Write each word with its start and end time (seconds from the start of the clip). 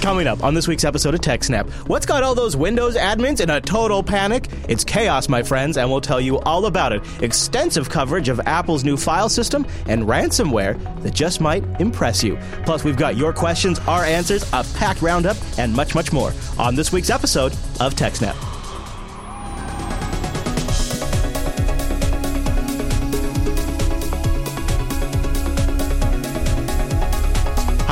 Coming 0.00 0.26
up 0.28 0.42
on 0.44 0.54
this 0.54 0.66
week's 0.68 0.84
episode 0.84 1.14
of 1.14 1.20
TechSnap, 1.20 1.68
what's 1.88 2.06
got 2.06 2.22
all 2.22 2.34
those 2.34 2.56
Windows 2.56 2.96
admins 2.96 3.40
in 3.40 3.50
a 3.50 3.60
total 3.60 4.02
panic? 4.02 4.48
It's 4.68 4.84
chaos, 4.84 5.28
my 5.28 5.42
friends, 5.42 5.76
and 5.76 5.90
we'll 5.90 6.00
tell 6.00 6.20
you 6.20 6.38
all 6.40 6.66
about 6.66 6.92
it. 6.92 7.02
Extensive 7.22 7.90
coverage 7.90 8.28
of 8.28 8.40
Apple's 8.46 8.84
new 8.84 8.96
file 8.96 9.28
system 9.28 9.66
and 9.86 10.04
ransomware 10.04 10.80
that 11.02 11.12
just 11.12 11.40
might 11.40 11.64
impress 11.80 12.22
you. 12.22 12.38
Plus, 12.64 12.84
we've 12.84 12.96
got 12.96 13.16
your 13.16 13.32
questions, 13.32 13.80
our 13.80 14.04
answers, 14.04 14.44
a 14.52 14.64
packed 14.76 15.02
roundup, 15.02 15.36
and 15.58 15.74
much, 15.74 15.94
much 15.94 16.12
more 16.12 16.32
on 16.58 16.74
this 16.74 16.90
week's 16.92 17.10
episode 17.10 17.52
of 17.80 17.94
TechSnap. 17.94 18.57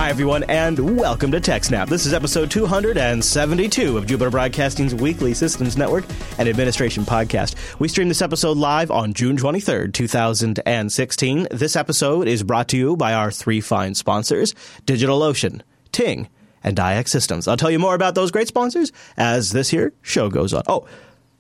Hi, 0.07 0.11
everyone, 0.11 0.45
and 0.45 0.97
welcome 0.97 1.33
to 1.33 1.41
TechSnap. 1.41 1.89
This 1.89 2.07
is 2.07 2.15
episode 2.15 2.49
272 2.49 3.99
of 3.99 4.07
Jupiter 4.07 4.31
Broadcasting's 4.31 4.95
weekly 4.95 5.35
systems 5.35 5.77
network 5.77 6.05
and 6.39 6.49
administration 6.49 7.03
podcast. 7.03 7.57
We 7.81 7.89
stream 7.89 8.07
this 8.07 8.23
episode 8.23 8.57
live 8.57 8.93
on 8.93 9.15
June 9.15 9.37
23rd, 9.37 9.93
2016. 9.93 11.49
This 11.51 11.75
episode 11.75 12.29
is 12.29 12.45
brought 12.45 12.69
to 12.69 12.77
you 12.77 12.97
by 12.97 13.15
our 13.15 13.33
three 13.33 13.61
fine 13.61 13.97
sponsors 13.97 14.55
DigitalOcean, 14.85 15.63
Ting, 15.91 16.29
and 16.63 16.77
Dyax 16.77 17.09
Systems. 17.09 17.49
I'll 17.49 17.57
tell 17.57 17.73
you 17.73 17.81
more 17.81 17.97
about 17.97 18.15
those 18.15 18.31
great 18.31 18.47
sponsors 18.47 18.93
as 19.17 19.51
this 19.51 19.71
here 19.71 19.93
show 20.03 20.31
goes 20.31 20.55
on. 20.55 20.63
Oh, 20.69 20.87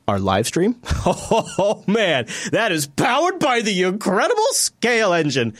our 0.08 0.18
live 0.18 0.48
stream? 0.48 0.74
Oh, 1.06 1.84
man, 1.86 2.26
that 2.50 2.72
is 2.72 2.88
powered 2.88 3.38
by 3.38 3.60
the 3.60 3.84
incredible 3.84 4.42
Scale 4.50 5.12
Engine 5.12 5.54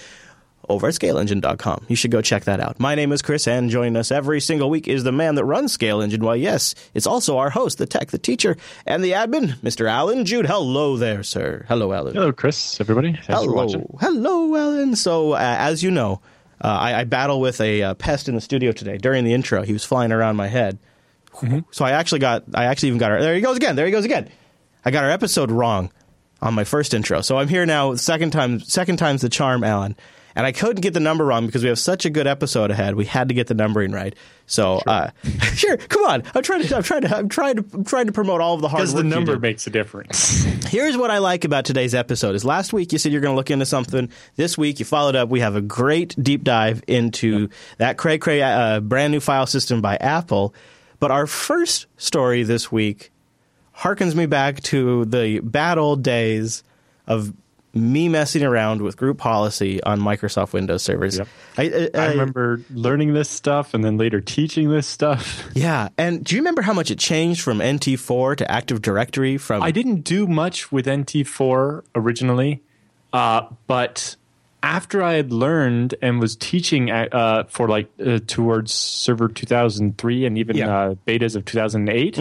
over 0.69 0.89
at 0.89 0.95
scaleengine.com. 0.95 1.87
You 1.89 1.97
should 1.97 2.11
go 2.11 2.21
check 2.21 2.45
that 2.45 2.61
out. 2.61 2.79
My 2.79 2.95
name 2.95 3.13
is 3.13 3.23
Chris, 3.23 3.47
and 3.47 3.71
joining 3.71 3.97
us 3.97 4.11
every 4.11 4.41
single 4.41 4.71
week 4.71 4.89
is 4.89 5.05
the 5.05 5.13
man 5.13 5.35
that 5.37 5.45
runs 5.45 5.73
Scale 5.73 6.01
Engine. 6.01 6.25
Why, 6.25 6.35
yes, 6.37 6.75
it's 6.95 7.07
also 7.07 7.39
our 7.39 7.51
host, 7.51 7.79
the 7.79 7.87
tech, 7.87 8.11
the 8.11 8.19
teacher, 8.19 8.57
and 8.87 9.03
the 9.03 9.13
admin, 9.13 9.59
Mr. 9.61 9.91
Allan 9.91 10.25
Jude. 10.25 10.47
Hello 10.47 10.97
there, 10.97 11.23
sir. 11.23 11.65
Hello, 11.69 11.93
Allan. 11.93 12.15
Hello, 12.15 12.33
Chris, 12.33 12.81
everybody. 12.81 13.13
Thanks 13.13 13.27
Hello. 13.27 13.47
for 13.47 13.55
watching. 13.55 13.97
Hello, 14.01 14.55
Allan. 14.57 14.97
So, 14.97 15.33
uh, 15.33 15.57
as 15.59 15.83
you 15.83 15.91
know, 15.91 16.21
uh, 16.63 16.69
I, 16.69 17.01
I 17.01 17.05
battle 17.05 17.41
with 17.41 17.61
a 17.61 17.83
uh, 17.83 17.95
pest 17.95 18.29
in 18.29 18.35
the 18.35 18.41
studio 18.41 18.73
today. 18.73 18.99
During 18.99 19.25
the 19.25 19.35
intro, 19.35 19.63
he 19.63 19.73
was 19.73 19.85
flying 19.85 20.13
around 20.13 20.37
my 20.37 20.49
head. 20.49 20.79
Mm-hmm. 21.35 21.61
So 21.71 21.85
I 21.85 21.93
actually 21.93 22.21
got, 22.21 22.45
I 22.55 22.65
actually 22.65 22.89
even 22.89 22.99
got 22.99 23.13
our, 23.13 23.21
there 23.21 23.35
he 23.35 23.41
goes 23.41 23.57
again, 23.57 23.77
there 23.77 23.87
he 23.87 23.93
goes 23.93 24.05
again. 24.05 24.31
I 24.85 24.91
got 24.91 25.05
our 25.05 25.11
episode 25.11 25.51
wrong 25.51 25.91
on 26.41 26.55
my 26.55 26.65
first 26.65 26.95
intro. 26.95 27.21
So 27.21 27.39
I'm 27.39 27.49
here 27.49 27.67
now, 27.67 27.95
second 27.95 28.31
time, 28.31 28.61
second 28.61 28.97
time's 28.97 29.23
the 29.23 29.29
charm, 29.29 29.65
Allan. 29.65 29.97
And 30.37 30.45
I 30.45 30.53
couldn't 30.53 30.83
get 30.83 30.93
the 30.93 31.01
number 31.01 31.25
wrong 31.25 31.47
because 31.47 31.63
we 31.63 31.71
have 31.71 31.79
such 31.79 32.05
a 32.05 32.11
good 32.11 32.27
episode 32.27 32.71
ahead. 32.71 32.95
We 32.95 33.07
had 33.07 33.29
to 33.29 33.35
get 33.35 33.47
the 33.47 33.55
numbering 33.55 33.91
right. 33.91 34.15
So, 34.45 34.81
sure, 34.85 34.93
uh, 34.93 35.11
sure 35.55 35.77
come 35.79 36.05
on. 36.05 36.23
I'm 36.35 36.43
trying 36.43 36.63
to, 36.63 36.77
I'm 36.77 36.83
trying 36.83 37.01
to, 37.03 37.17
I'm 37.17 37.29
trying 37.31 37.57
to, 37.57 37.65
I'm 37.73 37.85
trying 37.85 38.07
to 38.07 38.13
promote 38.13 38.43
all 38.43 38.55
of 38.55 38.61
the 38.61 38.69
hard 38.69 38.81
work. 38.81 38.89
Because 38.89 38.95
the 38.95 39.03
number 39.03 39.39
makes 39.39 39.67
a 39.67 39.71
difference. 39.71 40.45
Here's 40.69 40.95
what 40.95 41.11
I 41.11 41.19
like 41.19 41.45
about 41.45 41.65
today's 41.65 41.95
episode 41.95 42.35
is 42.35 42.45
last 42.45 42.75
week 42.75 42.93
you 42.93 42.99
said 42.99 43.13
you're 43.13 43.23
going 43.23 43.33
to 43.33 43.37
look 43.37 43.51
into 43.51 43.65
something. 43.65 44.11
This 44.37 44.59
week 44.59 44.79
you 44.79 44.85
followed 44.85 45.17
up. 45.17 45.31
We 45.31 45.41
have 45.41 45.57
a 45.57 45.63
great 45.63 46.15
deep 46.23 46.45
dive 46.45 46.83
into 46.87 47.49
that 47.79 47.97
cray 47.97 48.19
cray 48.19 48.43
uh, 48.43 48.81
brand 48.81 49.13
new 49.13 49.21
file 49.21 49.47
system 49.47 49.81
by 49.81 49.97
Apple. 49.97 50.55
But 51.01 51.11
our 51.11 51.27
first 51.27 51.87
story 51.97 52.43
this 52.43 52.71
week 52.71 53.11
harkens 53.75 54.15
me 54.15 54.27
back 54.27 54.61
to 54.65 55.07
the 55.07 55.41
bad 55.41 55.79
old 55.79 56.03
days 56.03 56.63
of 57.07 57.33
me 57.77 58.09
messing 58.09 58.43
around 58.43 58.81
with 58.83 58.97
group 58.97 59.19
policy 59.19 59.83
on 59.83 60.01
Microsoft 60.01 60.53
Windows 60.53 60.83
servers. 60.83 61.19
Yep. 61.19 61.29
I, 61.59 61.91
I 61.95 62.07
remember 62.09 62.61
learning 62.71 63.13
this 63.15 63.29
stuff 63.29 63.75
and 63.75 63.85
then 63.85 63.99
later 63.99 64.21
teaching 64.21 64.71
this 64.71 64.87
stuff. 64.87 65.45
Yeah, 65.55 65.89
and 65.99 66.25
do 66.25 66.35
you 66.35 66.41
remember 66.43 66.63
how 66.63 66.73
much 66.73 66.91
it 66.91 66.99
changed 66.99 67.41
from 67.41 67.59
NT4 67.59 68.37
to 68.39 68.51
Active 68.51 68.83
Directory? 68.83 69.37
From 69.39 69.63
I 69.63 69.71
didn't 69.71 70.03
do 70.03 70.27
much 70.27 70.71
with 70.73 70.87
NT4 70.87 71.83
originally, 71.95 72.63
uh, 73.13 73.43
but 73.67 74.17
after 74.63 75.03
I 75.03 75.15
had 75.15 75.33
learned 75.33 75.95
and 76.03 76.19
was 76.21 76.35
teaching 76.37 76.91
uh, 76.91 77.45
for 77.49 77.69
like 77.69 77.89
uh, 78.05 78.19
towards 78.27 78.73
Server 78.73 79.29
2003 79.29 80.27
and 80.27 80.39
even 80.39 80.57
Yeah. 80.57 80.77
uh, 80.77 80.95
betas 81.07 81.37
of 81.37 81.45
2008. 81.45 82.19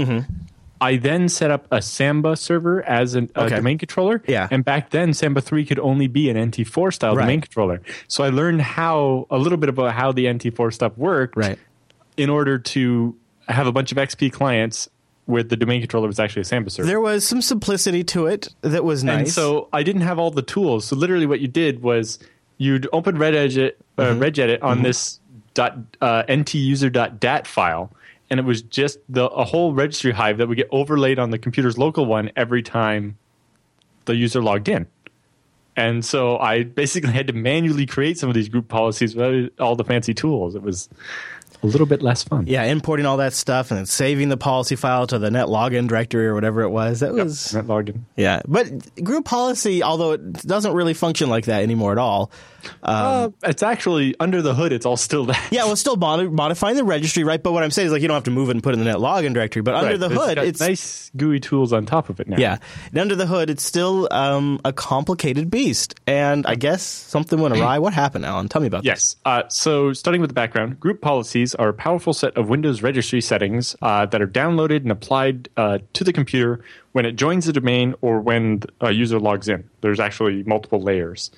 I 0.82 0.98
then 0.98 1.30
set 1.30 1.52
up 1.52 1.68
a 1.72 1.82
Samba 1.82 2.36
server 2.36 2.84
as 2.84 3.16
an, 3.16 3.30
a 3.36 3.44
Okay. 3.46 3.56
domain 3.56 3.78
controller. 3.78 4.22
Yeah. 4.28 4.48
And 4.52 4.64
back 4.66 4.90
then, 4.90 5.14
Samba 5.14 5.42
3 5.42 5.66
could 5.66 5.80
only 5.80 6.08
be 6.08 6.30
an 6.30 6.36
NT4 6.38 6.94
style 6.94 7.16
Right. 7.16 7.24
domain 7.24 7.42
controller. 7.42 7.82
So 8.08 8.24
I 8.24 8.30
learned 8.30 8.62
how, 8.62 9.26
a 9.30 9.38
little 9.38 9.58
bit 9.58 9.70
about 9.70 9.94
how 9.94 10.12
the 10.12 10.26
NT4 10.26 10.74
stuff 10.74 10.98
worked 10.98 11.38
right. 11.38 11.58
in 12.18 12.30
order 12.30 12.58
to 12.60 13.16
have 13.48 13.68
a 13.68 13.72
bunch 13.72 13.92
of 13.92 13.98
XP 13.98 14.32
clients 14.32 14.90
where 15.26 15.44
the 15.44 15.56
domain 15.56 15.82
controller 15.82 16.08
was 16.08 16.20
actually 16.20 16.42
a 16.42 16.46
Samba 16.46 16.70
server. 16.70 16.86
There 16.88 17.00
was 17.02 17.26
some 17.26 17.42
simplicity 17.42 18.04
to 18.04 18.28
it 18.28 18.50
that 18.62 18.84
was 18.84 19.04
nice. 19.04 19.18
And 19.20 19.30
so 19.30 19.70
I 19.74 19.82
didn't 19.82 20.02
have 20.02 20.20
all 20.20 20.30
the 20.30 20.42
tools. 20.44 20.86
So 20.86 20.96
literally, 20.96 21.26
what 21.26 21.40
you 21.40 21.48
did 21.48 21.82
was 21.82 22.20
you'd 22.58 22.88
open 22.94 23.18
regedit, 23.18 23.72
uh, 23.98 24.04
Mm-hmm. 24.04 24.22
regedit 24.22 24.60
on 24.62 24.84
this 24.84 25.20
dot 25.56 25.78
uh, 26.02 26.24
ntuser.dat 26.28 27.48
file, 27.48 27.92
and 28.38 28.40
it 28.42 28.46
was 28.46 28.62
just 28.64 29.00
the 29.08 29.26
a 29.30 29.46
whole 29.46 29.74
registry 29.74 30.12
hive 30.12 30.38
that 30.40 30.48
would 30.50 30.58
get 30.58 30.68
overlaid 30.72 31.20
on 31.20 31.30
the 31.30 31.38
computer's 31.40 31.78
local 31.78 32.06
one 32.06 32.32
every 32.36 32.62
time 32.62 33.18
the 34.04 34.16
user 34.16 34.42
logged 34.44 34.68
in. 34.68 34.88
And 35.78 36.04
so 36.04 36.38
I 36.38 36.64
basically 36.64 37.12
had 37.12 37.28
to 37.28 37.34
manually 37.34 37.86
create 37.86 38.18
some 38.18 38.28
of 38.30 38.36
these 38.36 38.50
group 38.50 38.68
policies 38.68 39.16
without 39.16 39.52
all 39.60 39.76
the 39.76 39.84
fancy 39.84 40.14
tools. 40.14 40.56
It 40.56 40.62
was 40.62 40.90
a 41.64 41.68
little 41.68 41.88
bit 41.88 42.02
less 42.02 42.24
fun. 42.24 42.46
Yeah, 42.48 42.64
importing 42.64 43.06
all 43.06 43.18
that 43.18 43.34
stuff 43.34 43.72
and 43.72 43.78
then 43.80 43.86
saving 43.86 44.30
the 44.30 44.38
policy 44.38 44.76
file 44.76 45.08
to 45.08 45.18
the 45.20 45.30
NETLOGON 45.30 45.88
directory 45.88 46.28
or 46.28 46.34
whatever 46.34 46.62
it 46.62 46.70
was. 46.70 47.00
That 47.00 47.14
was 47.14 47.54
Not 47.54 47.68
logged 47.68 47.90
in. 47.90 48.06
yeah. 48.16 48.42
But 48.48 49.04
group 49.04 49.26
policy, 49.26 49.82
although 49.84 50.12
it 50.12 50.34
doesn't 50.44 50.74
really 50.74 50.94
function 50.94 51.30
like 51.30 51.46
that 51.46 51.64
anymore 51.64 51.92
at 51.94 51.98
all. 51.98 52.32
Uh, 52.84 53.30
it's 53.44 53.64
actually 53.64 54.16
under 54.20 54.42
the 54.42 54.54
hood. 54.54 54.72
It's 54.72 54.86
all 54.86 54.98
still 54.98 55.26
that. 55.26 55.48
Yeah, 55.52 55.66
well, 55.66 55.76
still 55.76 55.96
mod- 55.96 56.32
modifying 56.32 56.76
the 56.76 56.84
registry, 56.84 57.24
right? 57.24 57.42
But 57.42 57.52
what 57.54 57.64
I'm 57.64 57.72
saying 57.72 57.88
is 57.88 57.92
like 57.92 58.02
you 58.02 58.08
don't 58.08 58.16
have 58.16 58.24
to 58.26 58.32
move 58.32 58.50
it 58.50 58.52
and 58.54 58.64
put 58.64 58.74
it 58.76 58.80
in 58.80 58.84
the 58.86 58.92
NETLOGON 58.92 59.34
directory. 59.34 59.62
But 59.62 59.76
under 59.76 59.92
Right, 59.92 60.00
the 60.00 60.10
hood, 60.10 60.36
got 60.36 60.46
it's 60.46 60.60
nice 60.60 61.12
GUI 61.16 61.40
tools 61.40 61.72
on 61.74 61.86
top 61.86 62.10
of 62.10 62.20
it 62.20 62.28
now. 62.28 62.38
yeah. 62.38 62.58
And 62.92 63.00
under 63.00 63.16
the 63.16 63.26
hood, 63.26 63.50
it's 63.50 63.64
still 63.64 64.08
um, 64.12 64.60
a 64.66 64.74
complicated 64.74 65.50
beast. 65.50 65.96
And 66.08 66.46
I 66.46 66.56
guess 66.56 66.82
something 66.84 67.40
went 67.40 67.56
awry. 67.58 67.80
What 67.80 67.94
happened, 67.94 68.26
Allan? 68.26 68.48
Tell 68.50 68.62
me 68.62 68.68
about 68.68 68.84
this. 68.84 68.88
Yes. 68.88 69.16
Uh, 69.26 69.44
so, 69.50 69.94
starting 69.94 70.22
with 70.22 70.30
the 70.30 70.34
background, 70.36 70.80
group 70.80 71.02
policies 71.02 71.56
are 71.56 71.70
a 71.70 71.74
powerful 71.74 72.14
set 72.14 72.36
of 72.38 72.50
Windows 72.50 72.82
registry 72.82 73.22
settings 73.22 73.76
uh, 73.82 74.06
that 74.08 74.22
are 74.22 74.28
downloaded 74.28 74.78
and 74.78 74.92
applied 74.92 75.50
uh, 75.58 75.80
to 75.94 76.04
the 76.04 76.14
computer 76.14 76.64
when 76.92 77.06
it 77.06 77.14
joins 77.14 77.46
the 77.46 77.54
domain 77.54 77.96
or 78.02 78.20
when 78.22 78.62
a 78.82 78.92
user 78.92 79.20
logs 79.20 79.48
in. 79.50 79.70
There's 79.82 80.00
actually 80.00 80.44
multiple 80.44 80.82
layers. 80.82 81.32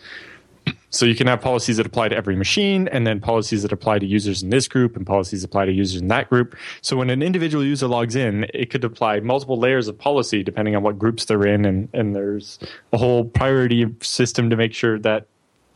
So 0.90 1.06
you 1.06 1.16
can 1.16 1.28
have 1.28 1.42
policies 1.42 1.78
that 1.78 1.86
apply 1.86 2.10
to 2.10 2.16
every 2.16 2.36
machine, 2.36 2.88
and 2.88 3.06
then 3.06 3.20
policies 3.20 3.62
that 3.64 3.72
apply 3.72 4.00
to 4.00 4.06
users 4.06 4.42
in 4.42 4.50
this 4.50 4.68
group, 4.68 4.96
and 4.96 5.06
policies 5.06 5.44
apply 5.44 5.66
to 5.66 5.72
users 5.72 6.02
in 6.02 6.08
that 6.08 6.30
group. 6.30 6.56
So 6.82 6.98
when 6.98 7.10
an 7.10 7.22
individual 7.22 7.64
user 7.64 7.88
logs 7.88 8.16
in, 8.16 8.46
it 8.54 8.70
could 8.70 8.84
apply 8.84 9.20
multiple 9.20 9.60
layers 9.60 9.88
of 9.88 9.98
policy 9.98 10.44
depending 10.44 10.76
on 10.76 10.84
what 10.84 10.98
groups 10.98 11.26
they're 11.26 11.46
in, 11.46 11.66
and, 11.66 11.90
and 11.94 12.16
there's 12.16 12.60
a 12.94 12.98
whole 12.98 13.26
priority 13.26 13.86
system 14.02 14.50
to 14.50 14.56
make 14.56 14.74
sure 14.74 14.98
that 15.00 15.28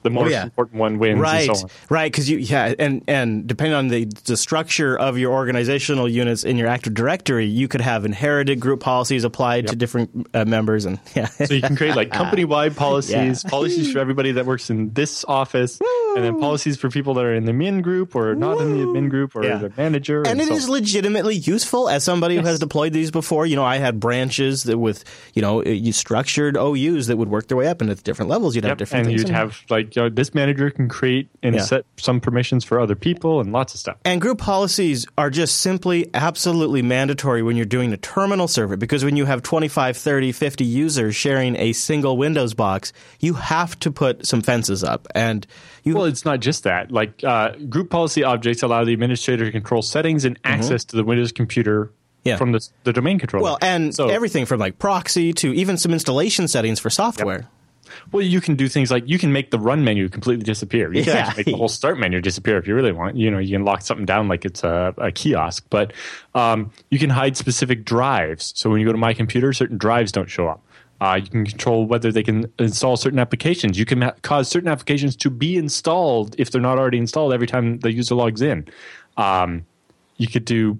the 0.04 0.10
most 0.10 0.26
Oh, 0.26 0.30
yeah. 0.30 0.44
important 0.44 0.80
one 0.80 0.98
wins, 1.00 1.20
Right, 1.20 1.48
and 1.48 1.58
so 1.58 1.64
on. 1.66 1.70
right, 1.90 2.12
because 2.12 2.30
you 2.30 2.38
yeah, 2.38 2.74
and 2.80 3.04
and 3.08 3.46
depending 3.48 3.74
on 3.76 3.88
the 3.90 4.06
the 4.26 4.36
structure 4.38 4.98
of 4.98 5.18
your 5.18 5.32
organizational 5.34 6.08
units 6.10 6.44
in 6.44 6.58
your 6.58 6.68
Active 6.68 6.94
Directory, 6.94 7.46
you 7.46 7.68
could 7.68 7.82
have 7.82 8.06
inherited 8.06 8.60
group 8.60 8.80
policies 8.80 9.24
applied 9.24 9.68
to 9.68 9.76
different 9.76 10.28
uh, 10.34 10.46
members, 10.46 10.86
and 10.86 11.00
yeah, 11.16 11.28
So 11.28 11.54
you 11.54 11.62
can 11.62 11.76
create 11.76 11.96
like 11.96 12.12
company-wide 12.12 12.76
policies, 12.86 13.44
Yeah. 13.44 13.50
policies 13.50 13.92
for 13.92 14.00
everybody 14.00 14.32
that 14.34 14.46
works 14.46 14.70
in 14.70 14.94
this 14.94 15.24
office, 15.28 15.80
and 16.16 16.24
then 16.26 16.40
policies 16.40 16.78
for 16.78 16.90
people 16.90 17.14
that 17.16 17.26
are 17.26 17.34
in 17.34 17.46
the 17.46 17.52
admin 17.52 17.82
group 17.82 18.16
or 18.16 18.34
not 18.36 18.60
in 18.60 18.74
the 18.74 18.86
admin 18.86 19.10
group 19.10 19.36
or 19.36 19.44
Yeah. 19.46 19.58
the 19.58 19.72
manager. 19.78 20.24
and 20.24 20.40
it 20.42 20.48
so 20.48 20.56
is 20.56 20.68
legitimately 20.70 21.36
useful 21.36 21.90
as 21.90 22.04
somebody 22.04 22.36
who 22.38 22.42
has 22.44 22.60
deployed 22.60 22.94
these 22.94 23.12
before. 23.12 23.46
You 23.46 23.56
know, 23.56 23.64
I 23.66 23.78
had 23.78 24.00
branches 24.00 24.64
that 24.64 24.78
with 24.78 25.04
you 25.34 25.42
know 25.42 25.64
you 25.64 25.92
structured 25.94 26.58
OUs 26.58 27.08
that 27.08 27.18
would 27.18 27.30
work 27.30 27.48
their 27.48 27.58
way 27.58 27.68
up, 27.68 27.82
and 27.82 27.90
at 27.90 28.02
different 28.04 28.30
levels, 28.30 28.56
you'd 28.56 28.64
have 28.64 28.72
Yep, 28.72 28.78
different 28.80 29.08
and 29.08 29.16
things. 29.16 29.22
you'd 29.30 29.32
have 29.36 29.60
like 29.70 29.91
you 29.96 30.02
know, 30.04 30.10
this 30.10 30.34
manager 30.34 30.70
can 30.70 30.88
create 30.90 31.30
and 31.44 31.56
Yeah. 31.56 31.62
set 31.62 31.86
some 31.98 32.20
permissions 32.20 32.64
for 32.64 32.80
other 32.80 32.96
people 32.96 33.40
and 33.42 33.52
lots 33.52 33.74
of 33.74 33.80
stuff. 33.80 33.98
And 34.06 34.20
group 34.22 34.38
policies 34.40 35.06
are 35.18 35.30
just 35.30 35.58
simply 35.62 36.10
absolutely 36.14 36.82
mandatory 36.82 37.42
when 37.44 37.56
you're 37.56 37.66
doing 37.66 37.94
a 37.94 37.98
terminal 37.98 38.48
server 38.48 38.78
because 38.78 39.04
when 39.04 39.16
you 39.18 39.26
have 39.26 39.42
25, 39.44 39.98
30, 39.98 40.32
50 40.32 40.64
users 40.66 41.16
sharing 41.16 41.56
a 41.56 41.74
single 41.74 42.18
Windows 42.18 42.54
box, 42.54 42.94
you 43.20 43.34
have 43.36 43.78
to 43.80 43.92
put 43.92 44.26
some 44.26 44.42
fences 44.42 44.84
up. 44.84 45.08
And 45.16 45.46
you 45.84 45.96
Well, 45.96 46.06
it's 46.06 46.26
not 46.26 46.40
just 46.40 46.64
that. 46.64 46.92
Like 46.92 47.24
uh, 47.24 47.52
group 47.70 47.90
policy 47.90 48.24
objects 48.24 48.64
allow 48.64 48.84
the 48.84 48.94
administrator 48.94 49.46
to 49.46 49.52
control 49.52 49.82
settings 49.82 50.26
and 50.26 50.40
access 50.44 50.84
to 50.86 50.96
the 50.96 51.04
Windows 51.04 51.32
computer 51.32 51.86
Mm-hmm. 51.86 51.98
Yeah. 52.30 52.38
from 52.38 52.52
the, 52.52 52.64
the 52.84 52.94
domain 52.94 53.18
controller. 53.18 53.42
well, 53.44 53.58
and 53.64 53.96
so, 53.96 54.10
everything 54.10 54.46
from 54.46 54.60
like 54.60 54.78
proxy 54.78 55.34
to 55.34 55.52
even 55.56 55.76
some 55.78 55.92
installation 55.92 56.48
settings 56.48 56.80
for 56.80 56.92
software. 56.92 57.48
Well, 58.12 58.24
you 58.24 58.42
can 58.42 58.56
do 58.56 58.68
things 58.68 58.92
like 58.92 59.04
you 59.08 59.18
can 59.18 59.32
make 59.32 59.52
the 59.52 59.60
run 59.60 59.84
menu 59.84 60.10
completely 60.10 60.44
disappear. 60.44 60.94
You 60.94 61.04
can 61.04 61.16
Yeah. 61.16 61.34
make 61.38 61.46
the 61.46 61.54
whole 61.54 61.68
start 61.68 62.00
menu 62.00 62.22
disappear 62.22 62.58
if 62.58 62.68
you 62.68 62.76
really 62.76 62.92
want. 62.92 63.18
You 63.18 63.32
know, 63.32 63.40
you 63.40 63.56
can 63.56 63.64
lock 63.66 63.82
something 63.82 64.06
down 64.06 64.28
like 64.28 64.46
it's 64.46 64.64
a, 64.64 64.94
a 64.98 65.12
kiosk, 65.12 65.66
but 65.70 65.94
um, 66.36 66.72
you 66.90 67.00
can 67.00 67.10
hide 67.10 67.38
specific 67.38 67.86
drives. 67.86 68.54
So 68.56 68.70
when 68.70 68.80
you 68.80 68.86
go 68.86 68.92
to 68.92 68.98
my 68.98 69.14
computer, 69.14 69.54
certain 69.54 69.78
drives 69.78 70.12
don't 70.12 70.30
show 70.30 70.48
up. 70.48 70.62
Uh, 71.00 71.16
you 71.24 71.28
can 71.30 71.46
control 71.46 71.86
whether 71.88 72.12
they 72.12 72.22
can 72.22 72.46
install 72.60 72.96
certain 72.96 73.18
applications. 73.18 73.78
You 73.80 73.86
can 73.86 74.04
ha- 74.04 74.14
cause 74.22 74.48
certain 74.48 74.70
applications 74.70 75.16
to 75.16 75.32
be 75.32 75.58
installed 75.58 76.36
if 76.38 76.52
they're 76.52 76.62
not 76.62 76.78
already 76.78 77.00
installed 77.00 77.34
every 77.34 77.48
time 77.48 77.80
the 77.80 77.92
user 77.92 78.14
logs 78.14 78.42
in. 78.42 78.68
Um, 79.18 79.66
you 80.18 80.28
could 80.28 80.46
do 80.46 80.78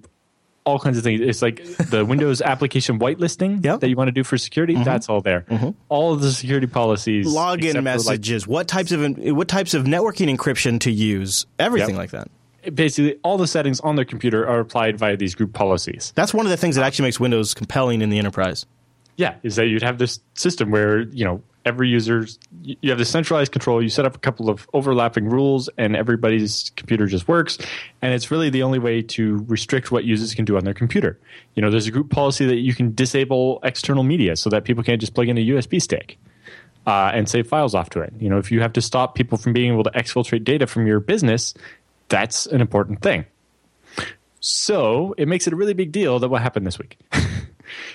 all 0.64 0.78
kinds 0.78 0.96
of 0.98 1.04
things. 1.04 1.20
It's 1.20 1.42
like 1.42 1.64
the 1.90 2.04
Windows 2.08 2.40
application 2.40 2.98
whitelisting 2.98 3.64
Yep. 3.64 3.80
that 3.80 3.88
you 3.88 3.96
want 3.96 4.08
to 4.08 4.12
do 4.12 4.22
for 4.24 4.38
security. 4.38 4.74
Mm-hmm. 4.74 4.84
That's 4.84 5.08
all 5.08 5.20
there. 5.20 5.40
Mm-hmm. 5.48 5.70
All 5.88 6.12
of 6.12 6.20
the 6.20 6.30
security 6.32 6.66
policies, 6.66 7.26
Login 7.26 7.70
for, 7.72 7.74
like, 7.78 7.84
messages. 7.84 8.46
what 8.46 8.68
types 8.68 8.92
of 8.92 9.00
what 9.18 9.48
types 9.48 9.74
of 9.74 9.84
networking 9.84 10.34
encryption 10.34 10.78
to 10.80 10.90
use? 10.92 11.46
Everything 11.58 11.90
Yep. 11.96 11.98
like 11.98 12.10
that. 12.10 12.28
basically 12.74 13.16
all 13.24 13.38
the 13.38 13.46
settings 13.48 13.80
on 13.80 13.96
their 13.96 14.04
computer 14.04 14.46
are 14.46 14.60
applied 14.60 14.96
via 14.98 15.16
these 15.16 15.34
group 15.34 15.52
policies. 15.52 16.12
That's 16.14 16.32
one 16.32 16.46
of 16.46 16.50
the 16.50 16.56
things 16.56 16.76
that 16.76 16.84
actually 16.84 17.06
makes 17.08 17.18
Windows 17.18 17.54
compelling 17.54 18.02
in 18.02 18.10
the 18.10 18.18
enterprise. 18.18 18.66
Yeah, 19.16 19.34
is 19.42 19.56
that 19.56 19.66
you'd 19.66 19.82
have 19.82 19.98
this 19.98 20.20
system 20.34 20.70
where 20.70 21.00
you 21.00 21.24
know 21.24 21.42
every 21.64 21.88
user's 21.88 22.38
you 22.62 22.90
have 22.90 22.98
the 22.98 23.04
centralized 23.04 23.52
control. 23.52 23.82
You 23.82 23.88
set 23.88 24.04
up 24.04 24.16
a 24.16 24.18
couple 24.18 24.48
of 24.48 24.68
overlapping 24.72 25.28
rules, 25.28 25.68
and 25.78 25.96
everybody's 25.96 26.70
computer 26.76 27.06
just 27.06 27.28
works. 27.28 27.58
And 28.00 28.12
it's 28.12 28.30
really 28.30 28.50
the 28.50 28.62
only 28.62 28.78
way 28.78 29.02
to 29.02 29.44
restrict 29.48 29.92
what 29.92 30.04
users 30.04 30.34
can 30.34 30.44
do 30.44 30.56
on 30.56 30.64
their 30.64 30.74
computer. 30.74 31.18
You 31.54 31.62
know, 31.62 31.70
there's 31.70 31.86
a 31.86 31.90
group 31.90 32.10
policy 32.10 32.46
that 32.46 32.56
you 32.56 32.74
can 32.74 32.94
disable 32.94 33.60
external 33.62 34.02
media 34.02 34.36
so 34.36 34.50
that 34.50 34.64
people 34.64 34.82
can't 34.82 35.00
just 35.00 35.14
plug 35.14 35.28
in 35.28 35.38
a 35.38 35.46
USB 35.46 35.80
stick. 35.80 36.18
Uh, 36.84 37.12
and 37.14 37.28
save 37.28 37.46
files 37.46 37.76
off 37.76 37.90
to 37.90 38.00
it. 38.00 38.12
You 38.18 38.28
know, 38.28 38.38
if 38.38 38.50
you 38.50 38.60
have 38.60 38.72
to 38.72 38.82
stop 38.82 39.14
people 39.14 39.38
from 39.38 39.52
being 39.52 39.72
able 39.72 39.84
to 39.84 39.90
exfiltrate 39.90 40.42
data 40.42 40.66
from 40.66 40.84
your 40.84 40.98
business, 40.98 41.54
that's 42.08 42.46
an 42.46 42.60
important 42.60 43.02
thing. 43.02 43.24
So 44.40 45.14
it 45.16 45.28
makes 45.28 45.46
it 45.46 45.52
a 45.52 45.56
really 45.56 45.74
big 45.74 45.92
deal 45.92 46.18
that 46.18 46.28
what 46.28 46.42
happened 46.42 46.66
this 46.66 46.80
week. 46.80 46.98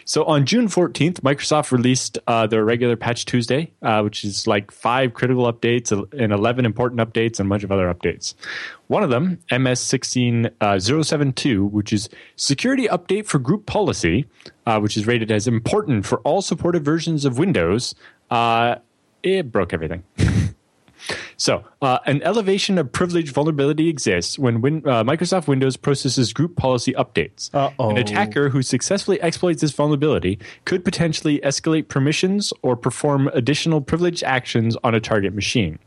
so 0.06 0.24
on 0.26 0.46
June 0.46 0.68
14th, 0.68 1.22
Microsoft 1.22 1.72
released 1.72 2.18
uh, 2.28 2.48
their 2.48 2.64
regular 2.64 2.96
Patch 2.96 3.26
Tuesday, 3.26 3.72
uh, 3.82 4.02
which 4.02 4.24
is 4.24 4.48
like 4.48 4.72
five 4.72 5.14
critical 5.14 5.52
updates 5.52 5.92
and 6.14 6.32
11 6.32 6.66
important 6.66 7.02
updates 7.02 7.40
and 7.40 7.48
a 7.48 7.50
bunch 7.50 7.64
of 7.64 7.72
other 7.72 7.94
updates. 7.94 8.34
One 8.88 9.04
of 9.04 9.10
them, 9.10 9.40
MS 9.52 9.80
16072, 9.82 11.66
which 11.66 11.92
is 11.94 12.10
security 12.36 12.88
update 12.88 13.26
for 13.26 13.40
group 13.40 13.66
policy, 13.66 14.26
uh, 14.66 14.80
which 14.80 14.98
is 14.98 15.08
rated 15.08 15.32
as 15.32 15.48
important 15.48 16.06
for 16.06 16.20
all 16.20 16.42
supported 16.42 16.84
versions 16.86 17.26
of 17.26 17.38
Windows. 17.38 17.96
Uh, 18.30 18.76
it 19.24 19.52
broke 19.52 19.74
everything. 19.74 20.04
So, 21.38 21.64
uh, 21.82 22.00
an 22.06 22.22
elevation 22.24 22.78
of 22.78 22.92
privilege 22.92 23.32
vulnerability 23.32 23.90
exists 23.90 24.40
when 24.40 24.62
win- 24.62 24.84
uh, 24.86 25.04
Microsoft 25.04 25.48
Windows 25.48 25.78
processes 25.78 26.34
group 26.34 26.56
policy 26.56 26.94
updates. 26.94 27.54
Uh-oh. 27.54 27.92
An 27.92 27.98
attacker 27.98 28.50
who 28.50 28.62
successfully 28.62 29.22
exploits 29.22 29.62
this 29.62 29.72
vulnerability 29.72 30.40
could 30.66 30.84
potentially 30.84 31.40
escalate 31.40 31.88
permissions 31.88 32.52
or 32.62 32.76
perform 32.76 33.28
additional 33.30 33.82
privileged 33.82 34.24
actions 34.24 34.76
on 34.84 34.96
a 34.96 35.00
target 35.00 35.34
machine. 35.34 35.80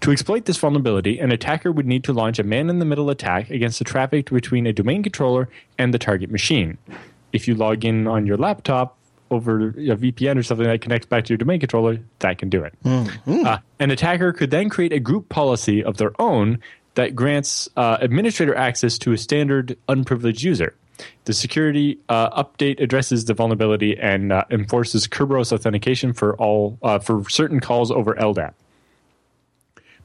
To 0.00 0.10
exploit 0.10 0.44
this 0.44 0.56
vulnerability, 0.58 1.18
an 1.18 1.30
attacker 1.30 1.70
would 1.70 1.86
need 1.86 2.04
to 2.04 2.12
launch 2.12 2.38
a 2.38 2.42
man 2.42 2.68
in 2.68 2.78
the 2.78 2.84
middle 2.84 3.10
attack 3.10 3.50
against 3.50 3.78
the 3.78 3.84
traffic 3.84 4.30
between 4.30 4.66
a 4.66 4.72
domain 4.72 5.02
controller 5.02 5.48
and 5.78 5.94
the 5.94 5.98
target 5.98 6.30
machine. 6.30 6.78
If 7.32 7.46
you 7.48 7.54
log 7.54 7.84
in 7.84 8.06
on 8.06 8.26
your 8.26 8.36
laptop 8.36 8.98
over 9.32 9.68
a 9.68 9.96
VPN 9.96 10.36
or 10.38 10.42
something 10.42 10.66
that 10.66 10.80
connects 10.80 11.06
back 11.06 11.24
to 11.24 11.30
your 11.30 11.38
domain 11.38 11.58
controller, 11.58 11.98
that 12.20 12.38
can 12.38 12.48
do 12.48 12.62
it. 12.62 12.74
Uh, 13.46 13.58
an 13.80 13.90
attacker 13.90 14.32
could 14.32 14.50
then 14.50 14.68
create 14.68 14.92
a 14.92 15.00
group 15.00 15.28
policy 15.28 15.82
of 15.82 15.96
their 15.96 16.12
own 16.20 16.58
that 16.94 17.16
grants 17.16 17.68
uh, 17.76 17.96
administrator 18.00 18.54
access 18.54 18.98
to 18.98 19.12
a 19.12 19.18
standard 19.18 19.76
unprivileged 19.88 20.42
user. 20.42 20.74
The 21.24 21.32
security 21.32 21.98
uh, 22.08 22.44
update 22.44 22.80
addresses 22.80 23.24
the 23.24 23.34
vulnerability 23.34 23.98
and 23.98 24.32
uh, 24.32 24.44
enforces 24.50 25.08
Kerberos 25.08 25.52
authentication 25.52 26.12
for 26.12 26.36
all 26.36 26.78
uh, 26.82 26.98
for 26.98 27.28
certain 27.28 27.60
calls 27.60 27.90
over 27.90 28.14
LDAP. 28.14 28.52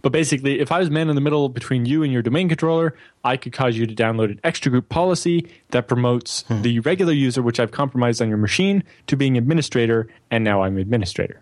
But 0.02 0.12
basically, 0.12 0.60
if 0.60 0.72
I 0.72 0.80
was 0.80 0.90
man 0.90 1.10
in 1.10 1.16
the 1.16 1.22
middle 1.22 1.50
between 1.50 1.86
you 1.86 2.04
and 2.04 2.14
your 2.14 2.22
domain 2.22 2.48
controller, 2.48 2.96
I 3.24 3.36
could 3.36 3.52
cause 3.52 3.76
you 3.76 3.86
to 3.88 3.96
download 3.96 4.32
an 4.32 4.40
extra 4.44 4.70
group 4.72 4.90
policy 4.90 5.50
that 5.72 5.88
promotes 5.88 6.44
the 6.62 6.80
regular 6.82 7.14
user, 7.14 7.42
which 7.42 7.60
I've 7.60 7.72
compromised 7.72 8.22
on 8.22 8.30
your 8.30 8.38
machine, 8.38 8.84
to 9.08 9.18
being 9.18 9.38
administrator, 9.38 10.08
and 10.32 10.44
now 10.44 10.62
I'm 10.62 10.78
administrator. 10.78 11.42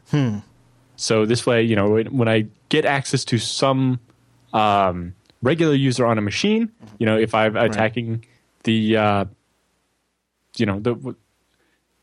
So 0.96 1.26
this 1.26 1.46
way, 1.46 1.62
you 1.64 1.76
know, 1.76 2.02
when 2.10 2.30
I 2.30 2.48
get 2.70 2.86
access 2.86 3.26
to 3.26 3.38
some 3.38 4.00
um, 4.54 5.14
regular 5.42 5.74
user 5.76 6.06
on 6.06 6.18
a 6.18 6.22
machine, 6.22 6.72
you 6.98 7.06
know, 7.06 7.18
if 7.18 7.36
I'm 7.36 7.56
attacking 7.58 8.24
the, 8.64 8.96
uh, 8.98 9.26
you 10.56 10.66
know, 10.66 10.80
the 10.80 11.16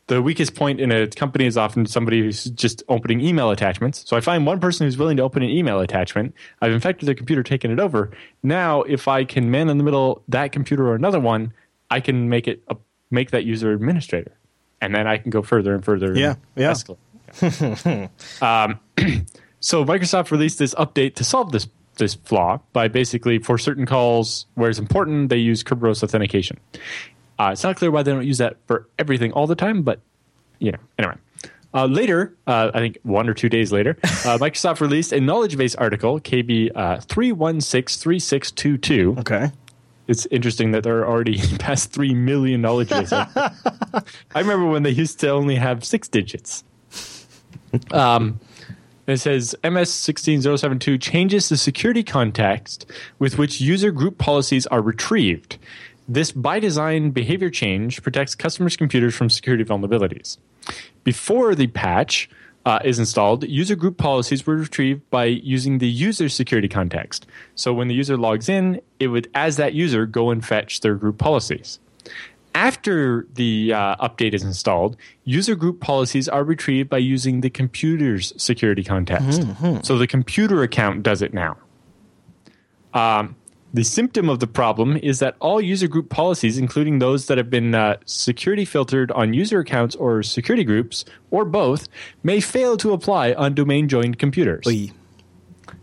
the 0.09 0.21
weakest 0.21 0.55
point 0.55 0.81
in 0.81 0.91
a 0.91 1.07
company 1.07 1.47
is 1.47 1.57
often 1.57 1.87
somebody 1.87 2.21
who's 2.21 2.45
just 2.45 2.83
opening 2.89 3.21
email 3.21 3.51
attachments. 3.51 4.03
So 4.07 4.17
I 4.17 4.21
find 4.21 4.45
one 4.45 4.61
person 4.61 4.87
who's 4.87 4.99
willing 4.99 5.17
to 5.19 5.23
open 5.23 5.43
an 5.43 5.51
email 5.51 5.81
attachment. 5.81 6.35
I've 6.61 6.73
infected 6.73 7.07
their 7.07 7.15
computer, 7.15 7.43
taken 7.43 7.71
it 7.71 7.79
over. 7.81 8.11
Now, 8.43 8.83
if 8.83 9.09
I 9.09 9.25
can 9.25 9.51
man 9.51 9.69
in 9.69 9.79
the 9.79 9.85
middle 9.85 10.23
that 10.29 10.53
computer 10.53 10.89
or 10.89 10.95
another 10.95 11.21
one, 11.21 11.53
I 11.91 12.01
can 12.01 12.29
make 12.29 12.49
it 12.49 12.63
a, 12.69 12.77
make 13.11 13.31
that 13.31 13.45
user 13.45 13.73
administrator, 13.73 14.33
and 14.81 14.95
then 14.95 15.07
I 15.07 15.19
can 15.19 15.31
go 15.31 15.43
further 15.43 15.75
and 15.75 15.85
further. 15.85 16.09
and 16.09 16.17
Yeah, 16.17 16.35
yeah. 16.57 16.73
escalate. 16.73 16.99
um, 18.43 18.81
so 19.61 19.85
Microsoft 19.85 20.31
released 20.31 20.59
this 20.59 20.75
update 20.75 21.15
to 21.17 21.25
solve 21.25 21.53
this 21.53 21.69
this 21.97 22.15
flaw 22.15 22.59
by 22.73 22.89
basically 22.89 23.39
for 23.39 23.59
certain 23.59 23.85
calls 23.85 24.47
where 24.55 24.71
it's 24.71 24.79
important 24.79 25.29
they 25.29 25.37
use 25.37 25.63
Kerberos 25.63 26.03
authentication. 26.03 26.59
Uh, 27.43 27.51
it's 27.51 27.65
not 27.65 27.77
clear 27.77 27.91
why 27.91 28.05
they 28.05 28.13
don't 28.13 28.25
use 28.25 28.39
that 28.39 28.57
for 28.69 28.87
everything 29.01 29.33
all 29.33 29.49
the 29.49 29.57
time, 29.57 29.83
but 29.83 29.99
you 30.61 30.71
know, 30.71 30.79
anyway. 30.97 31.17
Uh, 31.75 31.87
later, 31.87 32.37
uh, 32.47 32.71
I 32.73 32.79
think 32.79 32.99
one 33.03 33.29
or 33.29 33.35
two 33.35 33.49
days 33.49 33.73
later, 33.73 33.99
uh, 34.05 34.07
Microsoft 34.39 34.81
released 34.81 35.13
a 35.13 35.21
knowledge 35.21 35.57
base 35.57 35.75
article, 35.75 36.21
KB 36.21 36.71
uh, 36.73 36.99
3163622. 36.99 39.19
Okay. 39.21 39.51
It's 40.07 40.27
interesting 40.27 40.71
that 40.73 40.83
there 40.85 40.99
are 40.99 41.09
already 41.09 41.41
past 41.59 41.93
3 41.93 42.15
million 42.15 42.61
knowledge 42.61 42.91
bases. 42.91 43.13
I 43.13 43.53
remember 44.37 44.67
when 44.67 44.85
they 44.85 44.91
used 44.91 45.19
to 45.21 45.31
only 45.31 45.57
have 45.57 45.85
six 45.85 46.07
digits. 46.07 46.63
Um, 47.91 48.39
it 49.09 49.17
says 49.17 49.57
MS 49.65 49.93
16072 49.93 50.97
changes 50.99 51.49
the 51.49 51.57
security 51.57 52.05
context 52.05 52.87
with 53.19 53.37
which 53.37 53.61
user 53.61 53.91
group 53.91 54.19
policies 54.19 54.69
are 54.69 54.81
retrieved. 54.81 55.59
This 56.09 56.33
by 56.33 56.61
design 56.61 57.11
behavior 57.11 57.51
change 57.51 58.03
protects 58.03 58.35
customers' 58.35 58.77
computers 58.77 59.15
from 59.15 59.31
security 59.31 59.65
vulnerabilities. 59.65 60.37
Before 61.05 61.55
the 61.55 61.69
patch 61.69 62.29
uh, 62.65 62.79
is 62.85 62.99
installed, 62.99 63.45
user 63.45 63.75
group 63.77 63.99
policies 63.99 64.47
were 64.47 64.57
retrieved 64.57 65.09
by 65.11 65.25
using 65.25 65.79
the 65.79 65.89
user 65.89 66.29
security 66.29 66.69
context. 66.69 67.27
So 67.55 67.73
when 67.73 67.89
the 67.89 67.95
user 67.95 68.17
logs 68.17 68.49
in, 68.49 68.81
it 69.01 69.09
would, 69.09 69.29
as 69.35 69.57
that 69.57 69.75
user, 69.75 70.07
go 70.07 70.31
and 70.31 70.45
fetch 70.45 70.81
their 70.81 70.95
group 70.95 71.19
policies. 71.19 71.79
After 72.55 73.27
the 73.35 73.73
uh, 73.73 73.97
update 73.97 74.35
is 74.35 74.43
installed, 74.43 74.97
user 75.25 75.55
group 75.55 75.81
policies 75.81 76.29
are 76.29 76.45
retrieved 76.45 76.91
by 76.91 76.99
using 76.99 77.41
the 77.41 77.49
computer's 77.51 78.33
security 78.37 78.85
context. 78.85 79.43
So 79.83 79.97
the 79.97 80.07
computer 80.07 80.63
account 80.63 81.03
does 81.03 81.23
it 81.23 81.33
now. 81.33 81.57
Um, 82.93 83.37
the 83.75 83.85
symptom 83.85 84.29
of 84.29 84.41
the 84.41 84.47
problem 84.47 84.97
is 84.99 85.19
that 85.21 85.35
all 85.41 85.61
user 85.61 85.89
group 85.89 86.11
policies, 86.11 86.59
including 86.59 86.99
those 86.99 87.27
that 87.27 87.39
have 87.39 87.49
been 87.49 87.75
uh, 87.75 87.97
security 88.05 88.65
filtered 88.65 89.11
on 89.13 89.33
user 89.33 89.61
accounts 89.61 89.97
or 89.97 90.23
security 90.23 90.65
groups, 90.65 91.05
or 91.31 91.45
both, 91.45 91.89
may 92.23 92.41
fail 92.41 92.77
to 92.77 92.93
apply 92.93 93.33
on 93.33 93.55
domain 93.55 93.89
joined 93.89 94.19
computers. 94.19 94.67
Oy. 94.67 94.91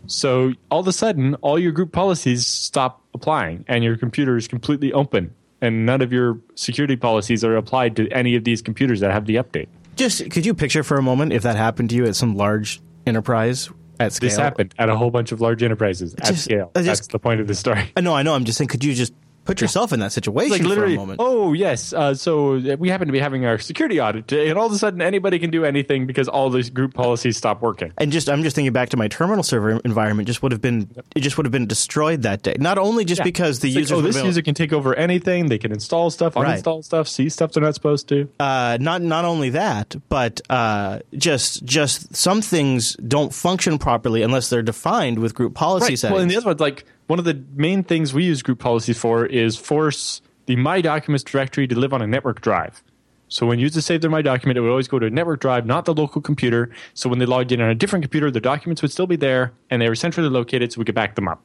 So 0.06 0.52
all 0.70 0.80
of 0.80 0.88
a 0.88 0.92
sudden, 0.92 1.34
all 1.36 1.58
your 1.58 1.72
group 1.72 1.92
policies 1.92 2.46
stop 2.46 3.02
applying, 3.14 3.64
and 3.66 3.82
your 3.82 3.96
computer 3.96 4.36
is 4.36 4.46
completely 4.46 4.92
open, 4.92 5.34
and 5.60 5.84
none 5.84 6.00
of 6.00 6.12
your 6.12 6.38
security 6.54 6.96
policies 6.96 7.44
are 7.44 7.56
applied 7.56 7.96
to 7.96 8.08
any 8.10 8.36
of 8.36 8.44
these 8.44 8.62
computers 8.62 9.00
that 9.00 9.10
have 9.10 9.26
the 9.26 9.36
update. 9.36 9.68
Just 9.96 10.30
could 10.30 10.46
you 10.46 10.54
picture 10.54 10.82
for 10.82 10.96
a 10.96 11.02
moment 11.02 11.32
if 11.32 11.42
that 11.42 11.56
happened 11.56 11.90
to 11.90 11.96
you 11.96 12.06
at 12.06 12.16
some 12.16 12.36
large 12.36 12.80
enterprise 13.06 13.68
at 14.00 14.12
scale? 14.12 14.28
This 14.28 14.36
happened 14.36 14.74
at 14.78 14.88
a 14.88 14.96
whole 14.96 15.10
bunch 15.10 15.30
of 15.32 15.40
large 15.40 15.62
enterprises 15.62 16.14
at 16.14 16.24
just- 16.24 16.44
scale. 16.44 16.70
Just- 16.74 16.86
That's 16.86 17.06
the 17.08 17.18
point 17.18 17.40
of 17.40 17.46
the 17.46 17.54
story. 17.54 17.92
I 17.96 18.00
know, 18.00 18.14
I 18.14 18.22
know. 18.22 18.34
I'm 18.34 18.44
just 18.44 18.58
saying, 18.58 18.68
could 18.68 18.82
you 18.84 18.94
just 18.94 19.12
Put 19.46 19.60
yourself 19.60 19.92
in 19.92 20.00
that 20.00 20.12
situation 20.12 20.52
like 20.52 20.60
for 20.60 20.66
a 20.66 20.68
literally, 20.68 20.96
moment. 20.96 21.20
oh 21.20 21.52
yes. 21.54 21.92
Uh, 21.92 22.14
so 22.14 22.58
we 22.78 22.88
happen 22.88 23.08
to 23.08 23.12
be 23.12 23.18
having 23.18 23.44
our 23.46 23.58
security 23.58 24.00
audit 24.00 24.28
today, 24.28 24.48
and 24.48 24.58
all 24.58 24.66
of 24.66 24.72
a 24.72 24.78
sudden 24.78 25.00
anybody 25.02 25.38
can 25.38 25.50
do 25.50 25.64
anything 25.64 26.06
because 26.06 26.28
all 26.28 26.50
these 26.50 26.70
group 26.70 26.94
policies 26.94 27.36
stop 27.36 27.60
working. 27.62 27.92
and 27.98 28.12
just 28.12 28.28
I'm 28.28 28.42
just 28.42 28.54
thinking 28.54 28.72
back 28.72 28.90
to 28.90 28.96
my 28.96 29.08
terminal 29.08 29.42
server 29.42 29.80
environment. 29.84 30.26
Just 30.28 30.42
would 30.42 30.52
have 30.52 30.60
been 30.60 30.88
it 31.16 31.20
just 31.20 31.36
would 31.36 31.46
have 31.46 31.52
been 31.52 31.66
destroyed 31.66 32.22
that 32.22 32.42
day. 32.42 32.54
Not 32.60 32.78
only 32.78 33.04
just 33.04 33.20
Yeah. 33.20 33.24
because 33.24 33.60
the 33.60 33.76
It's 33.76 33.90
like, 33.90 33.98
oh, 33.98 34.02
this 34.02 34.16
been- 34.16 34.26
user 34.26 34.42
can 34.42 34.54
take 34.54 34.72
over 34.72 34.94
anything. 34.94 35.48
They 35.48 35.58
can 35.58 35.72
install 35.72 36.10
stuff, 36.10 36.36
Right. 36.36 36.62
uninstall 36.62 36.84
stuff, 36.84 37.08
see 37.08 37.28
stuff 37.28 37.52
they're 37.52 37.62
not 37.62 37.74
supposed 37.74 38.08
to. 38.10 38.28
uh, 38.38 38.76
not 38.80 39.02
not 39.02 39.24
only 39.24 39.50
that, 39.50 39.96
but 40.08 40.40
uh, 40.50 41.00
just 41.16 41.64
just 41.64 42.14
some 42.14 42.40
things 42.42 42.94
don't 42.96 43.32
function 43.34 43.78
properly 43.78 44.22
unless 44.22 44.48
they're 44.50 44.62
defined 44.62 45.18
with 45.18 45.34
group 45.34 45.54
policy 45.54 45.96
settings. 45.96 46.12
Well, 46.14 46.22
and 46.22 46.30
the 46.30 46.36
other 46.36 46.46
one's 46.46 46.60
like 46.60 46.84
one 47.10 47.18
of 47.18 47.24
the 47.24 47.42
main 47.56 47.82
things 47.82 48.14
we 48.14 48.22
use 48.22 48.40
group 48.40 48.60
policies 48.60 48.96
for 48.96 49.26
is 49.26 49.56
force 49.56 50.22
the 50.46 50.54
My 50.54 50.80
Documents 50.80 51.24
directory 51.24 51.66
to 51.66 51.76
live 51.76 51.92
on 51.92 52.00
a 52.00 52.06
network 52.06 52.40
drive. 52.40 52.84
So 53.26 53.46
when 53.46 53.58
users 53.58 53.84
save 53.84 54.00
their 54.00 54.10
My 54.10 54.22
Document, 54.22 54.56
it 54.56 54.60
would 54.60 54.70
always 54.70 54.86
go 54.86 55.00
to 55.00 55.06
a 55.06 55.10
network 55.10 55.40
drive, 55.40 55.66
not 55.66 55.86
the 55.86 55.92
local 55.92 56.22
computer. 56.22 56.70
So 56.94 57.08
when 57.08 57.18
they 57.18 57.26
logged 57.26 57.50
in 57.50 57.60
on 57.60 57.68
a 57.68 57.74
different 57.74 58.04
computer, 58.04 58.30
their 58.30 58.40
documents 58.40 58.80
would 58.80 58.92
still 58.92 59.08
be 59.08 59.16
there, 59.16 59.52
and 59.70 59.82
they 59.82 59.88
were 59.88 59.96
centrally 59.96 60.28
located, 60.28 60.72
so 60.72 60.78
we 60.78 60.84
could 60.84 60.94
back 60.94 61.16
them 61.16 61.26
up. 61.26 61.42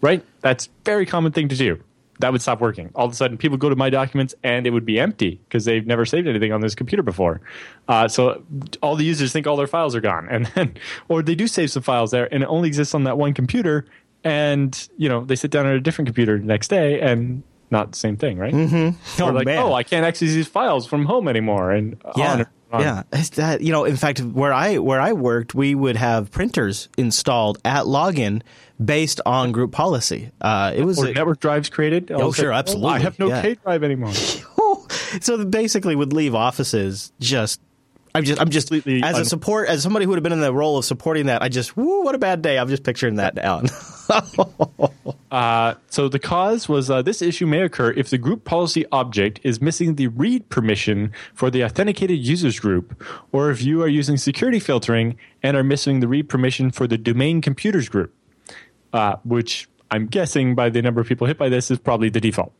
Right? 0.00 0.24
That's 0.40 0.68
very 0.84 1.06
common 1.06 1.30
thing 1.30 1.46
to 1.50 1.56
do. 1.56 1.80
That 2.18 2.32
would 2.32 2.42
stop 2.42 2.60
working. 2.60 2.90
All 2.96 3.06
of 3.06 3.12
a 3.12 3.14
sudden, 3.14 3.38
people 3.38 3.58
go 3.58 3.68
to 3.68 3.76
My 3.76 3.88
Documents, 3.88 4.34
and 4.42 4.66
it 4.66 4.70
would 4.70 4.84
be 4.84 4.98
empty 4.98 5.40
because 5.44 5.64
they've 5.64 5.86
never 5.86 6.04
saved 6.04 6.26
anything 6.26 6.52
on 6.52 6.60
this 6.60 6.74
computer 6.74 7.04
before. 7.04 7.40
Uh, 7.86 8.08
so 8.08 8.42
all 8.82 8.96
the 8.96 9.04
users 9.04 9.32
think 9.32 9.46
all 9.46 9.56
their 9.56 9.68
files 9.68 9.94
are 9.94 10.00
gone, 10.00 10.26
and 10.28 10.46
then, 10.54 10.76
or 11.08 11.22
they 11.22 11.36
do 11.36 11.46
save 11.46 11.70
some 11.70 11.84
files 11.84 12.10
there, 12.10 12.32
and 12.34 12.42
it 12.42 12.46
only 12.46 12.66
exists 12.66 12.96
on 12.96 13.04
that 13.04 13.16
one 13.16 13.32
computer. 13.32 13.86
And 14.24 14.88
you 14.96 15.08
know, 15.08 15.24
they 15.24 15.36
sit 15.36 15.50
down 15.50 15.66
at 15.66 15.74
a 15.74 15.80
different 15.80 16.06
computer 16.06 16.38
the 16.38 16.44
next 16.44 16.68
day, 16.68 17.00
and 17.00 17.42
not 17.70 17.92
the 17.92 17.98
same 17.98 18.16
thing, 18.16 18.38
right? 18.38 18.52
Mm-hmm. 18.52 19.22
Oh, 19.22 19.30
like, 19.30 19.46
man. 19.46 19.58
oh, 19.58 19.72
I 19.72 19.82
can't 19.82 20.04
access 20.04 20.28
these 20.28 20.46
files 20.46 20.86
from 20.86 21.06
home 21.06 21.26
anymore, 21.26 21.72
and 21.72 22.00
on 22.04 22.12
yeah, 22.16 22.32
and 22.34 22.46
on. 22.70 22.80
yeah. 22.82 23.02
It's 23.12 23.30
that 23.30 23.62
you 23.62 23.72
know, 23.72 23.84
in 23.84 23.96
fact, 23.96 24.20
where 24.20 24.52
I 24.52 24.78
where 24.78 25.00
I 25.00 25.12
worked, 25.12 25.54
we 25.54 25.74
would 25.74 25.96
have 25.96 26.30
printers 26.30 26.88
installed 26.96 27.58
at 27.64 27.84
login 27.84 28.42
based 28.82 29.20
on 29.26 29.52
group 29.52 29.72
policy. 29.72 30.30
Uh, 30.40 30.72
it 30.74 30.84
was 30.84 30.98
or 30.98 31.12
network 31.12 31.40
drives 31.40 31.68
created. 31.68 32.12
Oh, 32.12 32.28
I 32.28 32.32
sure, 32.32 32.52
absolutely, 32.52 32.90
I 32.90 32.98
have 33.00 33.18
no 33.18 33.28
yeah. 33.28 33.42
K 33.42 33.54
drive 33.54 33.82
anymore. 33.82 34.12
so 35.20 35.44
basically 35.44 35.96
would 35.96 36.12
leave 36.12 36.34
offices 36.34 37.12
just 37.20 37.60
I'm 38.14 38.24
just 38.24 38.40
I'm 38.40 38.50
just 38.50 38.68
Completely 38.68 39.02
as 39.02 39.18
a 39.18 39.24
support 39.24 39.68
as 39.68 39.82
somebody 39.82 40.04
who 40.04 40.10
would 40.10 40.16
have 40.16 40.22
been 40.22 40.32
in 40.32 40.40
the 40.40 40.52
role 40.52 40.76
of 40.76 40.84
supporting 40.84 41.26
that 41.26 41.42
I 41.42 41.48
just 41.48 41.76
woo 41.76 42.02
what 42.02 42.14
a 42.14 42.18
bad 42.18 42.42
day 42.42 42.58
I'm 42.58 42.68
just 42.68 42.82
picturing 42.82 43.16
that 43.16 43.34
down. 43.34 43.68
Uh, 45.32 45.74
so 45.88 46.10
the 46.10 46.18
cause 46.18 46.68
was 46.68 46.90
uh, 46.90 47.00
this 47.00 47.22
issue 47.22 47.46
may 47.46 47.62
occur 47.62 47.90
if 47.92 48.10
the 48.10 48.18
group 48.18 48.44
policy 48.44 48.84
object 48.92 49.40
is 49.42 49.62
missing 49.62 49.94
the 49.94 50.06
read 50.08 50.46
permission 50.50 51.10
for 51.32 51.50
the 51.50 51.64
authenticated 51.64 52.18
users 52.18 52.60
group, 52.60 53.02
or 53.32 53.50
if 53.50 53.62
you 53.62 53.82
are 53.82 53.88
using 53.88 54.18
security 54.18 54.60
filtering 54.60 55.16
and 55.42 55.56
are 55.56 55.64
missing 55.64 56.00
the 56.00 56.08
read 56.08 56.28
permission 56.28 56.70
for 56.70 56.86
the 56.86 56.98
domain 56.98 57.40
computers 57.40 57.88
group, 57.88 58.14
uh, 58.92 59.16
which 59.24 59.70
I'm 59.90 60.06
guessing 60.06 60.54
by 60.54 60.68
the 60.68 60.82
number 60.82 61.00
of 61.00 61.06
people 61.06 61.26
hit 61.26 61.38
by 61.38 61.48
this 61.48 61.70
is 61.70 61.78
probably 61.78 62.10
the 62.10 62.20
default. 62.20 62.52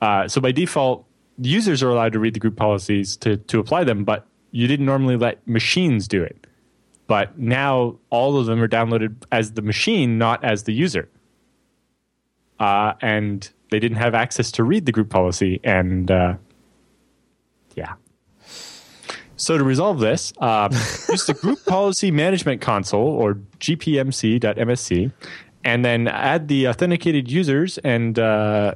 Uh, 0.00 0.28
so 0.28 0.40
by 0.40 0.52
default, 0.52 1.04
users 1.38 1.82
are 1.82 1.90
allowed 1.90 2.12
to 2.12 2.20
read 2.20 2.34
the 2.34 2.40
group 2.40 2.54
policies 2.54 3.16
to, 3.16 3.36
to 3.36 3.58
apply 3.58 3.82
them, 3.82 4.04
but 4.04 4.28
you 4.54 4.66
didn't 4.66 4.86
normally 4.86 5.16
let 5.16 5.46
machines 5.46 6.08
do 6.08 6.22
it. 6.22 6.46
But 7.06 7.38
now 7.38 7.96
all 8.08 8.38
of 8.38 8.46
them 8.46 8.62
are 8.62 8.68
downloaded 8.68 9.16
as 9.30 9.52
the 9.52 9.62
machine, 9.62 10.16
not 10.16 10.42
as 10.42 10.62
the 10.62 10.72
user 10.72 11.08
uh, 12.58 12.94
and 13.00 13.50
they 13.70 13.78
didn't 13.78 13.98
have 13.98 14.14
access 14.14 14.50
to 14.52 14.64
read 14.64 14.86
the 14.86 14.92
group 14.92 15.10
policy. 15.10 15.60
And 15.64 16.10
uh, 16.10 16.34
yeah. 17.74 17.94
So 19.36 19.58
to 19.58 19.64
resolve 19.64 19.98
this, 19.98 20.32
uh, 20.38 20.68
use 21.08 21.26
the 21.26 21.34
group 21.34 21.64
policy 21.66 22.10
management 22.10 22.60
console 22.60 23.08
or 23.08 23.34
gpmc.msc, 23.60 25.12
and 25.64 25.84
then 25.84 26.08
add 26.08 26.48
the 26.48 26.68
authenticated 26.68 27.30
users 27.30 27.78
and 27.78 28.18
uh, 28.18 28.74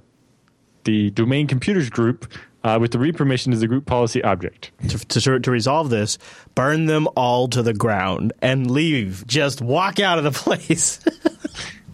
the 0.85 1.11
domain 1.11 1.47
computers 1.47 1.91
group 1.91 2.33
uh, 2.65 2.79
with 2.81 2.93
the 2.93 2.99
read 2.99 3.17
permission 3.17 3.53
to 3.53 3.59
the 3.59 3.67
group 3.67 3.87
policy 3.87 4.23
object. 4.23 4.71
to, 4.89 4.99
to, 4.99 5.41
to 5.41 5.51
resolve 5.51 5.91
this, 5.91 6.19
burn 6.55 6.87
them 6.87 7.09
all 7.17 7.49
to 7.49 7.63
the 7.63 7.75
ground 7.75 8.33
and 8.43 8.71
leave. 8.71 9.27
Just 9.27 9.61
walk 9.61 10.01
out 10.01 10.19
of 10.19 10.25
the 10.25 10.31
place. 10.45 11.01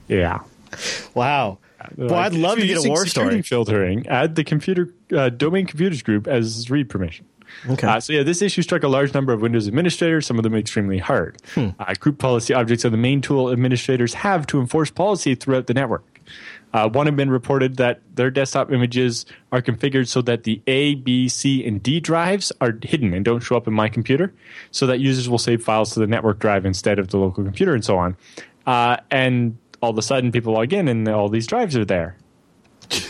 Yeah. 0.09 0.41
wow. 1.15 1.59
Boy, 1.97 2.07
Like, 2.07 2.33
I'd 2.33 2.35
love 2.35 2.59
to 2.59 2.67
get 2.67 2.85
a 2.85 2.89
war 2.89 3.07
story. 3.07 3.43
Filtering, 3.43 4.07
add 4.07 4.37
the 4.37 4.45
computer 4.45 4.93
uh, 5.15 5.29
domain 5.29 5.67
computers 5.67 6.03
group 6.03 6.27
as 6.27 6.71
read 6.71 6.89
permission. 6.89 7.27
Okay. 7.69 7.87
Uh, 7.87 8.01
so 8.01 8.13
yeah, 8.13 8.23
this 8.23 8.43
issue 8.43 8.63
struck 8.63 8.83
a 8.83 8.89
large 8.89 9.15
number 9.15 9.33
of 9.33 9.41
Windows 9.41 9.69
administrators, 9.69 10.27
some 10.27 10.39
of 10.39 10.43
them 10.43 10.55
extremely 10.55 10.99
hard. 10.99 11.37
Hmm. 11.55 11.69
Uh, 11.79 11.95
group 11.95 12.19
policy 12.19 12.53
objects 12.55 12.85
are 12.85 12.91
the 12.91 12.97
main 12.97 13.21
tool 13.21 13.51
administrators 13.51 14.15
have 14.15 14.47
to 14.49 14.61
enforce 14.61 14.91
policy 14.91 15.35
throughout 15.35 15.67
the 15.67 15.75
network. 15.75 16.05
Uh, 16.75 16.89
one 16.89 17.15
been 17.15 17.31
reported 17.31 17.77
that 17.77 18.01
their 18.17 18.33
desktop 18.33 18.73
images 18.73 19.25
are 19.53 19.63
configured 19.63 20.09
so 20.09 20.21
that 20.21 20.43
the 20.43 20.61
A, 20.67 20.97
B, 20.97 21.29
C, 21.29 21.65
and 21.65 21.81
D 21.81 22.01
drives 22.01 22.51
are 22.61 22.77
hidden 22.83 23.15
and 23.15 23.25
don't 23.25 23.41
show 23.41 23.57
up 23.57 23.69
in 23.69 23.73
my 23.73 23.89
computer, 23.89 24.35
so 24.73 24.87
that 24.89 24.99
users 24.99 25.29
will 25.29 25.39
save 25.39 25.63
files 25.63 25.95
to 25.95 26.01
the 26.01 26.07
network 26.09 26.41
drive 26.41 26.67
instead 26.67 26.99
of 26.99 27.09
the 27.09 27.17
local 27.17 27.45
computer 27.45 27.75
and 27.75 27.85
so 27.85 27.97
on. 27.97 28.17
Uh, 28.67 28.97
and 29.11 29.57
all 29.81 29.91
of 29.91 29.99
a 29.99 30.03
sudden, 30.03 30.33
people 30.33 30.53
log 30.53 30.73
in 30.73 30.89
and 30.89 31.09
all 31.09 31.29
these 31.29 31.47
drives 31.47 31.77
are 31.77 31.85
there, 31.85 32.17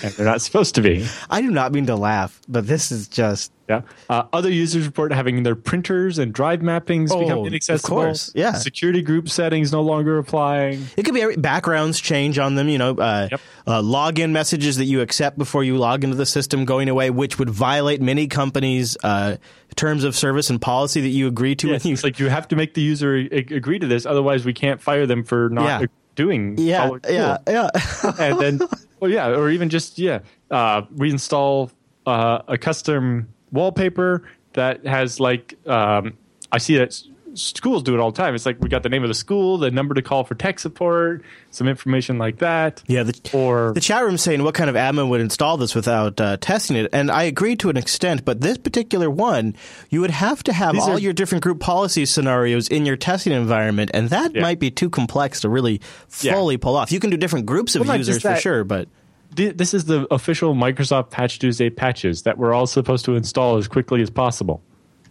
and 0.02 0.12
they're 0.14 0.26
not 0.26 0.40
supposed 0.42 0.74
to 0.76 0.80
be. 0.82 1.06
I 1.30 1.40
do 1.40 1.50
not 1.50 1.72
mean 1.72 1.86
to 1.86 1.96
laugh, 1.96 2.40
but 2.48 2.66
this 2.66 2.90
is 2.92 3.08
just 3.08 3.52
Yeah. 3.68 3.80
Uh, 4.10 4.24
other 4.32 4.50
users 4.50 4.84
report 4.86 5.12
having 5.12 5.42
their 5.42 5.54
printers 5.56 6.18
and 6.18 6.32
drive 6.34 6.60
mappings 6.60 7.10
Oh, 7.10 7.20
become 7.20 7.38
of 7.40 7.46
inaccessible. 7.46 7.88
course, 7.96 8.30
yeah. 8.34 8.52
Security 8.52 9.00
group 9.00 9.28
settings 9.30 9.72
no 9.72 9.80
longer 9.82 10.18
applying. 10.18 10.86
It 10.98 11.04
could 11.04 11.14
be 11.14 11.36
backgrounds 11.36 11.98
change 12.00 12.38
on 12.38 12.54
them, 12.56 12.68
you 12.68 12.76
know, 12.78 12.90
uh, 12.96 13.28
Yep. 13.30 13.40
uh, 13.66 13.80
login 13.82 14.30
messages 14.32 14.76
that 14.76 14.84
you 14.84 15.00
accept 15.00 15.38
before 15.38 15.64
you 15.64 15.76
log 15.78 16.04
into 16.04 16.16
the 16.16 16.26
system 16.26 16.64
going 16.66 16.88
away, 16.90 17.08
which 17.10 17.38
would 17.38 17.48
violate 17.50 18.02
many 18.02 18.26
companies' 18.26 18.98
uh, 19.02 19.36
terms 19.76 20.04
of 20.04 20.14
service 20.14 20.50
and 20.50 20.60
policy 20.60 21.00
that 21.00 21.08
you 21.08 21.26
agree 21.26 21.54
to. 21.56 21.68
Yes, 21.68 21.84
you, 21.86 21.94
it's 21.94 22.04
like 22.04 22.18
you 22.18 22.28
have 22.28 22.46
to 22.48 22.56
make 22.56 22.74
the 22.74 22.82
user 22.82 23.14
agree 23.16 23.78
to 23.78 23.86
this, 23.86 24.04
otherwise 24.06 24.44
we 24.44 24.52
can't 24.52 24.80
fire 24.80 25.06
them 25.06 25.24
for 25.24 25.48
not 25.48 25.80
Yeah. 25.80 25.86
doing. 26.16 26.56
yeah, 26.58 26.90
yeah, 27.08 27.38
yeah. 27.48 27.68
and 28.20 28.38
then, 28.38 28.60
well, 29.04 29.12
yeah, 29.12 29.26
or 29.36 29.50
even 29.50 29.68
just 29.68 29.98
yeah, 29.98 30.20
uh, 30.50 30.80
we 30.96 31.10
install 31.10 31.70
uh, 32.06 32.38
a 32.48 32.56
custom 32.56 33.28
wallpaper 33.52 34.26
that 34.54 34.86
has 34.86 35.20
like 35.20 35.58
um, 35.66 36.16
I 36.50 36.56
see 36.56 36.78
that 36.78 36.98
schools 37.34 37.82
do 37.82 37.94
it 37.94 38.00
all 38.00 38.10
the 38.10 38.16
time. 38.16 38.34
It's 38.34 38.46
like 38.46 38.60
we 38.60 38.68
got 38.68 38.82
the 38.82 38.88
name 38.88 39.02
of 39.02 39.08
the 39.08 39.14
school, 39.14 39.58
the 39.58 39.70
number 39.70 39.94
to 39.94 40.02
call 40.02 40.24
for 40.24 40.34
tech 40.34 40.58
support, 40.58 41.22
some 41.50 41.68
information 41.68 42.18
like 42.18 42.38
that. 42.38 42.82
Yeah, 42.86 43.02
the, 43.02 43.18
Or 43.32 43.72
the 43.74 43.80
chat 43.80 44.04
room 44.04 44.16
saying 44.16 44.42
what 44.42 44.54
kind 44.54 44.70
of 44.70 44.76
admin 44.76 45.08
would 45.08 45.20
install 45.20 45.56
this 45.56 45.74
without 45.74 46.20
uh, 46.20 46.36
testing 46.40 46.76
it, 46.76 46.90
and 46.92 47.10
I 47.10 47.24
agree 47.24 47.56
to 47.56 47.70
an 47.70 47.76
extent. 47.76 48.24
But 48.24 48.40
this 48.40 48.58
particular 48.58 49.10
one, 49.10 49.54
you 49.90 50.00
would 50.00 50.10
have 50.10 50.42
to 50.44 50.52
have 50.52 50.78
all 50.78 50.92
are- 50.92 50.98
your 50.98 51.12
different 51.12 51.44
group 51.44 51.60
policy 51.60 52.06
scenarios 52.06 52.68
in 52.68 52.86
your 52.86 52.96
testing 52.96 53.32
environment, 53.32 53.90
and 53.94 54.10
that 54.10 54.34
Yeah. 54.34 54.42
might 54.42 54.58
be 54.60 54.70
too 54.70 54.90
complex 54.90 55.40
to 55.40 55.48
really 55.48 55.80
Yeah. 56.22 56.34
fully 56.34 56.56
pull 56.56 56.76
off. 56.76 56.92
You 56.92 57.00
can 57.00 57.10
do 57.10 57.16
different 57.16 57.46
groups 57.46 57.74
of 57.74 57.86
Well, 57.86 57.96
users 57.96 58.22
for 58.22 58.36
sure, 58.36 58.64
but 58.64 58.88
this 59.34 59.74
is 59.74 59.86
the 59.86 60.06
official 60.12 60.54
Microsoft 60.54 61.10
Patch 61.10 61.38
Tuesday 61.40 61.68
patches 61.70 62.22
that 62.22 62.38
we're 62.38 62.52
all 62.52 62.66
supposed 62.68 63.04
to 63.06 63.16
install 63.16 63.56
as 63.56 63.66
quickly 63.66 64.00
as 64.00 64.08
possible. 64.10 64.62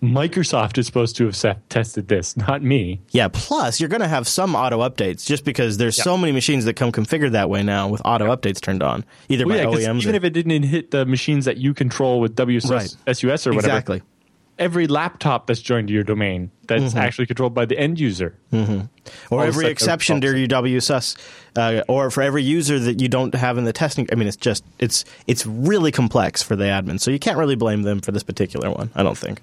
Microsoft 0.04 0.78
is 0.78 0.86
supposed 0.86 1.16
to 1.16 1.26
have 1.26 1.36
set, 1.36 1.70
tested 1.70 2.10
this, 2.10 2.36
not 2.36 2.62
me. 2.62 3.00
yeah. 3.12 3.30
Plus, 3.30 3.80
you're 3.80 3.90
going 3.90 4.02
to 4.02 4.08
have 4.08 4.28
some 4.28 4.54
auto 4.56 4.80
updates 4.80 5.26
just 5.26 5.46
because 5.46 5.78
there's 5.78 5.96
so 5.96 6.18
many 6.18 6.34
machines 6.34 6.66
that 6.66 6.74
come 6.76 6.92
configured 6.92 7.32
that 7.32 7.50
way 7.50 7.64
now 7.64 7.88
with 7.88 8.02
auto 8.04 8.26
updates 8.36 8.60
turned 8.60 8.84
on, 8.84 9.06
either 9.30 9.46
Well, 9.48 9.58
by 9.72 9.80
yeah, 9.80 9.88
OEMs. 9.88 10.02
even 10.02 10.14
or, 10.14 10.18
if 10.18 10.24
it 10.26 10.32
didn't 10.32 10.64
hit 10.64 10.92
the 10.92 11.06
machines 11.06 11.46
that 11.46 11.58
you 11.58 11.74
control 11.74 12.20
with 12.20 12.36
WSUS 12.36 12.70
Right. 13.08 13.16
SUS 13.18 13.48
or 13.48 13.54
whatever, 13.54 13.72
exactly. 13.78 14.02
every 14.60 14.88
laptop 14.88 15.48
that's 15.48 15.62
joined 15.62 15.88
to 15.88 15.94
your 15.94 16.04
domain 16.04 16.52
that's 16.68 16.84
Mm-hmm. 16.84 16.98
actually 16.98 17.26
controlled 17.26 17.54
by 17.54 17.66
the 17.66 17.78
end 17.80 18.00
user. 18.00 18.36
or 18.52 18.90
all 19.32 19.42
every 19.42 19.68
exception 19.68 20.20
to 20.22 20.38
your 20.38 20.48
WSUS, 20.48 21.16
uh, 21.56 21.82
or 21.88 22.12
for 22.12 22.22
every 22.24 22.44
user 22.44 22.78
that 22.80 23.00
you 23.02 23.08
don't 23.08 23.34
have 23.36 23.58
in 23.58 23.64
the 23.64 23.74
testing. 23.74 24.08
I 24.12 24.16
mean, 24.16 24.28
it's 24.28 24.38
just 24.38 24.64
it's 24.80 25.06
it's 25.28 25.46
really 25.46 25.92
complex 25.92 26.42
for 26.44 26.56
the 26.58 26.66
admin, 26.66 27.00
so 27.00 27.10
you 27.12 27.20
can't 27.20 27.38
really 27.38 27.56
blame 27.56 27.84
them 27.84 28.02
for 28.02 28.12
this 28.12 28.24
particular 28.24 28.70
one. 28.72 28.90
I 28.96 29.04
don't 29.04 29.18
think. 29.18 29.42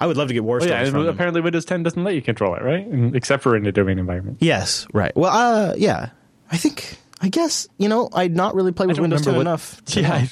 I 0.00 0.06
would 0.06 0.16
love 0.16 0.28
to 0.28 0.34
get 0.34 0.42
war 0.44 0.58
Oh, 0.62 0.64
yeah, 0.64 0.82
from 0.86 0.96
and 1.00 1.08
them. 1.08 1.14
apparently 1.14 1.40
Windows 1.42 1.64
10 1.66 1.82
doesn't 1.82 2.02
let 2.02 2.14
you 2.14 2.22
control 2.22 2.54
it, 2.54 2.62
right? 2.62 2.86
Except 3.14 3.42
for 3.42 3.54
in 3.56 3.64
the 3.64 3.72
domain 3.72 3.98
environment. 3.98 4.38
Yes, 4.40 4.86
right. 4.94 5.14
Well, 5.14 5.30
uh, 5.30 5.74
yeah, 5.76 6.10
I 6.50 6.56
think 6.56 6.96
I 7.20 7.28
guess 7.28 7.68
you 7.78 7.88
know 7.88 8.08
I'd 8.14 8.34
not 8.34 8.54
really 8.54 8.72
play 8.72 8.86
with 8.86 8.98
Windows 8.98 9.22
10 9.22 9.34
what- 9.34 9.40
enough. 9.42 9.84
to 9.86 10.00
Yeah. 10.02 10.14
I, 10.14 10.30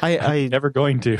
I, 0.00 0.18
I 0.18 0.48
Never 0.48 0.70
going 0.70 1.00
to. 1.00 1.10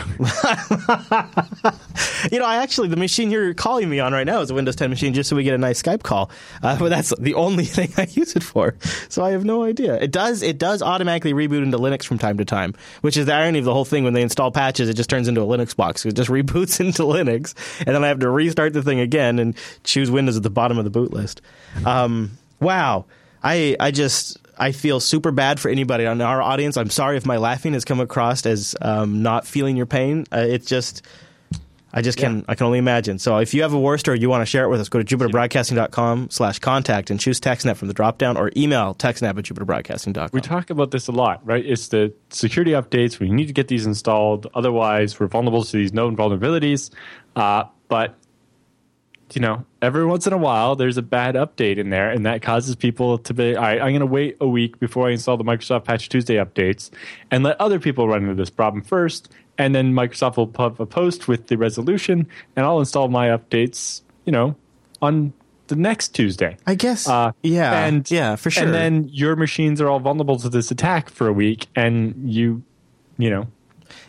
you 2.30 2.38
know, 2.38 2.46
I 2.46 2.56
actually 2.62 2.88
the 2.88 2.96
machine 2.96 3.30
you're 3.30 3.54
calling 3.54 3.88
me 3.88 4.00
on 4.00 4.12
right 4.12 4.26
now 4.26 4.40
is 4.40 4.50
a 4.50 4.54
Windows 4.54 4.76
10 4.76 4.90
machine, 4.90 5.14
just 5.14 5.28
so 5.28 5.36
we 5.36 5.44
get 5.44 5.54
a 5.54 5.58
nice 5.58 5.82
Skype 5.82 6.02
call. 6.02 6.30
Uh, 6.62 6.78
but 6.78 6.88
that's 6.88 7.14
the 7.18 7.34
only 7.34 7.64
thing 7.76 7.92
I 7.96 8.06
use 8.10 8.34
it 8.36 8.42
for, 8.42 8.74
so 9.08 9.24
I 9.24 9.30
have 9.32 9.44
no 9.44 9.64
idea. 9.64 9.96
It 9.96 10.10
does 10.10 10.42
it 10.42 10.58
does 10.58 10.82
automatically 10.82 11.32
reboot 11.32 11.62
into 11.62 11.78
Linux 11.78 12.04
from 12.04 12.18
time 12.18 12.38
to 12.38 12.44
time, 12.44 12.74
which 13.02 13.16
is 13.16 13.26
the 13.26 13.34
irony 13.34 13.58
of 13.58 13.64
the 13.64 13.74
whole 13.74 13.84
thing. 13.84 14.04
When 14.04 14.14
they 14.14 14.22
install 14.22 14.50
patches, 14.50 14.88
it 14.88 14.94
just 14.94 15.10
turns 15.10 15.28
into 15.28 15.40
a 15.40 15.46
Linux 15.46 15.74
box. 15.74 16.04
It 16.06 16.14
just 16.14 16.30
reboots 16.30 16.80
into 16.80 17.02
Linux, 17.02 17.54
and 17.80 17.94
then 17.94 18.04
I 18.04 18.08
have 18.08 18.20
to 18.20 18.30
restart 18.30 18.72
the 18.72 18.82
thing 18.82 19.00
again 19.00 19.38
and 19.38 19.56
choose 19.84 20.10
Windows 20.10 20.36
at 20.36 20.42
the 20.42 20.50
bottom 20.50 20.78
of 20.78 20.84
the 20.84 20.90
boot 20.90 21.12
list. 21.12 21.40
Um, 21.84 22.38
wow, 22.60 23.04
I 23.42 23.76
I 23.80 23.90
just 23.90 24.38
I 24.62 24.70
feel 24.70 25.00
super 25.00 25.32
bad 25.32 25.58
for 25.58 25.68
anybody 25.70 26.06
on 26.06 26.20
our 26.20 26.40
audience. 26.40 26.76
I'm 26.76 26.88
sorry 26.88 27.16
if 27.16 27.26
my 27.26 27.36
laughing 27.36 27.72
has 27.72 27.84
come 27.84 27.98
across 27.98 28.46
as 28.46 28.76
um, 28.80 29.20
not 29.20 29.44
feeling 29.44 29.76
your 29.76 29.86
pain. 29.86 30.24
Uh, 30.32 30.46
it's 30.48 30.66
just. 30.66 31.02
I 31.92 32.00
just 32.00 32.16
can 32.16 32.38
Yeah. 32.38 32.44
I 32.48 32.54
can 32.54 32.66
only 32.66 32.78
imagine. 32.78 33.18
So 33.18 33.36
if 33.38 33.52
you 33.52 33.62
have 33.62 33.74
a 33.74 33.78
war 33.78 33.98
story 33.98 34.18
you 34.20 34.30
want 34.30 34.40
to 34.40 34.46
share 34.46 34.64
it 34.64 34.68
with 34.68 34.80
us, 34.80 34.88
go 34.88 35.02
to 35.02 35.04
jupiterbroadcasting.com 35.04 36.30
slash 36.30 36.58
contact 36.60 37.10
and 37.10 37.20
choose 37.20 37.38
TechSnap 37.40 37.76
from 37.76 37.88
the 37.88 37.94
drop 37.94 38.16
down 38.18 38.36
or 38.38 38.50
email 38.56 38.94
techsnap 38.94 39.36
at 39.36 39.44
jupiterbroadcasting.com. 39.44 40.30
We 40.32 40.40
talk 40.40 40.70
about 40.70 40.90
this 40.92 41.08
a 41.08 41.12
lot, 41.12 41.44
right? 41.44 41.62
It's 41.66 41.88
the 41.88 42.14
security 42.30 42.70
updates. 42.70 43.18
We 43.18 43.30
need 43.30 43.48
to 43.48 43.52
get 43.52 43.68
these 43.68 43.84
installed. 43.84 44.46
Otherwise, 44.54 45.20
we're 45.20 45.26
vulnerable 45.26 45.64
to 45.64 45.72
these 45.72 45.92
known 45.92 46.16
vulnerabilities. 46.16 46.90
Uh, 47.36 47.64
but, 47.88 48.16
you 49.34 49.40
know, 49.42 49.64
every 49.80 50.04
once 50.06 50.26
in 50.26 50.32
a 50.32 50.38
while, 50.38 50.76
there's 50.76 50.96
a 50.96 51.02
bad 51.02 51.34
update 51.34 51.78
in 51.78 51.90
there, 51.90 52.10
and 52.10 52.26
that 52.26 52.42
causes 52.42 52.76
people 52.76 53.18
to 53.18 53.34
be, 53.34 53.56
all 53.56 53.62
right, 53.62 53.80
I'm 53.80 53.90
going 53.90 54.00
to 54.00 54.06
wait 54.06 54.36
a 54.40 54.46
week 54.48 54.78
before 54.78 55.08
I 55.08 55.12
install 55.12 55.36
the 55.36 55.44
Microsoft 55.44 55.84
Patch 55.84 56.08
Tuesday 56.08 56.36
updates 56.36 56.90
and 57.30 57.42
let 57.42 57.60
other 57.60 57.78
people 57.78 58.08
run 58.08 58.22
into 58.22 58.34
this 58.34 58.50
problem 58.50 58.82
first. 58.82 59.32
And 59.58 59.74
then 59.74 59.92
Microsoft 59.92 60.36
will 60.36 60.46
put 60.46 60.80
a 60.80 60.86
post 60.86 61.28
with 61.28 61.48
the 61.48 61.56
resolution, 61.56 62.26
and 62.56 62.64
I'll 62.66 62.80
install 62.80 63.08
my 63.08 63.28
updates, 63.28 64.02
you 64.24 64.32
know, 64.32 64.56
on 65.00 65.32
the 65.66 65.76
next 65.76 66.08
Tuesday. 66.08 66.56
I 66.66 66.74
guess 66.74 67.08
Uh, 67.08 67.32
yeah. 67.42 67.84
and 67.86 68.10
yeah, 68.10 68.36
for 68.36 68.50
sure. 68.50 68.64
And 68.64 68.74
then 68.74 69.08
your 69.12 69.36
machines 69.36 69.80
are 69.80 69.88
all 69.88 70.00
vulnerable 70.00 70.38
to 70.38 70.48
this 70.48 70.70
attack 70.70 71.10
for 71.10 71.28
a 71.28 71.32
week, 71.32 71.66
and 71.76 72.14
you, 72.30 72.62
you 73.18 73.30
know, 73.30 73.46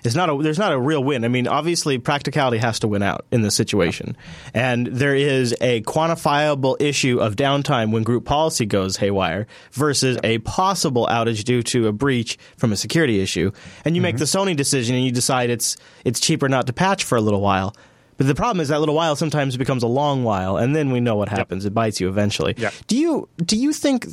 it's 0.04 0.16
not 0.16 0.30
a 0.30 0.38
there's 0.42 0.60
not 0.60 0.74
a 0.74 0.80
real 0.80 1.04
win. 1.04 1.24
I 1.24 1.28
mean, 1.28 1.48
obviously 1.48 1.98
practicality 1.98 2.58
has 2.58 2.80
to 2.80 2.88
win 2.88 3.02
out 3.02 3.26
in 3.32 3.42
this 3.42 3.56
situation. 3.56 4.18
And 4.54 4.88
there 4.88 5.16
is 5.16 5.56
a 5.62 5.82
quantifiable 5.82 6.76
issue 6.82 7.20
of 7.20 7.36
downtime 7.36 7.92
when 7.92 8.04
group 8.04 8.26
policy 8.26 8.66
goes 8.66 8.98
haywire 8.98 9.48
versus 9.72 10.18
a 10.24 10.40
possible 10.40 11.08
outage 11.10 11.44
due 11.44 11.64
to 11.64 11.88
a 11.88 11.92
breach 11.94 12.38
from 12.58 12.72
a 12.72 12.76
security 12.76 13.22
issue. 13.22 13.52
And 13.86 13.96
you 13.96 14.02
make 14.02 14.16
mm-hmm. 14.16 14.20
the 14.20 14.52
Sony 14.52 14.56
decision 14.56 14.96
and 14.96 15.06
you 15.06 15.12
decide 15.12 15.50
it's 15.50 15.78
it's 16.04 16.20
cheaper 16.20 16.50
not 16.50 16.68
to 16.68 16.74
patch 16.74 17.04
for 17.04 17.18
a 17.18 17.22
little 17.22 17.42
while. 17.42 17.76
But 18.18 18.28
the 18.28 18.36
problem 18.36 18.62
is 18.62 18.68
that 18.68 18.80
little 18.80 18.96
while 18.96 19.16
sometimes 19.16 19.58
becomes 19.58 19.84
a 19.84 19.88
long 19.88 20.24
while 20.24 20.58
and 20.58 20.76
then 20.76 20.92
we 20.92 21.00
know 21.00 21.16
what 21.16 21.30
happens. 21.30 21.66
It 21.66 21.74
bites 21.74 22.00
you 22.00 22.10
eventually. 22.10 22.54
Yep. 22.58 22.74
Do 22.88 22.98
you 22.98 23.30
do 23.38 23.58
you 23.58 23.74
think 23.74 24.08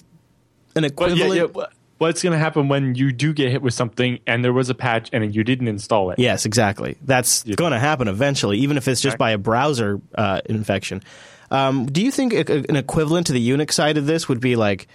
an 0.76 0.84
equivalent 0.84 1.34
yeah, 1.34 1.42
yeah, 1.42 1.44
wha- 1.44 1.68
what's 2.00 2.22
going 2.22 2.32
to 2.32 2.38
happen 2.38 2.68
when 2.68 2.94
you 2.94 3.12
do 3.12 3.34
get 3.34 3.50
hit 3.50 3.60
with 3.60 3.74
something 3.74 4.20
and 4.26 4.42
there 4.42 4.54
was 4.54 4.70
a 4.70 4.74
patch 4.74 5.10
and 5.12 5.34
you 5.34 5.44
didn't 5.44 5.68
install 5.68 6.10
it? 6.10 6.18
Yes, 6.18 6.46
exactly. 6.46 6.96
That's 7.02 7.42
going 7.42 7.72
to 7.72 7.78
happen 7.78 8.08
eventually, 8.08 8.58
even 8.58 8.78
if 8.78 8.88
it's 8.88 9.02
just 9.02 9.18
by 9.18 9.32
a 9.32 9.38
browser 9.38 10.00
uh, 10.14 10.40
infection. 10.46 11.02
Um, 11.50 11.84
do 11.84 12.02
you 12.02 12.10
think 12.10 12.32
a, 12.32 12.64
an 12.70 12.76
equivalent 12.76 13.26
to 13.26 13.34
the 13.34 13.50
Unix 13.50 13.72
side 13.72 13.98
of 13.98 14.06
this 14.06 14.30
would 14.30 14.40
be 14.40 14.56
like 14.56 14.88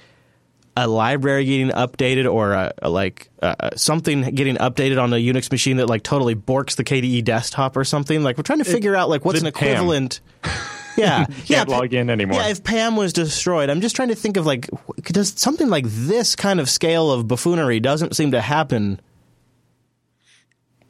a 0.76 0.88
library 0.88 1.46
getting 1.46 1.70
updated 1.70 2.32
or 2.32 2.54
a, 2.54 2.74
a 2.82 2.90
like 2.90 3.30
uh, 3.40 3.76
something 3.76 4.24
getting 4.34 4.56
updated 4.56 5.00
on 5.02 5.14
a 5.14 5.18
Unix 5.18 5.52
machine 5.52 5.78
that 5.78 5.88
like 5.88 6.02
totally 6.02 6.34
borks 6.34 6.76
the 6.76 6.84
KDE 6.84 7.24
desktop 7.24 7.78
or 7.78 7.84
something? 7.84 8.24
Like 8.24 8.36
we're 8.38 8.44
trying 8.44 8.60
to 8.60 8.66
figure 8.66 8.96
out 8.96 9.10
like 9.10 9.24
what's 9.24 9.42
an 9.42 9.48
equivalent. 9.48 10.22
Yeah, 10.98 11.26
yeah. 11.46 11.58
Can't 11.58 11.70
log 11.70 11.94
in 11.94 12.10
anymore. 12.10 12.40
Yeah, 12.40 12.48
if 12.50 12.64
Pam 12.64 12.96
was 12.96 13.12
destroyed, 13.14 13.70
I'm 13.70 13.82
just 13.82 13.96
trying 13.96 14.10
to 14.10 14.16
think 14.16 14.38
of 14.38 14.46
like, 14.46 14.70
does 15.04 15.34
something 15.36 15.70
like 15.70 15.86
this 15.88 16.36
kind 16.36 16.60
of 16.60 16.70
scale 16.70 17.12
of 17.12 17.28
buffoonery 17.28 17.80
doesn't 17.80 18.16
seem 18.16 18.32
to 18.32 18.42
happen 18.42 19.00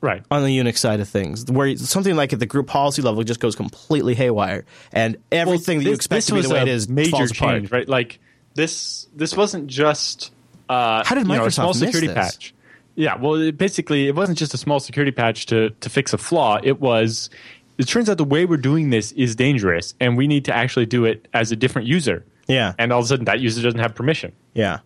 right. 0.01 0.23
on 0.29 0.43
the 0.43 0.57
Unix 0.57 0.77
side 0.77 0.99
of 0.99 1.09
things, 1.09 1.45
where 1.51 1.75
something 1.77 2.15
like 2.15 2.33
at 2.33 2.39
the 2.39 2.45
group 2.45 2.67
policy 2.67 3.01
level 3.01 3.23
just 3.23 3.39
goes 3.39 3.55
completely 3.55 4.13
haywire, 4.15 4.65
and 4.91 5.17
everything 5.31 5.79
that 5.79 5.85
you 5.85 5.89
This- 5.91 5.97
expect 5.99 6.27
to 6.27 6.35
be 6.35 6.41
the 6.41 6.49
way 6.49 6.61
it 6.61 6.67
is 6.67 6.87
major 6.87 7.11
falls 7.11 7.31
apart. 7.31 7.55
change, 7.55 7.71
right? 7.71 7.87
Like 7.87 8.19
this, 8.53 9.07
this 9.15 9.35
wasn't 9.35 9.67
just 9.67 10.31
uh, 10.69 11.03
How 11.03 11.15
did 11.15 11.27
you 11.27 11.33
know, 11.33 11.43
a 11.43 11.47
Microsoft 11.47 11.53
small 11.53 11.73
security 11.73 12.07
this? 12.07 12.15
patch. 12.15 12.53
Yeah, 12.97 13.17
well, 13.17 13.35
it 13.35 13.57
basically, 13.57 14.07
it 14.07 14.15
wasn't 14.15 14.37
just 14.37 14.53
a 14.53 14.57
small 14.57 14.79
security 14.79 15.11
patch 15.11 15.47
to 15.47 15.71
to 15.81 15.89
fix 15.89 16.13
a 16.13 16.17
flaw. 16.17 16.59
It 16.63 16.79
was. 16.79 17.29
It 17.77 17.87
turns 17.87 18.09
out 18.09 18.17
the 18.17 18.23
way 18.23 18.45
we're 18.45 18.57
doing 18.57 18.89
this 18.89 19.11
is 19.13 19.35
dangerous, 19.35 19.93
and 19.99 20.15
we 20.17 20.27
need 20.27 20.45
to 20.45 20.53
actually 20.55 20.85
do 20.85 21.05
it 21.05 21.27
as 21.33 21.51
a 21.51 21.55
different 21.55 21.87
user. 21.87 22.25
Yeah, 22.47 22.73
And 22.77 22.93
all 22.93 22.99
of 22.99 23.05
a 23.05 23.07
sudden, 23.07 23.25
that 23.25 23.39
user 23.39 23.61
doesn't 23.61 23.79
have 23.79 23.95
permission. 23.95 24.31
yeah, 24.53 24.79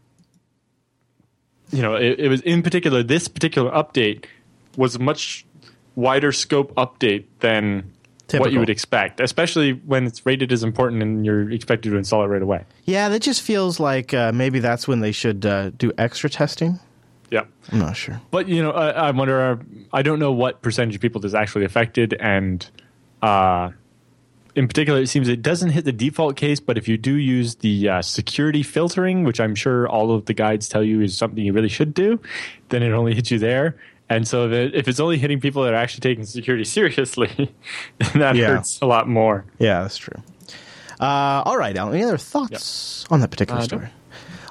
you 1.72 1.82
know, 1.82 1.96
it, 1.96 2.20
it 2.20 2.30
was 2.30 2.42
in 2.42 2.62
particular 2.64 3.04
this 3.04 3.28
particular 3.28 3.70
update 3.72 4.26
was 4.78 4.96
a 4.96 5.00
much 5.00 5.46
wider 5.96 6.32
scope 6.32 6.74
update 6.76 7.26
than 7.42 7.94
what 8.38 8.52
you 8.52 8.60
would 8.60 8.70
expect, 8.70 9.20
especially 9.20 9.74
when 9.74 10.06
it's 10.06 10.26
rated 10.26 10.52
as 10.52 10.64
important 10.64 11.02
and 11.02 11.26
you're 11.26 11.52
expected 11.52 11.90
to 11.92 11.98
install 11.98 12.24
it 12.24 12.28
right 12.28 12.42
away. 12.42 12.64
yeah. 12.86 13.10
That 13.10 13.22
just 13.22 13.42
feels 13.42 13.80
like 13.80 14.14
uh, 14.14 14.32
maybe 14.32 14.60
that's 14.60 14.88
when 14.88 15.00
they 15.02 15.12
should 15.12 15.46
uh, 15.46 15.72
do 15.72 15.92
extra 15.98 16.30
testing. 16.30 16.80
Yeah. 17.32 17.46
I'm 17.72 17.80
not 17.80 17.96
sure. 17.96 18.20
But 18.32 18.48
you 18.48 18.62
know, 18.64 18.72
I, 18.72 18.90
I 18.90 19.12
wonder. 19.12 19.40
Uh, 19.42 19.58
I 19.94 20.02
don't 20.02 20.20
know 20.20 20.32
what 20.32 20.62
percentage 20.62 20.96
of 20.96 21.02
people 21.02 21.22
this 21.22 21.34
actually 21.34 21.66
affected, 21.66 22.14
and 22.20 22.68
uh, 23.22 23.70
in 24.56 24.68
particular, 24.68 25.00
it 25.02 25.08
seems 25.08 25.28
it 25.28 25.42
doesn't 25.42 25.70
hit 25.70 25.86
the 25.86 25.92
default 25.92 26.36
case. 26.36 26.60
But 26.60 26.78
if 26.78 26.88
you 26.88 26.98
do 26.98 27.14
use 27.16 27.56
the 27.56 27.90
uh, 27.90 28.02
security 28.02 28.64
filtering, 28.64 29.24
which 29.24 29.40
I'm 29.40 29.56
sure 29.56 29.88
all 29.88 30.12
of 30.12 30.26
the 30.26 30.34
guides 30.34 30.68
tell 30.68 30.84
you 30.84 31.02
is 31.02 31.16
something 31.18 31.44
you 31.44 31.54
really 31.54 31.70
should 31.70 31.94
do, 31.94 32.20
then 32.70 32.82
it 32.84 32.92
only 32.92 33.14
hits 33.14 33.30
you 33.32 33.40
there. 33.40 33.76
And 34.12 34.28
so, 34.28 34.48
if, 34.48 34.52
it, 34.52 34.74
if 34.76 34.88
it's 34.88 35.00
only 35.00 35.20
hitting 35.20 35.40
people 35.40 35.62
that 35.64 35.74
are 35.74 35.78
actually 35.78 36.02
taking 36.02 36.26
security 36.26 36.64
seriously, 36.78 37.30
then 38.00 38.12
that 38.22 38.36
Yeah. 38.36 38.48
hurts 38.56 38.80
a 38.82 38.88
lot 38.88 39.08
more. 39.08 39.46
Yeah, 39.60 39.82
that's 39.84 39.98
true. 39.98 40.22
Uh, 41.00 41.44
all 41.46 41.58
right, 41.58 41.78
Allan. 41.78 41.94
Any 41.94 42.04
other 42.04 42.18
thoughts 42.18 43.06
on 43.12 43.20
that 43.22 43.30
particular 43.30 43.60
Uh, 43.60 43.64
no. 43.64 43.68
story? 43.68 43.88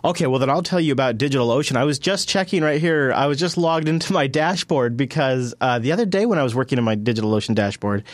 Okay, 0.05 0.27
well 0.27 0.39
then 0.39 0.51
I'll 0.51 0.63
tell 0.63 0.81
you 0.81 0.93
about 0.93 1.19
DigitalOcean. 1.19 1.77
I 1.77 1.85
was 1.85 1.99
just 1.99 2.29
checking 2.29 2.63
right 2.63 2.81
here. 2.81 3.13
I 3.15 3.27
was 3.27 3.39
just 3.39 3.57
logged 3.57 3.89
into 3.89 4.13
my 4.13 4.27
dashboard 4.27 4.97
because 4.97 5.55
uh, 5.61 5.79
the 5.79 5.93
other 5.93 6.07
day 6.07 6.27
when 6.27 6.39
I 6.39 6.43
was 6.43 6.55
working 6.55 6.79
in 6.79 6.85
my 6.85 6.97
DigitalOcean 6.97 7.55
dashboard, 7.55 8.05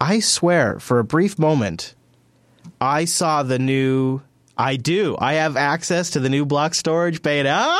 I 0.00 0.20
swear 0.20 0.78
for 0.78 0.98
a 0.98 1.04
brief 1.04 1.38
moment, 1.38 1.94
I 2.80 3.04
saw 3.04 3.42
the 3.42 3.58
new. 3.58 4.22
I 4.58 4.76
do. 4.76 5.16
I 5.18 5.34
have 5.34 5.56
access 5.56 6.10
to 6.10 6.20
the 6.20 6.30
new 6.30 6.46
block 6.46 6.74
storage 6.74 7.20
beta. 7.20 7.76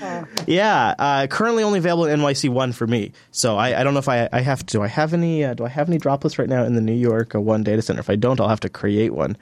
yeah, 0.46 0.94
uh, 0.96 1.26
currently 1.26 1.64
only 1.64 1.80
available 1.80 2.04
in 2.04 2.20
NYC 2.20 2.48
one 2.48 2.70
for 2.70 2.86
me. 2.86 3.10
So 3.32 3.56
I, 3.56 3.80
I 3.80 3.82
don't 3.82 3.92
know 3.92 3.98
if 3.98 4.08
I, 4.08 4.28
I 4.32 4.40
have. 4.40 4.64
Do 4.66 4.82
I 4.82 4.86
have 4.86 5.14
any? 5.14 5.44
Uh, 5.44 5.54
do 5.54 5.64
I 5.64 5.68
have 5.68 5.88
any 5.88 5.98
droplets 5.98 6.38
right 6.38 6.48
now 6.48 6.62
in 6.64 6.74
the 6.74 6.80
New 6.80 6.94
York 6.94 7.34
uh, 7.34 7.40
one 7.40 7.64
data 7.64 7.82
center? 7.82 7.98
If 7.98 8.08
I 8.08 8.14
don't, 8.14 8.40
I'll 8.40 8.48
have 8.48 8.60
to 8.60 8.68
create 8.68 9.12
one 9.12 9.36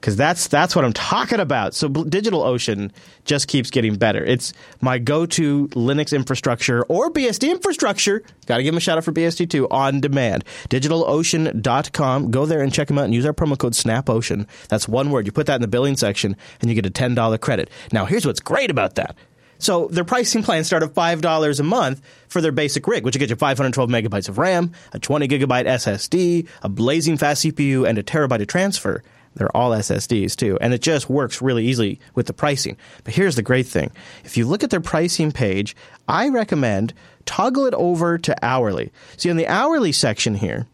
because 0.00 0.16
that's 0.16 0.48
that's 0.48 0.76
what 0.76 0.84
I'm 0.84 0.92
talking 0.92 1.40
about. 1.40 1.74
So 1.74 1.88
DigitalOcean 1.88 2.92
just 3.24 3.48
keeps 3.48 3.70
getting 3.70 3.96
better. 3.96 4.24
It's 4.24 4.52
my 4.80 4.98
go-to 4.98 5.68
Linux 5.68 6.14
infrastructure 6.14 6.84
or 6.84 7.10
BSD 7.10 7.50
infrastructure. 7.50 8.22
Got 8.46 8.58
to 8.58 8.62
give 8.62 8.72
them 8.72 8.78
a 8.78 8.80
shout 8.80 8.98
out 8.98 9.04
for 9.04 9.12
BSD2 9.12 9.68
on 9.70 10.00
demand. 10.00 10.44
DigitalOcean.com. 10.68 12.30
Go 12.30 12.46
there 12.46 12.62
and 12.62 12.72
check 12.72 12.88
them 12.88 12.98
out 12.98 13.04
and 13.04 13.14
use 13.14 13.26
our 13.26 13.32
promo 13.32 13.58
code 13.58 13.72
SNAPOcean. 13.72 14.46
That's 14.68 14.88
one 14.88 15.10
word. 15.10 15.26
You 15.26 15.32
put 15.32 15.46
that 15.46 15.56
in 15.56 15.62
the 15.62 15.68
billing 15.68 15.96
section 15.96 16.36
and 16.60 16.70
you 16.70 16.74
get 16.74 16.86
a 16.86 16.90
ten 16.90 17.14
dollar 17.14 17.38
credit. 17.38 17.70
Now 17.92 18.04
here's 18.04 18.26
what's 18.26 18.40
great 18.40 18.70
about 18.70 18.94
that. 18.96 19.16
So 19.58 19.88
their 19.88 20.04
pricing 20.04 20.42
plans 20.42 20.66
start 20.66 20.82
at 20.82 20.94
five 20.94 21.20
dollars 21.20 21.60
a 21.60 21.64
month 21.64 22.02
for 22.28 22.40
their 22.40 22.52
basic 22.52 22.86
rig, 22.86 23.04
which 23.04 23.14
will 23.14 23.20
get 23.20 23.30
you 23.30 23.36
512 23.36 23.88
megabytes 23.88 24.28
of 24.28 24.38
RAM, 24.38 24.72
a 24.92 24.98
20 24.98 25.28
gigabyte 25.28 25.66
SSD, 25.66 26.46
a 26.62 26.68
blazing 26.68 27.16
fast 27.16 27.44
CPU, 27.44 27.88
and 27.88 27.98
a 27.98 28.02
terabyte 28.02 28.42
of 28.42 28.48
transfer. 28.48 29.02
They're 29.36 29.54
all 29.56 29.70
SSDs 29.70 30.34
too, 30.34 30.58
and 30.60 30.74
it 30.74 30.80
just 30.82 31.08
works 31.08 31.40
really 31.40 31.66
easily 31.66 32.00
with 32.14 32.26
the 32.26 32.32
pricing. 32.32 32.76
But 33.04 33.14
here's 33.14 33.36
the 33.36 33.42
great 33.42 33.66
thing: 33.66 33.92
if 34.24 34.36
you 34.36 34.46
look 34.46 34.64
at 34.64 34.70
their 34.70 34.80
pricing 34.80 35.30
page, 35.30 35.76
I 36.08 36.28
recommend 36.28 36.94
toggle 37.26 37.66
it 37.66 37.74
over 37.74 38.18
to 38.18 38.44
hourly. 38.44 38.92
See, 39.16 39.28
in 39.28 39.36
the 39.36 39.46
hourly 39.46 39.92
section 39.92 40.34
here, 40.34 40.66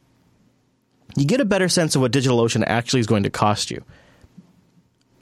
you 1.16 1.24
get 1.24 1.40
a 1.40 1.44
better 1.44 1.68
sense 1.68 1.94
of 1.94 2.02
what 2.02 2.12
DigitalOcean 2.12 2.64
actually 2.66 3.00
is 3.00 3.06
going 3.06 3.24
to 3.24 3.30
cost 3.30 3.70
you. 3.70 3.84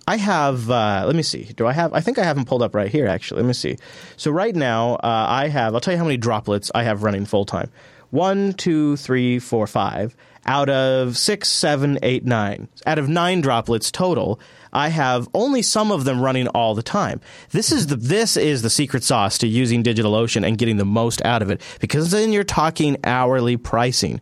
I 0.06 0.16
have. 0.16 0.70
Uh, 0.70 1.04
let 1.06 1.14
me 1.14 1.22
see. 1.22 1.44
Do 1.44 1.66
I 1.66 1.72
have? 1.72 1.94
I 1.94 2.00
think 2.00 2.18
I 2.18 2.24
have 2.24 2.36
them 2.36 2.44
pulled 2.44 2.62
up 2.62 2.74
right 2.74 2.90
here. 2.90 3.06
Actually, 3.06 3.42
let 3.42 3.46
me 3.46 3.52
see. 3.52 3.76
So 4.16 4.30
right 4.30 4.54
now, 4.54 4.94
uh, 4.94 5.26
I 5.28 5.48
have. 5.48 5.74
I'll 5.74 5.80
tell 5.80 5.94
you 5.94 5.98
how 5.98 6.04
many 6.04 6.16
droplets 6.16 6.70
I 6.74 6.82
have 6.82 7.04
running 7.04 7.24
full 7.26 7.44
time. 7.44 7.70
One, 8.10 8.52
two, 8.54 8.96
three, 8.96 9.38
four, 9.38 9.66
five. 9.68 10.16
Out 10.46 10.68
of 10.68 11.16
six, 11.16 11.48
seven, 11.48 11.98
eight, 12.02 12.24
nine. 12.24 12.68
Out 12.86 12.98
of 12.98 13.08
nine 13.08 13.40
droplets 13.40 13.90
total, 13.90 14.40
I 14.72 14.88
have 14.88 15.28
only 15.34 15.62
some 15.62 15.92
of 15.92 16.04
them 16.04 16.20
running 16.20 16.48
all 16.48 16.74
the 16.74 16.82
time. 16.82 17.20
This 17.50 17.72
is 17.72 17.88
the 17.88 17.96
this 17.96 18.36
is 18.36 18.62
the 18.62 18.70
secret 18.70 19.04
sauce 19.04 19.38
to 19.38 19.46
using 19.46 19.82
DigitalOcean 19.82 20.46
and 20.46 20.58
getting 20.58 20.76
the 20.76 20.84
most 20.84 21.24
out 21.24 21.42
of 21.42 21.50
it 21.50 21.60
because 21.80 22.10
then 22.10 22.32
you're 22.32 22.44
talking 22.44 22.96
hourly 23.04 23.56
pricing. 23.56 24.20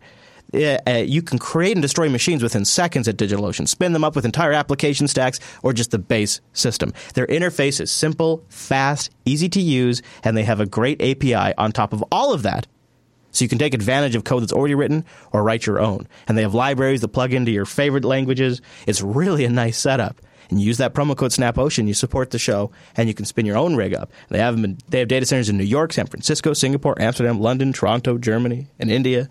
Uh, 0.54 1.04
you 1.04 1.20
can 1.20 1.38
create 1.38 1.72
and 1.72 1.82
destroy 1.82 2.08
machines 2.08 2.42
within 2.42 2.64
seconds 2.64 3.06
at 3.06 3.18
DigitalOcean, 3.18 3.68
spin 3.68 3.92
them 3.92 4.02
up 4.02 4.16
with 4.16 4.24
entire 4.24 4.52
application 4.52 5.06
stacks 5.06 5.38
or 5.62 5.74
just 5.74 5.90
the 5.90 5.98
base 5.98 6.40
system. 6.54 6.94
Their 7.12 7.26
interface 7.26 7.80
is 7.80 7.90
simple, 7.90 8.42
fast, 8.48 9.10
easy 9.26 9.50
to 9.50 9.60
use, 9.60 10.00
and 10.24 10.36
they 10.36 10.44
have 10.44 10.60
a 10.60 10.66
great 10.66 11.02
API 11.02 11.54
on 11.58 11.72
top 11.72 11.92
of 11.92 12.02
all 12.10 12.32
of 12.32 12.42
that. 12.44 12.66
So 13.30 13.44
you 13.44 13.48
can 13.48 13.58
take 13.58 13.74
advantage 13.74 14.14
of 14.14 14.24
code 14.24 14.42
that's 14.42 14.52
already 14.52 14.74
written 14.74 15.04
or 15.32 15.42
write 15.42 15.66
your 15.66 15.80
own. 15.80 16.08
And 16.26 16.36
they 16.36 16.42
have 16.42 16.54
libraries 16.54 17.02
that 17.02 17.08
plug 17.08 17.32
into 17.32 17.50
your 17.50 17.66
favorite 17.66 18.04
languages. 18.04 18.60
It's 18.86 19.02
really 19.02 19.44
a 19.44 19.50
nice 19.50 19.78
setup. 19.78 20.20
And 20.50 20.60
you 20.60 20.66
use 20.66 20.78
that 20.78 20.94
promo 20.94 21.14
code 21.14 21.30
SnapOcean, 21.30 21.86
you 21.86 21.94
support 21.94 22.30
the 22.30 22.38
show, 22.38 22.70
and 22.96 23.06
you 23.06 23.14
can 23.14 23.26
spin 23.26 23.44
your 23.44 23.58
own 23.58 23.76
rig 23.76 23.94
up. 23.94 24.10
They 24.30 24.38
have, 24.38 24.54
in, 24.56 24.78
they 24.88 25.00
have 25.00 25.08
data 25.08 25.26
centers 25.26 25.50
in 25.50 25.58
New 25.58 25.64
York, 25.64 25.92
San 25.92 26.06
Francisco, 26.06 26.54
Singapore, 26.54 27.00
Amsterdam, 27.00 27.38
London, 27.38 27.72
Toronto, 27.74 28.16
Germany, 28.16 28.68
and 28.78 28.90
India. 28.90 29.28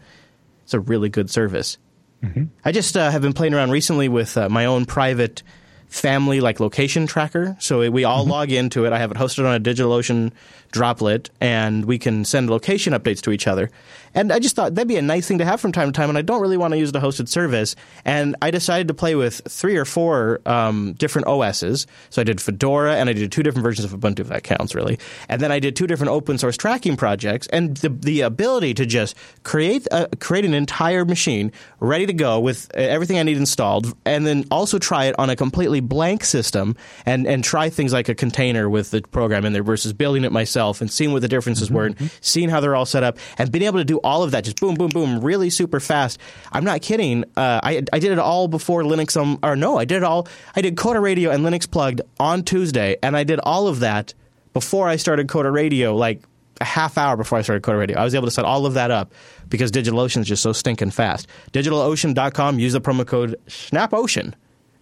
It's 0.63 0.75
a 0.75 0.79
really 0.79 1.09
good 1.09 1.31
service. 1.31 1.79
Mm-hmm. 2.23 2.45
I 2.63 2.71
just 2.71 2.95
uh, 2.95 3.09
have 3.09 3.21
been 3.21 3.33
playing 3.33 3.55
around 3.55 3.71
recently 3.71 4.09
with 4.09 4.37
uh, 4.37 4.49
my 4.49 4.65
own 4.65 4.85
private 4.85 5.41
family 5.87 6.41
like 6.41 6.59
location 6.59 7.07
tracker. 7.07 7.55
So 7.59 7.89
we 7.89 8.03
all 8.03 8.21
mm-hmm. 8.21 8.31
log 8.31 8.51
into 8.51 8.85
it. 8.85 8.93
I 8.93 8.99
have 8.99 9.11
it 9.11 9.17
hosted 9.17 9.45
on 9.47 9.55
a 9.55 9.59
DigitalOcean 9.59 10.31
droplet, 10.71 11.29
and 11.39 11.85
we 11.85 11.97
can 11.97 12.25
send 12.25 12.49
location 12.49 12.93
updates 12.93 13.21
to 13.21 13.31
each 13.31 13.47
other. 13.47 13.71
And 14.13 14.31
I 14.31 14.39
just 14.39 14.55
thought 14.55 14.75
that'd 14.75 14.87
be 14.87 14.97
a 14.97 15.01
nice 15.01 15.27
thing 15.27 15.37
to 15.39 15.45
have 15.45 15.61
from 15.61 15.71
time 15.71 15.87
to 15.87 15.91
time, 15.91 16.09
and 16.09 16.17
I 16.17 16.21
don't 16.21 16.41
really 16.41 16.57
want 16.57 16.73
to 16.73 16.77
use 16.77 16.91
the 16.91 16.99
hosted 16.99 17.27
service. 17.27 17.75
And 18.05 18.35
I 18.41 18.51
decided 18.51 18.87
to 18.87 18.93
play 18.93 19.15
with 19.15 19.41
three 19.47 19.77
or 19.77 19.85
four 19.85 20.41
um, 20.45 20.93
different 20.93 21.27
OSs. 21.27 21.87
So 22.09 22.21
I 22.21 22.23
did 22.23 22.41
Fedora, 22.41 22.95
and 22.95 23.09
I 23.09 23.13
did 23.13 23.31
two 23.31 23.43
different 23.43 23.63
versions 23.63 23.91
of 23.91 23.99
Ubuntu, 23.99 24.19
if 24.19 24.27
that 24.27 24.43
counts, 24.43 24.75
really. 24.75 24.99
And 25.29 25.41
then 25.41 25.51
I 25.51 25.59
did 25.59 25.75
two 25.75 25.87
different 25.87 26.11
open 26.11 26.37
source 26.37 26.57
tracking 26.57 26.97
projects, 26.97 27.47
and 27.47 27.77
the, 27.77 27.89
the 27.89 28.21
ability 28.21 28.73
to 28.75 28.85
just 28.85 29.15
create 29.43 29.87
a, 29.91 30.07
create 30.19 30.45
an 30.45 30.53
entire 30.53 31.05
machine 31.05 31.51
ready 31.79 32.05
to 32.05 32.13
go 32.13 32.39
with 32.39 32.73
everything 32.73 33.19
I 33.19 33.23
need 33.23 33.37
installed, 33.37 33.93
and 34.05 34.25
then 34.25 34.45
also 34.51 34.79
try 34.79 35.05
it 35.05 35.15
on 35.19 35.29
a 35.29 35.35
completely 35.35 35.79
blank 35.79 36.23
system, 36.23 36.75
and 37.05 37.27
and 37.27 37.43
try 37.43 37.69
things 37.69 37.93
like 37.93 38.09
a 38.09 38.15
container 38.15 38.69
with 38.69 38.91
the 38.91 39.01
program 39.01 39.45
in 39.45 39.53
there 39.53 39.63
versus 39.63 39.93
building 39.93 40.23
it 40.23 40.31
myself 40.31 40.81
and 40.81 40.91
seeing 40.91 41.11
what 41.11 41.21
the 41.21 41.27
differences 41.27 41.67
mm-hmm. 41.67 41.77
were, 41.77 41.85
and 41.85 41.95
mm-hmm. 41.95 42.07
seeing 42.21 42.49
how 42.49 42.59
they're 42.59 42.75
all 42.75 42.85
set 42.85 43.03
up, 43.03 43.17
and 43.37 43.51
being 43.51 43.63
able 43.63 43.79
to 43.79 43.85
do 43.85 43.96
all 44.03 44.23
of 44.23 44.31
that, 44.31 44.43
just 44.43 44.59
boom, 44.59 44.75
boom, 44.75 44.89
boom, 44.89 45.21
really 45.21 45.49
super 45.49 45.79
fast. 45.79 46.19
I'm 46.51 46.63
not 46.63 46.81
kidding. 46.81 47.23
Uh, 47.35 47.59
I 47.63 47.83
I 47.93 47.99
did 47.99 48.11
it 48.11 48.19
all 48.19 48.47
before 48.47 48.83
Linux. 48.83 49.19
Um, 49.19 49.39
or 49.43 49.55
no, 49.55 49.77
I 49.77 49.85
did 49.85 49.97
it 49.97 50.03
all. 50.03 50.27
I 50.55 50.61
did 50.61 50.75
Coder 50.75 51.01
Radio 51.01 51.31
and 51.31 51.45
Linux 51.45 51.67
Unplugged 51.77 52.01
on 52.19 52.43
Tuesday, 52.43 52.97
and 53.03 53.15
I 53.15 53.23
did 53.23 53.39
all 53.43 53.67
of 53.67 53.81
that 53.81 54.13
before 54.53 54.87
I 54.87 54.95
started 54.95 55.27
Coder 55.27 55.53
Radio, 55.53 55.95
like 55.95 56.23
a 56.59 56.65
half 56.65 56.97
hour 56.97 57.15
before 57.15 57.37
I 57.37 57.41
started 57.41 57.61
Coder 57.61 57.79
Radio. 57.79 57.97
I 57.99 58.03
was 58.03 58.15
able 58.15 58.25
to 58.25 58.31
set 58.31 58.45
all 58.45 58.65
of 58.65 58.73
that 58.73 58.89
up 58.89 59.13
because 59.47 59.71
DigitalOcean 59.71 60.21
is 60.21 60.27
just 60.27 60.41
so 60.41 60.53
stinking 60.53 60.91
fast. 60.91 61.27
DigitalOcean.com, 61.53 62.57
use 62.57 62.73
the 62.73 62.81
promo 62.81 63.05
code 63.05 63.39
SNAPOcean 63.47 64.33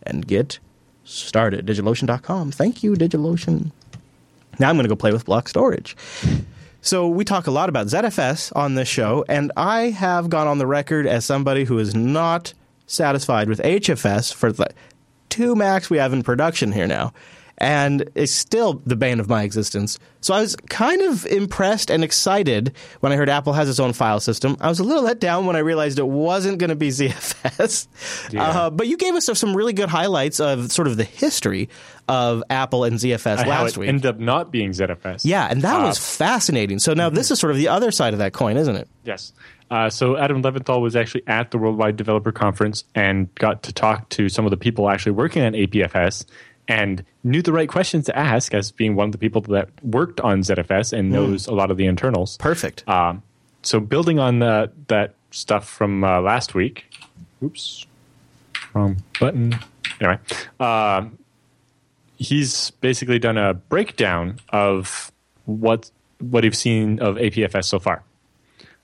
and 0.04 0.26
get 0.26 0.60
started. 1.04 1.66
DigitalOcean.com. 1.66 2.52
Thank 2.52 2.84
you, 2.84 2.94
DigitalOcean. 2.94 3.72
Now 4.60 4.70
I'm 4.70 4.76
going 4.76 4.86
to 4.86 4.90
go 4.90 4.96
play 4.96 5.12
with 5.12 5.26
block 5.26 5.50
storage. 5.50 5.98
So 6.86 7.08
we 7.08 7.26
talk 7.26 7.48
a 7.48 7.52
lot 7.52 7.68
about 7.68 7.88
ZFS 7.88 8.56
on 8.56 8.76
this 8.76 8.88
show, 8.88 9.26
and 9.28 9.52
I 9.58 9.90
have 9.90 10.30
gone 10.30 10.46
on 10.46 10.60
the 10.60 10.68
record 10.68 11.08
as 11.08 11.26
somebody 11.26 11.64
who 11.64 11.80
is 11.80 11.96
not 11.96 12.54
satisfied 12.86 13.50
with 13.50 13.60
HFS 13.62 14.32
for 14.32 14.52
the 14.52 14.70
two 15.30 15.56
Macs 15.56 15.90
we 15.90 15.98
have 15.98 16.14
in 16.14 16.22
production 16.22 16.72
here 16.72 16.86
now 16.86 17.12
and 17.58 18.10
is 18.16 18.34
still 18.34 18.82
the 18.86 18.96
bane 18.96 19.20
of 19.20 19.30
my 19.30 19.44
existence. 19.44 19.98
So 20.22 20.34
I 20.34 20.42
was 20.42 20.56
kind 20.70 21.02
of 21.04 21.26
impressed 21.28 21.90
and 21.90 22.04
excited 22.04 22.74
when 23.00 23.12
I 23.12 23.16
heard 23.16 23.30
Apple 23.30 23.54
has 23.54 23.70
its 23.70 23.80
own 23.80 23.94
file 23.94 24.20
system. 24.20 24.58
I 24.60 24.68
was 24.68 24.80
a 24.80 24.84
little 24.84 25.04
let 25.04 25.20
down 25.20 25.46
when 25.46 25.56
I 25.56 25.60
realized 25.60 26.00
it 26.00 26.08
wasn't 26.08 26.58
going 26.58 26.70
to 26.70 26.76
be 26.76 26.90
ZFS. 26.90 27.88
Yeah. 28.32 28.44
Uh, 28.44 28.70
but 28.70 28.88
you 28.88 28.98
gave 28.98 29.14
us 29.14 29.30
some 29.34 29.56
really 29.56 29.74
good 29.74 29.90
highlights 29.90 30.40
of 30.40 30.72
sort 30.72 30.88
of 30.88 30.98
the 30.98 31.04
history 31.04 31.70
of 32.08 32.44
Apple 32.50 32.84
and 32.84 32.98
ZFS 32.98 33.46
last 33.46 33.78
week. 33.78 33.90
Ended 33.90 34.06
up 34.06 34.20
not 34.20 34.52
being 34.52 34.72
ZFS. 34.72 35.22
Yeah, 35.24 35.48
and 35.50 35.62
that 35.62 35.82
uh, 35.82 35.88
was 35.88 35.98
fascinating. 35.98 36.80
So 36.80 36.94
now 36.94 37.08
mm-hmm. 37.08 37.16
this 37.16 37.32
is 37.32 37.40
sort 37.40 37.52
of 37.52 37.58
the 37.58 37.70
other 37.70 37.92
side 37.92 38.14
of 38.14 38.20
that 38.20 38.34
coin, 38.34 38.58
isn't 38.58 38.76
it? 38.76 38.88
Yes. 39.04 39.34
Uh, 39.72 39.90
so 39.90 40.16
Adam 40.18 40.44
Leventhal 40.44 40.82
was 40.82 40.96
actually 40.96 41.24
at 41.28 41.52
the 41.52 41.58
Worldwide 41.58 41.96
Developer 41.96 42.32
Conference 42.32 42.84
and 42.94 43.34
got 43.36 43.64
to 43.64 43.74
talk 43.74 44.10
to 44.10 44.30
some 44.30 44.46
of 44.46 44.52
the 44.52 44.58
people 44.58 44.90
actually 44.90 45.14
working 45.14 45.42
on 45.42 45.54
APFS 45.54 46.26
and 46.68 47.04
knew 47.24 47.42
the 47.42 47.54
right 47.54 47.70
questions 47.70 48.06
to 48.06 48.18
ask 48.18 48.54
as 48.54 48.72
being 48.72 48.96
one 48.96 49.10
of 49.10 49.12
the 49.12 49.18
people 49.18 49.42
that 49.42 49.70
worked 49.84 50.20
on 50.22 50.42
ZFS 50.42 50.94
and 50.94 51.10
hmm. 51.10 51.14
knows 51.14 51.46
mm. 51.46 51.52
a 51.52 51.56
lot 51.56 51.72
of 51.72 51.78
the 51.78 51.86
internals. 51.86 52.38
Perfect. 52.38 52.88
Um, 52.88 53.24
so 53.62 53.80
building 53.80 54.20
on 54.20 54.40
the, 54.40 54.72
that 54.88 55.16
stuff 55.32 55.68
from 55.68 56.04
uh, 56.04 56.22
last 56.22 56.56
week. 56.56 56.86
Oops. 57.44 57.86
Wrong 58.74 58.98
button. 59.20 59.60
Anyway, 60.00 60.20
uh, 60.60 61.06
he's 62.18 62.72
basically 62.72 63.20
done 63.20 63.38
a 63.38 63.54
breakdown 63.54 64.40
of 64.50 65.12
what 65.46 65.90
what 66.20 66.44
he's 66.44 66.58
seen 66.58 67.00
of 67.00 67.16
APFS 67.18 67.66
so 67.66 67.80
far. 67.80 68.04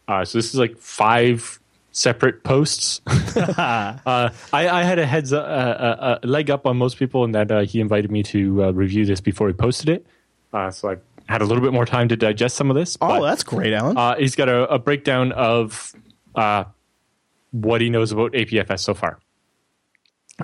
Uh, 0.07 0.25
so 0.25 0.37
this 0.37 0.53
is 0.53 0.55
like 0.55 0.77
five 0.77 1.60
separate 1.91 2.43
posts. 2.43 3.01
uh, 3.07 3.97
I, 4.05 4.31
I, 4.53 4.83
had 4.83 4.99
a 4.99 5.05
heads 5.05 5.33
uh, 5.33 5.39
uh, 5.39 6.19
a, 6.23 6.27
leg 6.27 6.49
up 6.49 6.65
on 6.65 6.77
most 6.77 6.97
people 6.97 7.23
in 7.23 7.31
that 7.33 7.51
uh, 7.51 7.61
he 7.61 7.79
invited 7.79 8.11
me 8.11 8.23
to 8.23 8.63
uh, 8.63 8.71
review 8.71 9.05
this 9.05 9.21
before 9.21 9.47
he 9.47 9.53
posted 9.53 9.89
it. 9.89 10.05
Uh, 10.53 10.71
so 10.71 10.91
I 10.91 10.97
had 11.31 11.41
a 11.41 11.45
little 11.45 11.63
bit 11.63 11.73
more 11.73 11.85
time 11.85 12.07
to 12.09 12.15
digest 12.15 12.55
some 12.55 12.69
of 12.69 12.75
this. 12.75 12.97
Oh, 13.01 13.07
but, 13.07 13.21
that's 13.21 13.43
great, 13.43 13.73
Allan. 13.73 14.19
he's 14.19 14.35
got 14.35 14.49
a, 14.49 14.73
a 14.73 14.79
breakdown 14.79 15.31
of 15.33 15.93
what 17.51 17.81
he 17.81 17.89
knows 17.89 18.11
about 18.11 18.31
APFS 18.33 18.79
so 18.79 18.93
far. 18.93 19.19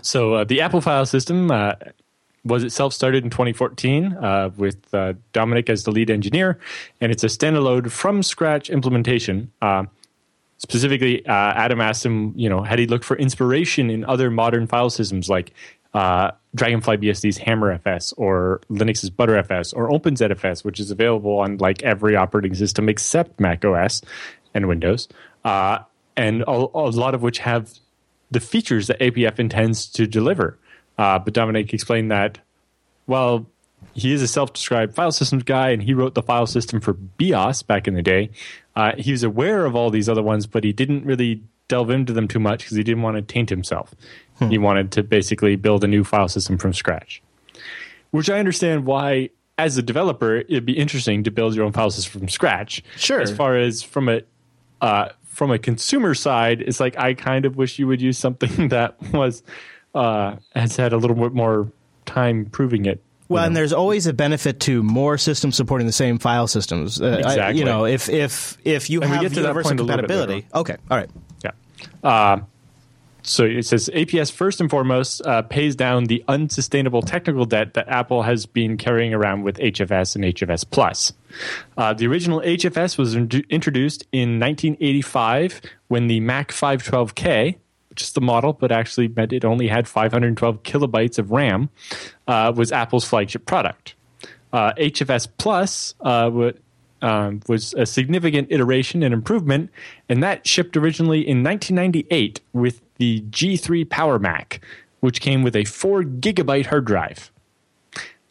So 0.02 0.44
the 0.44 0.62
Apple 0.62 0.82
file 0.82 1.06
system 1.06 1.52
was 2.48 2.64
itself 2.64 2.94
started 2.94 3.24
in 3.24 3.30
2014 3.30 4.14
uh, 4.14 4.50
with 4.58 4.94
uh, 4.94 5.14
Dominic 5.34 5.70
as 5.70 5.84
the 5.84 5.92
lead 5.92 6.10
engineer, 6.10 6.58
and 7.02 7.12
it's 7.12 7.24
a 7.24 7.28
standalone 7.28 7.92
from 7.92 8.24
scratch 8.24 8.70
implementation. 8.70 9.52
Uh, 9.62 9.84
specifically, 10.58 11.26
uh, 11.26 11.32
Adam 11.34 11.82
asked 11.82 12.06
him, 12.06 12.34
you 12.36 12.50
know, 12.50 12.62
had 12.62 12.80
he 12.80 12.88
looked 12.88 13.06
for 13.06 13.18
inspiration 13.18 13.90
in 13.90 14.06
other 14.06 14.30
modern 14.30 14.68
file 14.68 14.90
systems 14.90 15.30
like 15.30 15.54
uh, 15.94 16.32
Dragonfly 16.56 16.98
BSD's 16.98 17.40
HammerFS 17.40 18.14
or 18.18 18.62
Linux's 18.70 19.10
ButterFS 19.10 19.76
or 19.76 19.90
OpenZFS, 19.90 20.64
which 20.64 20.80
is 20.80 20.92
available 20.92 21.40
on 21.40 21.58
like 21.58 21.84
every 21.84 22.16
operating 22.16 22.56
system 22.56 22.90
except 22.90 23.40
Mac 23.40 23.64
OS 23.64 24.02
and 24.54 24.68
Windows, 24.68 25.08
uh, 25.46 25.80
and 26.16 26.42
a, 26.44 26.52
a, 26.52 26.90
lot 26.92 27.14
of 27.14 27.22
which 27.22 27.40
have 27.40 27.74
the 28.32 28.40
features 28.40 28.88
that 28.88 29.00
APF 29.00 29.40
intends 29.40 29.88
to 29.88 30.08
deliver. 30.08 30.58
Uh, 30.98 31.20
but 31.20 31.34
Dominic 31.34 31.74
explained 31.74 32.12
that, 32.12 32.40
well, 33.06 33.46
he 33.94 34.14
is 34.14 34.22
a 34.22 34.28
self-described 34.28 34.96
file 34.96 35.12
systems 35.12 35.44
guy, 35.44 35.70
and 35.70 35.82
he 35.82 35.94
wrote 35.94 36.16
the 36.16 36.24
file 36.24 36.48
system 36.48 36.82
for 36.82 36.94
BeOS 36.94 37.66
back 37.66 37.88
in 37.88 37.94
the 37.94 38.02
day. 38.02 38.32
Uh, 38.78 38.94
he 38.96 39.12
was 39.12 39.24
aware 39.24 39.66
of 39.66 39.76
all 39.76 39.90
these 39.90 40.08
other 40.08 40.22
ones, 40.22 40.46
but 40.46 40.64
he 40.64 40.72
didn't 40.72 41.04
really 41.04 41.42
delve 41.68 41.90
into 41.90 42.14
them 42.14 42.28
too 42.28 42.40
much 42.40 42.60
because 42.60 42.78
he 42.78 42.84
didn't 42.84 43.02
want 43.02 43.16
to 43.18 43.24
taint 43.24 43.50
himself. 43.50 43.96
Hmm. 44.38 44.50
He 44.50 44.60
wanted 44.60 44.92
to 44.92 45.04
basically 45.04 45.56
build 45.56 45.84
a 45.84 45.88
new 45.88 46.04
file 46.04 46.28
system 46.28 46.60
from 46.60 46.74
scratch, 46.74 47.24
which 48.12 48.30
I 48.30 48.38
understand 48.38 48.86
why, 48.86 49.32
as 49.58 49.80
a 49.80 49.82
developer, 49.82 50.36
it'd 50.36 50.64
be 50.64 50.78
interesting 50.78 51.24
to 51.24 51.32
build 51.32 51.56
your 51.56 51.66
own 51.66 51.72
file 51.72 51.90
system 51.90 52.20
from 52.20 52.30
scratch. 52.30 52.84
Sure. 52.98 53.20
As 53.20 53.36
far 53.36 53.58
as 53.58 53.82
from 53.82 54.10
a 54.10 54.22
uh, 54.80 55.10
from 55.26 55.50
a 55.50 55.58
consumer 55.58 56.14
side, 56.14 56.62
it's 56.62 56.80
like 56.80 57.00
I 57.00 57.16
kind 57.16 57.46
of 57.46 57.58
wish 57.58 57.80
you 57.80 57.88
would 57.88 58.00
use 58.00 58.20
something 58.20 58.68
that 58.70 58.96
was 59.12 59.42
uh, 59.96 60.36
has 60.56 60.76
had 60.76 60.94
a 60.94 60.98
little 60.98 61.16
bit 61.16 61.34
more 61.34 61.72
time 62.06 62.46
proving 62.46 62.86
it 62.86 63.02
well, 63.30 63.44
know. 63.44 63.48
and 63.48 63.56
there's 63.56 63.74
always 63.74 64.08
a 64.08 64.14
benefit 64.14 64.60
to 64.62 64.84
more 64.84 65.18
systems 65.18 65.56
supporting 65.56 65.88
the 65.88 65.94
same 65.94 66.18
file 66.18 66.48
systems. 66.48 67.02
Uh, 67.02 67.18
exactly. 67.20 67.42
I, 67.42 67.50
you 67.52 67.66
know, 67.66 67.86
if 67.86 68.10
if 68.10 68.58
if 68.64 68.90
you 68.90 69.02
and 69.02 69.12
have 69.12 69.34
universal 69.34 69.76
compatibility. 69.76 70.46
Okay. 70.54 70.78
All 70.90 70.98
right. 70.98 71.10
Yeah. 71.44 71.52
Uh, 72.04 72.40
so 73.28 73.44
it 73.44 73.66
says 73.66 73.90
APFS 73.94 74.32
first 74.32 74.62
and 74.62 74.70
foremost 74.70 75.22
uh, 75.26 75.42
pays 75.42 75.76
down 75.76 76.06
the 76.06 76.24
unsustainable 76.30 77.02
technical 77.02 77.46
debt 77.46 77.74
that 77.74 77.90
Apple 77.90 78.24
has 78.24 78.46
been 78.46 78.78
carrying 78.78 79.14
around 79.14 79.44
with 79.44 79.58
HFS 79.58 80.16
and 80.16 80.24
HFS 80.24 80.66
Plus. 80.70 81.12
Uh, 81.78 81.94
the 81.94 82.08
original 82.08 82.40
HFS 82.40 82.98
was 82.98 83.16
in- 83.16 83.44
introduced 83.50 84.08
in 84.14 84.40
1985 84.40 85.62
when 85.90 86.08
the 86.08 86.22
Mac 86.22 86.52
512K, 86.52 87.58
just 87.98 88.16
the 88.16 88.22
model, 88.22 88.54
but 88.54 88.72
actually 88.72 89.10
meant 89.10 89.34
it 89.34 89.44
only 89.44 89.68
had 89.68 89.88
512 89.88 90.64
kilobytes 90.64 91.20
of 91.20 91.32
RAM, 91.32 91.70
uh, 92.28 92.54
was 92.56 92.72
Apple's 92.72 93.06
flagship 93.06 93.46
product. 93.46 93.96
Uh, 94.54 94.74
HFS 94.74 95.28
Plus 95.38 95.94
uh, 96.02 96.52
um, 97.02 97.42
was 97.48 97.74
a 97.74 97.86
significant 97.86 98.48
iteration 98.52 99.04
and 99.04 99.14
improvement, 99.14 99.70
and 100.08 100.24
that 100.24 100.48
shipped 100.48 100.78
originally 100.78 101.20
in 101.20 101.44
1998 101.44 102.40
with 102.54 102.82
the 102.96 103.22
G3 103.22 103.90
Power 103.90 104.20
Mac. 104.20 104.62
which 105.00 105.22
came 105.22 105.44
with 105.44 105.56
a 105.56 105.64
four 105.64 106.02
gigabyte 106.02 106.66
hard 106.66 106.86
drive. 106.86 107.32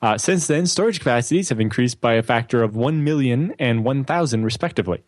Uh, 0.02 0.18
since 0.18 0.48
then, 0.48 0.66
storage 0.66 0.98
capacities 0.98 1.48
have 1.48 1.60
increased 1.60 2.00
by 2.00 2.14
a 2.14 2.22
factor 2.22 2.62
of 2.62 2.74
1 2.74 3.04
million 3.04 3.54
and 3.58 3.84
1,000, 3.84 4.44
respectively. 4.44 5.02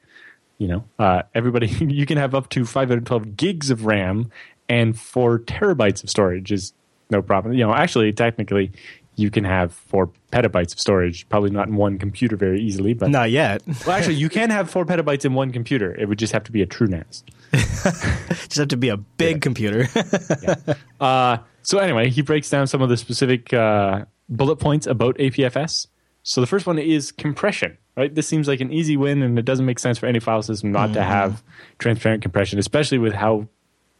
You 0.58 0.68
know, 0.68 0.84
uh, 0.98 1.22
everybody, 1.34 1.66
you 1.80 2.06
can 2.06 2.18
have 2.18 2.34
up 2.34 2.48
to 2.50 2.64
512 2.64 3.36
gigs 3.36 3.70
of 3.70 3.86
RAM 3.86 4.30
and 4.68 4.98
4 4.98 5.40
terabytes 5.40 6.02
of 6.02 6.10
storage 6.10 6.52
is 6.52 6.72
no 7.10 7.22
problem. 7.22 7.54
You 7.54 7.66
know, 7.66 7.74
actually, 7.74 8.12
technically, 8.12 8.72
you 9.16 9.30
can 9.30 9.44
have 9.44 9.72
4 9.72 10.10
petabytes 10.32 10.72
of 10.74 10.80
storage, 10.80 11.28
probably 11.28 11.50
not 11.50 11.68
in 11.68 11.76
one 11.76 11.98
computer 11.98 12.36
very 12.36 12.60
easily, 12.60 12.92
but. 12.92 13.10
Not 13.10 13.30
yet. 13.30 13.62
well, 13.86 13.96
actually, 13.96 14.16
you 14.16 14.28
can 14.28 14.50
have 14.50 14.70
4 14.70 14.84
petabytes 14.84 15.24
in 15.24 15.34
one 15.34 15.52
computer. 15.52 15.94
It 15.94 16.08
would 16.08 16.18
just 16.18 16.32
have 16.32 16.44
to 16.44 16.52
be 16.52 16.62
a 16.62 16.66
TrueNAS. 16.66 17.22
just 17.52 18.56
have 18.56 18.68
to 18.68 18.76
be 18.76 18.90
a 18.90 18.96
big 18.96 19.36
yeah. 19.36 19.40
computer. 19.40 19.88
yeah. 20.42 20.74
uh, 21.00 21.38
so, 21.62 21.78
anyway, 21.78 22.10
he 22.10 22.22
breaks 22.22 22.50
down 22.50 22.66
some 22.66 22.82
of 22.82 22.88
the 22.88 22.96
specific. 22.96 23.52
Uh, 23.52 24.04
bullet 24.28 24.56
points 24.56 24.86
about 24.86 25.16
APFS. 25.16 25.86
So 26.22 26.40
the 26.40 26.46
first 26.46 26.66
one 26.66 26.78
is 26.78 27.12
compression, 27.12 27.78
right? 27.98 28.14
This 28.14 28.26
seems 28.26 28.48
like 28.48 28.60
an 28.60 28.72
easy 28.72 28.96
win, 28.96 29.22
and 29.22 29.38
it 29.38 29.44
doesn't 29.44 29.66
make 29.66 29.78
sense 29.78 29.98
for 29.98 30.06
any 30.06 30.20
file 30.20 30.42
system 30.42 30.72
not 30.72 30.90
mm. 30.90 30.94
to 30.94 31.02
have 31.02 31.42
transparent 31.78 32.22
compression, 32.22 32.58
especially 32.58 32.98
with 32.98 33.12
how 33.12 33.48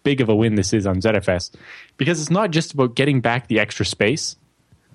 big 0.03 0.21
of 0.21 0.29
a 0.29 0.35
win 0.35 0.55
this 0.55 0.73
is 0.73 0.87
on 0.87 1.01
ZFS, 1.01 1.51
because 1.97 2.21
it's 2.21 2.31
not 2.31 2.51
just 2.51 2.73
about 2.73 2.95
getting 2.95 3.21
back 3.21 3.49
the 3.49 3.59
extra 3.59 3.85
space 3.85 4.37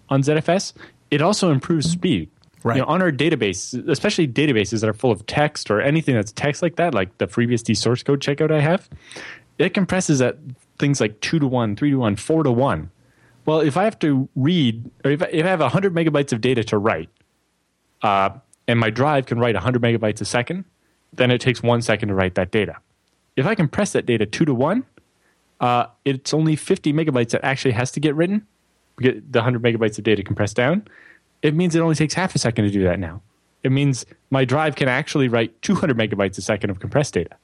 on 0.09 0.21
ZFS. 0.23 0.73
It 1.11 1.21
also 1.21 1.51
improves 1.51 1.89
speed. 1.89 2.29
Right. 2.63 2.77
You 2.77 2.81
know, 2.83 2.87
on 2.87 3.01
our 3.01 3.11
database, 3.11 3.87
especially 3.89 4.25
databases 4.25 4.81
that 4.81 4.89
are 4.89 4.93
full 4.93 5.11
of 5.11 5.25
text 5.25 5.69
or 5.69 5.81
anything 5.81 6.15
that's 6.15 6.31
text 6.31 6.61
like 6.61 6.77
that, 6.77 6.93
like 6.93 7.17
the 7.17 7.27
FreeBSD 7.27 7.75
source 7.75 8.03
code 8.03 8.21
checkout 8.21 8.51
I 8.51 8.61
have, 8.61 8.89
it 9.57 9.73
compresses 9.73 10.21
at 10.21 10.37
things 10.79 11.01
like 11.01 11.19
two 11.19 11.39
to 11.39 11.47
one, 11.47 11.75
three 11.75 11.91
to 11.91 11.97
one, 11.97 12.15
four 12.15 12.41
to 12.43 12.51
one 12.51 12.89
well, 13.45 13.59
if 13.59 13.75
I 13.77 13.83
have 13.83 13.99
to 13.99 14.29
read, 14.35 14.89
or 15.03 15.11
if 15.11 15.21
I, 15.21 15.25
if 15.27 15.45
I 15.45 15.49
have 15.49 15.59
100 15.59 15.93
megabytes 15.93 16.31
of 16.31 16.41
data 16.41 16.63
to 16.65 16.77
write, 16.77 17.09
uh, 18.01 18.31
and 18.67 18.79
my 18.79 18.89
drive 18.89 19.25
can 19.25 19.39
write 19.39 19.55
100 19.55 19.81
megabytes 19.81 20.21
a 20.21 20.25
second, 20.25 20.65
then 21.11 21.31
it 21.31 21.41
takes 21.41 21.61
one 21.61 21.81
second 21.81 22.09
to 22.09 22.15
write 22.15 22.35
that 22.35 22.51
data. 22.51 22.77
If 23.35 23.45
I 23.45 23.55
compress 23.55 23.93
that 23.93 24.05
data 24.05 24.25
two 24.25 24.45
to 24.45 24.53
one, 24.53 24.85
uh, 25.59 25.87
it's 26.05 26.33
only 26.33 26.55
50 26.55 26.93
megabytes 26.93 27.29
that 27.29 27.43
actually 27.43 27.71
has 27.71 27.91
to 27.91 27.99
get 27.99 28.15
written, 28.15 28.45
get 28.99 29.31
the 29.31 29.39
100 29.39 29.61
megabytes 29.61 29.97
of 29.97 30.03
data 30.03 30.23
compressed 30.23 30.55
down. 30.55 30.87
It 31.41 31.55
means 31.55 31.75
it 31.75 31.79
only 31.79 31.95
takes 31.95 32.13
half 32.13 32.35
a 32.35 32.39
second 32.39 32.65
to 32.65 32.71
do 32.71 32.83
that 32.83 32.99
now. 32.99 33.21
It 33.63 33.71
means 33.71 34.05
my 34.29 34.45
drive 34.45 34.75
can 34.75 34.89
actually 34.89 35.29
write 35.29 35.61
200 35.61 35.97
megabytes 35.97 36.37
a 36.37 36.41
second 36.41 36.69
of 36.69 36.79
compressed 36.79 37.13
data 37.13 37.35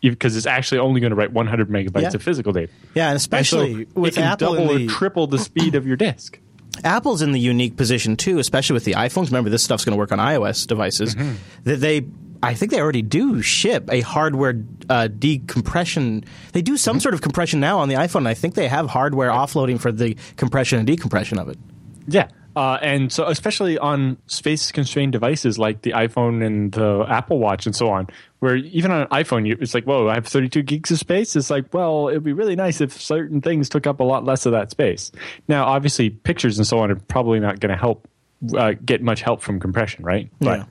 because 0.00 0.36
it's 0.36 0.46
actually 0.46 0.78
only 0.78 1.00
going 1.00 1.10
to 1.10 1.16
write 1.16 1.32
100 1.32 1.68
megabytes 1.68 2.02
yeah. 2.02 2.14
of 2.14 2.22
physical 2.22 2.52
data. 2.52 2.72
Yeah, 2.94 3.08
and 3.08 3.16
especially 3.16 3.72
and 3.72 3.86
so 3.94 4.00
with 4.00 4.18
Apple 4.18 4.54
double 4.54 4.74
the, 4.74 4.86
or 4.86 4.88
triple 4.88 5.26
the 5.26 5.38
speed 5.38 5.74
of 5.74 5.86
your 5.86 5.96
disk. 5.96 6.38
Apple's 6.84 7.22
in 7.22 7.32
the 7.32 7.40
unique 7.40 7.76
position 7.76 8.16
too, 8.16 8.38
especially 8.38 8.74
with 8.74 8.84
the 8.84 8.92
iPhones. 8.92 9.26
Remember, 9.26 9.50
this 9.50 9.62
stuff's 9.62 9.84
going 9.84 9.92
to 9.94 9.98
work 9.98 10.12
on 10.12 10.18
iOS 10.18 10.66
devices. 10.66 11.14
Mm-hmm. 11.14 11.34
That 11.64 11.76
they, 11.76 12.06
I 12.42 12.54
think 12.54 12.70
they 12.70 12.80
already 12.80 13.02
do 13.02 13.42
ship 13.42 13.88
a 13.90 14.00
hardware 14.00 14.62
uh, 14.88 15.08
decompression. 15.08 16.24
They 16.52 16.62
do 16.62 16.76
some 16.76 16.96
mm-hmm. 16.96 17.02
sort 17.02 17.14
of 17.14 17.20
compression 17.20 17.60
now 17.60 17.78
on 17.78 17.88
the 17.88 17.96
iPhone. 17.96 18.26
I 18.26 18.34
think 18.34 18.54
they 18.54 18.68
have 18.68 18.88
hardware 18.88 19.30
offloading 19.30 19.80
for 19.80 19.92
the 19.92 20.16
compression 20.36 20.78
and 20.78 20.86
decompression 20.86 21.38
of 21.38 21.48
it. 21.48 21.58
Yeah, 22.06 22.28
uh, 22.58 22.76
and 22.82 23.12
so, 23.12 23.24
especially 23.28 23.78
on 23.78 24.16
space 24.26 24.72
constrained 24.72 25.12
devices 25.12 25.60
like 25.60 25.82
the 25.82 25.92
iPhone 25.92 26.44
and 26.44 26.72
the 26.72 27.06
Apple 27.08 27.38
Watch 27.38 27.66
and 27.66 27.76
so 27.76 27.88
on, 27.88 28.08
where 28.40 28.56
even 28.56 28.90
on 28.90 29.02
an 29.02 29.06
iPhone, 29.10 29.46
you, 29.46 29.56
it's 29.60 29.74
like, 29.74 29.84
whoa, 29.84 30.08
I 30.08 30.14
have 30.14 30.26
32 30.26 30.62
gigs 30.62 30.90
of 30.90 30.98
space. 30.98 31.36
It's 31.36 31.50
like, 31.50 31.72
well, 31.72 32.08
it'd 32.08 32.24
be 32.24 32.32
really 32.32 32.56
nice 32.56 32.80
if 32.80 33.00
certain 33.00 33.40
things 33.40 33.68
took 33.68 33.86
up 33.86 34.00
a 34.00 34.02
lot 34.02 34.24
less 34.24 34.44
of 34.44 34.50
that 34.50 34.72
space. 34.72 35.12
Now, 35.46 35.66
obviously, 35.66 36.10
pictures 36.10 36.58
and 36.58 36.66
so 36.66 36.80
on 36.80 36.90
are 36.90 36.96
probably 36.96 37.38
not 37.38 37.60
going 37.60 37.70
to 37.70 37.78
help 37.78 38.08
uh, 38.56 38.72
get 38.84 39.02
much 39.02 39.20
help 39.22 39.40
from 39.40 39.60
compression, 39.60 40.04
right? 40.04 40.28
Yeah. 40.40 40.64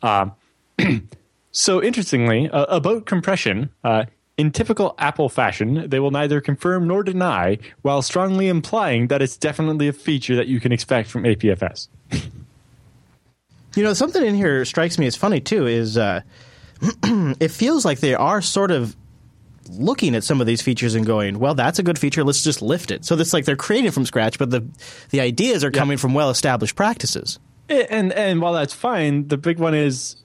But, 0.00 0.32
um, 0.80 1.08
so, 1.52 1.80
interestingly, 1.80 2.50
uh, 2.50 2.64
about 2.64 3.06
compression, 3.06 3.70
uh, 3.84 4.06
in 4.40 4.50
typical 4.50 4.94
Apple 4.96 5.28
fashion, 5.28 5.90
they 5.90 6.00
will 6.00 6.10
neither 6.10 6.40
confirm 6.40 6.88
nor 6.88 7.02
deny, 7.02 7.58
while 7.82 8.00
strongly 8.00 8.48
implying 8.48 9.08
that 9.08 9.20
it's 9.20 9.36
definitely 9.36 9.86
a 9.86 9.92
feature 9.92 10.34
that 10.34 10.46
you 10.46 10.60
can 10.60 10.72
expect 10.72 11.10
from 11.10 11.24
APFS. 11.24 11.88
you 13.76 13.82
know, 13.82 13.92
something 13.92 14.24
in 14.24 14.34
here 14.34 14.64
strikes 14.64 14.98
me 14.98 15.06
as 15.06 15.14
funny 15.14 15.40
too. 15.40 15.66
Is 15.66 15.98
uh, 15.98 16.22
it 17.04 17.50
feels 17.50 17.84
like 17.84 18.00
they 18.00 18.14
are 18.14 18.40
sort 18.40 18.70
of 18.70 18.96
looking 19.68 20.14
at 20.14 20.24
some 20.24 20.40
of 20.40 20.46
these 20.46 20.62
features 20.62 20.94
and 20.94 21.04
going, 21.04 21.38
"Well, 21.38 21.54
that's 21.54 21.78
a 21.78 21.82
good 21.82 21.98
feature. 21.98 22.24
Let's 22.24 22.42
just 22.42 22.62
lift 22.62 22.90
it." 22.90 23.04
So 23.04 23.18
it's 23.18 23.34
like 23.34 23.44
they're 23.44 23.56
creating 23.56 23.90
from 23.90 24.06
scratch, 24.06 24.38
but 24.38 24.50
the 24.50 24.66
the 25.10 25.20
ideas 25.20 25.62
are 25.64 25.70
coming 25.70 25.98
yeah. 25.98 26.00
from 26.00 26.14
well 26.14 26.30
established 26.30 26.76
practices. 26.76 27.38
And 27.68 28.10
and 28.14 28.40
while 28.40 28.54
that's 28.54 28.72
fine, 28.72 29.28
the 29.28 29.36
big 29.36 29.58
one 29.58 29.74
is 29.74 30.16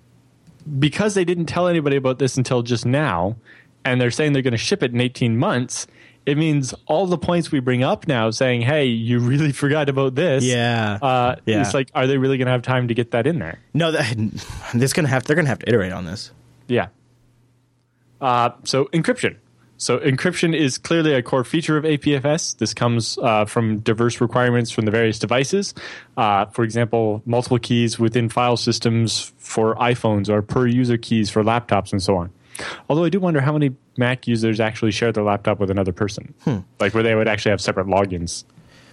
because 0.79 1.15
they 1.15 1.25
didn't 1.25 1.47
tell 1.47 1.67
anybody 1.67 1.97
about 1.97 2.17
this 2.17 2.37
until 2.37 2.61
just 2.61 2.85
now 2.85 3.35
and 3.85 4.01
they're 4.01 4.11
saying 4.11 4.33
they're 4.33 4.41
going 4.41 4.51
to 4.51 4.57
ship 4.57 4.83
it 4.83 4.91
in 4.91 4.99
18 4.99 5.37
months, 5.37 5.87
it 6.25 6.37
means 6.37 6.73
all 6.87 7.05
the 7.05 7.17
points 7.17 7.51
we 7.51 7.59
bring 7.59 7.83
up 7.83 8.07
now 8.07 8.31
saying, 8.31 8.61
hey, 8.61 8.85
you 8.85 9.19
really 9.19 9.51
forgot 9.53 9.87
about 9.87 10.15
this. 10.15 10.43
Yeah. 10.43 10.97
Uh, 11.01 11.35
yeah. 11.45 11.61
It's 11.61 11.73
like, 11.73 11.89
are 11.93 12.07
they 12.07 12.17
really 12.17 12.37
going 12.37 12.47
to 12.47 12.51
have 12.51 12.63
time 12.63 12.87
to 12.87 12.93
get 12.93 13.11
that 13.11 13.27
in 13.27 13.39
there? 13.39 13.59
No, 13.73 13.91
that, 13.91 14.15
this 14.73 14.91
gonna 14.91 15.07
have, 15.07 15.23
they're 15.23 15.35
going 15.35 15.45
to 15.45 15.49
have 15.49 15.59
to 15.59 15.69
iterate 15.69 15.93
on 15.93 16.05
this. 16.05 16.31
Yeah. 16.67 16.87
Uh, 18.19 18.49
so 18.63 18.85
encryption. 18.85 19.37
So 19.77 19.99
encryption 19.99 20.55
is 20.55 20.77
clearly 20.77 21.13
a 21.13 21.21
core 21.21 21.43
feature 21.43 21.77
of 21.77 21.83
APFS. 21.83 22.57
This 22.57 22.73
comes 22.73 23.17
uh, 23.21 23.43
from 23.45 23.79
diverse 23.79 24.21
requirements 24.21 24.71
from 24.71 24.85
the 24.85 24.91
various 24.91 25.19
devices. 25.19 25.73
Uh, 26.15 26.45
for 26.45 26.63
example, 26.63 27.21
multiple 27.25 27.59
keys 27.59 27.99
within 27.99 28.29
file 28.29 28.55
systems 28.55 29.33
for 29.37 29.75
iPhones 29.75 30.29
or 30.29 30.41
per 30.41 30.65
user 30.65 30.97
keys 30.97 31.29
for 31.29 31.43
laptops 31.43 31.91
and 31.91 32.01
so 32.01 32.15
on. 32.15 32.31
Although 32.89 33.03
I 33.03 33.09
do 33.09 33.19
wonder 33.19 33.41
how 33.41 33.53
many 33.53 33.75
Mac 33.97 34.27
users 34.27 34.59
actually 34.59 34.91
share 34.91 35.11
their 35.11 35.23
laptop 35.23 35.59
with 35.59 35.69
another 35.69 35.91
person, 35.91 36.33
hmm. 36.43 36.59
like 36.79 36.93
where 36.93 37.03
they 37.03 37.15
would 37.15 37.27
actually 37.27 37.51
have 37.51 37.61
separate 37.61 37.87
logins. 37.87 38.43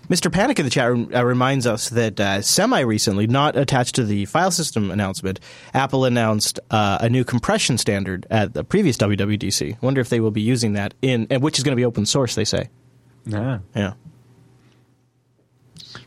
Mr. 0.08 0.32
Panic 0.32 0.58
in 0.58 0.64
the 0.64 0.70
chat 0.70 0.90
room 0.90 1.10
uh, 1.14 1.24
reminds 1.24 1.66
us 1.66 1.88
that 1.90 2.18
uh, 2.18 2.42
semi 2.42 2.80
recently, 2.80 3.26
not 3.26 3.56
attached 3.56 3.94
to 3.94 4.04
the 4.04 4.24
file 4.24 4.50
system 4.50 4.90
announcement, 4.90 5.38
Apple 5.74 6.04
announced 6.04 6.58
uh, 6.70 6.98
a 7.00 7.08
new 7.08 7.24
compression 7.24 7.78
standard 7.78 8.26
at 8.30 8.52
the 8.52 8.64
previous 8.64 8.96
WWDC. 8.96 9.80
Wonder 9.80 10.00
if 10.00 10.08
they 10.08 10.20
will 10.20 10.32
be 10.32 10.42
using 10.42 10.72
that 10.72 10.94
in, 11.02 11.26
and 11.30 11.42
which 11.42 11.56
is 11.56 11.64
going 11.64 11.72
to 11.72 11.80
be 11.80 11.84
open 11.84 12.04
source. 12.04 12.34
They 12.34 12.44
say. 12.44 12.68
Yeah. 13.24 13.60
Yeah. 13.74 13.94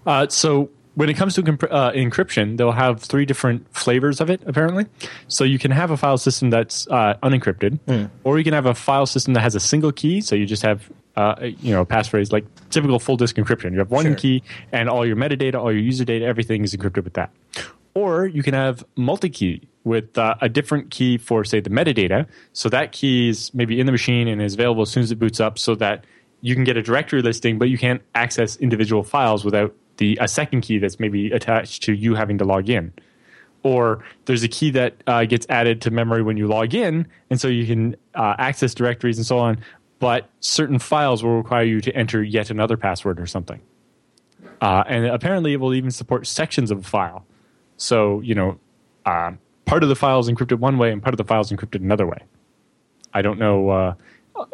Uh, 0.05 0.27
so 0.27 0.69
when 0.95 1.09
it 1.09 1.15
comes 1.15 1.35
to 1.35 1.41
uh, 1.41 1.91
encryption, 1.91 2.57
they'll 2.57 2.71
have 2.71 3.01
three 3.01 3.25
different 3.25 3.71
flavors 3.75 4.19
of 4.21 4.29
it, 4.29 4.41
apparently. 4.45 4.85
So 5.27 5.43
you 5.43 5.59
can 5.59 5.71
have 5.71 5.91
a 5.91 5.97
file 5.97 6.17
system 6.17 6.49
that's 6.49 6.87
uh, 6.87 7.15
unencrypted, 7.21 7.79
mm. 7.87 8.09
or 8.23 8.37
you 8.37 8.43
can 8.43 8.53
have 8.53 8.65
a 8.65 8.73
file 8.73 9.05
system 9.05 9.33
that 9.33 9.41
has 9.41 9.55
a 9.55 9.59
single 9.59 9.91
key. 9.91 10.21
So 10.21 10.35
you 10.35 10.45
just 10.45 10.63
have, 10.63 10.89
uh, 11.15 11.35
you 11.41 11.73
know, 11.73 11.81
a 11.81 11.85
passphrase 11.85 12.31
like 12.31 12.45
typical 12.69 12.99
full 12.99 13.17
disk 13.17 13.35
encryption. 13.35 13.73
You 13.73 13.79
have 13.79 13.91
one 13.91 14.05
sure. 14.05 14.15
key, 14.15 14.43
and 14.71 14.89
all 14.89 15.05
your 15.05 15.17
metadata, 15.17 15.55
all 15.55 15.71
your 15.71 15.81
user 15.81 16.05
data, 16.05 16.25
everything 16.25 16.63
is 16.63 16.73
encrypted 16.73 17.03
with 17.03 17.13
that. 17.13 17.29
Or 17.93 18.25
you 18.25 18.43
can 18.43 18.53
have 18.53 18.83
multi 18.95 19.29
key 19.29 19.67
with 19.83 20.17
uh, 20.17 20.35
a 20.41 20.49
different 20.49 20.91
key 20.91 21.17
for, 21.17 21.43
say, 21.43 21.59
the 21.59 21.69
metadata. 21.69 22.27
So 22.53 22.69
that 22.69 22.91
key 22.91 23.29
is 23.29 23.53
maybe 23.53 23.79
in 23.79 23.85
the 23.85 23.91
machine 23.91 24.27
and 24.27 24.41
is 24.41 24.55
available 24.55 24.81
as 24.81 24.89
soon 24.89 25.03
as 25.03 25.11
it 25.11 25.19
boots 25.19 25.39
up, 25.39 25.59
so 25.59 25.75
that 25.75 26.05
you 26.41 26.55
can 26.55 26.63
get 26.63 26.77
a 26.77 26.81
directory 26.81 27.21
listing, 27.21 27.57
but 27.57 27.69
you 27.69 27.77
can't 27.77 28.01
access 28.13 28.55
individual 28.57 29.03
files 29.03 29.43
without 29.43 29.73
the 29.97 30.17
a 30.21 30.27
second 30.27 30.61
key 30.61 30.77
that's 30.77 30.99
maybe 30.99 31.31
attached 31.31 31.83
to 31.83 31.93
you 31.93 32.15
having 32.15 32.37
to 32.37 32.45
log 32.45 32.69
in. 32.69 32.93
Or 33.63 34.03
there's 34.25 34.43
a 34.43 34.47
key 34.47 34.69
that 34.71 34.95
uh, 35.07 35.25
gets 35.25 35.47
added 35.49 35.81
to 35.81 35.91
memory 35.91 36.21
when 36.21 36.37
you 36.37 36.47
log 36.47 36.75
in 36.75 37.07
and 37.29 37.41
so 37.41 37.47
you 37.47 37.65
can 37.65 37.95
uh, 38.13 38.35
access 38.37 38.73
directories 38.73 39.17
and 39.17 39.25
so 39.25 39.39
on 39.39 39.59
but 39.99 40.29
certain 40.39 40.77
files 40.77 41.23
will 41.23 41.37
require 41.37 41.63
you 41.63 41.81
to 41.81 41.95
enter 41.95 42.21
yet 42.21 42.49
another 42.49 42.77
password 42.77 43.19
or 43.19 43.25
something. 43.25 43.61
Uh, 44.61 44.83
and 44.87 45.05
apparently 45.05 45.53
it 45.53 45.59
will 45.59 45.73
even 45.73 45.91
support 45.91 46.27
sections 46.27 46.69
of 46.71 46.79
a 46.79 46.83
file. 46.83 47.25
So 47.77 48.19
you 48.21 48.35
know 48.35 48.59
uh, 49.05 49.31
part 49.65 49.83
of 49.83 49.89
the 49.89 49.95
file 49.95 50.19
is 50.19 50.29
encrypted 50.29 50.59
one 50.59 50.77
way 50.77 50.91
and 50.91 51.01
part 51.01 51.13
of 51.13 51.17
the 51.17 51.23
file 51.23 51.41
is 51.41 51.51
encrypted 51.51 51.81
another 51.81 52.05
way. 52.05 52.19
I 53.13 53.21
don't 53.21 53.39
know 53.39 53.69
uh, 53.69 53.93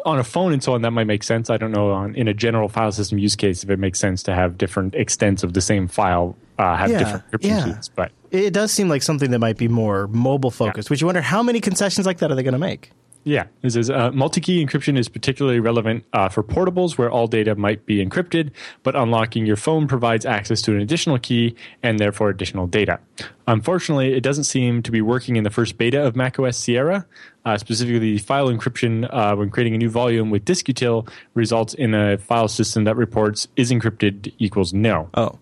on 0.04 0.18
a 0.18 0.24
phone 0.24 0.52
and 0.52 0.62
so 0.62 0.74
on, 0.74 0.82
that 0.82 0.90
might 0.92 1.06
make 1.06 1.22
sense. 1.22 1.50
I 1.50 1.56
don't 1.56 1.72
know 1.72 1.90
on 1.90 2.14
in 2.14 2.28
a 2.28 2.34
general 2.34 2.68
file 2.68 2.92
system 2.92 3.18
use 3.18 3.36
case 3.36 3.64
if 3.64 3.70
it 3.70 3.78
makes 3.78 3.98
sense 3.98 4.22
to 4.24 4.34
have 4.34 4.58
different 4.58 4.94
extents 4.94 5.42
of 5.42 5.54
the 5.54 5.60
same 5.60 5.88
file 5.88 6.36
uh, 6.58 6.76
have 6.76 6.90
yeah, 6.90 6.98
different 6.98 7.30
encryption 7.30 7.48
yeah. 7.48 7.74
keys. 7.74 7.88
But 7.88 8.12
it 8.30 8.52
does 8.52 8.72
seem 8.72 8.88
like 8.88 9.02
something 9.02 9.30
that 9.30 9.38
might 9.38 9.56
be 9.56 9.68
more 9.68 10.06
mobile 10.08 10.50
focused. 10.50 10.88
Yeah. 10.88 10.92
Which 10.92 11.00
you 11.00 11.06
wonder 11.06 11.20
how 11.20 11.42
many 11.42 11.60
concessions 11.60 12.06
like 12.06 12.18
that 12.18 12.30
are 12.30 12.34
they 12.34 12.42
going 12.42 12.52
to 12.52 12.58
make? 12.58 12.92
Yeah, 13.24 13.46
it 13.62 13.70
says 13.70 13.88
uh, 13.88 14.10
multi-key 14.12 14.64
encryption 14.64 14.98
is 14.98 15.08
particularly 15.08 15.60
relevant 15.60 16.04
uh, 16.12 16.28
for 16.28 16.42
portables 16.42 16.98
where 16.98 17.10
all 17.10 17.28
data 17.28 17.54
might 17.54 17.86
be 17.86 18.04
encrypted, 18.04 18.50
but 18.82 18.96
unlocking 18.96 19.46
your 19.46 19.56
phone 19.56 19.86
provides 19.86 20.26
access 20.26 20.60
to 20.62 20.72
an 20.72 20.80
additional 20.80 21.18
key 21.18 21.54
and 21.82 22.00
therefore 22.00 22.30
additional 22.30 22.66
data. 22.66 22.98
Unfortunately, 23.46 24.14
it 24.14 24.22
doesn't 24.22 24.44
seem 24.44 24.82
to 24.82 24.90
be 24.90 25.00
working 25.00 25.36
in 25.36 25.44
the 25.44 25.50
first 25.50 25.78
beta 25.78 26.04
of 26.04 26.16
macOS 26.16 26.56
Sierra. 26.56 27.06
Uh, 27.44 27.58
specifically, 27.58 28.18
file 28.18 28.48
encryption 28.48 29.08
uh, 29.12 29.34
when 29.36 29.50
creating 29.50 29.74
a 29.74 29.78
new 29.78 29.90
volume 29.90 30.30
with 30.30 30.44
diskutil 30.44 31.08
results 31.34 31.74
in 31.74 31.94
a 31.94 32.18
file 32.18 32.48
system 32.48 32.84
that 32.84 32.96
reports 32.96 33.46
is 33.56 33.70
encrypted 33.70 34.32
equals 34.38 34.72
no. 34.72 35.08
Oh. 35.14 35.38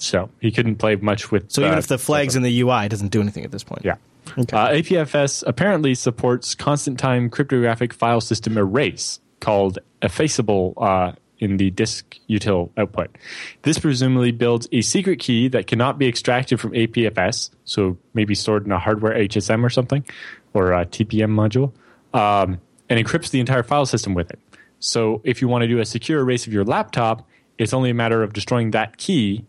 So 0.00 0.30
he 0.40 0.50
couldn't 0.50 0.76
play 0.76 0.96
much 0.96 1.30
with. 1.30 1.52
So 1.52 1.60
even 1.60 1.74
uh, 1.74 1.78
if 1.78 1.86
the 1.86 1.98
flags 1.98 2.34
in 2.34 2.42
the 2.42 2.60
UI 2.62 2.88
doesn't 2.88 3.08
do 3.08 3.20
anything 3.20 3.44
at 3.44 3.52
this 3.52 3.62
point. 3.62 3.84
yeah. 3.84 3.96
Okay. 4.38 4.56
Uh, 4.56 4.68
APFS 4.68 5.44
apparently 5.46 5.94
supports 5.94 6.54
constant 6.54 6.98
time 6.98 7.30
cryptographic 7.30 7.92
file 7.92 8.20
system 8.20 8.56
erase 8.56 9.20
called 9.40 9.78
effaceable 10.02 10.74
uh, 10.76 11.12
in 11.38 11.56
the 11.56 11.70
disk 11.70 12.16
util 12.28 12.70
output. 12.76 13.16
This 13.62 13.78
presumably 13.78 14.30
builds 14.30 14.68
a 14.72 14.82
secret 14.82 15.18
key 15.18 15.48
that 15.48 15.66
cannot 15.66 15.98
be 15.98 16.06
extracted 16.06 16.60
from 16.60 16.72
APFS, 16.72 17.50
so 17.64 17.96
maybe 18.14 18.34
stored 18.34 18.66
in 18.66 18.72
a 18.72 18.78
hardware 18.78 19.14
HSM 19.14 19.64
or 19.64 19.70
something, 19.70 20.04
or 20.52 20.72
a 20.72 20.84
TPM 20.84 21.30
module, 21.30 21.72
um, 22.18 22.60
and 22.88 23.04
encrypts 23.04 23.30
the 23.30 23.40
entire 23.40 23.62
file 23.62 23.86
system 23.86 24.14
with 24.14 24.30
it. 24.30 24.38
So 24.78 25.20
if 25.24 25.40
you 25.40 25.48
want 25.48 25.62
to 25.62 25.68
do 25.68 25.78
a 25.78 25.84
secure 25.84 26.20
erase 26.20 26.46
of 26.46 26.52
your 26.52 26.64
laptop, 26.64 27.26
it's 27.58 27.72
only 27.72 27.90
a 27.90 27.94
matter 27.94 28.22
of 28.22 28.32
destroying 28.32 28.70
that 28.72 28.96
key 28.96 29.44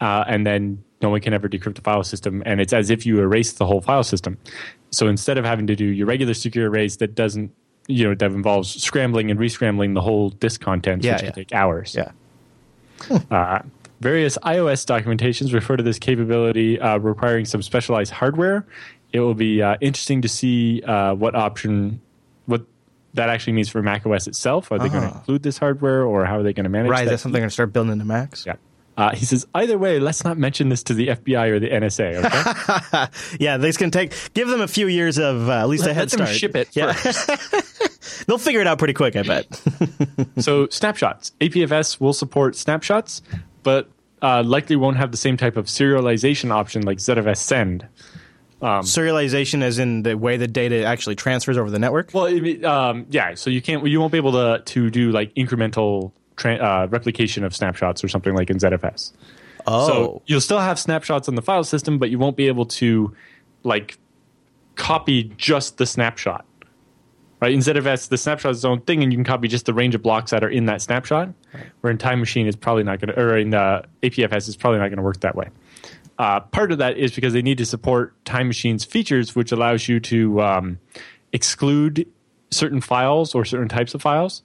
uh, 0.00 0.24
and 0.26 0.46
then 0.46 0.82
no 1.02 1.10
one 1.10 1.20
can 1.20 1.32
ever 1.34 1.48
decrypt 1.48 1.74
the 1.74 1.80
file 1.82 2.02
system, 2.04 2.42
and 2.46 2.60
it's 2.60 2.72
as 2.72 2.90
if 2.90 3.04
you 3.04 3.20
erase 3.20 3.52
the 3.52 3.66
whole 3.66 3.80
file 3.80 4.02
system. 4.04 4.38
So 4.90 5.08
instead 5.08 5.38
of 5.38 5.44
having 5.44 5.66
to 5.66 5.76
do 5.76 5.84
your 5.84 6.06
regular 6.06 6.34
secure 6.34 6.66
erase 6.66 6.96
that 6.96 7.14
doesn't, 7.14 7.50
you 7.88 8.04
know, 8.08 8.14
that 8.14 8.30
involves 8.30 8.82
scrambling 8.82 9.30
and 9.30 9.40
rescrambling 9.40 9.94
the 9.94 10.00
whole 10.00 10.30
disk 10.30 10.60
contents, 10.60 11.04
Yeah, 11.04 11.14
which 11.14 11.22
yeah. 11.22 11.26
can 11.30 11.34
take 11.34 11.52
hours. 11.52 11.94
yeah. 11.96 12.12
Uh, 13.30 13.62
various 14.00 14.38
iOS 14.38 14.84
documentations 14.86 15.52
refer 15.52 15.76
to 15.76 15.82
this 15.82 15.98
capability 15.98 16.78
uh, 16.80 16.98
requiring 16.98 17.44
some 17.44 17.62
specialized 17.62 18.12
hardware. 18.12 18.64
It 19.12 19.20
will 19.20 19.34
be 19.34 19.60
uh, 19.62 19.76
interesting 19.80 20.22
to 20.22 20.28
see 20.28 20.82
uh, 20.82 21.14
what 21.14 21.34
option, 21.34 22.00
what 22.46 22.64
that 23.14 23.28
actually 23.28 23.54
means 23.54 23.68
for 23.68 23.82
macOS 23.82 24.26
itself. 24.26 24.70
Are 24.72 24.78
they 24.78 24.88
going 24.88 25.08
to 25.08 25.14
include 25.16 25.42
this 25.42 25.58
hardware, 25.58 26.02
or 26.04 26.24
how 26.24 26.38
are 26.38 26.42
they 26.42 26.52
going 26.52 26.64
to 26.64 26.70
manage 26.70 26.90
Right. 26.90 27.00
Is 27.02 27.06
that? 27.06 27.10
that 27.12 27.18
something 27.18 27.32
they're 27.34 27.40
going 27.42 27.50
to 27.50 27.54
start 27.54 27.72
building 27.72 27.92
into 27.92 28.04
Macs? 28.04 28.46
Yeah. 28.46 28.54
Uh, 28.96 29.14
he 29.14 29.24
says, 29.24 29.46
either 29.54 29.78
way, 29.78 29.98
let's 29.98 30.22
not 30.22 30.36
mention 30.36 30.68
this 30.68 30.82
to 30.82 30.92
the 30.94 31.08
FBI 31.08 31.48
or 31.48 31.58
the 31.58 31.68
NSA. 31.70 32.24
Okay. 32.24 33.36
Yeah, 33.40 33.56
they 33.56 33.72
can 33.72 33.90
take 33.90 34.12
give 34.34 34.48
them 34.48 34.60
a 34.60 34.68
few 34.68 34.86
years 34.86 35.18
of 35.18 35.48
uh, 35.48 35.52
at 35.62 35.68
least 35.68 35.86
a 35.86 35.94
head 35.94 36.10
Let 36.10 36.10
head 36.12 36.18
them 36.18 36.26
start. 36.26 36.36
ship 36.38 36.56
it 36.56 36.68
Yeah. 36.76 36.92
They'll 38.26 38.38
figure 38.38 38.60
it 38.60 38.66
out 38.66 38.78
pretty 38.78 38.92
quick, 38.94 39.16
I 39.16 39.22
bet. 39.22 39.46
so 40.38 40.68
snapshots. 40.68 41.32
APFS 41.40 42.00
will 42.00 42.12
support 42.12 42.54
snapshots, 42.54 43.22
but 43.62 43.88
uh, 44.20 44.42
likely 44.44 44.76
won't 44.76 44.98
have 44.98 45.10
the 45.10 45.16
same 45.16 45.36
type 45.36 45.56
of 45.56 45.66
serialization 45.66 46.50
option 46.50 46.82
like 46.82 46.98
ZFS 46.98 47.38
send. 47.38 47.86
Serialization, 48.60 49.62
as 49.62 49.78
in 49.78 50.02
the 50.02 50.16
way 50.16 50.36
the 50.36 50.46
data 50.46 50.84
actually 50.84 51.16
transfers 51.16 51.58
over 51.58 51.70
the 51.70 51.78
network. 51.80 52.10
Well, 52.12 52.26
it- 52.26 52.64
um, 52.64 53.06
yeah. 53.10 53.34
So 53.34 53.50
you 53.50 53.60
can't, 53.62 53.84
you 53.86 53.98
won't 54.00 54.12
be 54.12 54.18
able 54.18 54.32
to 54.32 54.62
to 54.64 54.90
do 54.90 55.10
like 55.10 55.34
incremental 55.34 56.12
tra- 56.36 56.56
uh, 56.56 56.86
replication 56.90 57.44
of 57.44 57.54
snapshots 57.54 58.02
or 58.02 58.08
something 58.08 58.34
like 58.34 58.50
in 58.50 58.58
ZFS. 58.58 59.12
oh, 59.66 59.86
So 59.86 60.22
you'll 60.26 60.40
still 60.40 60.60
have 60.60 60.78
snapshots 60.78 61.28
on 61.28 61.34
the 61.34 61.42
file 61.42 61.64
system, 61.64 61.98
but 61.98 62.10
you 62.10 62.18
won't 62.18 62.36
be 62.36 62.48
able 62.48 62.66
to 62.66 63.14
like 63.62 63.98
copy 64.74 65.24
just 65.36 65.78
the 65.78 65.86
snapshot. 65.86 66.44
Right? 67.40 67.52
In 67.52 67.58
ZFS, 67.58 68.08
the 68.08 68.18
snapshot 68.18 68.52
is 68.52 68.58
its 68.58 68.64
own 68.64 68.82
thing, 68.82 69.02
and 69.02 69.12
you 69.12 69.16
can 69.16 69.24
copy 69.24 69.48
just 69.48 69.66
the 69.66 69.74
range 69.74 69.96
of 69.96 70.02
blocks 70.02 70.30
that 70.30 70.44
are 70.44 70.48
in 70.48 70.66
that 70.66 70.80
snapshot. 70.80 71.30
Where 71.80 71.90
in 71.90 71.98
Time 71.98 72.20
Machine, 72.20 72.46
it's 72.46 72.56
probably 72.56 72.84
not 72.84 73.00
going 73.00 73.12
to, 73.12 73.20
or 73.20 73.36
in 73.36 73.52
uh, 73.52 73.82
APFS, 74.04 74.46
it's 74.46 74.54
probably 74.54 74.78
not 74.78 74.88
going 74.88 74.98
to 74.98 75.02
work 75.02 75.20
that 75.20 75.34
way. 75.34 75.48
Uh, 76.18 76.38
part 76.38 76.70
of 76.70 76.78
that 76.78 76.96
is 76.96 77.12
because 77.12 77.32
they 77.32 77.42
need 77.42 77.58
to 77.58 77.66
support 77.66 78.14
Time 78.24 78.46
Machine's 78.46 78.84
features, 78.84 79.34
which 79.34 79.50
allows 79.50 79.88
you 79.88 79.98
to 79.98 80.40
um, 80.40 80.78
exclude 81.32 82.06
certain 82.52 82.80
files 82.80 83.34
or 83.34 83.44
certain 83.44 83.68
types 83.68 83.92
of 83.92 84.02
files. 84.02 84.44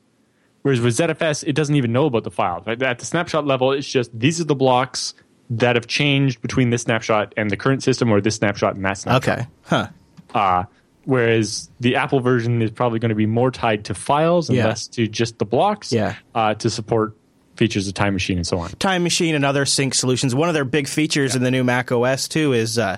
Whereas 0.68 0.82
with 0.82 0.98
ZFS, 0.98 1.46
it 1.48 1.54
doesn't 1.54 1.76
even 1.76 1.94
know 1.94 2.08
about 2.08 2.26
the 2.26 2.30
files. 2.30 2.68
Right? 2.68 2.82
At 2.84 3.00
the 3.00 3.06
snapshot 3.06 3.46
level, 3.48 3.72
it's 3.72 3.88
just 3.88 4.12
these 4.14 4.42
are 4.42 4.44
the 4.44 4.54
blocks 4.54 5.14
that 5.50 5.78
have 5.78 5.88
changed 5.88 6.42
between 6.42 6.72
this 6.72 6.82
snapshot 6.82 7.34
and 7.38 7.50
the 7.50 7.56
current 7.56 7.84
system, 7.84 8.12
or 8.12 8.20
this 8.20 8.36
snapshot 8.36 8.76
and 8.76 8.84
that 8.84 8.98
snapshot. 8.98 9.30
okay, 9.40 9.48
huh? 9.64 9.88
Uh, 10.36 10.64
whereas 11.06 11.70
the 11.80 11.96
Apple 11.96 12.20
version 12.20 12.62
is 12.62 12.70
probably 12.70 13.00
going 13.00 13.08
to 13.12 13.16
be 13.16 13.26
more 13.26 13.50
tied 13.50 13.86
to 13.86 13.94
files 13.94 14.50
and 14.50 14.58
Yeah. 14.58 14.68
less 14.68 14.88
to 14.90 15.08
just 15.08 15.40
the 15.40 15.46
blocks 15.46 15.94
Yeah. 15.94 16.16
uh, 16.36 16.54
to 16.56 16.70
support 16.70 17.16
features 17.56 17.88
of 17.88 17.94
Time 17.94 18.12
Machine 18.12 18.36
and 18.38 18.46
so 18.46 18.60
on. 18.60 18.70
Time 18.72 19.04
Machine 19.04 19.36
and 19.36 19.46
other 19.46 19.66
sync 19.66 19.94
solutions. 19.94 20.36
One 20.36 20.50
of 20.50 20.54
their 20.54 20.66
big 20.66 20.90
features 20.90 21.34
in 21.34 21.44
the 21.44 21.50
new 21.50 21.64
Mac 21.64 21.94
OS 21.94 22.28
too 22.28 22.52
is 22.52 22.78
uh, 22.78 22.98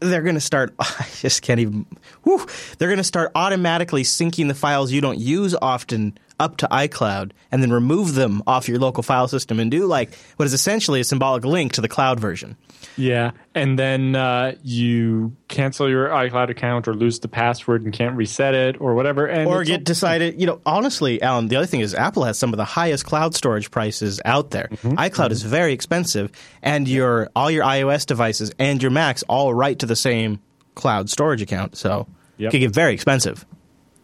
they're 0.00 0.20
going 0.22 0.34
to 0.34 0.42
start. 0.42 0.74
I 0.78 1.06
just 1.20 1.40
can't 1.40 1.58
even. 1.58 1.86
Whew, 2.24 2.46
they're 2.76 2.88
going 2.88 2.98
to 2.98 3.02
start 3.02 3.32
automatically 3.34 4.02
syncing 4.02 4.46
the 4.48 4.54
files 4.54 4.92
you 4.92 5.00
don't 5.00 5.18
use 5.18 5.56
often 5.62 6.18
up 6.40 6.56
to 6.58 6.68
iCloud, 6.68 7.32
and 7.50 7.62
then 7.62 7.72
remove 7.72 8.14
them 8.14 8.42
off 8.46 8.68
your 8.68 8.78
local 8.78 9.02
file 9.02 9.28
system 9.28 9.58
and 9.60 9.70
do 9.70 9.86
like 9.86 10.14
what 10.36 10.46
is 10.46 10.52
essentially 10.52 11.00
a 11.00 11.04
symbolic 11.04 11.44
link 11.44 11.72
to 11.72 11.80
the 11.80 11.88
cloud 11.88 12.20
version. 12.20 12.56
Yeah, 12.96 13.32
and 13.54 13.78
then 13.78 14.14
uh, 14.14 14.54
you 14.62 15.36
cancel 15.48 15.88
your 15.90 16.08
iCloud 16.08 16.50
account 16.50 16.86
or 16.88 16.94
lose 16.94 17.18
the 17.20 17.28
password 17.28 17.82
and 17.84 17.92
can't 17.92 18.16
reset 18.16 18.54
it 18.54 18.80
or 18.80 18.94
whatever, 18.94 19.26
and 19.26 19.48
or 19.48 19.64
get 19.64 19.80
all- 19.80 19.84
decided. 19.84 20.40
You 20.40 20.46
know, 20.46 20.60
honestly, 20.64 21.20
Allan. 21.22 21.48
The 21.48 21.56
other 21.56 21.66
thing 21.66 21.80
is 21.80 21.94
Apple 21.94 22.24
has 22.24 22.38
some 22.38 22.52
of 22.52 22.56
the 22.56 22.64
highest 22.64 23.04
cloud 23.04 23.34
storage 23.34 23.70
prices 23.70 24.20
out 24.24 24.50
there. 24.50 24.68
Mm-hmm. 24.70 24.94
iCloud 24.98 25.30
is 25.30 25.42
very 25.42 25.72
expensive, 25.72 26.30
and 26.62 26.86
your 26.88 27.30
all 27.34 27.50
your 27.50 27.64
iOS 27.64 28.06
devices 28.06 28.52
and 28.58 28.80
your 28.82 28.90
Macs 28.90 29.22
all 29.28 29.52
write 29.54 29.80
to 29.80 29.86
the 29.86 29.96
same 29.96 30.40
cloud 30.74 31.10
storage 31.10 31.42
account, 31.42 31.76
so 31.76 32.06
Yep. 32.36 32.48
it 32.48 32.50
can 32.52 32.60
get 32.60 32.70
very 32.72 32.94
expensive. 32.94 33.44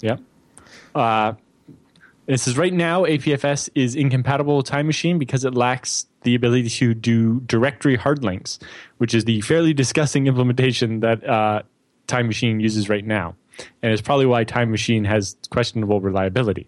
Yeah. 0.01 0.17
Uh, 0.93 1.35
it 2.27 2.39
says 2.39 2.57
right 2.57 2.73
now 2.73 3.05
APFS 3.05 3.69
is 3.75 3.95
incompatible 3.95 4.57
with 4.59 4.67
Time 4.67 4.87
Machine 4.87 5.19
because 5.19 5.45
it 5.45 5.55
lacks 5.55 6.07
the 6.23 6.35
ability 6.35 6.69
to 6.69 6.95
do 6.95 7.41
directory 7.41 7.97
hard 7.97 8.25
links, 8.25 8.59
which 8.99 9.15
is 9.15 9.25
the 9.25 9.41
fairly 9.43 9.75
disgusting 9.75 10.27
implementation 10.29 11.01
that 11.01 11.27
uh, 11.29 11.63
Time 12.07 12.27
Machine 12.27 12.61
uses 12.61 12.89
right 12.89 13.05
now, 13.05 13.35
and 13.83 13.93
it's 13.93 14.03
probably 14.03 14.27
why 14.27 14.45
Time 14.45 14.71
Machine 14.71 15.05
has 15.05 15.37
questionable 15.51 16.01
reliability. 16.01 16.67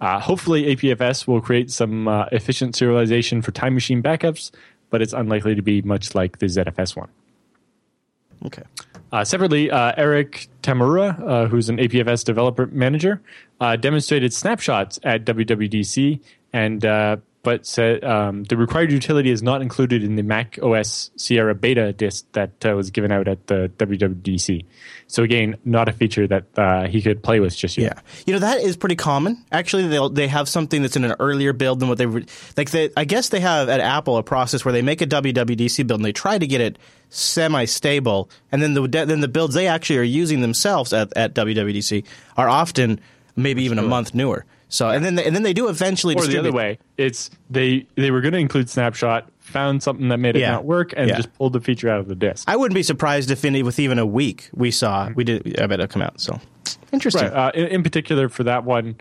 Uh, 0.00 0.18
hopefully, 0.18 0.74
APFS 0.74 1.26
will 1.26 1.40
create 1.40 1.70
some 1.70 2.08
uh, 2.08 2.26
efficient 2.32 2.74
serialization 2.74 3.44
for 3.44 3.52
Time 3.52 3.74
Machine 3.74 4.02
backups, 4.02 4.50
but 4.90 5.00
it's 5.00 5.12
unlikely 5.12 5.54
to 5.54 5.62
be 5.62 5.82
much 5.82 6.14
like 6.14 6.38
the 6.38 6.46
ZFS 6.46 6.96
one. 6.96 7.08
Okay. 8.44 8.62
Uh, 9.14 9.24
separately, 9.24 9.70
uh, 9.70 9.92
Eric 9.96 10.48
Tamura, 10.60 11.16
uh, 11.22 11.46
who's 11.46 11.68
an 11.68 11.76
APFS 11.76 12.24
developer 12.24 12.66
manager, 12.66 13.22
uh, 13.60 13.76
demonstrated 13.76 14.34
snapshots 14.34 14.98
at 15.04 15.24
WWDC, 15.24 16.20
and 16.52 16.84
uh, 16.84 17.18
but 17.44 17.64
said 17.64 18.02
um, 18.02 18.42
the 18.42 18.56
required 18.56 18.90
utility 18.90 19.30
is 19.30 19.40
not 19.40 19.62
included 19.62 20.02
in 20.02 20.16
the 20.16 20.24
Mac 20.24 20.58
OS 20.60 21.12
Sierra 21.14 21.54
beta 21.54 21.92
disk 21.92 22.26
that 22.32 22.66
uh, 22.66 22.70
was 22.74 22.90
given 22.90 23.12
out 23.12 23.28
at 23.28 23.46
the 23.46 23.70
WWDC. 23.78 24.64
So 25.14 25.22
again, 25.22 25.56
not 25.64 25.88
a 25.88 25.92
feature 25.92 26.26
that 26.26 26.46
uh, 26.58 26.88
he 26.88 27.00
could 27.00 27.22
play 27.22 27.38
with 27.38 27.56
just 27.56 27.78
yet. 27.78 27.96
Yeah, 27.96 28.02
you 28.26 28.32
know 28.32 28.40
that 28.40 28.58
is 28.62 28.76
pretty 28.76 28.96
common. 28.96 29.44
Actually, 29.52 29.86
they 29.86 30.08
they 30.10 30.26
have 30.26 30.48
something 30.48 30.82
that's 30.82 30.96
in 30.96 31.04
an 31.04 31.14
earlier 31.20 31.52
build 31.52 31.78
than 31.78 31.88
what 31.88 31.98
they 31.98 32.06
re- 32.06 32.26
like. 32.56 32.70
They, 32.72 32.90
I 32.96 33.04
guess 33.04 33.28
they 33.28 33.38
have 33.38 33.68
at 33.68 33.78
Apple 33.78 34.16
a 34.16 34.24
process 34.24 34.64
where 34.64 34.72
they 34.72 34.82
make 34.82 35.00
a 35.02 35.06
WWDC 35.06 35.86
build 35.86 36.00
and 36.00 36.04
they 36.04 36.12
try 36.12 36.36
to 36.36 36.46
get 36.48 36.60
it 36.60 36.80
semi-stable, 37.10 38.28
and 38.50 38.60
then 38.60 38.74
the 38.74 38.88
then 38.88 39.20
the 39.20 39.28
builds 39.28 39.54
they 39.54 39.68
actually 39.68 39.98
are 39.98 40.02
using 40.02 40.40
themselves 40.40 40.92
at, 40.92 41.16
at 41.16 41.32
WWDC 41.32 42.04
are 42.36 42.48
often 42.48 42.98
maybe 43.36 43.62
even 43.62 43.78
a 43.78 43.82
month 43.82 44.16
newer. 44.16 44.44
So 44.74 44.88
and 44.88 45.04
then 45.04 45.14
they, 45.14 45.24
and 45.24 45.36
then 45.36 45.44
they 45.44 45.52
do 45.52 45.68
eventually 45.68 46.16
Or 46.16 46.26
the 46.26 46.36
other 46.38 46.50
way, 46.52 46.78
it's 46.98 47.30
they 47.48 47.86
they 47.94 48.10
were 48.10 48.20
going 48.20 48.32
to 48.32 48.38
include 48.38 48.68
snapshot, 48.68 49.30
found 49.38 49.82
something 49.84 50.08
that 50.08 50.18
made 50.18 50.34
it 50.34 50.40
Yeah. 50.40 50.50
not 50.50 50.64
work, 50.64 50.92
and 50.96 51.08
Yeah. 51.08 51.16
just 51.16 51.32
pulled 51.34 51.52
the 51.52 51.60
feature 51.60 51.88
out 51.88 52.00
of 52.00 52.08
the 52.08 52.16
disk. 52.16 52.44
I 52.48 52.56
wouldn't 52.56 52.74
be 52.74 52.82
surprised 52.82 53.30
if 53.30 53.44
in 53.44 53.64
with 53.64 53.78
even 53.78 54.00
a 54.00 54.06
week 54.06 54.50
we 54.52 54.72
saw 54.72 55.10
we 55.14 55.22
did. 55.22 55.60
I 55.60 55.66
bet 55.66 55.78
it'll 55.78 55.86
come 55.86 56.02
out. 56.02 56.20
So 56.20 56.40
interesting. 56.92 57.28
Right. 57.28 57.32
Uh, 57.32 57.50
in, 57.54 57.66
in 57.68 57.82
particular, 57.84 58.28
for 58.28 58.42
that 58.44 58.64
one, 58.64 58.96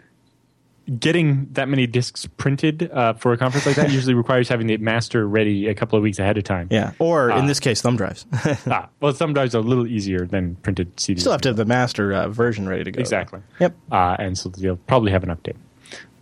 getting 1.00 1.48
that 1.54 1.70
many 1.70 1.88
discs 1.88 2.26
printed 2.38 2.92
uh, 2.92 3.14
for 3.14 3.32
a 3.34 3.38
conference 3.38 3.66
like 3.66 3.76
that 3.76 3.92
usually 3.98 4.14
requires 4.14 4.50
having 4.50 4.68
the 4.68 4.78
master 4.78 5.28
ready 5.28 5.68
a 5.68 5.74
couple 5.74 5.98
of 5.98 6.04
weeks 6.04 6.20
ahead 6.20 6.38
of 6.38 6.44
time. 6.44 6.68
Yeah, 6.72 6.92
or 7.00 7.32
Uh, 7.32 7.40
in 7.40 7.46
this 7.46 7.60
case, 7.60 7.82
thumb 7.82 7.96
drives. 7.98 8.26
Ah, 8.68 8.90
well, 9.00 9.14
thumb 9.14 9.34
drives 9.34 9.56
are 9.56 9.60
a 9.60 9.62
little 9.62 9.88
easier 9.88 10.26
than 10.26 10.56
printed 10.58 10.96
CDs. 10.98 11.22
Still 11.22 11.32
have 11.32 11.42
to 11.42 11.50
have 11.50 11.58
the 11.58 11.66
master 11.66 12.14
uh, 12.14 12.28
version 12.30 12.68
ready 12.68 12.84
to 12.84 12.92
go. 12.92 13.00
exactly. 13.00 13.40
Yep. 13.60 13.76
Uh, 13.92 14.16
and 14.20 14.38
so 14.38 14.52
you'll 14.58 14.76
probably 14.78 15.12
have 15.12 15.24
an 15.24 15.30
update. 15.30 15.56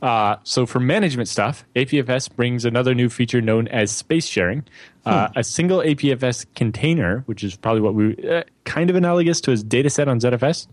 Uh, 0.01 0.37
so 0.43 0.65
for 0.65 0.79
management 0.79 1.29
stuff, 1.29 1.63
APFS 1.75 2.35
brings 2.35 2.65
another 2.65 2.95
new 2.95 3.07
feature 3.07 3.39
known 3.39 3.67
as 3.67 3.91
space 3.91 4.25
sharing. 4.25 4.63
Uh, 5.05 5.29
A 5.35 5.43
single 5.43 5.79
APFS 5.79 6.45
container, 6.55 7.19
which 7.27 7.43
is 7.43 7.55
probably 7.55 7.81
what 7.81 7.93
we 7.93 8.15
uh, 8.27 8.41
kind 8.65 8.89
of 8.89 8.95
analogous 8.95 9.39
to 9.41 9.51
as 9.51 9.63
data 9.63 9.89
set 9.91 10.07
on 10.07 10.19
ZFS, 10.19 10.67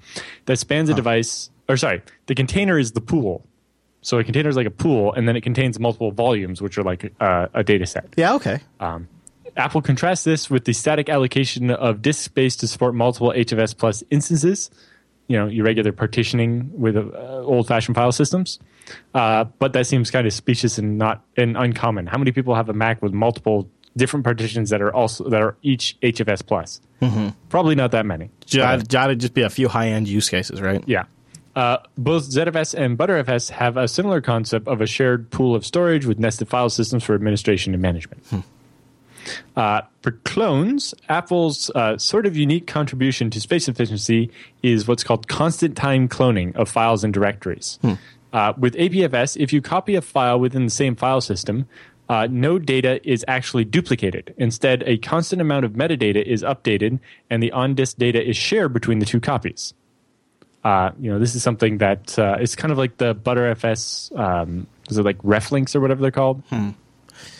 that 0.47 0.59
spans 0.59 0.89
a 0.89 0.95
device. 0.95 1.51
Or 1.69 1.77
sorry, 1.77 2.01
the 2.27 2.35
container 2.35 2.79
is 2.79 2.93
the 2.93 3.01
pool. 3.03 3.45
So 4.09 4.19
a 4.19 4.25
container 4.25 4.49
is 4.49 4.57
like 4.57 4.67
a 4.67 4.71
pool, 4.71 5.13
and 5.13 5.29
then 5.29 5.37
it 5.37 5.43
contains 5.43 5.79
multiple 5.79 6.13
volumes, 6.13 6.63
which 6.63 6.79
are 6.79 6.83
like 6.83 7.13
uh, 7.21 7.49
a 7.53 7.63
data 7.63 7.85
set. 7.85 8.07
Yeah, 8.17 8.37
okay. 8.37 8.61
Um, 8.81 9.07
Apple 9.55 9.83
contrasts 9.83 10.25
this 10.25 10.49
with 10.49 10.65
the 10.65 10.73
static 10.73 11.11
allocation 11.11 11.71
of 11.71 12.01
disk 12.01 12.25
space 12.25 12.57
to 12.57 12.67
support 12.67 12.95
multiple 12.95 13.35
HFS 13.37 13.77
plus 13.77 14.03
instances. 14.09 14.71
You 15.27 15.37
know, 15.37 15.47
your 15.47 15.67
regular 15.67 15.93
partitioning 15.93 16.71
with 16.73 16.97
uh, 16.97 17.11
old-fashioned 17.43 17.95
file 17.95 18.11
systems. 18.13 18.59
Uh, 19.13 19.45
but 19.45 19.75
that 19.75 19.87
seems 19.87 20.11
kind 20.11 20.27
of 20.27 20.33
specious 20.33 20.79
and 20.79 20.97
not 20.97 21.23
and 21.37 21.55
uncommon. 21.55 22.07
How 22.07 22.17
many 22.17 22.33
people 22.33 22.55
have 22.55 22.71
a 22.71 22.73
Mac 22.73 23.03
with 23.03 23.13
multiple 23.13 23.69
different 23.95 24.25
partitions 24.25 24.71
that 24.71 24.81
are 24.81 24.95
also 24.95 25.29
that 25.29 25.43
are 25.43 25.59
each 25.61 25.99
HFS 26.01 26.47
plus? 26.47 26.81
Mm-hmm. 27.03 27.29
Probably 27.51 27.75
not 27.75 27.91
that 27.91 28.07
many. 28.07 28.31
Got 28.89 29.09
to 29.09 29.17
just 29.17 29.35
be 29.35 29.43
a 29.43 29.51
few 29.51 29.69
high 29.69 29.89
end 29.89 30.09
use 30.09 30.31
cases, 30.31 30.63
right? 30.63 30.83
Yeah. 30.87 31.05
Uh, 31.59 31.83
both 31.97 32.31
ZFS 32.31 32.73
and 32.73 32.97
ButterFS 32.97 33.51
have 33.51 33.77
a 33.77 33.89
similar 33.89 34.21
concept 34.21 34.69
of 34.69 34.81
a 34.81 34.87
shared 34.87 35.29
pool 35.31 35.57
of 35.57 35.67
storage 35.67 36.07
with 36.07 36.17
nested 36.17 36.47
file 36.47 36.71
systems 36.71 37.03
for 37.03 37.17
administration 37.17 37.75
and 37.75 37.83
management. 37.83 38.23
Uh, 39.57 39.81
for 40.01 40.13
clones, 40.13 40.95
Apple's 41.09 41.69
uh, 41.75 41.99
sort 41.99 42.27
of 42.27 42.37
unique 42.37 42.69
contribution 42.69 43.29
to 43.31 43.41
space 43.41 43.67
efficiency 43.67 44.31
is 44.63 44.87
what's 44.87 45.03
called 45.03 45.27
constant 45.27 45.77
time 45.77 46.09
cloning 46.09 46.55
of 46.55 46.69
files 46.69 47.03
and 47.03 47.13
directories. 47.13 47.81
Uh, 48.33 48.53
with 48.57 48.75
APFS, 48.75 49.37
if 49.37 49.53
you 49.53 49.61
copy 49.61 49.97
a 49.97 50.01
file 50.01 50.39
within 50.39 50.65
the 50.65 50.71
same 50.71 50.95
file 50.95 51.21
system, 51.21 51.67
uh, 52.09 52.29
no 52.31 52.61
data 52.61 53.01
is 53.03 53.25
actually 53.27 53.65
duplicated. 53.65 54.33
Instead, 54.39 54.85
a 54.87 54.97
constant 54.99 55.43
amount 55.43 55.65
of 55.65 55.73
metadata 55.73 56.23
is 56.23 56.45
updated, 56.45 57.01
and 57.29 57.43
the 57.43 57.51
on-disk 57.51 57.97
data 57.97 58.25
is 58.25 58.37
shared 58.37 58.73
between 58.73 59.01
the 59.01 59.07
two 59.07 59.19
copies. 59.19 59.75
Uh, 60.69 60.93
you 61.01 61.11
know, 61.11 61.19
this 61.19 61.35
is 61.35 61.43
something 61.43 61.79
that 61.79 62.19
uh, 62.19 62.37
it's 62.39 62.55
kind 62.55 62.71
of 62.71 62.77
like 62.77 62.99
the 62.99 63.15
ButterFS. 63.15 64.15
Um, 64.19 64.67
is 64.91 64.99
it 64.99 65.03
like 65.03 65.17
reflinks 65.23 65.75
or 65.75 65.81
whatever 65.81 66.03
they're 66.03 66.11
called? 66.11 66.43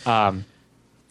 Um, 0.07 0.45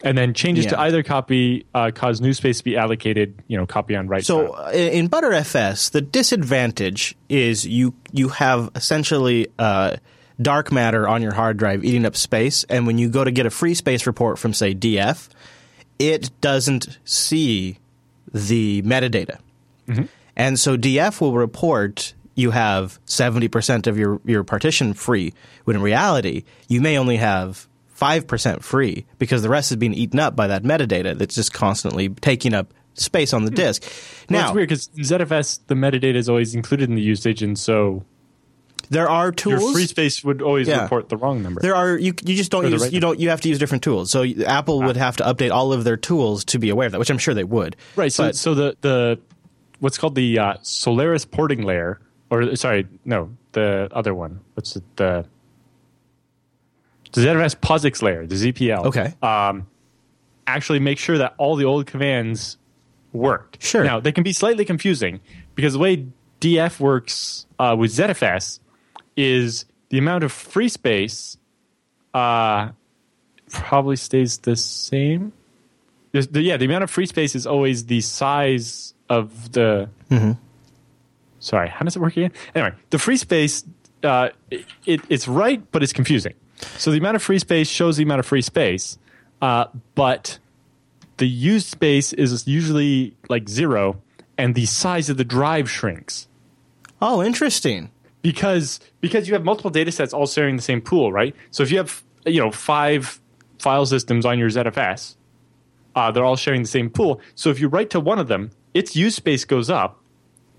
and 0.03 0.17
then 0.17 0.33
changes 0.33 0.65
to 0.65 0.79
either 0.81 1.01
copy 1.01 1.65
uh, 1.73 1.91
cause 1.95 2.19
new 2.19 2.33
space 2.33 2.57
to 2.57 2.65
be 2.65 2.75
allocated. 2.75 3.41
You 3.47 3.55
know, 3.55 3.65
copy 3.65 3.95
on 3.95 4.09
write. 4.09 4.25
So 4.25 4.51
style. 4.51 4.65
uh, 4.65 4.71
in 4.71 5.07
ButterFS, 5.07 5.91
the 5.91 6.01
disadvantage 6.01 7.15
is 7.29 7.65
you 7.65 7.93
you 8.11 8.27
have 8.29 8.69
essentially 8.75 9.47
uh, 9.57 9.95
dark 10.41 10.73
matter 10.73 11.07
on 11.07 11.21
your 11.21 11.33
hard 11.33 11.55
drive 11.55 11.85
eating 11.85 12.05
up 12.05 12.17
space, 12.17 12.65
and 12.65 12.85
when 12.85 12.97
you 12.97 13.07
go 13.07 13.23
to 13.23 13.31
get 13.31 13.45
a 13.45 13.49
free 13.49 13.75
space 13.75 14.05
report 14.05 14.39
from 14.39 14.53
say 14.53 14.75
DF, 14.75 15.29
it 15.99 16.31
doesn't 16.41 16.97
see 17.05 17.77
the 18.33 18.81
metadata, 18.81 19.39
and 20.35 20.59
so 20.59 20.77
DF 20.77 21.21
will 21.21 21.33
report 21.33 22.13
you 22.35 22.51
have 22.51 22.99
seventy 23.05 23.47
percent 23.47 23.87
of 23.87 23.97
your 23.97 24.21
your 24.25 24.43
partition 24.43 24.93
free, 24.93 25.33
when 25.65 25.75
in 25.75 25.81
reality 25.81 26.43
you 26.67 26.81
may 26.81 26.97
only 26.97 27.17
have. 27.17 27.67
5% 27.99 28.63
free 28.63 29.05
because 29.17 29.41
the 29.41 29.49
rest 29.49 29.71
is 29.71 29.75
being 29.75 29.93
eaten 29.93 30.19
up 30.19 30.33
by 30.33 30.47
that 30.47 30.63
metadata 30.63 31.17
that's 31.17 31.35
just 31.35 31.51
constantly 31.51 32.07
taking 32.07 32.53
up 32.53 32.73
space 32.93 33.33
on 33.33 33.45
the 33.45 33.51
hmm. 33.51 33.55
disk. 33.55 33.83
Well, 34.29 34.39
Now, 34.39 34.47
it's 34.47 34.55
weird 34.55 34.69
because 34.69 34.87
ZFS 34.89 35.59
the 35.67 35.75
metadata 35.75 36.15
is 36.15 36.29
always 36.29 36.55
included 36.55 36.89
in 36.89 36.95
the 36.95 37.01
usage, 37.01 37.41
and 37.41 37.57
so 37.57 38.05
there 38.89 39.09
are 39.09 39.25
your 39.25 39.31
tools. 39.31 39.73
free 39.73 39.85
space 39.85 40.23
would 40.23 40.41
always 40.41 40.67
Yeah. 40.67 40.83
report 40.83 41.09
the 41.09 41.17
wrong 41.17 41.43
number. 41.43 41.61
there 41.61 41.75
are 41.75 41.97
you 41.97 42.13
you 42.23 42.35
just 42.35 42.51
don't 42.51 42.65
Or 42.65 42.69
use 42.69 42.81
right 42.81 42.93
you 42.93 42.99
don't 42.99 43.19
you 43.19 43.29
have 43.29 43.41
to 43.41 43.49
use 43.49 43.59
different 43.59 43.83
tools. 43.83 44.11
So 44.11 44.25
Apple 44.45 44.81
ah. 44.81 44.87
would 44.87 44.97
have 44.97 45.17
to 45.17 45.23
update 45.23 45.51
all 45.51 45.73
of 45.73 45.83
their 45.83 45.97
tools 45.97 46.45
to 46.45 46.59
be 46.59 46.69
aware 46.69 46.87
of 46.87 46.93
that, 46.93 46.99
which 46.99 47.09
I'm 47.11 47.17
sure 47.17 47.33
they 47.33 47.43
would. 47.43 47.75
Right. 47.95 48.11
So, 48.11 48.25
But- 48.25 48.35
so 48.35 48.53
the 48.53 48.77
the 48.81 49.19
what's 49.79 49.97
called 49.97 50.15
the 50.15 50.39
uh, 50.39 50.53
Solaris 50.61 51.25
porting 51.25 51.63
layer, 51.63 51.99
or 52.29 52.55
sorry, 52.55 52.87
no, 53.05 53.35
the 53.53 53.89
other 53.91 54.13
one. 54.13 54.41
What's 54.53 54.75
it? 54.75 54.83
The 54.95 55.25
the 57.11 57.21
ZFS 57.21 57.55
POSIX 57.55 58.01
layer, 58.01 58.25
the 58.27 58.35
ZPL. 58.35 58.85
Okay. 58.85 59.13
Um, 59.21 59.67
actually, 60.45 60.79
make 60.79 60.99
sure 60.99 61.17
that 61.17 61.33
all 61.37 61.55
the 61.55 61.65
old 61.65 61.87
commands 61.87 62.57
worked. 63.13 63.63
Sure. 63.63 63.83
Now 63.83 63.99
they 63.99 64.11
can 64.11 64.23
be 64.23 64.33
slightly 64.33 64.65
confusing 64.65 65.19
because 65.55 65.73
the 65.73 65.79
way 65.79 66.05
DF 66.41 66.79
works 66.79 67.45
uh, 67.57 67.75
with 67.77 67.91
ZFS 67.91 68.59
is 69.15 69.65
the 69.89 69.97
amount 69.97 70.23
of 70.23 70.31
free 70.31 70.69
space 70.69 71.37
uh, 72.13 72.69
probably 73.49 73.95
stays 73.95 74.37
the 74.39 74.55
same. 74.55 75.33
The, 76.11 76.41
yeah, 76.41 76.57
the 76.57 76.65
amount 76.65 76.83
of 76.83 76.89
free 76.89 77.05
space 77.05 77.35
is 77.35 77.45
always 77.45 77.85
the 77.85 78.01
size 78.01 78.93
of 79.09 79.51
the. 79.51 79.89
Sorry, 81.39 81.69
how 81.69 81.85
does 81.85 81.95
it 81.95 81.99
work 81.99 82.17
again? 82.17 82.33
Anyway, 82.53 82.75
the 82.89 82.99
free 82.99 83.15
space, 83.15 83.63
uh, 84.03 84.29
it, 84.51 85.01
it's 85.07 85.27
right, 85.27 85.63
but 85.71 85.81
it's 85.81 85.93
confusing. 85.93 86.33
So 86.77 86.91
the 86.91 86.97
amount 86.97 87.15
of 87.15 87.23
free 87.23 87.39
space 87.39 87.69
shows 87.69 87.95
the 87.95 88.03
amount 88.03 88.19
of 88.19 88.25
free 88.25 88.41
space, 88.41 88.97
uh, 89.41 89.65
but 89.95 90.39
the 91.15 91.27
used 91.27 91.67
space 91.67 92.11
is 92.11 92.45
usually 92.45 93.15
like 93.29 93.47
zero, 93.47 94.01
and 94.37 94.53
the 94.53 94.65
size 94.65 95.09
of 95.09 95.15
the 95.15 95.23
drive 95.23 95.71
shrinks 95.71 96.27
oh, 97.01 97.23
interesting. 97.23 97.89
because 98.21 98.79
because 99.01 99.27
you 99.27 99.33
have 99.33 99.43
multiple 99.43 99.71
data 99.71 99.91
sets 99.91 100.13
all 100.13 100.27
sharing 100.27 100.55
the 100.55 100.61
same 100.61 100.81
pool, 100.81 101.11
right? 101.11 101.35
So 101.51 101.63
if 101.63 101.71
you 101.71 101.77
have 101.77 102.03
you 102.25 102.39
know 102.39 102.51
five 102.51 103.19
file 103.59 103.85
systems 103.85 104.25
on 104.25 104.39
your 104.39 104.49
ZFS, 104.49 105.15
uh, 105.95 106.11
they're 106.11 106.25
all 106.25 106.35
sharing 106.35 106.61
the 106.61 106.67
same 106.67 106.89
pool. 106.89 107.21
So 107.35 107.49
if 107.49 107.59
you 107.59 107.67
write 107.67 107.89
to 107.91 107.99
one 107.99 108.19
of 108.19 108.27
them, 108.27 108.51
its 108.73 108.95
use 108.95 109.15
space 109.15 109.45
goes 109.45 109.69
up, 109.69 110.01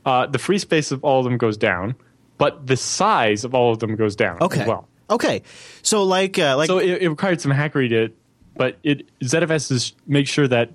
uh, 0.04 0.26
the 0.26 0.38
free 0.38 0.58
space 0.58 0.90
of 0.92 1.04
all 1.04 1.18
of 1.20 1.24
them 1.24 1.36
goes 1.38 1.56
down, 1.56 1.94
but 2.38 2.66
the 2.66 2.76
size 2.76 3.44
of 3.44 3.54
all 3.54 3.72
of 3.72 3.78
them 3.78 3.96
goes 3.96 4.16
down 4.16 4.38
Okay. 4.40 4.60
as 4.62 4.66
well. 4.66 4.88
Okay. 5.10 5.42
So 5.82 6.04
like 6.04 6.38
uh, 6.38 6.56
like 6.56 6.68
So 6.68 6.78
it, 6.78 7.02
it 7.02 7.08
required 7.08 7.40
some 7.40 7.52
hackery 7.52 7.88
to, 7.90 8.10
but 8.56 8.78
it 8.82 9.08
ZFS 9.20 9.70
is 9.72 9.92
make 10.06 10.26
sure 10.28 10.48
that 10.48 10.70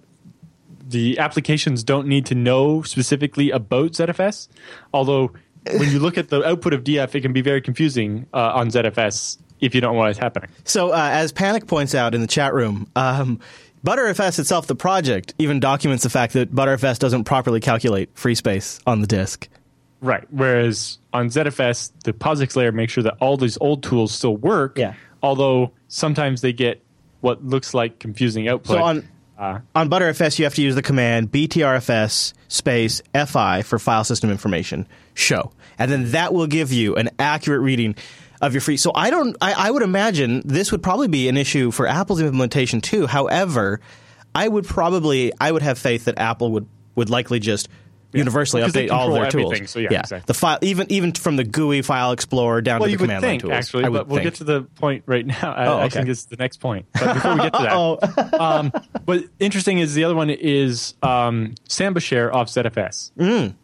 the 0.88 1.17
applications 1.17 1.83
don't 1.83 2.07
need 2.07 2.25
to 2.27 2.36
know 2.36 2.81
specifically 2.83 3.49
about 3.51 3.91
ZFS. 3.93 4.47
Although 4.93 5.31
when 5.77 5.89
you 5.89 5.99
look 5.99 6.17
at 6.17 6.29
the 6.29 6.45
output 6.47 6.73
of 6.73 6.83
DF, 6.83 7.15
it 7.15 7.21
can 7.21 7.33
be 7.33 7.41
very 7.41 7.61
confusing 7.61 8.27
uh, 8.33 8.51
on 8.53 8.69
ZFS 8.69 9.38
if 9.61 9.73
you 9.73 9.81
don't 9.81 9.93
know 9.95 9.99
what's 9.99 10.19
happening. 10.19 10.49
So, 10.65 10.91
uh, 10.91 11.09
as 11.11 11.31
Panic 11.31 11.65
points 11.65 11.95
out 11.95 12.13
in 12.13 12.21
the 12.21 12.27
chat 12.27 12.53
room, 12.53 12.88
um, 12.95 13.39
ButterFS 13.86 14.39
itself, 14.39 14.65
the 14.65 14.75
project, 14.75 15.36
even 15.38 15.59
documents 15.59 16.03
the 16.03 16.09
fact 16.09 16.33
that 16.33 16.51
ButterFS 16.51 16.97
doesn't 16.97 17.25
properly 17.25 17.59
calculate 17.59 18.09
free 18.17 18.33
space 18.33 18.79
on 18.88 19.01
the 19.01 19.07
disk. 19.07 19.47
Right. 20.01 20.25
Whereas 20.31 20.97
on 21.13 21.29
ZFS, 21.29 21.91
the 22.03 22.11
POSIX 22.11 22.55
layer 22.55 22.71
makes 22.71 22.93
sure 22.93 23.03
that 23.03 23.17
all 23.21 23.38
these 23.38 23.59
old 23.61 23.83
tools 23.83 24.11
still 24.11 24.36
work. 24.36 24.79
Yeah. 24.79 24.95
Although 25.21 25.71
sometimes 25.88 26.41
they 26.41 26.51
get 26.51 26.83
what 27.21 27.43
looks 27.45 27.75
like 27.75 27.99
confusing 27.99 28.47
output. 28.47 28.77
So 28.77 28.83
on 28.83 29.07
uh, 29.38 29.59
on 29.75 29.89
ButterFS, 29.89 30.39
you 30.39 30.45
have 30.45 30.55
to 30.55 30.61
use 30.61 30.75
the 30.75 30.81
command 30.81 31.31
btrfs 31.31 32.33
space 32.47 33.01
fi 33.27 33.61
for 33.63 33.77
file 33.77 34.03
system 34.03 34.31
information 34.31 34.88
show, 35.13 35.51
and 35.77 35.91
then 35.91 36.11
that 36.11 36.33
will 36.33 36.47
give 36.47 36.71
you 36.71 36.95
an 36.95 37.09
accurate 37.19 37.61
reading 37.61 37.95
of 38.41 38.53
your 38.53 38.61
free. 38.61 38.77
So 38.77 38.91
I 38.95 39.09
don't. 39.09 39.36
I, 39.41 39.53
I 39.53 39.71
would 39.71 39.83
imagine 39.83 40.41
this 40.45 40.71
would 40.71 40.83
probably 40.83 41.07
be 41.07 41.27
an 41.29 41.38
issue 41.38 41.71
for 41.71 41.88
Apple's 41.88 42.21
implementation 42.21 42.81
too. 42.81 43.07
However, 43.07 43.79
I 44.33 44.47
would 44.47 44.65
probably 44.65 45.31
I 45.39 45.51
would 45.51 45.61
have 45.61 45.77
faith 45.79 46.05
that 46.05 46.17
Apple 46.19 46.51
would 46.51 46.67
would 46.95 47.09
likely 47.09 47.39
just. 47.39 47.69
Universally 48.13 48.61
update 48.63 48.91
all 48.91 49.11
their 49.11 49.29
tools. 49.29 49.69
so 49.69 49.77
yeah, 49.79 49.99
exactly. 49.99 50.23
the 50.25 50.33
file, 50.33 50.57
even 50.61 50.89
even 50.89 51.11
from 51.11 51.36
the 51.36 51.43
GUI 51.43 51.81
file 51.81 52.13
explorer 52.13 52.61
down 52.61 52.79
well, 52.79 52.89
to 52.89 52.95
the 52.95 53.03
command 53.03 53.21
line 53.23 53.31
think, 53.31 53.41
tools. 53.41 53.51
actually, 53.51 53.83
I 53.83 53.89
but 53.89 54.07
we'll 54.07 54.23
get 54.23 54.36
to 54.36 54.45
the 54.45 54.61
point 54.61 55.03
right 55.05 55.25
now. 55.27 55.51
I 55.53 55.65
Oh, 55.65 55.79
okay. 55.81 55.89
think 55.97 56.07
it's 56.07 56.23
the 56.23 56.38
next 56.38 56.61
point. 56.61 56.86
But 56.93 57.15
before 57.15 57.33
we 57.33 57.39
get 57.41 57.53
to 57.55 57.59
that, 57.63 57.73
Oh, 57.73 57.99
um, 58.39 58.71
but 59.05 59.25
interesting 59.39 59.79
is 59.79 59.95
the 59.95 60.05
other 60.05 60.15
one 60.15 60.29
is 60.29 60.93
um, 61.03 61.55
Samba 61.67 61.99
Share 61.99 62.33
off 62.33 62.47
ZFS. 62.47 63.11
Mm. 63.19 63.55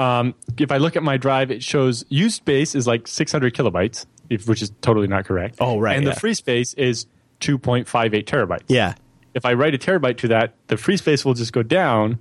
Um, 0.00 0.34
if 0.58 0.72
I 0.72 0.78
look 0.78 0.96
at 0.96 1.02
my 1.02 1.16
drive, 1.18 1.50
it 1.50 1.62
shows 1.62 2.04
used 2.08 2.36
space 2.36 2.74
is 2.74 2.86
like 2.86 3.06
600 3.06 3.54
kilobytes, 3.54 4.06
if, 4.30 4.48
which 4.48 4.62
is 4.62 4.72
totally 4.80 5.06
not 5.08 5.26
correct. 5.26 5.56
Oh, 5.60 5.78
right, 5.78 5.96
And 5.96 6.06
yeah. 6.06 6.14
the 6.14 6.20
free 6.20 6.32
space 6.34 6.72
is 6.74 7.06
2.58 7.40 8.24
terabytes. 8.24 8.62
yeah. 8.68 8.94
If 9.34 9.44
I 9.44 9.52
write 9.52 9.74
a 9.74 9.78
terabyte 9.78 10.16
to 10.18 10.28
that, 10.28 10.54
the 10.66 10.76
free 10.76 10.96
space 10.96 11.24
will 11.24 11.34
just 11.34 11.52
go 11.52 11.62
down. 11.62 12.18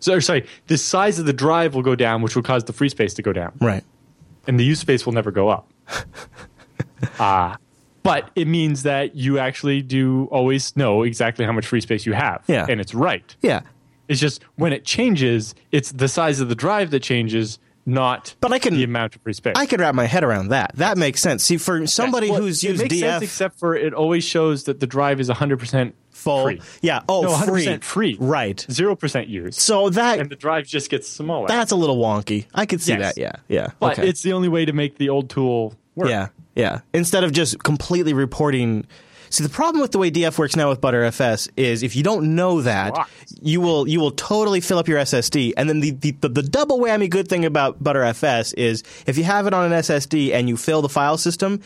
So, 0.00 0.18
sorry, 0.20 0.46
the 0.66 0.76
size 0.78 1.18
of 1.20 1.26
the 1.26 1.32
drive 1.32 1.74
will 1.74 1.82
go 1.82 1.94
down, 1.94 2.20
which 2.22 2.34
will 2.34 2.42
cause 2.42 2.64
the 2.64 2.72
free 2.72 2.88
space 2.88 3.14
to 3.14 3.22
go 3.22 3.32
down 3.32 3.52
Right. 3.60 3.84
and 4.46 4.58
the 4.58 4.64
use 4.64 4.80
space 4.80 5.04
will 5.06 5.12
never 5.12 5.30
go 5.30 5.48
up. 5.50 5.70
Ah, 7.20 7.58
but 8.02 8.30
it 8.34 8.46
means 8.48 8.82
that 8.84 9.14
you 9.14 9.38
actually 9.38 9.82
do 9.82 10.28
always 10.32 10.76
know 10.76 11.02
exactly 11.02 11.44
how 11.44 11.52
much 11.52 11.66
free 11.66 11.80
space 11.80 12.06
you 12.06 12.12
have. 12.14 12.42
Yeah. 12.48 12.66
And 12.68 12.80
it's 12.80 12.94
right. 12.94 13.36
Yeah. 13.42 13.60
It's 14.08 14.20
just 14.20 14.42
when 14.56 14.72
it 14.72 14.84
changes, 14.84 15.54
it's 15.70 15.92
the 15.92 16.08
size 16.08 16.40
of 16.40 16.48
the 16.48 16.54
drive 16.54 16.90
that 16.90 17.00
changes, 17.00 17.58
not 17.86 18.34
But 18.40 18.52
I 18.52 18.58
can- 18.58 18.74
the 18.74 18.84
amount 18.84 19.14
of 19.16 19.22
free 19.22 19.32
space. 19.32 19.54
I 19.56 19.66
could 19.66 19.80
wrap 19.80 19.94
my 19.94 20.06
head 20.06 20.24
around 20.24 20.48
that. 20.48 20.72
That 20.76 20.98
makes 20.98 21.20
sense. 21.20 21.44
See, 21.44 21.56
for 21.56 21.86
somebody 21.86 22.30
Well, 22.30 22.40
who's 22.42 22.62
it 22.64 22.68
used 22.70 22.82
makes 22.82 22.94
DF 22.94 23.00
sense 23.00 23.22
except 23.24 23.58
for 23.58 23.74
it 23.76 23.94
always 23.94 24.24
shows 24.24 24.64
that 24.64 24.80
the 24.80 24.86
drive 24.86 25.20
is 25.20 25.28
100% 25.30 25.92
full, 26.10 26.44
free. 26.44 26.60
yeah, 26.82 27.00
oh, 27.08 27.22
no, 27.22 27.28
100% 27.30 27.82
free, 27.84 28.14
free. 28.14 28.16
right? 28.18 28.66
0% 28.68 29.28
used. 29.28 29.58
So 29.60 29.88
that 29.90 30.18
and 30.18 30.28
the 30.30 30.36
drive 30.36 30.66
just 30.66 30.90
gets 30.90 31.08
smaller. 31.08 31.46
that's 31.48 31.70
a 31.72 31.76
little 31.76 31.96
wonky. 31.98 32.46
I 32.54 32.66
could 32.66 32.82
see 32.82 32.92
Yes. 32.92 33.14
that. 33.14 33.18
Yeah, 33.20 33.32
yeah. 33.48 33.68
but 33.78 33.98
okay. 33.98 34.08
it's 34.08 34.22
the 34.22 34.32
only 34.32 34.48
way 34.48 34.64
to 34.64 34.72
make 34.72 34.98
the 34.98 35.08
old 35.10 35.30
tool 35.30 35.74
work. 35.94 36.08
Yeah, 36.10 36.28
yeah. 36.56 36.80
Instead 36.92 37.24
of 37.24 37.32
just 37.32 37.62
completely 37.62 38.12
reporting. 38.14 38.86
See, 39.30 39.44
the 39.44 39.50
problem 39.50 39.82
with 39.82 39.92
the 39.92 39.98
way 39.98 40.10
DF 40.10 40.38
works 40.38 40.56
now 40.56 40.68
with 40.68 40.80
ButterFS 40.80 41.48
is 41.56 41.82
if 41.82 41.96
you 41.96 42.02
don't 42.02 42.34
know 42.34 42.62
that, 42.62 43.08
you 43.40 43.60
will 43.60 43.88
you 43.88 44.00
will 44.00 44.10
totally 44.12 44.60
fill 44.60 44.78
up 44.78 44.88
your 44.88 44.98
SSD. 44.98 45.52
And 45.56 45.68
then 45.68 45.80
the, 45.80 45.90
the, 45.90 46.10
the, 46.12 46.28
the 46.28 46.42
double 46.42 46.78
whammy 46.78 47.10
good 47.10 47.28
thing 47.28 47.44
about 47.44 47.82
ButterFS 47.82 48.54
is 48.56 48.82
if 49.06 49.18
you 49.18 49.24
have 49.24 49.46
it 49.46 49.54
on 49.54 49.70
an 49.70 49.78
SSD 49.78 50.32
and 50.32 50.48
you 50.48 50.56
fill 50.56 50.82
the 50.82 50.88
file 50.88 51.18
system, 51.18 51.60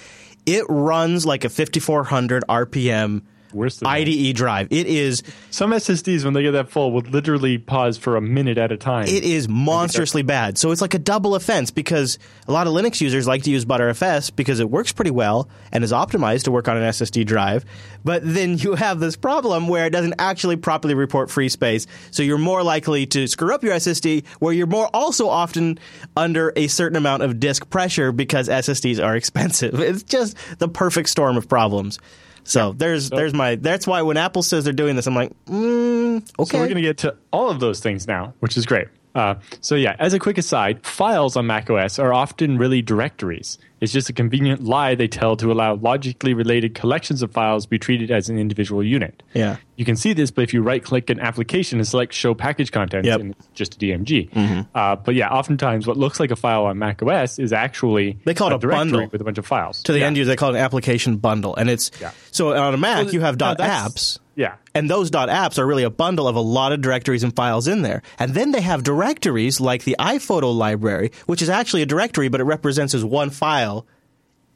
it 0.47 0.65
runs 0.69 1.25
like 1.25 1.45
a 1.45 1.49
5400 1.49 2.45
RPM 2.49 3.23
Worse 3.53 3.79
than 3.79 3.87
that. 3.87 3.93
IDE 4.09 4.35
drive. 4.35 4.69
It 4.71 4.87
is 4.87 5.23
Some 5.51 5.71
SSDs, 5.71 6.25
when 6.25 6.35
they 6.35 6.43
get 6.43 6.53
that 6.53 6.71
full, 6.71 6.93
would 6.93 7.09
literally 7.09 7.59
pause 7.59 7.99
for 7.99 8.17
a 8.17 8.21
minute 8.21 8.59
at 8.59 8.73
a 8.73 8.77
time. 8.77 9.07
it 9.07 9.25
is 9.25 9.49
monstrously 9.49 10.23
bad. 10.23 10.59
So 10.59 10.71
it's 10.71 10.81
like 10.81 10.95
a 10.95 10.99
double 10.99 11.35
offense 11.35 11.71
because 11.71 12.19
a 12.49 12.53
lot 12.53 12.67
of 12.67 12.73
Linux 12.73 13.01
users 13.01 13.27
like 13.27 13.43
to 13.45 13.51
use 13.51 13.65
ButterFS 13.65 14.35
because 14.35 14.61
it 14.61 14.71
works 14.71 14.93
pretty 14.93 15.11
well 15.11 15.49
and 15.73 15.85
is 15.85 15.93
optimized 15.93 16.45
to 16.45 16.51
work 16.51 16.69
on 16.69 16.77
an 16.77 16.83
SSD 16.85 17.27
drive. 17.27 17.65
But 18.05 18.23
then 18.25 18.59
you 18.59 18.75
have 18.75 19.01
this 19.01 19.17
problem 19.17 19.69
where 19.69 19.87
it 19.87 19.91
doesn't 19.91 20.15
actually 20.19 20.57
properly 20.57 20.95
report 20.95 21.31
free 21.31 21.49
space. 21.49 21.87
So 22.11 22.23
you're 22.23 22.39
more 22.39 22.63
likely 22.63 23.07
to 23.07 23.27
screw 23.27 23.55
up 23.55 23.63
your 23.63 23.75
SSD 23.75 24.27
where 24.41 24.53
you're 24.53 24.67
more 24.67 24.89
also 24.93 25.29
often 25.29 25.79
under 26.17 26.53
a 26.57 26.67
certain 26.67 26.97
amount 26.97 27.23
of 27.23 27.39
disk 27.39 27.69
pressure 27.71 28.13
because 28.13 28.49
SSDs 28.49 29.03
are 29.05 29.17
expensive. 29.23 29.79
It's 29.81 30.03
just 30.03 30.37
the 30.59 30.69
perfect 30.69 31.09
storm 31.09 31.37
of 31.37 31.49
problems. 31.49 31.99
So 32.45 32.73
there's 32.73 33.11
there's 33.11 33.35
my 33.35 33.57
that's 33.57 33.87
why 33.87 34.03
when 34.03 34.17
Apple 34.17 34.43
says 34.43 34.65
they're 34.65 34.73
doing 34.73 34.97
this, 34.97 35.07
I'm 35.07 35.15
like, 35.15 35.33
mm, 35.47 36.17
okay. 36.39 36.45
So 36.45 36.59
we're 36.59 36.67
going 36.67 36.77
to 36.77 36.83
get 36.83 36.99
to 36.99 37.17
all 37.33 37.51
of 37.51 37.61
those 37.61 37.81
things 37.81 38.07
now, 38.07 38.35
which 38.41 38.57
is 38.57 38.67
great. 38.67 38.89
Uh, 39.15 39.35
so 39.61 39.75
yeah, 39.75 39.95
as 39.99 40.15
a 40.15 40.19
quick 40.19 40.39
aside, 40.39 40.85
files 40.87 41.37
on 41.37 41.47
macOS 41.47 41.99
are 41.99 42.13
often 42.13 42.59
really 42.59 42.83
directories. 42.83 43.59
It's 43.83 43.93
just 43.93 44.09
a 44.09 44.13
convenient 44.13 44.63
lie 44.63 44.95
they 44.95 45.09
tell 45.09 45.37
to 45.39 45.51
allow 45.51 45.75
logically 45.75 46.35
related 46.35 46.75
collections 46.75 47.21
of 47.21 47.33
files 47.33 47.67
be 47.67 47.79
treated 47.81 48.13
as 48.13 48.31
an 48.31 48.39
individual 48.39 48.83
unit. 48.83 49.23
Yeah. 49.35 49.57
You 49.77 49.85
can 49.85 49.97
see 49.97 50.13
this, 50.13 50.31
but 50.31 50.43
if 50.43 50.55
you 50.55 50.63
right 50.63 50.83
click 50.85 51.11
an 51.11 51.19
application 51.19 51.81
and 51.81 51.89
select 51.89 52.13
Show 52.15 52.33
Package 52.35 52.71
Contents, 52.71 53.07
Yep. 53.09 53.21
and 53.21 53.31
it's 53.37 53.49
just 53.55 53.75
a 53.75 53.79
DMG. 53.79 54.65
Uh, 54.75 54.95
but 54.97 55.17
yeah, 55.17 55.29
oftentimes 55.29 55.87
what 55.89 55.97
looks 55.97 56.21
like 56.21 56.31
a 56.31 56.37
file 56.37 56.67
on 56.67 56.79
macOS 56.79 57.41
is 57.41 57.53
actually 57.53 58.19
They 58.25 58.35
call 58.35 58.53
it 58.53 58.55
a 58.55 58.59
directory 58.59 58.79
bundle. 58.93 59.09
with 59.11 59.21
a 59.21 59.25
bunch 59.25 59.39
of 59.39 59.47
files. 59.47 59.83
to 59.83 59.93
the 59.93 59.99
Yeah. 59.99 60.07
end 60.07 60.17
user, 60.17 60.31
they 60.31 60.37
call 60.37 60.51
it 60.55 60.59
an 60.59 60.65
application 60.65 61.17
bundle, 61.17 61.57
and 61.57 61.69
it's 61.69 61.91
Yeah. 62.01 62.13
so 62.31 62.55
on 62.57 62.75
a 62.75 62.77
Mac 62.77 63.07
Well, 63.07 63.13
you 63.15 63.21
have 63.23 63.35
no, 63.35 63.47
dot 63.47 63.59
that's- 63.59 63.89
apps, 63.93 64.19
Yeah. 64.35 64.55
and 64.75 64.89
those 64.89 65.11
dot 65.11 65.29
apps 65.29 65.59
are 65.59 65.67
really 65.67 65.83
a 65.83 65.91
bundle 65.91 66.27
of 66.27 66.37
a 66.37 66.41
lot 66.41 66.73
of 66.73 66.81
directories 66.81 67.23
and 67.23 67.35
files 67.35 67.69
in 67.69 67.83
there, 67.83 68.03
and 68.19 68.33
then 68.35 68.53
they 68.53 68.61
have 68.63 68.83
directories 68.83 69.61
like 69.61 69.85
the 69.85 69.97
iPhoto 69.99 70.55
library, 70.57 71.13
which 71.27 71.43
is 71.43 71.51
actually 71.51 71.83
a 71.83 71.87
directory, 71.87 72.29
but 72.29 72.41
it 72.41 72.45
represents 72.45 72.95
as 72.95 73.05
one 73.05 73.31
file 73.31 73.87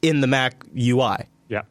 in 0.01 0.21
the 0.21 0.27
Mac 0.27 0.63
UI. 0.75 1.17
Yeah. 1.47 1.63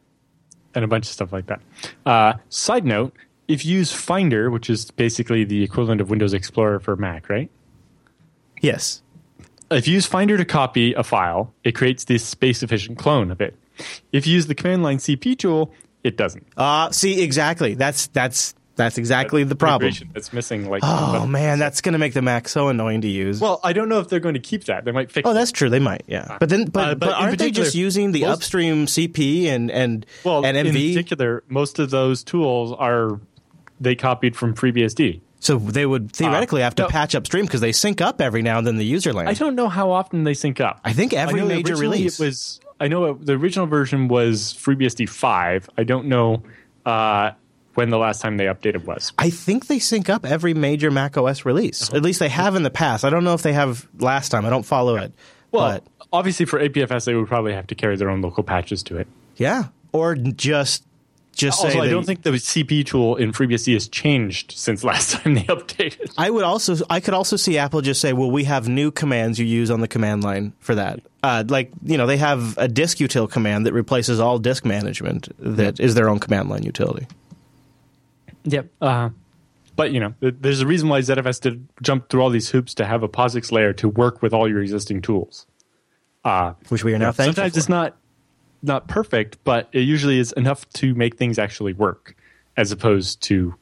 And 0.73 0.85
a 0.85 0.87
bunch 0.87 1.05
of 1.05 1.11
stuff 1.11 1.33
like 1.33 1.47
that. 1.47 1.61
Uh, 2.05 2.33
side 2.49 2.85
note 2.85 3.13
if 3.47 3.65
you 3.65 3.77
use 3.77 3.91
Finder, 3.93 4.49
which 4.49 4.69
is 4.69 4.91
basically 4.91 5.43
the 5.43 5.63
equivalent 5.63 6.01
of 6.01 6.09
Windows 6.09 6.33
Explorer 6.33 6.79
for 6.79 6.95
Mac, 6.95 7.29
right? 7.29 7.49
Yes. 8.61 9.01
If 9.71 9.87
you 9.87 9.93
use 9.95 10.05
Finder 10.05 10.37
to 10.37 10.45
copy 10.45 10.93
a 10.93 11.03
file, 11.03 11.53
it 11.63 11.73
creates 11.73 12.05
this 12.05 12.23
space 12.23 12.63
efficient 12.63 12.97
clone 12.97 13.31
of 13.31 13.41
it. 13.41 13.55
If 14.11 14.25
you 14.25 14.33
use 14.33 14.47
the 14.47 14.55
command 14.55 14.83
line 14.83 14.97
CP 14.97 15.37
tool, 15.37 15.71
it 16.07 16.17
doesn't. 16.17 16.47
Uh 16.57 16.91
see 16.91 17.21
exactly. 17.21 17.75
That's 17.75 18.07
that's 18.07 18.55
that's 18.77 18.97
exactly 18.99 19.43
the 19.43 19.55
problem. 19.55 19.91
That's 20.13 20.31
missing. 20.31 20.69
Like, 20.69 20.81
Oh 20.85 21.25
man, 21.25 21.57
that's 21.59 21.81
going 21.81 21.93
to 21.93 21.99
make 21.99 22.13
the 22.13 22.21
Mac 22.21 22.47
so 22.47 22.69
annoying 22.69 23.01
to 23.01 23.07
use. 23.07 23.41
Well, 23.41 23.59
I 23.63 23.73
don't 23.73 23.89
know 23.89 23.99
if 23.99 24.07
they're 24.07 24.19
going 24.19 24.35
to 24.35 24.39
keep 24.39 24.65
that. 24.65 24.85
They 24.85 24.91
might 24.91 25.11
fix. 25.11 25.27
Oh, 25.27 25.33
that's 25.33 25.51
true. 25.51 25.69
They 25.69 25.79
might, 25.79 26.03
yeah. 26.07 26.37
But 26.39 26.49
then, 26.49 26.65
but, 26.65 26.79
Uh, 26.83 26.95
but, 26.95 26.99
but 26.99 27.13
aren't 27.15 27.39
they 27.39 27.49
just 27.51 27.73
using 27.75 28.11
the 28.11 28.21
most- 28.21 28.37
upstream 28.37 28.85
CP 28.85 29.47
and 29.47 29.69
and 29.71 30.05
well. 30.23 30.45
and 30.45 30.55
in 30.55 30.67
particular, 30.67 31.43
most 31.49 31.79
of 31.79 31.89
those 31.89 32.23
tools 32.23 32.71
are 32.77 33.19
they 33.81 33.95
copied 33.95 34.35
from 34.35 34.53
FreeBSD. 34.53 35.21
So 35.39 35.57
they 35.59 35.85
would 35.85 36.11
theoretically 36.13 36.61
have 36.61 36.75
to 36.75 36.83
no. 36.83 36.89
patch 36.89 37.13
upstream 37.13 37.45
because 37.45 37.61
they 37.61 37.71
sync 37.71 38.01
up 38.01 38.21
every 38.21 38.41
now 38.41 38.57
and 38.57 38.65
then 38.65 38.77
the 38.77 38.85
user 38.85 39.13
land. 39.13 39.29
I 39.29 39.33
don't 39.33 39.55
know 39.55 39.69
how 39.69 39.91
often 39.91 40.23
they 40.23 40.33
sync 40.33 40.59
up. 40.59 40.81
I 40.83 40.93
think 40.93 41.13
every 41.13 41.41
know 41.41 41.47
major 41.47 41.75
release. 41.75 42.19
It 42.19 42.25
was. 42.25 42.59
I 42.79 42.87
know 42.87 43.13
the 43.13 43.33
original 43.33 43.65
version 43.65 44.07
was 44.07 44.53
FreeBSD 44.53 45.09
five. 45.09 45.69
I 45.77 45.83
don't 45.83 46.07
know 46.07 46.43
uh, 46.85 47.31
when 47.73 47.89
the 47.89 47.97
last 47.97 48.21
time 48.21 48.37
they 48.37 48.45
updated 48.45 48.85
was. 48.85 49.13
I 49.17 49.29
think 49.29 49.67
they 49.67 49.79
sync 49.79 50.09
up 50.09 50.25
every 50.25 50.53
major 50.53 50.91
Mac 50.91 51.17
OS 51.17 51.45
release. 51.45 51.89
Uh-huh. 51.89 51.97
At 51.97 52.03
least 52.03 52.19
they 52.19 52.29
have 52.29 52.55
in 52.55 52.63
the 52.63 52.69
past. 52.69 53.03
I 53.05 53.09
don't 53.09 53.23
know 53.23 53.33
if 53.33 53.41
they 53.41 53.53
have 53.53 53.87
last 53.99 54.29
time. 54.29 54.45
I 54.45 54.49
don't 54.49 54.63
follow 54.63 54.95
it. 54.95 55.11
Well, 55.51 55.81
but 55.81 55.83
obviously 56.13 56.45
for 56.45 56.59
APFS, 56.59 57.05
they 57.05 57.15
would 57.15 57.27
probably 57.27 57.53
have 57.53 57.67
to 57.67 57.75
carry 57.75 57.95
their 57.97 58.09
own 58.09 58.21
local 58.21 58.43
patches 58.43 58.83
to 58.83 58.97
it. 58.97 59.07
yeah, 59.35 59.65
or 59.91 60.15
just 60.15 60.83
just 61.37 61.63
Also, 61.63 61.79
I 61.79 61.87
don't 61.87 62.05
think 62.05 62.23
the 62.23 62.31
CP 62.31 62.85
tool 62.85 63.15
in 63.15 63.31
FreeBSD 63.31 63.73
has 63.73 63.87
changed 63.87 64.51
since 64.51 64.83
last 64.91 65.13
time 65.13 65.35
they 65.35 65.43
updated. 65.43 66.13
I 66.17 66.29
would 66.29 66.43
also 66.43 66.75
I 66.89 66.99
could 66.99 67.13
also 67.13 67.35
see 67.35 67.57
Apple 67.57 67.81
just 67.81 68.01
say, 68.01 68.13
"Well, 68.13 68.31
we 68.31 68.43
have 68.45 68.67
new 68.67 68.91
commands 68.91 69.39
you 69.39 69.45
use 69.45 69.71
on 69.71 69.79
the 69.81 69.87
command 69.87 70.23
line 70.23 70.53
for 70.59 70.75
that." 70.75 70.99
Uh, 71.23 71.43
like 71.47 71.71
you 71.83 71.97
know, 71.97 72.07
they 72.07 72.17
have 72.17 72.57
a 72.57 72.67
diskutil 72.67 73.29
command 73.29 73.65
that 73.65 73.73
replaces 73.73 74.19
all 74.19 74.39
disk 74.39 74.65
management 74.65 75.29
that 75.39 75.79
is 75.79 75.95
their 75.95 76.09
own 76.09 76.19
command 76.19 76.49
line 76.49 76.63
utility. 76.63 77.07
Yep. 78.45 78.69
Uh, 78.81 79.09
but 79.75 79.91
you 79.91 79.99
know, 79.99 80.13
there's 80.19 80.61
a 80.61 80.67
reason 80.67 80.89
why 80.89 81.01
ZFS 81.01 81.39
did 81.41 81.67
jump 81.81 82.09
through 82.09 82.21
all 82.21 82.29
these 82.29 82.49
hoops 82.49 82.73
to 82.75 82.85
have 82.85 83.03
a 83.03 83.07
POSIX 83.07 83.51
layer 83.51 83.73
to 83.73 83.87
work 83.89 84.21
with 84.21 84.33
all 84.33 84.49
your 84.49 84.61
existing 84.61 85.01
tools. 85.01 85.45
Uh, 86.23 86.53
Which 86.69 86.83
we 86.83 86.93
are 86.93 86.97
now 86.97 87.11
thankful 87.11 87.35
sometimes 87.35 87.53
for. 87.53 87.59
it's 87.59 87.69
not 87.69 87.95
not 88.61 88.87
perfect, 88.87 89.37
but 89.43 89.69
it 89.71 89.81
usually 89.81 90.19
is 90.19 90.31
enough 90.33 90.67
to 90.73 90.93
make 90.95 91.17
things 91.17 91.37
actually 91.39 91.73
work, 91.73 92.15
as 92.55 92.71
opposed 92.71 93.21
to 93.23 93.55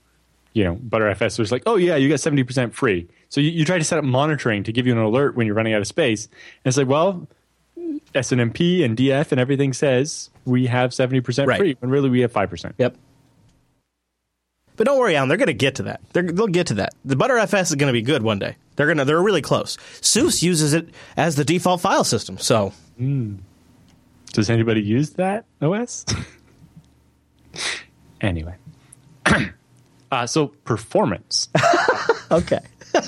you 0.54 0.64
know 0.64 0.76
ButterFS 0.76 1.38
was 1.40 1.52
like, 1.52 1.64
oh 1.66 1.76
yeah, 1.76 1.96
you 1.96 2.10
got 2.10 2.20
seventy 2.20 2.44
percent 2.44 2.74
free. 2.74 3.08
So 3.30 3.42
you, 3.42 3.50
you 3.52 3.66
try 3.66 3.78
to 3.78 3.84
set 3.84 4.00
up 4.00 4.06
monitoring 4.06 4.64
to 4.64 4.72
give 4.72 4.88
you 4.88 4.94
an 4.94 5.00
alert 5.00 5.36
when 5.36 5.48
you're 5.48 5.56
running 5.56 5.74
out 5.74 5.82
of 5.82 5.88
space, 5.88 6.26
and 6.26 6.34
it's 6.66 6.78
like, 6.78 6.88
well, 6.88 7.28
SNMP 8.14 8.84
and 8.84 8.96
DF 8.98 9.32
and 9.32 9.42
everything 9.42 9.74
says 9.74 10.30
we 10.46 10.68
have 10.68 10.94
seventy 10.94 11.22
percent 11.22 11.48
Right. 11.48 11.58
free, 11.60 11.76
when 11.80 11.92
really 11.92 12.10
we 12.10 12.22
have 12.22 12.32
five 12.32 12.50
percent. 12.50 12.76
Yep. 12.78 12.96
But 14.78 14.88
don't 14.88 15.00
worry, 15.00 15.16
Allan. 15.16 15.30
They're 15.30 15.38
going 15.38 15.48
to 15.48 15.54
get 15.54 15.76
to 15.76 15.84
that. 15.84 16.02
They're, 16.12 16.24
they'll 16.24 16.48
get 16.48 16.68
to 16.68 16.74
that. 16.76 16.94
The 17.06 17.16
ButterFS 17.16 17.62
is 17.70 17.76
going 17.76 17.88
to 17.88 17.94
be 17.94 18.02
good 18.02 18.24
one 18.24 18.40
day. 18.40 18.58
They're 18.76 18.88
going 18.88 18.98
to. 18.98 19.06
They're 19.06 19.22
really 19.22 19.42
close. 19.42 19.78
SUSE 20.02 20.44
uses 20.44 20.74
it 20.74 20.90
as 21.16 21.36
the 21.36 21.46
default 21.46 21.82
file 21.82 22.04
system. 22.04 22.38
So 22.38 22.74
hmm. 22.98 23.36
Does 24.36 24.50
anybody 24.50 24.82
use 24.82 25.12
that 25.12 25.46
OS? 25.62 26.06
anyway. 28.22 28.56
uh, 30.12 30.28
so, 30.28 30.48
performance. 30.48 31.48
okay. 32.32 32.60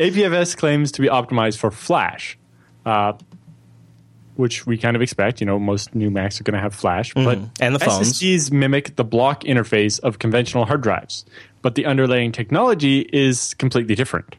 APFS 0.00 0.56
claims 0.56 0.90
to 0.92 1.00
be 1.00 1.06
optimized 1.06 1.58
for 1.58 1.70
Flash, 1.70 2.36
uh, 2.84 3.12
which 4.34 4.66
we 4.66 4.76
kind 4.76 4.96
of 4.96 5.02
expect. 5.02 5.40
You 5.40 5.46
know, 5.46 5.60
most 5.60 5.94
new 5.94 6.10
Macs 6.10 6.40
are 6.40 6.44
going 6.44 6.56
to 6.56 6.60
have 6.60 6.74
Flash, 6.74 7.14
but 7.14 7.38
And 7.60 7.76
the 7.76 7.78
phones. 7.78 8.12
SSDs 8.12 8.50
mimic 8.50 8.96
the 8.96 9.04
block 9.04 9.44
interface 9.44 10.00
of 10.00 10.18
conventional 10.18 10.64
hard 10.64 10.82
drives, 10.82 11.24
but 11.62 11.76
the 11.76 11.86
underlying 11.86 12.32
technology 12.32 13.08
is 13.12 13.54
completely 13.54 13.94
different. 13.94 14.34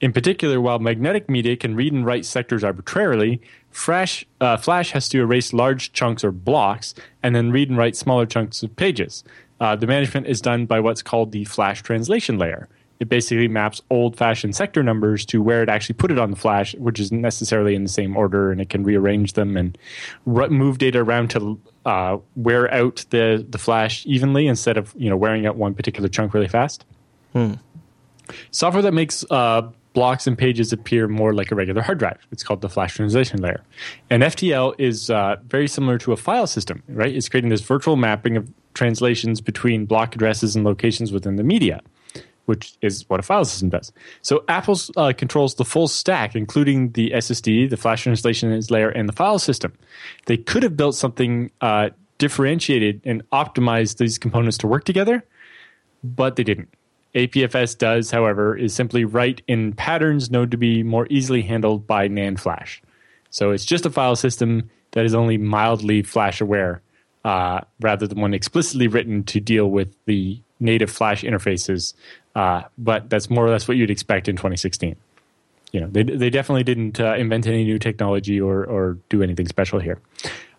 In 0.00 0.12
particular, 0.12 0.60
while 0.60 0.78
magnetic 0.78 1.28
media 1.28 1.56
can 1.56 1.74
read 1.74 1.92
and 1.92 2.04
write 2.04 2.24
sectors 2.24 2.64
arbitrarily, 2.64 3.40
Flash, 3.70 4.24
uh, 4.40 4.56
Flash 4.56 4.92
has 4.92 5.08
to 5.10 5.20
erase 5.20 5.52
large 5.52 5.92
chunks 5.92 6.24
or 6.24 6.32
blocks 6.32 6.94
and 7.22 7.34
then 7.34 7.50
read 7.50 7.68
and 7.68 7.78
write 7.78 7.96
smaller 7.96 8.26
chunks 8.26 8.62
of 8.62 8.74
pages. 8.76 9.22
Uh, 9.60 9.76
the 9.76 9.86
management 9.86 10.26
is 10.26 10.40
done 10.40 10.66
by 10.66 10.80
what's 10.80 11.02
called 11.02 11.32
the 11.32 11.44
Flash 11.44 11.82
translation 11.82 12.38
layer. 12.38 12.68
It 12.98 13.08
basically 13.08 13.48
maps 13.48 13.82
old 13.90 14.16
fashioned 14.16 14.56
sector 14.56 14.82
numbers 14.82 15.26
to 15.26 15.42
where 15.42 15.62
it 15.62 15.68
actually 15.68 15.96
put 15.96 16.10
it 16.10 16.18
on 16.18 16.30
the 16.30 16.36
flash, 16.36 16.74
which 16.76 16.98
isn't 16.98 17.20
necessarily 17.20 17.74
in 17.74 17.82
the 17.82 17.90
same 17.90 18.16
order, 18.16 18.50
and 18.50 18.60
it 18.60 18.70
can 18.70 18.84
rearrange 18.84 19.34
them 19.34 19.56
and 19.56 19.76
move 20.24 20.78
data 20.78 21.00
around 21.00 21.30
to 21.32 21.60
uh, 21.84 22.16
wear 22.36 22.72
out 22.72 23.04
the, 23.10 23.44
the 23.48 23.58
flash 23.58 24.04
evenly 24.06 24.46
instead 24.46 24.78
of 24.78 24.94
you 24.96 25.10
know 25.10 25.16
wearing 25.16 25.46
out 25.46 25.56
one 25.56 25.74
particular 25.74 26.08
chunk 26.08 26.32
really 26.32 26.48
fast. 26.48 26.84
Software 28.50 28.82
that 28.82 28.94
makes 28.94 29.24
uh, 29.30 29.62
blocks 29.96 30.26
and 30.26 30.36
pages 30.36 30.74
appear 30.74 31.08
more 31.08 31.32
like 31.32 31.50
a 31.50 31.54
regular 31.54 31.80
hard 31.80 31.98
drive. 31.98 32.18
It's 32.30 32.42
called 32.42 32.60
the 32.60 32.68
flash 32.68 32.94
translation 32.94 33.40
layer. 33.40 33.62
And 34.10 34.22
FTL 34.22 34.74
is 34.78 35.08
uh, 35.08 35.36
very 35.46 35.66
similar 35.66 35.96
to 35.98 36.12
a 36.12 36.16
file 36.18 36.46
system, 36.46 36.82
right? 36.86 37.14
It's 37.14 37.30
creating 37.30 37.48
this 37.48 37.62
virtual 37.62 37.96
mapping 37.96 38.36
of 38.36 38.46
translations 38.74 39.40
between 39.40 39.86
block 39.86 40.14
addresses 40.14 40.54
and 40.54 40.66
locations 40.66 41.12
within 41.12 41.36
the 41.36 41.42
media. 41.42 41.80
which 42.44 42.76
is 42.80 43.04
what 43.08 43.18
a 43.18 43.24
file 43.24 43.44
system 43.44 43.70
does. 43.70 43.90
So 44.22 44.44
Apple 44.46 44.78
uh, 44.96 45.12
controls 45.16 45.56
the 45.56 45.64
full 45.64 45.88
stack, 45.88 46.36
including 46.36 46.92
the 46.92 47.10
SSD, 47.10 47.68
the 47.68 47.76
flash 47.76 48.04
translation 48.04 48.56
layer, 48.70 48.88
and 48.88 49.08
the 49.08 49.12
file 49.12 49.40
system. 49.40 49.72
They 50.26 50.36
could 50.36 50.62
have 50.62 50.76
built 50.76 50.94
something 50.94 51.50
uh, 51.60 51.90
differentiated 52.18 53.00
and 53.04 53.28
optimized 53.30 53.96
these 53.96 54.16
components 54.16 54.58
to 54.58 54.68
work 54.68 54.84
together, 54.84 55.24
but 56.04 56.36
they 56.36 56.44
didn't. 56.44 56.68
APFS 57.16 57.76
does, 57.78 58.10
however, 58.10 58.56
is 58.56 58.74
simply 58.74 59.04
write 59.04 59.40
in 59.48 59.72
patterns 59.72 60.30
known 60.30 60.50
to 60.50 60.58
be 60.58 60.82
more 60.82 61.06
easily 61.08 61.42
handled 61.42 61.86
by 61.86 62.08
NAND 62.08 62.38
flash. 62.38 62.82
So 63.30 63.50
it's 63.50 63.64
just 63.64 63.86
a 63.86 63.90
file 63.90 64.16
system 64.16 64.70
that 64.92 65.04
is 65.06 65.14
only 65.14 65.38
mildly 65.38 66.02
flash 66.02 66.42
aware, 66.42 66.82
uh, 67.24 67.62
rather 67.80 68.06
than 68.06 68.20
one 68.20 68.34
explicitly 68.34 68.86
written 68.86 69.24
to 69.24 69.40
deal 69.40 69.70
with 69.70 69.96
the 70.04 70.38
native 70.60 70.90
flash 70.90 71.22
interfaces. 71.22 71.94
Uh, 72.34 72.62
but 72.76 73.08
that's 73.08 73.30
more 73.30 73.46
or 73.46 73.50
less 73.50 73.66
what 73.66 73.78
you'd 73.78 73.90
expect 73.90 74.28
in 74.28 74.36
2016. 74.36 74.94
You 75.72 75.80
know, 75.80 75.88
they 75.88 76.02
they 76.04 76.30
definitely 76.30 76.64
didn't 76.64 77.00
uh, 77.00 77.14
invent 77.14 77.46
any 77.46 77.64
new 77.64 77.78
technology 77.78 78.40
or 78.40 78.64
or 78.64 78.98
do 79.08 79.22
anything 79.22 79.48
special 79.48 79.80
here. 79.80 79.98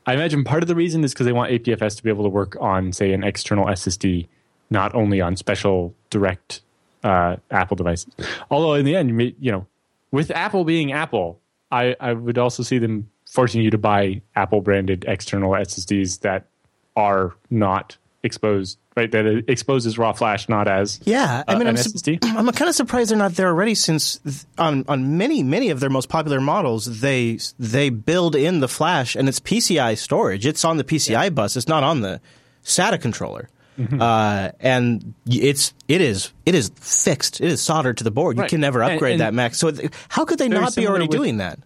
I 0.05 0.13
imagine 0.13 0.43
part 0.43 0.63
of 0.63 0.67
the 0.67 0.75
reason 0.75 1.03
is 1.03 1.13
because 1.13 1.25
they 1.25 1.33
want 1.33 1.51
APFS 1.51 1.97
to 1.97 2.03
be 2.03 2.09
able 2.09 2.23
to 2.23 2.29
work 2.29 2.55
on, 2.59 2.93
say, 2.93 3.13
an 3.13 3.23
external 3.23 3.65
SSD, 3.65 4.27
not 4.70 4.93
only 4.95 5.22
on 5.22 5.36
special 5.36 5.93
direct 6.09 6.61
uh, 7.03 7.38
Apple 7.51 7.76
devices. 7.76 8.13
Although 8.51 8.74
in 8.74 8.86
the 8.86 8.95
end, 8.95 9.20
you, 9.39 9.51
know, 9.51 9.65
with 10.11 10.32
Apple 10.32 10.63
being 10.63 10.91
Apple, 10.91 11.39
I, 11.72 11.95
I 11.99 12.13
would 12.13 12.38
also 12.38 12.63
see 12.63 12.78
them 12.78 13.09
forcing 13.30 13.61
you 13.61 13.72
to 13.72 13.78
buy 13.78 14.22
Apple 14.36 14.61
branded 14.61 15.05
external 15.07 15.51
SSDs 15.51 16.22
that 16.22 16.47
are 16.95 17.36
not 17.49 17.97
exposed, 18.24 18.78
right? 18.95 19.11
That 19.11 19.26
it 19.26 19.45
exposes 19.47 19.97
raw 19.97 20.13
flash, 20.13 20.49
not 20.49 20.68
as 20.68 20.99
Yeah, 21.03 21.43
I 21.47 21.53
uh, 21.53 21.59
mean, 21.59 21.68
an 21.68 21.78
I'm, 21.78 21.84
su- 21.84 22.18
I'm 22.24 22.51
kind 22.51 22.70
of 22.70 22.76
surprised 22.76 23.11
they're 23.11 23.18
not 23.18 23.34
there 23.34 23.47
already, 23.47 23.76
since 23.76 24.18
th- 24.18 24.45
on 24.57 24.86
on 24.88 25.18
many 25.18 25.43
many 25.43 25.70
of 25.70 25.80
their 25.80 25.89
most 25.89 26.09
popular 26.09 26.41
models, 26.41 27.01
they 27.01 27.39
they 27.59 27.89
build 27.89 28.36
in 28.36 28.59
the 28.59 28.68
flash 28.68 29.15
and 29.15 29.30
it's 29.30 29.39
PCI 29.39 29.97
storage. 29.97 30.45
It's 30.45 30.65
on 30.65 30.78
the 30.78 30.84
PCI 30.84 31.34
bus. 31.34 31.55
It's 31.55 31.68
not 31.68 31.84
on 31.84 32.01
the 32.01 32.20
SATA 32.63 32.99
controller. 32.99 33.49
Mm-hmm. 33.78 34.01
Uh, 34.01 34.49
and 34.59 35.13
it's 35.28 35.73
it 35.88 36.01
is 36.01 36.32
it 36.45 36.55
is 36.55 36.71
fixed. 36.75 37.39
It 37.41 37.51
is 37.51 37.61
soldered 37.61 37.97
to 37.99 38.03
the 38.03 38.11
board. 38.11 38.38
You 38.38 38.45
can 38.45 38.59
never 38.61 38.82
upgrade 38.84 39.13
and- 39.13 39.21
that 39.21 39.34
Mac. 39.34 39.53
So 39.55 39.69
th- 39.71 39.91
how 40.09 40.25
could 40.25 40.39
they 40.39 40.47
not 40.49 40.75
be 40.75 40.88
already 40.88 41.03
with- 41.03 41.11
doing 41.11 41.38
that? 41.38 41.59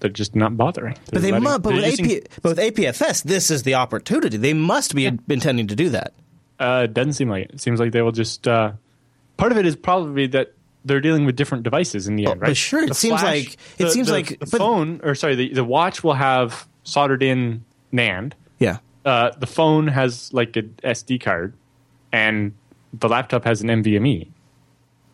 They're 0.00 0.10
just 0.10 0.34
not 0.34 0.56
bothering. 0.56 0.96
But 1.12 1.22
they 1.22 1.30
They're 1.30 1.40
must. 1.40 1.62
But 1.62 1.74
with, 1.74 1.84
using- 1.86 2.16
AP, 2.16 2.22
but 2.42 2.56
with 2.56 2.58
APFS, 2.58 3.22
this 3.22 3.48
is 3.50 3.62
the 3.62 3.76
opportunity. 3.76 4.36
They 4.36 4.52
must 4.52 4.94
be 4.94 5.06
intending 5.06 5.68
to 5.68 5.76
do 5.76 5.90
that. 5.90 6.12
Uh, 6.58 6.82
it 6.84 6.94
doesn't 6.94 7.12
seem 7.12 7.28
like 7.30 7.44
it. 7.44 7.54
It 7.54 7.60
seems 7.60 7.78
like 7.78 7.92
they 7.92 8.02
will 8.02 8.10
just. 8.12 8.46
Uh, 8.48 8.72
part 9.36 9.52
of 9.52 9.58
it 9.58 9.64
is 9.66 9.76
probably 9.76 10.26
that 10.28 10.52
they're 10.84 11.00
dealing 11.00 11.26
with 11.26 11.36
different 11.36 11.62
devices 11.64 12.08
in 12.08 12.16
the 12.16 12.24
end, 12.26 12.32
Oh, 12.38 12.40
but 12.40 12.46
right? 12.48 12.56
sure, 12.56 12.82
it 12.82 12.88
The 12.88 12.94
seems 12.94 13.22
like- 13.22 13.52
it 13.78 13.84
the- 13.84 13.90
seems 13.90 14.08
the- 14.08 14.12
like- 14.14 14.28
the 14.40 14.46
but- 14.46 14.58
phone, 14.58 15.00
or 15.04 15.14
sorry, 15.14 15.36
the, 15.36 15.54
the 15.54 15.64
watch 15.64 16.02
will 16.02 16.14
have 16.14 16.66
soldered 16.82 17.22
in 17.22 17.64
NAND. 17.92 18.32
Yeah. 18.58 18.78
Uh, 19.08 19.30
the 19.38 19.46
phone 19.46 19.88
has 19.88 20.32
like 20.34 20.54
an 20.56 20.74
SD 20.84 21.20
card, 21.20 21.54
and 22.12 22.52
the 22.92 23.08
laptop 23.08 23.44
has 23.44 23.62
an 23.62 23.68
NVMe. 23.68 24.28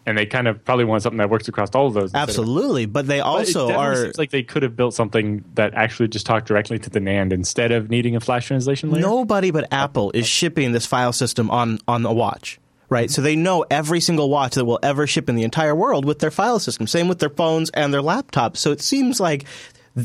And 0.07 0.19
they 0.19 0.27
kind 0.27 0.49
of 0.49 0.63
probably 0.65 0.85
want 0.85 1.03
something 1.03 1.17
that 1.19 1.31
works 1.31 1.49
across 1.49 1.71
all 1.75 1.87
of 1.87 1.95
those. 1.95 2.13
instead 2.13 2.23
of- 2.25 2.29
Absolutely, 2.29 2.85
but 2.85 3.07
they 3.07 3.21
But 3.21 3.27
also 3.27 3.69
definitely 3.69 3.87
are. 3.87 3.97
seems 4.05 4.19
like 4.19 4.31
they 4.31 4.43
could 4.43 4.63
have 4.63 4.77
built 4.77 4.93
something 4.95 5.45
that 5.55 5.73
actually 5.75 6.09
just 6.09 6.27
talked 6.27 6.47
directly 6.47 6.79
to 6.79 6.91
the 6.91 6.99
NAND 7.01 7.33
instead 7.33 7.73
of 7.73 7.89
needing 7.89 8.15
a 8.15 8.21
flash 8.21 8.47
translation 8.49 8.91
layer. 8.91 9.01
Nobody 9.01 9.51
but 9.51 9.67
Apple 9.73 10.11
is 10.13 10.27
shipping 10.27 10.73
this 10.73 10.85
file 10.85 11.13
system 11.15 11.51
on 11.51 11.79
on 11.89 12.05
a 12.05 12.13
watch, 12.13 12.59
right? 12.91 13.11
So 13.11 13.23
they 13.23 13.35
know 13.37 13.65
every 13.71 14.01
single 14.01 14.29
watch 14.29 14.57
that 14.57 14.67
will 14.67 14.81
ever 14.83 15.07
ship 15.07 15.31
in 15.31 15.37
the 15.37 15.43
entire 15.45 15.75
world 15.75 16.05
with 16.05 16.19
their 16.19 16.31
file 16.31 16.59
system. 16.59 16.87
Same 16.87 17.09
with 17.09 17.21
their 17.21 17.31
phones 17.31 17.71
and 17.71 17.95
their 17.95 18.03
laptops. 18.03 18.59
So 18.59 18.73
it 18.73 18.83
seems 18.83 19.21
like 19.21 19.47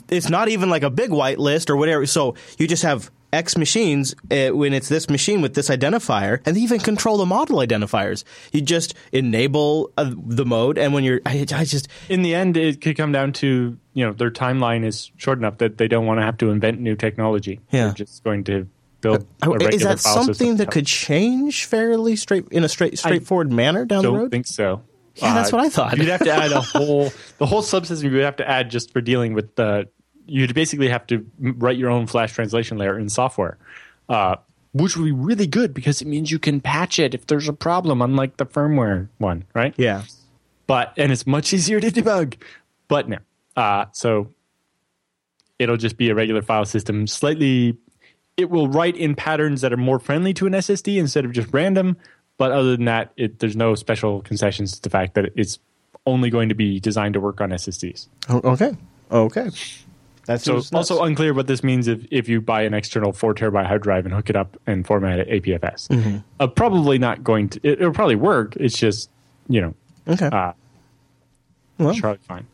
it's 0.10 0.30
not 0.30 0.48
even 0.48 0.70
like 0.70 0.84
a 0.84 0.90
big 0.92 1.10
white 1.12 1.40
list 1.40 1.70
or 1.70 1.76
whatever. 1.76 2.06
So 2.06 2.36
you 2.58 2.68
just 2.70 2.84
have 2.84 3.12
X 3.32 3.58
machines 3.58 4.16
uh, 4.32 4.50
when 4.50 4.74
it's 4.74 4.90
this 4.90 5.10
machine 5.10 5.42
with 5.42 5.54
this 5.54 5.70
identifier, 5.70 6.42
and 6.46 6.56
they 6.56 6.62
even 6.62 6.80
control 6.80 7.18
the 7.18 7.26
model 7.26 7.58
identifiers. 7.58 8.24
You 8.52 8.62
just 8.62 8.94
enable 9.12 9.92
uh, 9.98 10.12
the 10.16 10.46
mode, 10.46 10.78
and 10.78 10.94
when 10.94 11.04
you're, 11.04 11.22
I, 11.26 11.46
I 11.54 11.66
just 11.66 11.88
in 12.10 12.22
the 12.24 12.34
end, 12.36 12.58
it 12.58 12.82
could 12.82 12.98
come 12.98 13.12
down 13.12 13.34
to 13.34 13.78
you 13.94 14.06
know 14.06 14.14
their 14.14 14.32
timeline 14.32 14.84
is 14.84 15.12
short 15.18 15.38
enough 15.38 15.60
that 15.60 15.78
they 15.78 15.88
don't 15.88 16.06
want 16.06 16.20
to 16.20 16.24
have 16.24 16.38
to 16.38 16.50
invent 16.50 16.80
new 16.80 16.96
technology. 16.96 17.60
Yeah. 17.72 17.86
They're 17.86 17.94
just 18.06 18.24
going 18.24 18.44
to 18.46 18.68
build. 19.02 19.26
A 19.42 19.50
regular 19.50 19.72
Uh, 19.72 19.76
is 19.76 19.84
that 19.84 20.00
something 20.00 20.58
that 20.58 20.72
could 20.72 20.86
change 20.86 21.66
fairly 21.66 22.16
straight 22.16 22.48
in 22.52 22.64
a 22.64 22.70
straight 22.70 22.98
straightforward 22.98 23.52
manner 23.52 23.86
down 23.86 24.04
the 24.04 24.10
Don't 24.10 24.18
road? 24.20 24.32
think 24.32 24.48
so. 24.48 24.82
Yeah, 25.16 25.34
that's 25.34 25.52
what 25.52 25.62
I 25.62 25.70
thought. 25.70 25.98
You'd 25.98 26.08
have 26.08 26.24
to 26.24 26.32
add 26.32 26.52
a 26.54 26.62
whole 26.74 27.12
the 27.38 27.46
whole 27.46 27.62
subsystem. 27.62 28.04
You 28.04 28.12
would 28.12 28.24
have 28.24 28.38
to 28.38 28.50
add 28.50 28.72
just 28.72 28.92
for 28.94 29.02
dealing 29.02 29.34
with 29.34 29.56
the. 29.56 29.88
You'd 30.30 30.54
basically 30.54 30.90
have 30.90 31.06
to 31.08 31.26
write 31.40 31.78
your 31.78 31.90
own 31.90 32.08
Flash 32.08 32.34
translation 32.34 32.78
layer 32.78 32.98
in 32.98 33.10
software, 33.10 33.58
uh, 34.08 34.36
which 34.74 34.96
would 34.96 35.06
be 35.06 35.12
really 35.12 35.48
good 35.48 35.74
because 35.74 36.02
it 36.02 36.08
means 36.08 36.32
you 36.32 36.40
can 36.40 36.62
patch 36.62 37.00
it 37.00 37.14
if 37.14 37.28
there's 37.28 37.48
a 37.48 37.54
problem, 37.54 38.02
unlike 38.02 38.38
the 38.38 38.46
firmware 38.46 39.10
one, 39.18 39.46
right? 39.54 39.74
yeah. 39.78 40.04
but 40.68 40.94
and 40.98 41.12
it's 41.12 41.26
much 41.26 41.54
easier 41.54 41.80
to 41.80 41.90
debug. 41.90 42.36
But 42.88 43.10
no, 43.10 43.18
uh, 43.56 43.86
so 43.92 44.30
it'll 45.60 45.78
just 45.78 45.98
be 45.98 46.10
a 46.10 46.16
regular 46.16 46.42
file 46.42 46.66
system. 46.66 47.06
Slightly, 47.06 47.78
it 48.38 48.50
will 48.50 48.68
write 48.68 48.96
in 48.96 49.16
patterns 49.16 49.62
that 49.62 49.74
are 49.74 49.78
more 49.78 50.00
friendly 50.00 50.34
to 50.36 50.48
an 50.48 50.54
SSD 50.54 50.98
instead 50.98 51.26
of 51.26 51.34
just 51.34 51.54
random. 51.54 51.98
But 52.38 52.54
other 52.54 52.76
than 52.76 52.86
that, 52.86 53.12
it, 53.18 53.40
there's 53.40 53.58
no 53.58 53.76
special 53.76 54.22
concessions 54.22 54.72
to 54.74 54.82
the 54.82 54.90
fact 54.90 55.14
that 55.16 55.26
it's 55.36 55.60
only 56.06 56.30
going 56.30 56.50
to 56.50 56.56
be 56.56 56.80
designed 56.80 57.14
to 57.16 57.20
work 57.20 57.42
on 57.42 57.50
SSDs. 57.50 58.08
Oh, 58.30 58.42
okay. 58.46 58.76
Okay. 59.12 59.50
That's 60.30 60.44
So 60.44 60.62
also 60.74 61.02
unclear 61.02 61.34
what 61.34 61.48
this 61.48 61.64
means 61.64 61.88
if, 61.88 62.06
if 62.12 62.30
you 62.30 62.40
buy 62.40 62.62
an 62.62 62.76
external 62.76 63.14
four 63.14 63.34
terabyte 63.34 63.66
hard 63.66 63.82
drive 63.82 64.06
and 64.06 64.14
hook 64.14 64.30
it 64.30 64.36
up 64.36 64.58
and 64.68 64.86
format 64.86 65.18
it 65.18 65.44
APFS. 65.44 65.90
Uh, 66.40 66.46
probably 66.46 67.00
not 67.00 67.24
going 67.24 67.50
to. 67.50 67.60
It, 67.64 67.82
it'll 67.82 67.94
probably 67.94 68.16
work. 68.16 68.56
It's 68.58 68.78
just 68.78 69.10
you 69.48 69.60
know, 69.60 69.74
okay. 70.08 70.28
uh, 70.28 70.54
well, 71.80 71.90
it's 71.90 72.00
probably 72.00 72.20
fine. 72.28 72.46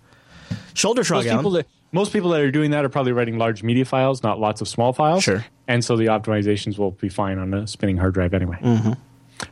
shoulder 0.74 1.04
shrug, 1.04 1.26
most 1.26 1.36
people, 1.36 1.52
that, 1.52 1.68
most 1.92 2.14
people 2.14 2.30
that 2.30 2.40
are 2.40 2.50
doing 2.50 2.72
that 2.72 2.86
are 2.86 2.90
probably 2.90 3.12
writing 3.12 3.38
large 3.38 3.62
media 3.62 3.84
files, 3.84 4.24
not 4.24 4.40
lots 4.40 4.62
of 4.62 4.70
small 4.70 4.94
files. 4.94 5.26
Sure. 5.26 5.44
And 5.68 5.84
so 5.84 5.98
the 5.98 6.06
optimizations 6.06 6.78
will 6.78 6.92
be 6.92 7.10
fine 7.10 7.38
on 7.38 7.54
a 7.54 7.68
spinning 7.68 7.98
hard 7.98 8.14
drive 8.14 8.34
anyway. 8.34 8.58
Mm-hmm. 8.62 8.94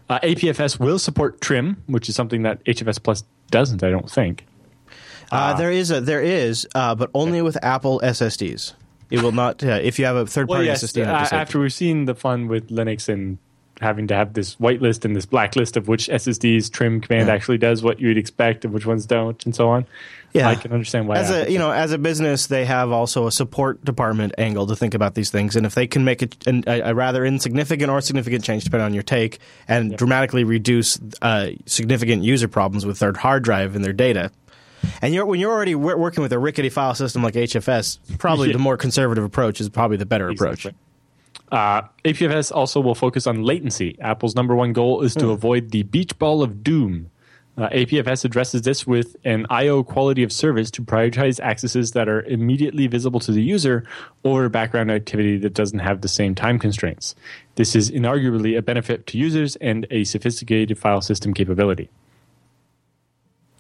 Uh, 0.10 0.20
APFS 0.20 0.80
will 0.80 0.98
support 0.98 1.42
trim, 1.42 1.84
which 1.88 2.08
is 2.08 2.16
something 2.16 2.44
that 2.44 2.64
HFS 2.64 3.04
Plus 3.04 3.26
doesn't, 3.52 3.84
I 3.84 3.90
don't 3.90 4.10
think. 4.10 4.46
Uh, 5.34 5.54
there 5.58 5.72
is 5.72 5.92
a 5.92 6.02
there 6.02 6.22
is, 6.22 6.68
uh, 6.76 6.96
but 6.96 7.10
only 7.14 7.42
with 7.42 7.58
Apple 7.64 8.00
SSDs. 8.04 8.74
It 9.10 9.22
will 9.22 9.32
not. 9.32 9.64
Uh, 9.64 9.80
if 9.82 10.00
you 10.00 10.06
have 10.06 10.16
a 10.16 10.26
third 10.26 10.48
Well, 10.48 10.58
party 10.58 10.68
yes, 10.68 10.84
SSD, 10.84 11.06
uh, 11.06 11.36
after 11.36 11.60
we've 11.60 11.74
seen 11.74 12.06
the 12.06 12.16
fun 12.16 12.48
with 12.48 12.70
Linux 12.70 13.10
and 13.10 13.38
having 13.82 14.08
to 14.08 14.16
have 14.16 14.34
this 14.34 14.56
whitelist 14.58 15.04
and 15.04 15.16
this 15.16 15.26
blacklist 15.26 15.76
of 15.76 15.88
which 15.88 16.08
SSDs 16.08 16.72
trim 16.72 17.02
command 17.02 17.28
Yeah. 17.28 17.34
actually 17.34 17.58
does 17.58 17.84
what 17.84 18.00
you'd 18.00 18.18
expect 18.18 18.64
and 18.64 18.74
which 18.74 18.86
ones 18.86 19.06
don't, 19.06 19.44
and 19.46 19.54
so 19.56 19.70
on. 19.70 19.86
Yeah. 20.32 20.48
I 20.48 20.56
can 20.56 20.72
understand 20.72 21.08
why. 21.08 21.18
as 21.18 21.30
a 21.30 21.52
you 21.52 21.60
know 21.60 21.70
as 21.72 21.92
a 21.92 21.98
business 22.00 22.48
they 22.48 22.66
have 22.66 22.92
also 22.92 23.28
a 23.28 23.32
support 23.32 23.84
department 23.86 24.34
angle 24.40 24.66
to 24.66 24.76
think 24.76 24.96
about 24.96 25.14
these 25.14 25.30
things 25.30 25.56
and 25.56 25.64
if 25.64 25.76
they 25.76 25.86
can 25.86 26.04
make 26.06 26.24
a, 26.24 26.28
a, 26.66 26.82
a 26.90 26.96
rather 26.96 27.24
insignificant 27.24 27.92
or 27.92 28.02
significant 28.02 28.44
change 28.44 28.64
depending 28.64 28.86
on 28.86 28.94
your 28.96 29.04
take 29.04 29.38
and 29.68 29.96
dramatically 29.96 30.44
reduce 30.44 30.98
uh, 31.22 31.50
significant 31.68 32.24
user 32.24 32.48
problems 32.48 32.84
with 32.84 32.98
their 32.98 33.14
hard 33.14 33.44
drive 33.44 33.76
and 33.76 33.86
their 33.86 33.94
data 33.94 34.32
and 35.02 35.14
you're, 35.14 35.26
when 35.26 35.40
you're 35.40 35.52
already 35.52 35.76
wor- 35.76 35.98
working 35.98 36.22
with 36.22 36.34
a 36.34 36.40
rickety 36.40 36.70
file 36.70 36.96
system 36.96 37.24
like 37.24 37.34
HFS, 37.36 38.00
probably 38.18 38.48
Yeah. 38.50 38.54
the 38.54 38.60
more 38.60 38.78
conservative 38.78 39.24
approach 39.24 39.60
is 39.62 39.70
probably 39.70 39.98
the 39.98 40.06
better 40.06 40.30
approach. 40.30 40.68
Uh, 41.52 41.84
APFS 42.04 42.52
also 42.52 42.80
will 42.80 42.96
focus 42.96 43.28
on 43.28 43.44
latency. 43.44 43.96
Apple's 44.02 44.36
number 44.36 44.56
one 44.56 44.74
goal 44.74 45.02
is 45.02 45.14
Hmm. 45.14 45.20
to 45.22 45.30
avoid 45.32 45.72
the 45.72 45.84
beach 45.84 46.18
ball 46.18 46.42
of 46.42 46.64
doom. 46.64 47.08
Uh, 47.56 47.70
APFS 47.72 48.26
addresses 48.26 48.64
this 48.64 48.88
with 48.88 49.16
an 49.24 49.46
I/O 49.52 49.84
quality 49.84 50.24
of 50.24 50.32
service 50.32 50.72
to 50.72 50.82
prioritize 50.82 51.40
accesses 51.40 51.92
that 51.92 52.10
are 52.10 52.24
immediately 52.24 52.88
visible 52.88 53.20
to 53.20 53.32
the 53.32 53.44
user 53.44 53.84
over 54.26 54.50
background 54.50 54.90
activity 54.90 55.38
that 55.38 55.54
doesn't 55.54 55.78
have 55.78 56.02
the 56.02 56.08
same 56.08 56.34
time 56.34 56.58
constraints. 56.58 57.14
This 57.54 57.76
is 57.76 57.92
inarguably 57.92 58.58
a 58.58 58.64
benefit 58.64 59.06
to 59.08 59.20
users 59.20 59.56
and 59.58 59.86
a 59.92 60.04
sophisticated 60.06 60.80
file 60.80 61.02
system 61.02 61.32
capability. 61.36 61.92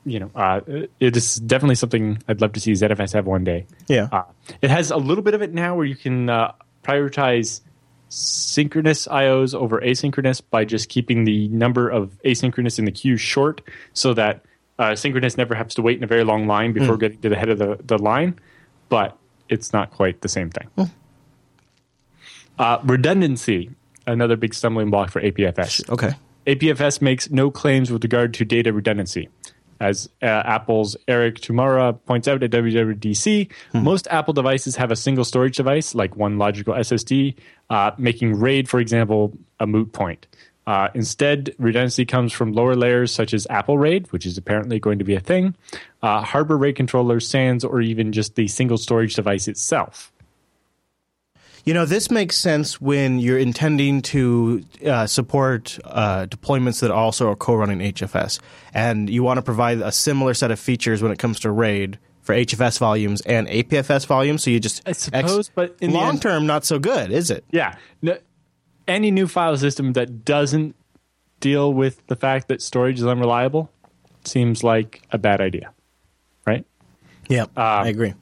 You 0.06 0.20
know, 0.20 0.32
uh, 0.36 0.62
it 1.00 1.16
is 1.16 1.36
definitely 1.36 1.76
something 1.76 2.22
I'd 2.28 2.42
love 2.42 2.54
to 2.54 2.60
see 2.60 2.72
ZFS 2.74 3.14
have 3.14 3.26
one 3.26 3.44
day. 3.44 3.66
Yeah. 3.88 4.10
Uh, 4.12 4.24
it 4.62 4.70
has 4.70 4.92
a 4.92 4.98
little 4.98 5.24
bit 5.24 5.34
of 5.34 5.42
it 5.42 5.54
now 5.54 5.76
where 5.76 5.86
you 5.86 5.96
can 5.96 6.30
uh, 6.30 6.52
prioritize 6.84 7.62
synchronous 8.10 9.08
IOs 9.08 9.56
over 9.56 9.80
asynchronous 9.82 10.42
by 10.52 10.66
just 10.66 10.90
keeping 10.90 11.24
the 11.24 11.48
number 11.48 11.90
of 11.90 12.18
asynchronous 12.26 12.78
in 12.78 12.86
the 12.86 12.92
queue 12.92 13.18
short 13.18 13.62
so 13.94 14.14
that 14.14 14.46
uh, 14.78 14.96
synchronous 14.96 15.38
never 15.38 15.56
has 15.56 15.74
to 15.76 15.82
wait 15.82 15.98
in 15.98 16.04
a 16.04 16.08
very 16.08 16.24
long 16.24 16.48
line 16.48 16.74
before 16.74 16.98
getting 16.98 17.20
to 17.22 17.30
the 17.30 17.36
head 17.36 17.50
of 17.50 17.58
the, 17.58 17.80
the 17.84 17.98
line. 17.98 18.40
But 18.90 19.18
it's 19.50 19.74
not 19.74 19.92
quite 19.92 20.22
the 20.22 20.30
same 20.30 20.50
thing. 20.50 20.70
Uh, 22.60 22.80
redundancy, 22.84 23.72
another 24.06 24.36
big 24.36 24.54
stumbling 24.54 24.90
block 24.90 25.10
for 25.10 25.22
APFS. 25.22 25.90
Okay. 25.90 26.12
APFS 26.46 27.02
makes 27.02 27.32
no 27.32 27.50
claims 27.50 27.92
with 27.92 28.04
regard 28.04 28.34
to 28.36 28.46
data 28.46 28.74
redundancy. 28.74 29.30
As 29.84 30.10
uh, 30.22 30.26
Apple's 30.26 30.96
Eric 31.10 31.42
Tamura 31.42 32.00
points 32.06 32.30
out 32.30 32.42
at 32.42 32.52
WWDC, 32.52 33.52
most 33.74 34.08
Apple 34.10 34.34
devices 34.34 34.78
have 34.78 34.92
a 34.92 34.96
single 34.96 35.26
storage 35.26 35.58
device, 35.58 35.94
like 35.94 36.16
one 36.16 36.38
logical 36.38 36.74
SSD, 36.74 37.36
uh, 37.70 37.92
making 37.98 38.40
RAID, 38.40 38.70
for 38.70 38.80
example, 38.80 39.38
a 39.60 39.68
moot 39.68 39.92
point. 39.92 40.26
Uh, 40.66 40.88
instead, 40.94 41.54
redundancy 41.60 42.06
comes 42.06 42.32
from 42.32 42.54
lower 42.54 42.76
layers 42.76 43.14
such 43.14 43.34
as 43.34 43.46
Apple 43.50 43.78
RAID, 43.78 44.10
which 44.14 44.26
is 44.26 44.38
apparently 44.38 44.80
going 44.80 45.00
to 45.00 45.04
be 45.04 45.16
a 45.16 45.20
thing, 45.20 45.54
uh, 46.02 46.22
hardware 46.22 46.58
RAID 46.58 46.78
controllers, 46.78 47.28
SANs, 47.28 47.66
or 47.66 47.82
even 47.82 48.14
just 48.14 48.36
the 48.36 48.48
single 48.48 48.78
storage 48.78 49.16
device 49.16 49.50
itself. 49.50 50.13
You 51.66 51.74
know, 51.74 51.86
this 51.86 52.12
makes 52.12 52.36
sense 52.36 52.82
when 52.82 53.20
you're 53.20 53.38
intending 53.38 54.02
to 54.04 54.64
uh, 54.86 55.08
support 55.08 55.80
uh, 55.86 56.26
deployments 56.26 56.82
that 56.82 56.92
also 56.92 57.30
are 57.30 57.36
co-running 57.38 57.80
HFS, 57.80 58.40
and 58.74 59.10
you 59.10 59.24
want 59.24 59.38
to 59.38 59.42
provide 59.42 59.80
a 59.80 59.92
similar 59.92 60.34
set 60.34 60.52
of 60.52 60.60
features 60.60 61.02
when 61.02 61.12
it 61.12 61.20
comes 61.20 61.40
to 61.42 61.52
RAID 61.52 62.00
for 62.22 62.36
HFS 62.36 62.80
volumes 62.80 63.22
and 63.22 63.48
APFS 63.48 64.06
volumes. 64.06 64.44
So 64.44 64.50
you 64.50 64.60
just 64.60 64.82
I 64.86 64.92
suppose, 64.92 65.50
but 65.56 65.78
in 65.80 65.92
the 65.92 65.98
long 65.98 66.10
end- 66.10 66.22
term, 66.22 66.46
not 66.46 66.66
so 66.66 66.80
good, 66.80 67.12
is 67.12 67.32
it? 67.32 67.46
Yeah. 67.52 67.76
No, 68.02 68.18
any 68.88 69.12
new 69.12 69.28
file 69.28 69.56
system 69.56 69.94
that 69.94 70.26
doesn't 70.26 70.76
deal 71.40 71.74
with 71.74 72.06
the 72.08 72.16
fact 72.16 72.48
that 72.50 72.62
storage 72.62 73.00
is 73.00 73.06
unreliable 73.06 73.70
seems 74.26 74.64
like 74.64 75.02
a 75.12 75.18
bad 75.18 75.42
idea, 75.42 75.72
right? 76.46 76.66
Yeah, 77.28 77.46
I 77.56 77.88
agree. 77.90 78.14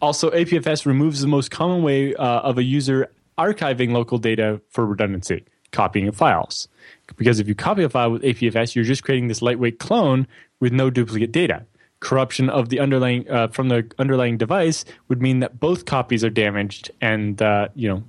Also, 0.00 0.30
APFS 0.30 0.86
removes 0.86 1.20
the 1.20 1.26
most 1.26 1.50
common 1.50 1.82
way 1.82 2.14
uh, 2.14 2.40
of 2.40 2.58
a 2.58 2.62
user 2.62 3.10
archiving 3.38 3.92
local 3.92 4.18
data 4.18 4.60
for 4.68 4.86
redundancy, 4.86 5.44
copying 5.72 6.08
of 6.08 6.16
files. 6.16 6.68
Because 7.16 7.40
if 7.40 7.48
you 7.48 7.54
copy 7.54 7.82
a 7.82 7.88
file 7.88 8.10
with 8.10 8.22
APFS, 8.22 8.74
you're 8.74 8.84
just 8.84 9.02
creating 9.02 9.28
this 9.28 9.42
lightweight 9.42 9.78
clone 9.78 10.26
with 10.60 10.72
no 10.72 10.90
duplicate 10.90 11.32
data. 11.32 11.66
Corruption 12.00 12.48
of 12.48 12.70
the 12.70 12.80
underlying 12.80 13.28
uh, 13.30 13.48
from 13.48 13.68
the 13.68 13.90
underlying 13.98 14.38
device 14.38 14.84
would 15.08 15.20
mean 15.20 15.40
that 15.40 15.60
both 15.60 15.84
copies 15.84 16.24
are 16.24 16.30
damaged, 16.30 16.90
and 17.00 17.42
uh, 17.42 17.68
you 17.74 17.88
know 17.88 18.02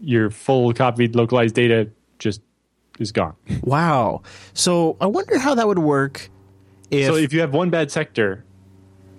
your 0.00 0.30
full 0.30 0.72
copied 0.72 1.14
localized 1.14 1.54
data 1.54 1.88
just 2.18 2.40
is 2.98 3.12
gone. 3.12 3.36
Wow. 3.62 4.22
So 4.54 4.96
I 5.00 5.06
wonder 5.06 5.38
how 5.38 5.54
that 5.54 5.68
would 5.68 5.78
work 5.78 6.30
if, 6.90 7.06
so 7.06 7.14
if 7.14 7.32
you 7.32 7.40
have 7.40 7.54
one 7.54 7.70
bad 7.70 7.90
sector, 7.90 8.44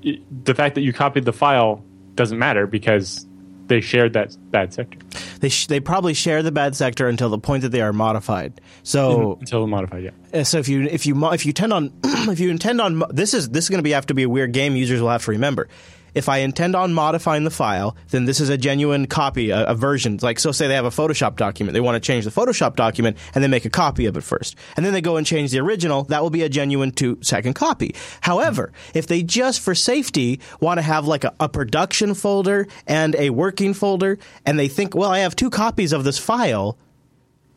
the 0.02 0.56
fact 0.56 0.76
that 0.76 0.82
you 0.82 0.94
copied 0.94 1.26
the 1.26 1.34
file 1.34 1.84
doesn't 2.16 2.40
matter 2.40 2.68
because 2.68 3.26
they 3.68 3.82
shared 3.82 4.14
that 4.14 4.36
bad 4.52 4.74
sector 4.74 5.00
they 5.42 5.50
sh- 5.50 5.68
they 5.68 5.80
probably 5.80 6.14
share 6.14 6.44
the 6.44 6.52
bad 6.52 6.76
sector 6.76 7.08
until 7.08 7.30
the 7.30 7.38
point 7.40 7.64
that 7.64 7.70
they 7.70 7.82
are 7.82 7.92
modified. 7.92 8.62
So 8.84 9.38
until 9.40 9.66
modified. 9.68 10.04
Yeah. 10.04 10.40
Uh, 10.40 10.44
so 10.44 10.60
if 10.60 10.70
you 10.70 10.84
if 10.84 11.06
you 11.06 11.16
mo- 11.16 11.32
if 11.32 11.46
you 11.46 11.52
tend 11.52 11.74
on 11.74 11.92
if 12.04 12.40
you 12.40 12.50
intend 12.50 12.80
on 12.80 12.98
mo- 12.98 13.08
this 13.10 13.34
is 13.34 13.50
this 13.50 13.66
is 13.66 13.70
going 13.70 13.80
to 13.80 13.84
be 13.84 13.92
have 13.92 14.06
to 14.06 14.14
be 14.14 14.24
a 14.24 14.30
weird 14.30 14.54
game 14.54 14.76
users 14.76 15.02
will 15.02 15.10
have 15.10 15.26
to 15.26 15.32
remember. 15.32 15.68
If 16.14 16.30
I 16.30 16.40
intend 16.40 16.76
on 16.76 16.94
modifying 16.94 17.44
the 17.44 17.52
file, 17.52 17.96
then 18.10 18.26
this 18.26 18.40
is 18.40 18.50
a 18.50 18.58
genuine 18.58 19.08
copy, 19.08 19.50
a, 19.50 19.66
a 19.66 19.76
version. 19.76 20.20
Like 20.22 20.40
so, 20.40 20.52
say 20.52 20.68
they 20.68 20.76
have 20.76 20.86
a 20.86 20.90
Photoshop 20.90 21.36
document, 21.36 21.74
they 21.74 21.80
want 21.80 21.96
to 21.96 22.06
change 22.06 22.26
the 22.26 22.32
Photoshop 22.32 22.76
document 22.76 23.18
and 23.34 23.44
then 23.44 23.52
make 23.52 23.66
a 23.66 23.70
copy 23.70 24.06
of 24.06 24.18
it 24.18 24.24
first, 24.24 24.56
and 24.76 24.86
then 24.86 24.94
they 24.94 25.02
go 25.02 25.18
and 25.18 25.26
change 25.26 25.52
the 25.52 25.60
original. 25.60 26.04
That 26.04 26.22
will 26.22 26.30
be 26.30 26.44
a 26.44 26.50
genuine 26.50 26.92
two 26.92 27.18
second 27.22 27.54
copy. 27.54 27.96
However, 28.22 28.72
if 28.94 29.08
they 29.08 29.24
just 29.24 29.62
for 29.62 29.76
safety 29.76 30.40
want 30.60 30.78
to 30.78 30.82
have 30.82 31.08
like 31.08 31.24
a, 31.24 31.34
a 31.40 31.50
production 31.50 32.14
folder 32.14 32.68
and 32.88 33.16
a 33.16 33.30
working 33.30 33.74
folder, 33.74 34.18
and 34.46 34.60
they 34.60 34.68
think, 34.68 34.96
well, 34.96 35.12
I 35.12 35.20
have 35.20 35.36
two 35.36 35.50
copies 35.50 35.94
of 35.94 36.04
this 36.04 36.18
file 36.18 36.78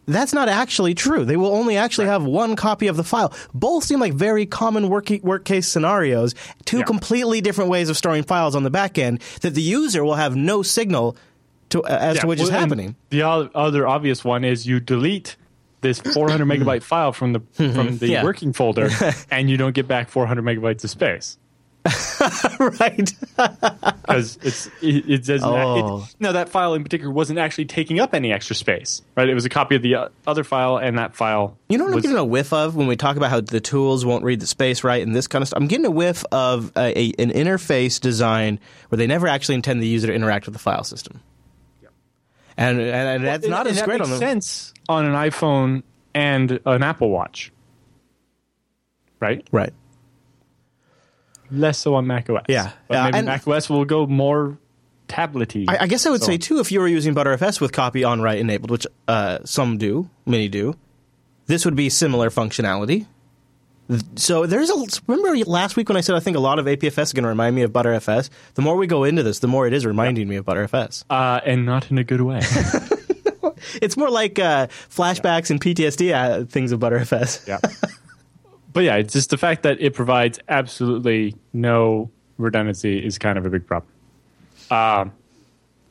that's 0.06 0.32
not 0.32 0.48
actually 0.48 0.94
true. 0.94 1.24
They 1.24 1.36
will 1.36 1.54
only 1.54 1.76
actually 1.76 2.06
have 2.06 2.24
one 2.24 2.56
copy 2.56 2.86
of 2.88 2.96
the 2.96 3.04
file. 3.04 3.32
Both 3.52 3.84
seem 3.84 4.00
like 4.00 4.12
very 4.14 4.46
common 4.46 4.88
work, 4.88 5.10
work 5.22 5.44
case 5.44 5.66
scenarios, 5.68 6.34
two 6.64 6.78
Yeah. 6.78 6.84
completely 6.84 7.40
different 7.40 7.70
ways 7.70 7.88
of 7.88 7.96
storing 7.96 8.22
files 8.22 8.54
on 8.54 8.62
the 8.62 8.70
back 8.70 8.98
end 8.98 9.20
that 9.42 9.54
the 9.54 9.62
user 9.62 10.04
will 10.04 10.14
have 10.16 10.36
no 10.36 10.62
signal 10.62 11.16
to, 11.70 11.82
uh, 11.82 11.88
as 11.88 12.18
to 12.20 12.26
which 12.26 12.40
is 12.40 12.48
well, 12.50 12.58
and 12.58 12.60
happening. 12.70 12.96
The 13.10 13.22
other 13.22 13.86
obvious 13.86 14.24
one 14.24 14.44
is 14.44 14.66
you 14.66 14.80
delete 14.80 15.36
this 15.80 15.98
400 16.14 16.46
megabyte 16.46 16.82
file 16.82 17.12
from 17.12 17.32
the 17.32 17.40
from 17.56 17.98
the 17.98 18.08
Yeah. 18.08 18.24
working 18.24 18.52
folder, 18.52 18.90
and 19.30 19.48
you 19.50 19.56
don't 19.56 19.74
get 19.74 19.86
back 19.88 20.08
400 20.08 20.42
megabytes 20.44 20.84
of 20.84 20.90
space 20.90 21.38
right. 21.84 23.12
because 23.36 24.38
it's 24.42 24.66
it, 24.80 25.10
it 25.10 25.24
doesn't. 25.24 25.44
Oh. 25.44 25.98
It, 25.98 26.16
no, 26.18 26.32
that 26.32 26.48
file 26.48 26.74
in 26.74 26.82
particular 26.82 27.12
wasn't 27.12 27.38
actually 27.38 27.66
taking 27.66 28.00
up 28.00 28.14
any 28.14 28.32
extra 28.32 28.56
space. 28.56 29.02
Right, 29.16 29.28
it 29.28 29.34
was 29.34 29.44
a 29.44 29.50
copy 29.50 29.76
of 29.76 29.82
the 29.82 29.94
uh, 29.94 30.08
other 30.26 30.44
file, 30.44 30.78
and 30.78 30.98
that 30.98 31.14
file. 31.14 31.58
You 31.68 31.76
know 31.76 31.84
what 31.84 31.94
I'm 31.94 32.00
getting 32.00 32.16
a 32.16 32.24
whiff 32.24 32.52
of 32.52 32.74
when 32.74 32.86
we 32.86 32.96
talk 32.96 33.16
about 33.16 33.30
how 33.30 33.40
the 33.40 33.60
tools 33.60 34.04
won't 34.04 34.24
read 34.24 34.40
the 34.40 34.46
space 34.46 34.82
right 34.82 35.02
and 35.02 35.14
this 35.14 35.26
kind 35.26 35.42
of 35.42 35.48
stuff? 35.48 35.60
I'm 35.60 35.66
getting 35.66 35.86
a 35.86 35.90
whiff 35.90 36.24
of 36.32 36.72
a, 36.76 36.98
a, 36.98 37.12
an 37.18 37.30
interface 37.30 38.00
design 38.00 38.60
where 38.88 38.96
they 38.96 39.06
never 39.06 39.26
actually 39.26 39.56
intend 39.56 39.82
the 39.82 39.88
user 39.88 40.06
to 40.06 40.14
interact 40.14 40.46
with 40.46 40.54
the 40.54 40.60
file 40.60 40.84
system. 40.84 41.20
And, 42.56 42.80
and, 42.80 42.88
and 42.88 43.24
that's 43.24 43.46
not 43.48 43.66
and 43.66 43.76
as 43.76 43.82
great 43.82 44.00
on 44.00 44.08
the 44.08 44.16
sense 44.16 44.72
on 44.88 45.04
an 45.04 45.12
iPhone 45.12 45.82
and 46.14 46.60
an 46.64 46.82
Apple 46.82 47.10
Watch. 47.10 47.50
Right, 49.20 49.46
right. 49.50 49.72
Less 51.56 51.78
so 51.78 51.94
on 51.94 52.06
Mac 52.06 52.28
OS. 52.30 52.42
Yeah. 52.48 52.70
but 52.88 52.96
Uh, 52.98 53.04
maybe 53.04 53.18
and- 53.18 53.26
Mac 53.26 53.46
OS 53.48 53.68
will 53.70 53.84
go 53.84 54.06
more 54.06 54.58
tablety. 55.08 55.64
I, 55.68 55.78
I 55.82 55.86
guess 55.86 56.06
I 56.06 56.10
would 56.10 56.20
So- 56.22 56.26
say 56.26 56.38
too, 56.38 56.60
if 56.60 56.72
you 56.72 56.80
were 56.80 56.88
using 56.88 57.14
ButterFS 57.14 57.60
with 57.60 57.72
copy 57.72 58.04
on 58.04 58.20
write 58.22 58.38
enabled, 58.38 58.70
which 58.70 58.86
uh, 59.08 59.38
some 59.44 59.78
do, 59.78 60.08
many 60.26 60.48
do, 60.48 60.74
this 61.46 61.64
would 61.64 61.76
be 61.76 61.88
similar 61.90 62.30
functionality. 62.30 63.06
So 64.16 64.46
there's 64.46 64.70
a 64.70 64.86
remember 65.06 65.36
last 65.44 65.76
week 65.76 65.90
when 65.90 65.98
I 65.98 66.00
said 66.00 66.14
I 66.16 66.20
think 66.20 66.38
a 66.38 66.40
lot 66.40 66.58
of 66.58 66.64
APFS 66.64 67.02
is 67.02 67.12
going 67.12 67.24
to 67.24 67.28
remind 67.28 67.54
me 67.54 67.60
of 67.62 67.70
ButterFS. 67.70 68.30
The 68.54 68.62
more 68.62 68.76
we 68.76 68.86
go 68.86 69.04
into 69.04 69.22
this, 69.22 69.40
the 69.40 69.46
more 69.46 69.66
it 69.66 69.74
is 69.74 69.84
reminding 69.84 70.26
me 70.26 70.36
of 70.36 70.46
ButterFS. 70.46 71.04
uh, 71.10 71.40
and 71.44 71.66
not 71.66 71.90
in 71.90 71.98
a 71.98 72.04
good 72.04 72.22
way. 72.22 72.40
It's 73.80 73.96
more 73.96 74.10
like 74.10 74.38
uh, 74.38 74.66
flashbacks 74.90 75.48
and 75.50 75.60
PTSD 75.60 76.12
uh, 76.12 76.44
things 76.44 76.70
of 76.72 76.80
ButterFS. 76.80 77.46
yeah. 77.46 77.58
But 78.74 78.82
yeah, 78.84 78.96
it's 78.96 79.14
just 79.14 79.30
the 79.30 79.38
fact 79.38 79.62
that 79.62 79.80
it 79.80 79.94
provides 79.94 80.38
absolutely 80.48 81.34
no 81.54 82.10
redundancy 82.36 82.98
is 83.04 83.16
kind 83.18 83.38
of 83.38 83.46
a 83.46 83.50
big 83.50 83.66
problem. 83.66 83.90
Um, 84.70 85.12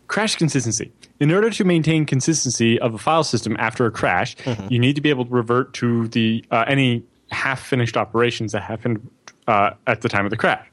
crash 0.08 0.36
consistency. 0.36 0.92
In 1.20 1.32
order 1.32 1.50
to 1.50 1.64
maintain 1.64 2.06
consistency 2.06 2.78
of 2.80 2.94
a 2.94 2.98
file 2.98 3.24
system 3.24 3.56
after 3.58 3.86
a 3.86 3.92
crash, 3.92 4.36
you 4.70 4.78
need 4.78 4.96
to 4.96 5.02
be 5.02 5.10
able 5.10 5.26
to 5.26 5.32
revert 5.32 5.74
to 5.76 6.08
the 6.10 6.44
uh, 6.52 6.66
any 6.68 7.04
half-finished 7.32 7.96
operations 7.98 8.52
that 8.52 8.62
happened 8.62 9.10
uh, 9.48 9.72
at 9.88 10.02
the 10.02 10.10
time 10.10 10.26
of 10.26 10.30
the 10.30 10.38
crash. 10.38 10.68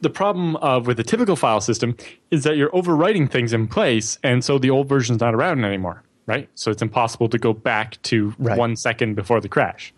The 0.00 0.10
problem 0.10 0.56
of 0.56 0.86
with 0.86 0.98
a 0.98 1.04
typical 1.04 1.36
file 1.36 1.60
system 1.60 1.96
is 2.30 2.42
that 2.44 2.56
you're 2.56 2.70
overwriting 2.70 3.30
things 3.30 3.52
in 3.52 3.68
place, 3.68 4.18
and 4.24 4.42
so 4.42 4.58
the 4.58 4.70
old 4.70 4.88
version's 4.88 5.20
not 5.20 5.34
around 5.34 5.62
anymore, 5.64 6.02
right? 6.26 6.48
So 6.54 6.70
it's 6.70 6.82
impossible 6.82 7.28
to 7.28 7.38
go 7.38 7.52
back 7.52 8.00
to 8.04 8.34
Right. 8.38 8.58
one 8.58 8.74
second 8.76 9.14
before 9.14 9.40
the 9.40 9.48
crash. 9.48 9.92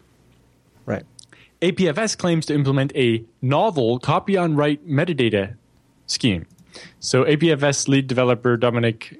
APFS 1.65 2.17
claims 2.19 2.47
to 2.47 2.55
implement 2.55 2.95
a 2.95 3.25
novel 3.41 3.99
copy 3.99 4.37
on 4.37 4.55
write 4.55 4.87
metadata 4.87 5.57
scheme. 6.07 6.47
So 7.01 7.25
APFS 7.25 7.89
lead 7.89 8.07
developer 8.07 8.57
Dominic 8.57 9.19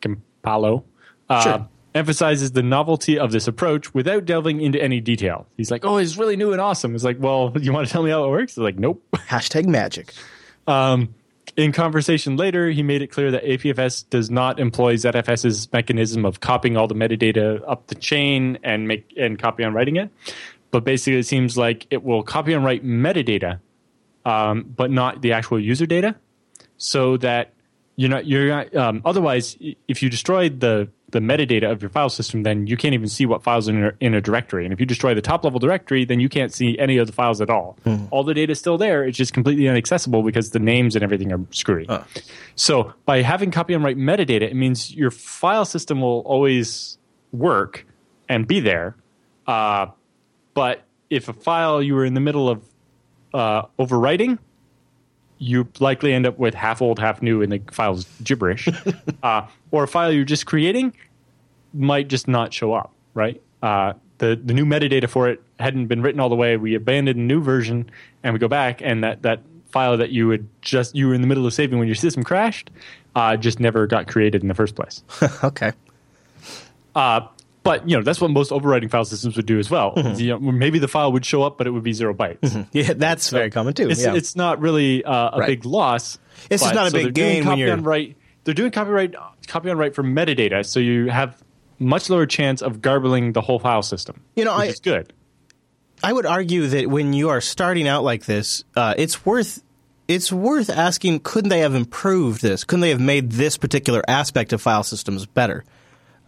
Giampaolo 0.00 0.82
uh, 1.28 1.40
Sure. 1.42 1.68
emphasizes 1.94 2.52
the 2.52 2.62
novelty 2.62 3.18
of 3.18 3.30
this 3.32 3.46
approach 3.46 3.94
without 3.94 4.24
delving 4.24 4.60
into 4.60 4.82
any 4.82 5.00
detail. 5.00 5.46
He's 5.56 5.70
like, 5.70 5.84
"Oh, 5.84 5.98
it's 5.98 6.16
really 6.16 6.36
new 6.36 6.52
and 6.52 6.60
awesome." 6.60 6.94
It's 6.94 7.04
like, 7.04 7.18
"Well, 7.20 7.52
you 7.60 7.72
want 7.72 7.86
to 7.86 7.92
tell 7.92 8.02
me 8.02 8.10
how 8.10 8.24
it 8.24 8.30
works?" 8.30 8.52
It's 8.52 8.58
like, 8.58 8.78
"Nope." 8.78 9.02
Hashtag 9.14 9.66
magic. 9.66 10.12
Um, 10.66 11.14
in 11.56 11.72
conversation 11.72 12.36
later, 12.36 12.68
he 12.70 12.82
made 12.82 13.00
it 13.02 13.06
clear 13.06 13.30
that 13.30 13.44
APFS 13.44 14.08
does 14.10 14.30
not 14.30 14.58
employ 14.58 14.94
ZFS's 14.96 15.72
mechanism 15.72 16.24
of 16.26 16.40
copying 16.40 16.76
all 16.76 16.86
the 16.88 16.94
metadata 16.94 17.62
up 17.66 17.86
the 17.86 17.94
chain 17.94 18.58
and 18.62 18.88
make 18.88 19.12
and 19.16 19.38
copy 19.38 19.62
on 19.64 19.72
writing 19.72 19.96
it. 19.96 20.10
But 20.76 20.84
basically, 20.84 21.18
it 21.18 21.26
seems 21.26 21.56
like 21.56 21.86
it 21.88 22.04
will 22.04 22.22
copy 22.22 22.52
and 22.52 22.62
write 22.62 22.84
metadata, 22.84 23.60
um, 24.26 24.74
but 24.76 24.90
not 24.90 25.22
the 25.22 25.32
actual 25.32 25.58
user 25.58 25.86
data, 25.86 26.16
so 26.76 27.16
that 27.16 27.54
you're 27.96 28.10
not 28.10 28.26
you're 28.26 28.48
not. 28.48 28.76
Um, 28.76 29.00
otherwise, 29.06 29.56
if 29.88 30.02
you 30.02 30.10
destroy 30.10 30.50
the 30.50 30.90
the 31.12 31.20
metadata 31.20 31.72
of 31.72 31.80
your 31.80 31.88
file 31.88 32.10
system, 32.10 32.42
then 32.42 32.66
you 32.66 32.76
can't 32.76 32.92
even 32.92 33.08
see 33.08 33.24
what 33.24 33.42
files 33.42 33.70
are 33.70 33.72
in 33.72 33.84
a, 33.84 33.92
in 34.00 34.12
a 34.12 34.20
directory. 34.20 34.64
And 34.66 34.72
if 34.74 34.78
you 34.78 34.84
destroy 34.84 35.14
the 35.14 35.22
top 35.22 35.44
level 35.44 35.58
directory, 35.58 36.04
then 36.04 36.20
you 36.20 36.28
can't 36.28 36.52
see 36.52 36.78
any 36.78 36.98
of 36.98 37.06
the 37.06 37.14
files 37.14 37.40
at 37.40 37.48
all. 37.48 37.78
All 38.10 38.22
the 38.22 38.34
data 38.34 38.52
is 38.52 38.58
still 38.58 38.76
there. 38.76 39.02
It's 39.02 39.16
just 39.16 39.32
completely 39.32 39.66
inaccessible 39.68 40.22
because 40.24 40.50
the 40.50 40.58
names 40.58 40.94
and 40.94 41.02
everything 41.02 41.32
are 41.32 41.40
screwy. 41.52 41.86
So 42.54 42.92
by 43.06 43.22
having 43.22 43.50
copy 43.50 43.72
and 43.72 43.82
write 43.82 43.96
metadata, 43.96 44.42
it 44.42 44.56
means 44.56 44.94
your 44.94 45.10
file 45.10 45.64
system 45.64 46.02
will 46.02 46.20
always 46.26 46.98
work 47.32 47.86
and 48.28 48.46
be 48.46 48.60
there. 48.60 48.94
Uh, 49.46 49.86
but 50.56 50.84
if 51.10 51.28
a 51.28 51.34
file 51.34 51.82
you 51.82 51.94
were 51.94 52.06
in 52.06 52.14
the 52.14 52.20
middle 52.20 52.48
of 52.48 52.64
uh, 53.34 53.66
overwriting, 53.78 54.38
you 55.36 55.68
likely 55.80 56.14
end 56.14 56.26
up 56.26 56.38
with 56.38 56.54
half 56.54 56.80
old, 56.80 56.98
half 56.98 57.20
new, 57.20 57.42
and 57.42 57.52
the 57.52 57.60
file's 57.70 58.06
gibberish. 58.24 58.66
uh, 59.22 59.46
or 59.70 59.84
a 59.84 59.88
file 59.88 60.10
you're 60.10 60.24
just 60.24 60.46
creating 60.46 60.94
might 61.74 62.08
just 62.08 62.26
not 62.26 62.54
show 62.54 62.72
up, 62.72 62.90
right? 63.12 63.38
Uh, 63.62 63.92
the 64.16 64.40
the 64.42 64.54
new 64.54 64.64
metadata 64.64 65.10
for 65.10 65.28
it 65.28 65.42
hadn't 65.60 65.88
been 65.88 66.00
written 66.00 66.20
all 66.20 66.30
the 66.30 66.34
way. 66.34 66.56
We 66.56 66.74
abandoned 66.74 67.18
the 67.18 67.24
new 67.24 67.42
version 67.42 67.90
and 68.22 68.32
we 68.32 68.38
go 68.38 68.48
back, 68.48 68.80
and 68.80 69.04
that 69.04 69.20
that 69.22 69.42
file 69.68 69.98
that 69.98 70.08
you 70.08 70.26
would 70.26 70.48
just 70.62 70.96
you 70.96 71.06
were 71.06 71.12
in 71.12 71.20
the 71.20 71.26
middle 71.26 71.44
of 71.44 71.52
saving 71.52 71.78
when 71.78 71.86
your 71.86 71.96
system 71.96 72.24
crashed, 72.24 72.70
uh, 73.14 73.36
just 73.36 73.60
never 73.60 73.86
got 73.86 74.08
created 74.08 74.40
in 74.40 74.48
the 74.48 74.54
first 74.54 74.74
place. 74.74 75.02
okay. 75.44 75.72
Uh, 76.94 77.28
but 77.66 77.88
you 77.88 77.96
know 77.96 78.02
that's 78.02 78.20
what 78.20 78.30
most 78.30 78.50
overwriting 78.50 78.90
file 78.90 79.04
systems 79.04 79.36
would 79.36 79.44
do 79.46 79.58
as 79.58 79.68
well. 79.70 79.92
Mm-hmm. 79.94 80.18
You 80.20 80.28
know, 80.28 80.38
maybe 80.38 80.78
the 80.78 80.88
file 80.88 81.12
would 81.12 81.26
show 81.26 81.42
up, 81.42 81.58
but 81.58 81.66
it 81.66 81.70
would 81.70 81.82
be 81.82 81.92
zero 81.92 82.14
bytes. 82.14 82.66
Yeah, 82.72 82.94
that's 82.94 83.28
very 83.30 83.50
common 83.50 83.74
too. 83.74 83.90
It's, 83.90 84.02
yeah. 84.02 84.14
it's 84.14 84.34
not 84.36 84.60
really 84.60 85.04
uh, 85.04 85.30
a 85.34 85.38
Right. 85.40 85.46
big 85.48 85.64
loss. 85.66 86.18
It's 86.50 86.62
just 86.62 86.72
but- 86.72 86.74
not 86.74 86.86
a 86.86 86.90
so 86.90 86.98
big 87.04 87.14
gain 87.14 87.44
when 87.44 87.58
you're- 87.58 87.74
write. 87.80 88.16
They're 88.44 88.54
doing 88.54 88.70
copyright 88.70 89.14
copy 89.48 89.68
on 89.70 89.76
write 89.76 89.94
for 89.94 90.02
metadata, 90.04 90.64
so 90.64 90.78
you 90.80 91.08
have 91.10 91.36
much 91.78 92.08
lower 92.08 92.26
chance 92.26 92.62
of 92.62 92.80
garbling 92.80 93.32
the 93.32 93.40
whole 93.42 93.58
file 93.58 93.82
system. 93.82 94.20
You 94.36 94.44
know, 94.44 94.52
which 94.56 94.68
I- 94.68 94.70
is 94.70 94.80
good. 94.80 95.12
I 96.02 96.12
would 96.12 96.26
argue 96.26 96.66
that 96.68 96.88
when 96.88 97.12
you 97.12 97.30
are 97.30 97.40
starting 97.40 97.88
out 97.88 98.04
like 98.04 98.26
this, 98.26 98.64
uh, 98.76 98.94
it's 98.96 99.24
worth 99.26 99.62
it's 100.08 100.30
worth 100.30 100.70
asking: 100.70 101.20
Couldn't 101.20 101.48
they 101.48 101.60
have 101.60 101.74
improved 101.74 102.40
this? 102.42 102.62
Couldn't 102.64 102.82
they 102.82 102.90
have 102.90 103.00
made 103.00 103.32
this 103.32 103.56
particular 103.56 104.02
aspect 104.06 104.52
of 104.52 104.62
file 104.62 104.84
systems 104.84 105.26
better? 105.26 105.64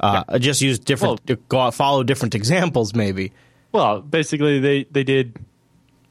Uh, 0.00 0.38
Just 0.38 0.60
use 0.62 0.78
different, 0.78 1.48
go 1.48 1.70
follow 1.70 2.02
different 2.04 2.34
examples, 2.34 2.94
maybe. 2.94 3.32
Well, 3.72 4.00
basically, 4.00 4.60
they 4.60 4.84
they 4.84 5.04
did 5.04 5.36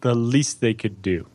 the 0.01 0.13
least 0.13 0.61
they 0.61 0.73
could 0.73 1.01
do. 1.01 1.25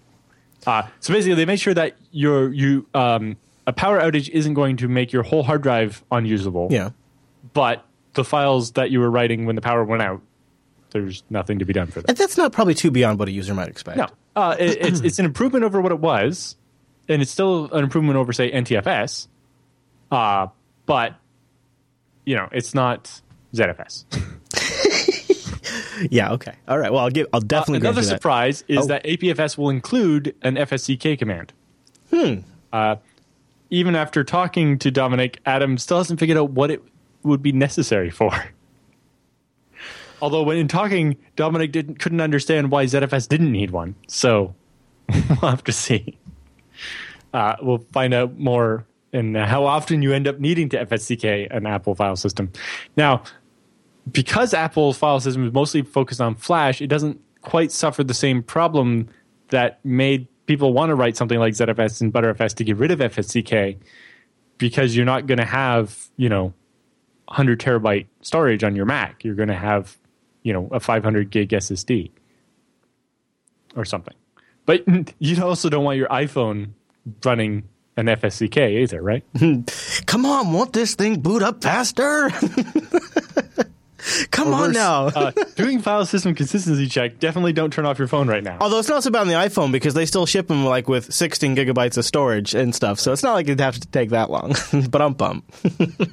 Uh, 0.66 0.82
so 1.00 1.12
basically, 1.12 1.34
they 1.34 1.44
made 1.46 1.58
sure 1.60 1.74
that 1.74 1.96
your 2.12 2.52
you 2.52 2.86
um, 2.94 3.36
a 3.66 3.72
power 3.72 4.00
outage 4.00 4.28
isn't 4.28 4.54
going 4.54 4.76
to 4.78 4.88
make 4.88 5.12
your 5.12 5.22
whole 5.22 5.42
hard 5.42 5.62
drive 5.62 6.04
unusable. 6.12 6.68
Yeah. 6.70 6.90
but 7.54 7.84
the 8.14 8.24
files 8.24 8.72
that 8.72 8.90
you 8.90 9.00
were 9.00 9.10
writing 9.10 9.46
when 9.46 9.56
the 9.56 9.62
power 9.62 9.82
went 9.82 10.02
out, 10.02 10.20
there's 10.90 11.22
nothing 11.30 11.58
to 11.60 11.64
be 11.64 11.72
done 11.72 11.86
for 11.86 12.02
that. 12.02 12.10
And 12.10 12.16
that's 12.18 12.36
not 12.36 12.52
probably 12.52 12.74
too 12.74 12.90
beyond 12.90 13.18
what 13.18 13.26
a 13.28 13.32
user 13.32 13.54
might 13.54 13.68
expect. 13.68 13.96
No, 13.96 14.06
uh, 14.36 14.54
it, 14.58 14.78
it's 14.80 15.00
it's 15.08 15.18
an 15.18 15.24
improvement 15.24 15.64
over 15.64 15.80
what 15.80 15.90
it 15.90 15.98
was, 15.98 16.56
and 17.08 17.22
it's 17.22 17.30
still 17.30 17.72
an 17.72 17.82
improvement 17.82 18.16
over 18.18 18.32
say 18.32 18.52
NTFS. 18.52 19.26
Uh, 20.10 20.48
but 20.86 21.14
you 22.24 22.36
know, 22.36 22.48
it's 22.52 22.74
not 22.74 23.20
ZFS. 23.54 24.04
Yeah. 26.10 26.32
Okay. 26.32 26.52
All 26.66 26.78
right. 26.78 26.90
Well, 26.92 27.02
I'll 27.04 27.10
give. 27.10 27.28
I'll 27.32 27.40
definitely 27.40 27.86
Uh, 27.86 27.90
Another 27.92 28.02
surprise 28.02 28.64
is 28.66 28.78
Oh. 28.78 28.86
that 28.86 29.04
APFS 29.04 29.56
will 29.56 29.70
include 29.70 30.34
an 30.42 30.56
FSCK 30.56 31.16
command. 31.16 31.52
Hmm. 32.10 32.38
Uh, 32.72 32.96
even 33.70 33.94
after 33.94 34.24
talking 34.24 34.78
to 34.80 34.90
Dominic, 34.90 35.38
Adam 35.46 35.78
still 35.78 35.98
hasn't 35.98 36.18
figured 36.18 36.36
out 36.38 36.50
what 36.50 36.72
it 36.72 36.82
would 37.22 37.40
be 37.40 37.52
necessary 37.52 38.10
for. 38.10 38.32
Although 40.20 40.42
when 40.42 40.56
in 40.56 40.66
talking, 40.66 41.16
Dominic 41.36 41.70
didn't 41.70 41.98
couldn't 42.00 42.20
understand 42.20 42.70
why 42.72 42.84
ZFS 42.84 43.28
didn't 43.28 43.52
need 43.52 43.70
one. 43.70 43.94
So 44.08 44.54
we'll 45.08 45.50
have 45.50 45.62
to 45.64 45.72
see. 45.72 46.18
Uh, 47.32 47.54
we'll 47.62 47.84
find 47.92 48.12
out 48.12 48.38
more 48.38 48.84
in 49.12 49.34
how 49.34 49.64
often 49.64 50.02
you 50.02 50.12
end 50.12 50.26
up 50.26 50.40
needing 50.40 50.68
to 50.70 50.86
FSCK 50.86 51.54
an 51.54 51.66
Apple 51.66 51.94
file 51.94 52.16
system. 52.16 52.50
Now, 52.96 53.22
because 54.10 54.54
Apple's 54.54 54.96
file 54.96 55.20
system 55.20 55.46
is 55.46 55.52
mostly 55.52 55.82
focused 55.82 56.20
on 56.20 56.34
Flash, 56.34 56.80
it 56.80 56.88
doesn't 56.88 57.20
quite 57.42 57.70
suffer 57.70 58.02
the 58.02 58.14
same 58.14 58.42
problem 58.42 59.08
that 59.48 59.84
made 59.84 60.26
people 60.46 60.72
want 60.72 60.90
to 60.90 60.94
write 60.94 61.16
something 61.16 61.38
like 61.38 61.54
ZFS 61.54 62.00
and 62.00 62.12
Butterfs 62.12 62.54
to 62.54 62.64
get 62.64 62.76
rid 62.76 62.90
of 62.90 62.98
FSCK 62.98 63.78
because 64.58 64.96
you're 64.96 65.06
not 65.06 65.26
going 65.26 65.38
to 65.38 65.44
have, 65.44 66.08
you 66.16 66.28
know, 66.28 66.54
100 67.26 67.60
terabyte 67.60 68.06
storage 68.22 68.64
on 68.64 68.74
your 68.74 68.86
Mac. 68.86 69.24
You're 69.24 69.34
going 69.34 69.48
to 69.48 69.54
have, 69.54 69.96
you 70.42 70.52
know, 70.52 70.68
a 70.72 70.80
500 70.80 71.30
gig 71.30 71.50
SSD 71.50 72.10
or 73.76 73.84
something. 73.84 74.14
But 74.66 74.84
you 75.18 75.42
also 75.42 75.68
don't 75.68 75.84
want 75.84 75.98
your 75.98 76.08
iPhone 76.08 76.72
running 77.24 77.68
an 77.96 78.06
FSCK 78.06 78.82
either, 78.82 79.02
right? 79.02 79.24
Come 80.06 80.26
on, 80.26 80.52
won't 80.52 80.72
this 80.72 80.94
thing 80.94 81.20
boot 81.20 81.42
up 81.42 81.62
faster? 81.62 82.30
Come 84.32 84.52
on 84.52 84.72
now. 84.72 85.06
uh, 85.06 85.30
doing 85.54 85.80
file 85.80 86.04
system 86.04 86.34
consistency 86.34 86.88
check, 86.88 87.20
definitely 87.20 87.52
don't 87.52 87.72
turn 87.72 87.86
off 87.86 87.98
your 87.98 88.08
phone 88.08 88.26
right 88.28 88.42
now. 88.42 88.58
Although 88.60 88.80
it's 88.80 88.88
not 88.88 89.04
so 89.04 89.10
bad 89.10 89.20
on 89.20 89.28
the 89.28 89.34
iPhone 89.34 89.70
because 89.70 89.94
they 89.94 90.06
still 90.06 90.26
ship 90.26 90.48
them 90.48 90.64
like 90.64 90.88
with 90.88 91.12
16 91.14 91.54
gigabytes 91.54 91.96
of 91.96 92.04
storage 92.04 92.54
and 92.54 92.74
stuff, 92.74 92.98
so 92.98 93.12
it's 93.12 93.22
not 93.22 93.34
like 93.34 93.46
it'd 93.46 93.60
have 93.60 93.78
to 93.78 93.86
take 93.88 94.10
that 94.10 94.28
long. 94.30 94.54
but 94.90 95.00
I'm 95.00 95.14
bummed. 95.14 95.44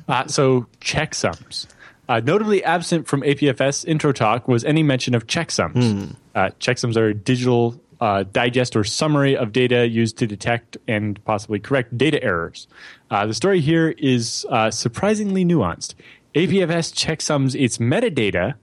Uh, 0.08 0.28
so 0.28 0.68
checksums. 0.82 1.66
Uh, 2.08 2.20
notably 2.20 2.64
absent 2.64 3.08
from 3.08 3.22
APFS 3.22 3.86
intro 3.86 4.12
talk 4.12 4.48
was 4.48 4.64
any 4.66 4.84
mention 4.84 5.16
of 5.16 5.28
checksums. 5.28 6.16
Uh, 6.36 6.50
checksums 6.60 6.96
are 6.96 7.14
digital 7.14 7.80
uh, 8.02 8.24
digest 8.32 8.76
or 8.76 8.84
summary 8.84 9.36
of 9.36 9.52
data 9.52 9.88
used 9.88 10.18
to 10.18 10.28
detect 10.28 10.78
and 10.88 11.24
possibly 11.26 11.60
correct 11.60 11.98
data 11.98 12.22
errors. 12.24 12.68
Uh, 13.12 13.26
the 13.26 13.34
story 13.34 13.60
here 13.60 13.90
is 13.98 14.46
uh, 14.50 14.72
surprisingly 14.72 15.44
nuanced. 15.44 15.96
APFS 16.36 16.94
checksums 16.94 17.60
its 17.60 17.78
metadata, 17.78 18.56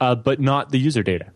uh, 0.00 0.14
but 0.14 0.40
not 0.40 0.70
the 0.70 0.78
user 0.78 1.02
data. 1.02 1.26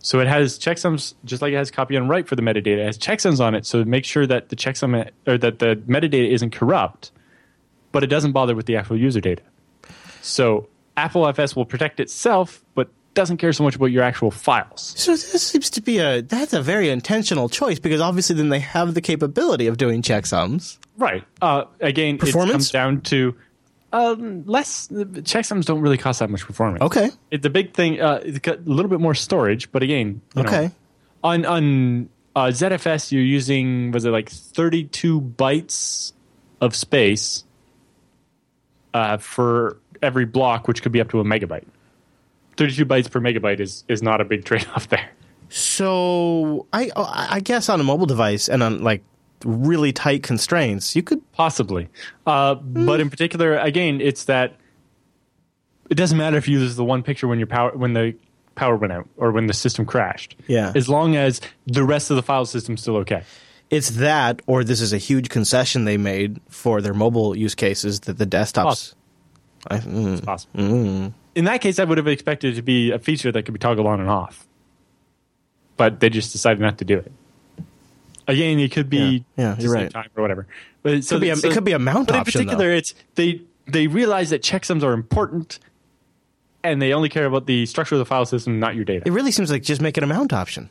So 0.00 0.20
it 0.20 0.28
has 0.28 0.58
checksums, 0.58 1.14
just 1.24 1.42
like 1.42 1.52
it 1.52 1.56
has 1.56 1.70
copy 1.70 1.96
and 1.96 2.08
write 2.08 2.28
for 2.28 2.36
the 2.36 2.42
metadata. 2.42 2.78
It 2.78 2.86
has 2.86 2.98
checksums 2.98 3.44
on 3.44 3.54
it, 3.54 3.66
so 3.66 3.84
make 3.84 4.04
sure 4.04 4.26
that 4.26 4.48
the 4.48 4.56
checksum 4.56 5.10
or 5.26 5.36
that 5.38 5.58
the 5.58 5.76
metadata 5.86 6.30
isn't 6.30 6.50
corrupt 6.52 7.10
but 7.92 8.02
it 8.02 8.08
doesn't 8.08 8.32
bother 8.32 8.54
with 8.54 8.66
the 8.66 8.76
actual 8.76 8.96
user 8.96 9.20
data. 9.20 9.42
So 10.22 10.68
Apple 10.96 11.26
FS 11.26 11.56
will 11.56 11.64
protect 11.64 12.00
itself, 12.00 12.62
but 12.74 12.88
doesn't 13.18 13.36
care 13.36 13.52
so 13.52 13.64
much 13.64 13.76
about 13.76 13.86
your 13.86 14.02
actual 14.02 14.30
files. 14.30 14.94
So 14.96 15.10
this 15.12 15.42
seems 15.42 15.68
to 15.70 15.82
be 15.82 15.98
a 15.98 16.22
that's 16.22 16.52
a 16.52 16.62
very 16.62 16.88
intentional 16.88 17.48
choice 17.48 17.78
because 17.78 18.00
obviously 18.00 18.36
then 18.36 18.48
they 18.48 18.60
have 18.60 18.94
the 18.94 19.00
capability 19.00 19.66
of 19.66 19.76
doing 19.76 20.00
checksums. 20.02 20.78
Right. 20.96 21.24
Uh, 21.42 21.64
again, 21.80 22.18
Performance? 22.18 22.50
it 22.50 22.52
comes 22.52 22.70
down 22.70 23.00
to 23.02 23.34
um, 23.92 24.44
less. 24.46 24.88
Checksums 24.88 25.64
don't 25.64 25.80
really 25.80 25.98
cost 25.98 26.20
that 26.20 26.30
much 26.30 26.44
performance. 26.46 26.82
Okay. 26.82 27.10
It, 27.30 27.42
the 27.42 27.50
big 27.50 27.74
thing, 27.74 28.00
uh, 28.00 28.20
it's 28.24 28.38
got 28.38 28.58
a 28.58 28.62
little 28.70 28.90
bit 28.90 29.00
more 29.00 29.14
storage, 29.14 29.70
but 29.72 29.82
again, 29.82 30.20
you 30.34 30.42
know, 30.42 30.48
Okay. 30.48 30.70
on 31.24 31.44
on 31.44 32.08
uh, 32.36 32.46
ZFS, 32.46 33.10
you're 33.12 33.22
using 33.22 33.90
was 33.90 34.04
it 34.04 34.10
like 34.10 34.28
32 34.30 35.20
bytes 35.20 36.12
of 36.60 36.74
space 36.76 37.44
uh, 38.94 39.16
for 39.18 39.78
every 40.02 40.24
block, 40.24 40.68
which 40.68 40.82
could 40.82 40.92
be 40.92 41.00
up 41.00 41.10
to 41.10 41.20
a 41.20 41.24
megabyte. 41.24 41.64
32 42.58 42.84
bytes 42.84 43.10
per 43.10 43.20
megabyte 43.20 43.60
is 43.60 43.84
is 43.88 44.02
not 44.02 44.20
a 44.20 44.24
big 44.24 44.44
trade 44.48 44.66
off 44.74 44.88
there. 44.88 45.08
So 45.48 46.66
I 46.72 46.90
I 46.96 47.40
guess 47.40 47.68
on 47.68 47.80
a 47.80 47.84
mobile 47.84 48.06
device 48.06 48.48
and 48.48 48.62
on 48.62 48.82
like 48.82 49.02
really 49.44 49.92
tight 49.92 50.22
constraints, 50.22 50.94
you 50.94 51.02
could 51.02 51.22
Possibly, 51.32 51.88
uh, 52.26 52.56
but 52.56 53.00
in 53.00 53.08
particular, 53.08 53.56
again, 53.56 54.00
it's 54.00 54.24
that 54.24 54.56
it 55.88 55.94
doesn't 55.94 56.18
matter 56.18 56.36
if 56.36 56.48
you 56.48 56.58
use 56.58 56.76
the 56.76 56.84
one 56.84 57.02
picture 57.02 57.26
when 57.28 57.38
your 57.38 57.46
power 57.46 57.70
when 57.74 57.94
the 57.94 58.14
power 58.56 58.76
went 58.76 58.92
out 58.92 59.08
or 59.16 59.30
when 59.30 59.46
the 59.46 59.54
system 59.54 59.86
crashed. 59.86 60.36
Yeah. 60.48 60.72
as 60.74 60.88
long 60.88 61.16
as 61.16 61.40
the 61.66 61.84
rest 61.84 62.10
of 62.10 62.16
the 62.16 62.22
file 62.22 62.44
system's 62.44 62.82
still 62.82 62.96
okay. 62.98 63.22
it's 63.70 63.90
that 63.90 64.42
or 64.46 64.64
this 64.64 64.80
is 64.80 64.92
a 64.92 64.98
huge 64.98 65.28
concession 65.28 65.84
they 65.84 65.96
made 65.96 66.40
for 66.48 66.82
their 66.82 66.92
mobile 66.92 67.36
use 67.36 67.54
cases 67.54 68.00
that 68.00 68.18
the 68.18 68.26
desktops 68.26 68.94
I, 69.66 69.78
mm, 69.78 70.12
It's 70.12 70.20
possible. 70.20 71.12
In 71.38 71.44
that 71.44 71.60
case, 71.60 71.78
I 71.78 71.84
would 71.84 71.98
have 71.98 72.08
expected 72.08 72.52
it 72.52 72.56
to 72.56 72.62
be 72.62 72.90
a 72.90 72.98
feature 72.98 73.30
that 73.30 73.44
could 73.44 73.54
be 73.54 73.60
toggled 73.60 73.86
on 73.86 74.00
and 74.00 74.08
off, 74.10 74.46
but 75.76 76.00
they 76.00 76.10
just 76.10 76.32
decided 76.32 76.60
not 76.60 76.78
to 76.78 76.84
do 76.84 76.98
it. 76.98 77.12
Again, 78.26 78.58
it 78.58 78.72
could 78.72 78.90
be 78.90 79.24
Yeah, 79.36 79.54
yeah, 79.54 79.56
you're 79.60 79.72
right. 79.72 79.90
time 79.90 80.10
or 80.16 80.22
whatever. 80.22 80.46
But 80.82 80.94
it 80.94 81.06
Could 81.06 81.20
be 81.20 81.30
a- 81.30 81.34
it 81.36 81.52
could 81.52 81.64
be 81.64 81.72
a 81.72 81.78
mount 81.78 82.08
But 82.08 82.16
option, 82.16 82.40
in 82.42 82.46
particular, 82.48 82.72
it's 82.72 82.92
they 83.14 83.42
they 83.66 83.86
realize 83.86 84.30
that 84.30 84.42
checksums 84.42 84.82
are 84.82 84.92
important, 84.92 85.58
and 86.64 86.82
they 86.82 86.92
only 86.92 87.08
care 87.08 87.24
about 87.26 87.46
the 87.46 87.66
structure 87.66 87.94
of 87.94 88.00
the 88.00 88.04
file 88.04 88.26
system, 88.26 88.58
not 88.58 88.74
your 88.74 88.84
data. 88.84 89.02
it 89.06 89.12
really 89.12 89.30
seems 89.32 89.50
like 89.50 89.62
just 89.62 89.80
make 89.80 89.96
it 89.96 90.02
a 90.02 90.06
mount 90.06 90.32
option. 90.32 90.70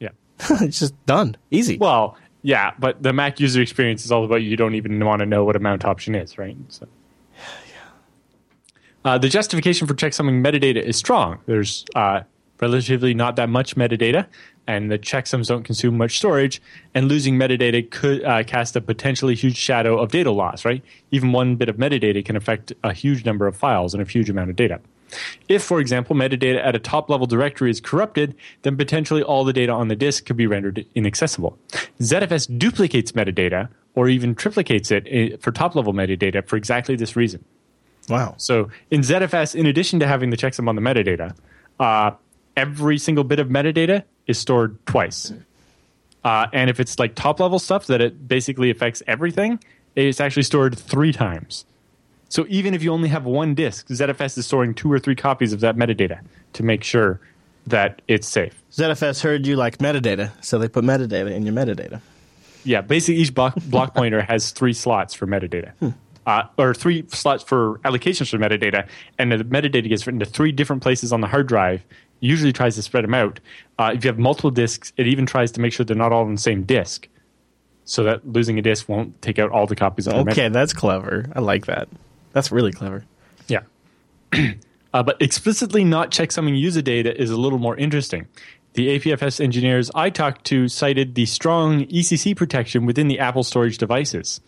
yeah. 0.00 0.08
it's 0.60 0.80
just 0.80 0.94
done. 1.06 1.36
Easy. 1.52 1.78
Well, 1.78 2.16
yeah, 2.42 2.72
but 2.78 3.02
the 3.02 3.12
Mac 3.12 3.40
user 3.40 3.62
experience 3.62 4.04
is 4.04 4.10
all 4.12 4.24
about 4.24 4.42
you 4.42 4.56
don't 4.56 4.74
even 4.74 5.02
want 5.04 5.20
to 5.20 5.26
know 5.26 5.44
what 5.44 5.56
a 5.56 5.60
mount 5.60 5.84
option 5.84 6.14
is, 6.14 6.36
right? 6.36 6.56
So. 6.68 6.86
Uh, 9.08 9.16
the 9.16 9.30
justification 9.30 9.86
for 9.86 9.94
checksumming 9.94 10.44
metadata 10.44 10.82
is 10.82 10.94
strong. 10.94 11.38
There's 11.46 11.86
uh, 11.94 12.24
relatively 12.60 13.14
not 13.14 13.36
that 13.36 13.48
much 13.48 13.74
metadata, 13.74 14.26
and 14.66 14.90
the 14.90 14.98
checksums 14.98 15.46
don't 15.46 15.62
consume 15.62 15.96
much 15.96 16.18
storage. 16.18 16.60
And 16.94 17.08
losing 17.08 17.38
metadata 17.38 17.90
could 17.90 18.22
uh, 18.22 18.42
cast 18.42 18.76
a 18.76 18.82
potentially 18.82 19.34
huge 19.34 19.56
shadow 19.56 19.98
of 19.98 20.10
data 20.10 20.30
loss. 20.30 20.66
Right? 20.66 20.84
Even 21.10 21.32
one 21.32 21.56
bit 21.56 21.70
of 21.70 21.76
metadata 21.78 22.22
can 22.22 22.36
affect 22.36 22.74
a 22.84 22.92
huge 22.92 23.24
number 23.24 23.46
of 23.46 23.56
files 23.56 23.94
and 23.94 24.02
a 24.02 24.04
huge 24.06 24.28
amount 24.28 24.50
of 24.50 24.56
data. 24.56 24.78
If, 25.48 25.62
for 25.62 25.80
example, 25.80 26.14
metadata 26.14 26.62
at 26.62 26.76
a 26.76 26.78
top 26.78 27.08
level 27.08 27.26
directory 27.26 27.70
is 27.70 27.80
corrupted, 27.80 28.34
then 28.60 28.76
potentially 28.76 29.22
all 29.22 29.42
the 29.42 29.54
data 29.54 29.72
on 29.72 29.88
the 29.88 29.96
disk 29.96 30.26
could 30.26 30.36
be 30.36 30.46
rendered 30.46 30.84
inaccessible. 30.94 31.58
ZFS 31.98 32.58
duplicates 32.58 33.12
metadata 33.12 33.70
or 33.94 34.10
even 34.10 34.34
triplicates 34.34 34.92
it 34.92 35.06
eh, 35.08 35.38
for 35.40 35.50
top 35.50 35.74
level 35.74 35.94
metadata 35.94 36.46
for 36.46 36.56
exactly 36.56 36.94
this 36.94 37.16
reason. 37.16 37.42
Wow. 38.08 38.34
So 38.38 38.70
in 38.90 39.02
ZFS, 39.02 39.54
in 39.54 39.66
addition 39.66 40.00
to 40.00 40.06
having 40.06 40.30
the 40.30 40.36
checksum 40.36 40.68
on 40.68 40.76
the 40.76 40.82
metadata, 40.82 41.36
uh, 41.80 42.12
every 42.56 42.98
single 42.98 43.24
bit 43.24 43.38
of 43.38 43.48
metadata 43.48 44.04
is 44.26 44.38
stored 44.38 44.84
twice. 44.86 45.32
Uh, 46.24 46.46
and 46.52 46.68
if 46.68 46.80
it's 46.80 46.98
like 46.98 47.14
top 47.14 47.40
level 47.40 47.58
stuff 47.58 47.86
that 47.86 48.00
it 48.00 48.26
basically 48.26 48.70
affects 48.70 49.02
everything, 49.06 49.62
it's 49.94 50.20
actually 50.20 50.42
stored 50.42 50.78
three 50.78 51.12
times. 51.12 51.64
So 52.28 52.44
even 52.48 52.74
if 52.74 52.82
you 52.82 52.92
only 52.92 53.08
have 53.08 53.24
one 53.24 53.54
disk, 53.54 53.88
ZFS 53.88 54.36
is 54.36 54.46
storing 54.46 54.74
two 54.74 54.92
or 54.92 54.98
three 54.98 55.14
copies 55.14 55.52
of 55.52 55.60
that 55.60 55.76
metadata 55.76 56.20
to 56.54 56.62
make 56.62 56.84
sure 56.84 57.20
that 57.66 58.02
it's 58.08 58.28
safe. 58.28 58.62
ZFS 58.72 59.22
heard 59.22 59.46
you 59.46 59.56
like 59.56 59.78
metadata, 59.78 60.32
so 60.44 60.58
they 60.58 60.68
put 60.68 60.84
metadata 60.84 61.30
in 61.30 61.46
your 61.46 61.54
metadata. 61.54 62.00
Yeah, 62.64 62.80
basically 62.82 63.22
each 63.22 63.34
block, 63.34 63.54
block 63.66 63.94
pointer 63.94 64.20
has 64.20 64.50
three 64.50 64.72
slots 64.72 65.14
for 65.14 65.26
metadata. 65.26 65.72
Uh, 66.28 66.46
or 66.58 66.74
three 66.74 67.06
slots 67.08 67.42
for 67.42 67.78
allocations 67.86 68.28
for 68.28 68.36
metadata, 68.36 68.86
and 69.18 69.32
the 69.32 69.38
metadata 69.38 69.88
gets 69.88 70.06
written 70.06 70.20
to 70.20 70.26
three 70.26 70.52
different 70.52 70.82
places 70.82 71.10
on 71.10 71.22
the 71.22 71.26
hard 71.26 71.46
drive. 71.48 71.82
Usually 72.20 72.52
tries 72.52 72.74
to 72.74 72.82
spread 72.82 73.04
them 73.04 73.14
out. 73.14 73.40
Uh, 73.78 73.92
if 73.94 74.04
you 74.04 74.10
have 74.10 74.18
multiple 74.18 74.50
disks, 74.50 74.92
it 74.98 75.06
even 75.06 75.24
tries 75.24 75.50
to 75.52 75.62
make 75.62 75.72
sure 75.72 75.86
they're 75.86 75.96
not 75.96 76.12
all 76.12 76.26
on 76.26 76.34
the 76.34 76.40
same 76.40 76.64
disk, 76.64 77.08
so 77.86 78.02
that 78.04 78.28
losing 78.28 78.58
a 78.58 78.62
disk 78.62 78.90
won't 78.90 79.22
take 79.22 79.38
out 79.38 79.50
all 79.52 79.66
the 79.66 79.74
copies 79.74 80.06
of 80.06 80.26
the. 80.26 80.30
Okay, 80.32 80.50
that's 80.50 80.74
clever. 80.74 81.24
I 81.34 81.40
like 81.40 81.64
that. 81.64 81.88
That's 82.34 82.52
really 82.52 82.72
clever. 82.72 83.06
Yeah. 83.46 83.62
uh, 84.92 85.02
but 85.02 85.22
explicitly 85.22 85.82
not 85.82 86.10
checksumming 86.10 86.60
user 86.60 86.82
data 86.82 87.18
is 87.18 87.30
a 87.30 87.38
little 87.38 87.58
more 87.58 87.74
interesting. 87.78 88.26
The 88.74 88.98
APFS 88.98 89.40
engineers 89.40 89.90
I 89.94 90.10
talked 90.10 90.44
to 90.48 90.68
cited 90.68 91.14
the 91.14 91.24
strong 91.24 91.86
ECC 91.86 92.36
protection 92.36 92.84
within 92.84 93.08
the 93.08 93.18
Apple 93.18 93.44
storage 93.44 93.78
devices. 93.78 94.42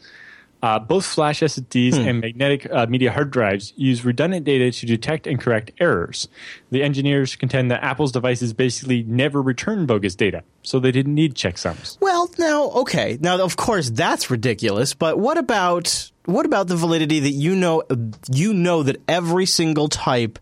Uh, 0.63 0.79
both 0.79 1.07
flash 1.07 1.41
SSDs 1.41 1.97
and 1.97 2.21
magnetic 2.21 2.71
uh, 2.71 2.87
media 2.87 3.11
hard 3.11 3.31
drives 3.31 3.73
use 3.77 4.05
redundant 4.05 4.45
data 4.45 4.71
to 4.71 4.87
detect 4.87 5.27
and 5.27 5.41
correct 5.41 5.71
errors. 5.81 6.29
The 6.71 6.83
engineers 6.83 7.35
contend 7.35 7.71
that 7.71 7.83
Apple's 7.83 8.13
devices 8.13 8.53
basically 8.53 9.03
never 9.05 9.41
return 9.41 9.87
bogus 9.87 10.15
data, 10.15 10.45
so 10.63 10.79
they 10.79 10.93
didn't 10.93 11.15
need 11.15 11.35
checksums. 11.35 11.99
Well, 12.01 12.31
now, 12.39 12.65
okay. 12.71 13.17
Now, 13.21 13.41
of 13.41 13.57
course, 13.57 13.89
that's 13.91 14.31
ridiculous. 14.31 14.93
But 14.93 15.19
what 15.19 15.39
about 15.39 16.11
what 16.27 16.45
about 16.45 16.69
the 16.69 16.77
validity 16.77 17.21
that 17.21 17.31
you 17.31 17.57
know 17.57 17.83
you 18.31 18.53
know 18.53 18.83
that 18.83 19.01
every 19.09 19.47
single 19.47 19.89
type 19.89 20.39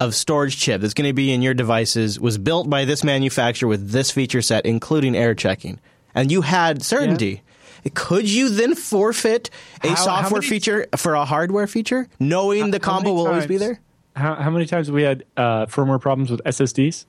of 0.00 0.14
storage 0.14 0.58
chip 0.58 0.80
that's 0.80 0.94
going 0.94 1.08
to 1.08 1.12
be 1.14 1.32
in 1.32 1.42
your 1.42 1.54
devices 1.54 2.20
was 2.20 2.38
built 2.38 2.70
by 2.70 2.84
this 2.84 3.02
manufacturer 3.02 3.68
with 3.68 3.90
this 3.90 4.10
feature 4.10 4.42
set, 4.42 4.64
including 4.64 5.16
air 5.16 5.34
checking, 5.34 5.80
and 6.18 6.32
you 6.32 6.42
had 6.42 6.82
certainty. 6.82 7.42
Could 7.94 8.28
you 8.28 8.48
then 8.48 8.74
forfeit 8.74 9.50
a 9.82 9.88
How- 9.88 9.94
how 9.94 10.04
software 10.04 10.40
many- 10.40 10.48
feature 10.50 10.86
for 10.96 11.14
a 11.14 11.24
hardware 11.24 11.66
feature, 11.66 12.08
knowing 12.18 12.70
the 12.72 12.80
combo 12.80 13.12
will 13.14 13.26
always 13.28 13.46
be 13.46 13.56
there? 13.56 13.80
How, 14.16 14.34
how 14.34 14.50
many 14.50 14.66
times 14.66 14.88
have 14.88 14.94
we 14.94 15.02
had 15.04 15.24
uh, 15.36 15.66
firmware 15.66 16.00
problems 16.00 16.30
with 16.30 16.42
SSDs? 16.44 17.06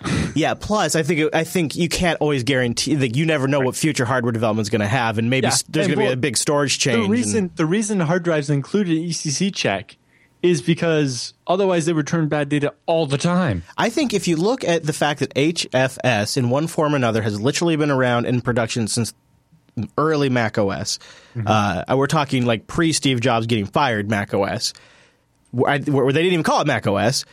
Yeah. 0.34 0.54
Plus, 0.54 0.94
I 0.94 1.02
think 1.02 1.34
I 1.34 1.42
think 1.42 1.74
you 1.74 1.88
can't 1.88 2.18
always 2.20 2.44
guarantee 2.44 2.94
that 2.94 3.16
you 3.16 3.26
never 3.26 3.48
know 3.48 3.58
what 3.60 3.74
future 3.74 4.04
hardware 4.04 4.30
development 4.32 4.66
is 4.66 4.70
going 4.70 4.80
to 4.82 4.86
have, 4.86 5.18
and 5.18 5.28
maybe 5.30 5.46
Yeah, 5.48 5.54
there's 5.68 5.86
going 5.88 5.98
to 5.98 6.04
be 6.06 6.12
a 6.12 6.16
big 6.16 6.36
storage 6.36 6.78
change. 6.78 6.98
The 6.98 7.02
and- 7.04 7.10
reason 7.10 7.50
the 7.56 7.66
reason 7.66 7.98
hard 8.00 8.22
drives 8.22 8.48
included 8.50 8.96
an 8.96 9.02
ECC 9.04 9.52
check 9.52 9.96
is 10.42 10.62
because 10.62 11.34
otherwise 11.46 11.86
they 11.86 11.92
return 11.92 12.28
bad 12.28 12.48
data 12.48 12.74
all 12.86 13.06
the 13.06 13.18
time. 13.18 13.64
I 13.76 13.90
think 13.90 14.14
if 14.14 14.28
you 14.28 14.36
look 14.36 14.64
at 14.64 14.84
the 14.84 14.92
fact 14.92 15.20
that 15.20 15.34
HFS 15.34 16.36
in 16.36 16.50
one 16.50 16.66
form 16.66 16.92
or 16.92 16.96
another 16.96 17.22
has 17.22 17.40
literally 17.40 17.76
been 17.76 17.90
around 17.90 18.26
in 18.26 18.40
production 18.40 18.86
since 18.86 19.12
early 19.96 20.28
Mac 20.28 20.58
OS, 20.58 20.98
uh, 21.46 21.84
we're 21.96 22.06
talking 22.06 22.46
like 22.46 22.66
pre 22.66 22.92
Steve 22.92 23.20
Jobs 23.20 23.46
getting 23.46 23.66
fired 23.66 24.08
Mac 24.08 24.32
OS, 24.32 24.72
where, 25.50 25.78
where 25.80 26.12
they 26.12 26.22
didn't 26.22 26.34
even 26.34 26.44
call 26.44 26.60
it 26.60 26.66
Mac 26.66 26.86
OS. 26.86 27.24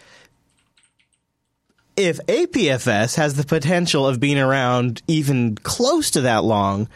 If 1.95 2.18
APFS 2.26 3.16
has 3.16 3.36
the 3.36 3.45
potential 3.45 4.06
of 4.06 4.20
being 4.20 4.38
around 4.38 5.01
even 5.08 5.56
close 5.56 6.12
to 6.12 6.22
that 6.22 6.43
long, 6.43 6.89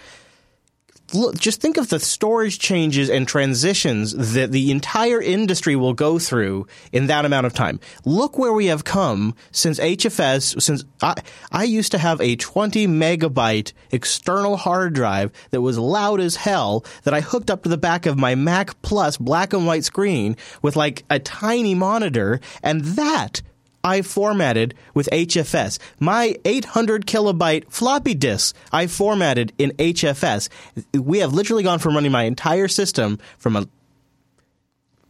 look, 1.13 1.37
just 1.37 1.61
think 1.61 1.77
of 1.77 1.89
the 1.89 1.99
storage 1.99 2.59
changes 2.59 3.09
and 3.09 3.27
transitions 3.27 4.33
that 4.33 4.51
the 4.51 4.71
entire 4.71 5.21
industry 5.21 5.75
will 5.75 5.93
go 5.93 6.19
through 6.19 6.67
in 6.91 7.07
that 7.07 7.25
amount 7.25 7.45
of 7.45 7.53
time. 7.53 7.79
Look 8.05 8.37
where 8.37 8.53
we 8.53 8.67
have 8.67 8.83
come 8.83 9.35
since 9.51 9.79
HFS, 9.79 10.61
since 10.61 10.85
I, 11.01 11.15
I 11.51 11.63
used 11.63 11.91
to 11.91 11.97
have 11.97 12.21
a 12.21 12.35
20 12.35 12.87
megabyte 12.87 13.73
external 13.91 14.57
hard 14.57 14.93
drive 14.93 15.31
that 15.51 15.61
was 15.61 15.77
loud 15.77 16.19
as 16.19 16.35
hell 16.35 16.85
that 17.03 17.13
I 17.13 17.21
hooked 17.21 17.49
up 17.49 17.63
to 17.63 17.69
the 17.69 17.77
back 17.77 18.05
of 18.05 18.17
my 18.17 18.35
Mac 18.35 18.81
Plus 18.81 19.17
black 19.17 19.53
and 19.53 19.65
white 19.65 19.83
screen 19.83 20.35
with 20.61 20.75
like 20.75 21.03
a 21.09 21.19
tiny 21.19 21.75
monitor 21.75 22.39
and 22.63 22.81
that 22.81 23.41
I 23.83 24.01
formatted 24.01 24.75
with 24.93 25.09
HFS. 25.11 25.79
My 25.99 26.35
800 26.45 27.05
kilobyte 27.05 27.71
floppy 27.71 28.13
disk 28.13 28.55
I 28.71 28.87
formatted 28.87 29.53
in 29.57 29.71
HFS. 29.71 30.49
We 30.93 31.19
have 31.19 31.33
literally 31.33 31.63
gone 31.63 31.79
from 31.79 31.95
running 31.95 32.11
my 32.11 32.23
entire 32.23 32.67
system 32.67 33.19
from 33.37 33.55
a 33.55 33.67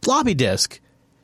floppy 0.02 0.34
disk 0.34 0.80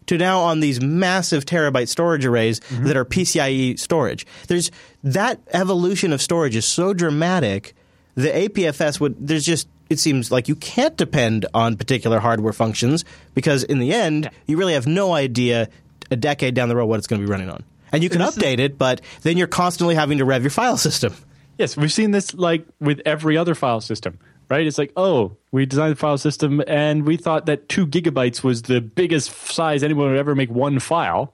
to 0.07 0.19
now 0.19 0.41
on 0.41 0.61
these 0.61 0.81
massive 0.81 1.45
terabyte 1.45 1.89
storage 1.89 2.25
arrays 2.25 2.61
mm-hmm. 2.61 2.85
that 2.87 2.97
are 2.97 3.05
PCIe 3.05 3.79
storage. 3.79 4.27
There's 4.49 4.71
that 5.03 5.41
evolution 5.53 6.13
of 6.13 6.23
storage 6.23 6.57
is 6.57 6.65
so 6.65 6.95
dramatic. 6.95 7.75
The 8.15 8.29
APFS 8.29 9.01
would 9.01 9.27
there's 9.27 9.45
just 9.45 9.69
it 9.89 9.99
seems 9.99 10.33
like 10.33 10.49
you 10.49 10.57
can't 10.57 10.97
depend 10.97 11.47
on 11.55 11.77
particular 11.77 12.19
hardware 12.19 12.53
functions 12.53 13.05
because 13.35 13.63
in 13.63 13.79
the 13.79 13.93
end 13.93 14.31
you 14.47 14.57
really 14.57 14.75
have 14.75 14.87
no 14.87 15.13
idea 15.13 15.69
a 16.11 16.17
decade 16.17 16.55
down 16.55 16.69
the 16.69 16.77
road 16.77 16.87
what 16.87 16.99
it's 16.99 17.07
going 17.07 17.21
to 17.21 17.27
be 17.27 17.31
running 17.31 17.51
on. 17.51 17.65
And 17.93 18.03
you 18.03 18.09
can 18.11 18.19
this 18.21 18.37
is- 18.37 18.43
update 18.43 18.59
it, 18.59 18.79
but 18.79 19.01
then 19.23 19.37
you're 19.37 19.47
constantly 19.47 19.95
having 19.95 20.19
to 20.19 20.25
rev 20.25 20.43
your 20.43 20.51
file 20.51 20.77
system. 20.77 21.15
Yes, 21.59 21.77
we've 21.77 21.93
seen 21.93 22.11
this 22.11 22.35
like 22.35 22.67
with 22.81 23.01
every 23.07 23.37
other 23.37 23.55
file 23.55 23.81
system, 23.81 24.19
right? 24.51 24.67
It's 24.67 24.77
like, 24.77 24.93
oh, 24.97 25.37
we 25.53 25.65
designed 25.65 25.93
the 25.93 25.97
file 25.99 26.19
system 26.19 26.63
and 26.67 27.07
we 27.07 27.17
thought 27.17 27.47
that 27.47 27.69
two 27.69 27.87
gigabytes 27.87 28.43
was 28.43 28.63
the 28.63 28.81
biggest 28.81 29.31
size 29.31 29.83
anyone 29.83 30.09
would 30.11 30.19
ever 30.19 30.35
make 30.35 30.51
one 30.51 30.79
file, 30.81 31.33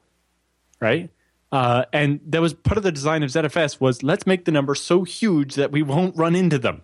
right? 0.81 1.11
Uh, 1.51 1.85
and 1.93 2.21
that 2.29 2.41
was 2.41 2.55
part 2.55 2.79
of 2.79 2.83
the 2.85 2.93
design 2.93 3.23
of 3.23 3.31
ZFS 3.31 3.81
was 3.81 4.03
let's 4.03 4.27
make 4.27 4.45
the 4.45 4.53
number 4.53 4.75
so 4.75 5.03
huge 5.03 5.57
that 5.57 5.71
we 5.73 5.83
won't 5.83 6.17
run 6.17 6.35
into 6.37 6.59
them. 6.59 6.83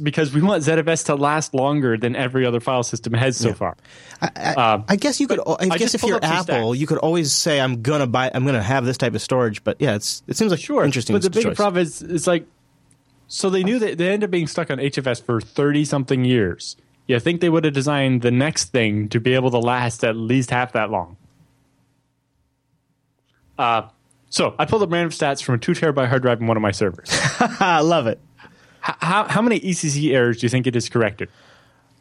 Because 0.00 0.32
we 0.32 0.40
want 0.42 0.62
ZFS 0.62 1.06
to 1.06 1.16
last 1.16 1.54
longer 1.54 1.96
than 1.96 2.14
every 2.14 2.46
other 2.46 2.60
file 2.60 2.84
system 2.84 3.14
has 3.14 3.36
so 3.36 3.52
far. 3.52 3.76
Um, 4.20 4.84
I 4.88 4.94
guess 4.94 5.18
you 5.18 5.26
could. 5.26 5.40
I 5.40 5.56
I 5.58 5.68
guess 5.70 5.78
just 5.80 5.94
if 5.96 6.04
you're 6.04 6.20
Apple, 6.22 6.72
you 6.72 6.86
could 6.86 6.98
always 6.98 7.32
say, 7.32 7.60
"I'm 7.60 7.82
gonna 7.82 8.06
buy. 8.06 8.30
I'm 8.32 8.46
gonna 8.46 8.62
have 8.62 8.84
this 8.84 8.96
type 8.96 9.14
of 9.14 9.22
storage." 9.22 9.64
But 9.64 9.80
yeah, 9.80 9.96
it's 9.96 10.22
it 10.28 10.36
seems 10.36 10.52
like 10.52 10.60
Sure, 10.60 10.84
interesting. 10.84 11.14
But 11.14 11.22
the 11.22 11.30
big 11.30 11.42
choice. 11.42 11.56
problem 11.56 11.82
is, 11.82 12.00
it's 12.00 12.28
like, 12.28 12.46
so 13.26 13.50
they 13.50 13.64
knew 13.64 13.80
that 13.80 13.98
they 13.98 14.06
ended 14.10 14.28
up 14.28 14.30
being 14.30 14.46
stuck 14.46 14.70
on 14.70 14.78
HFS 14.78 15.20
for 15.20 15.40
thirty 15.40 15.84
something 15.84 16.24
years. 16.24 16.76
You 17.08 17.18
think 17.18 17.40
they 17.40 17.48
would 17.48 17.64
have 17.64 17.74
designed 17.74 18.22
the 18.22 18.30
next 18.30 18.66
thing 18.66 19.08
to 19.08 19.20
be 19.20 19.34
able 19.34 19.50
to 19.50 19.58
last 19.58 20.04
at 20.04 20.14
least 20.14 20.50
half 20.50 20.72
that 20.74 20.90
long? 20.90 21.16
Uh, 23.58 23.88
so 24.30 24.54
I 24.58 24.64
pulled 24.64 24.82
up 24.82 24.92
random 24.92 25.10
stats 25.10 25.42
from 25.42 25.56
a 25.56 25.58
two 25.58 25.72
terabyte 25.72 26.08
hard 26.08 26.22
drive 26.22 26.40
in 26.40 26.46
one 26.46 26.56
of 26.56 26.62
my 26.62 26.70
servers. 26.70 27.08
I 27.40 27.80
love 27.80 28.06
it. 28.06 28.20
How, 28.82 29.28
how 29.28 29.40
many 29.42 29.60
ECC 29.60 30.12
errors 30.12 30.38
do 30.40 30.44
you 30.46 30.48
think 30.48 30.66
it 30.66 30.74
is 30.76 30.88
corrected? 30.88 31.28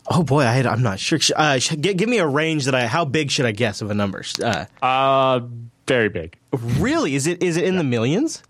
Oh 0.10 0.24
boy, 0.24 0.42
I, 0.44 0.64
I'm 0.68 0.82
not 0.82 1.00
sure. 1.00 1.20
Uh, 1.36 1.60
give 1.80 2.10
me 2.10 2.18
a 2.18 2.26
range 2.28 2.66
that 2.66 2.74
I. 2.76 2.88
How 2.88 3.06
big 3.06 3.30
should 3.30 3.46
I 3.46 3.52
guess 3.52 3.82
of 3.82 3.92
a 3.92 3.94
number? 3.94 4.24
Uh, 4.44 4.66
Uh, 4.82 5.42
very 5.88 6.10
big. 6.10 6.38
really? 6.52 7.14
Is 7.16 7.28
it 7.28 7.44
is 7.44 7.56
it 7.58 7.64
in 7.66 7.76
the 7.78 7.84
millions? 7.84 8.42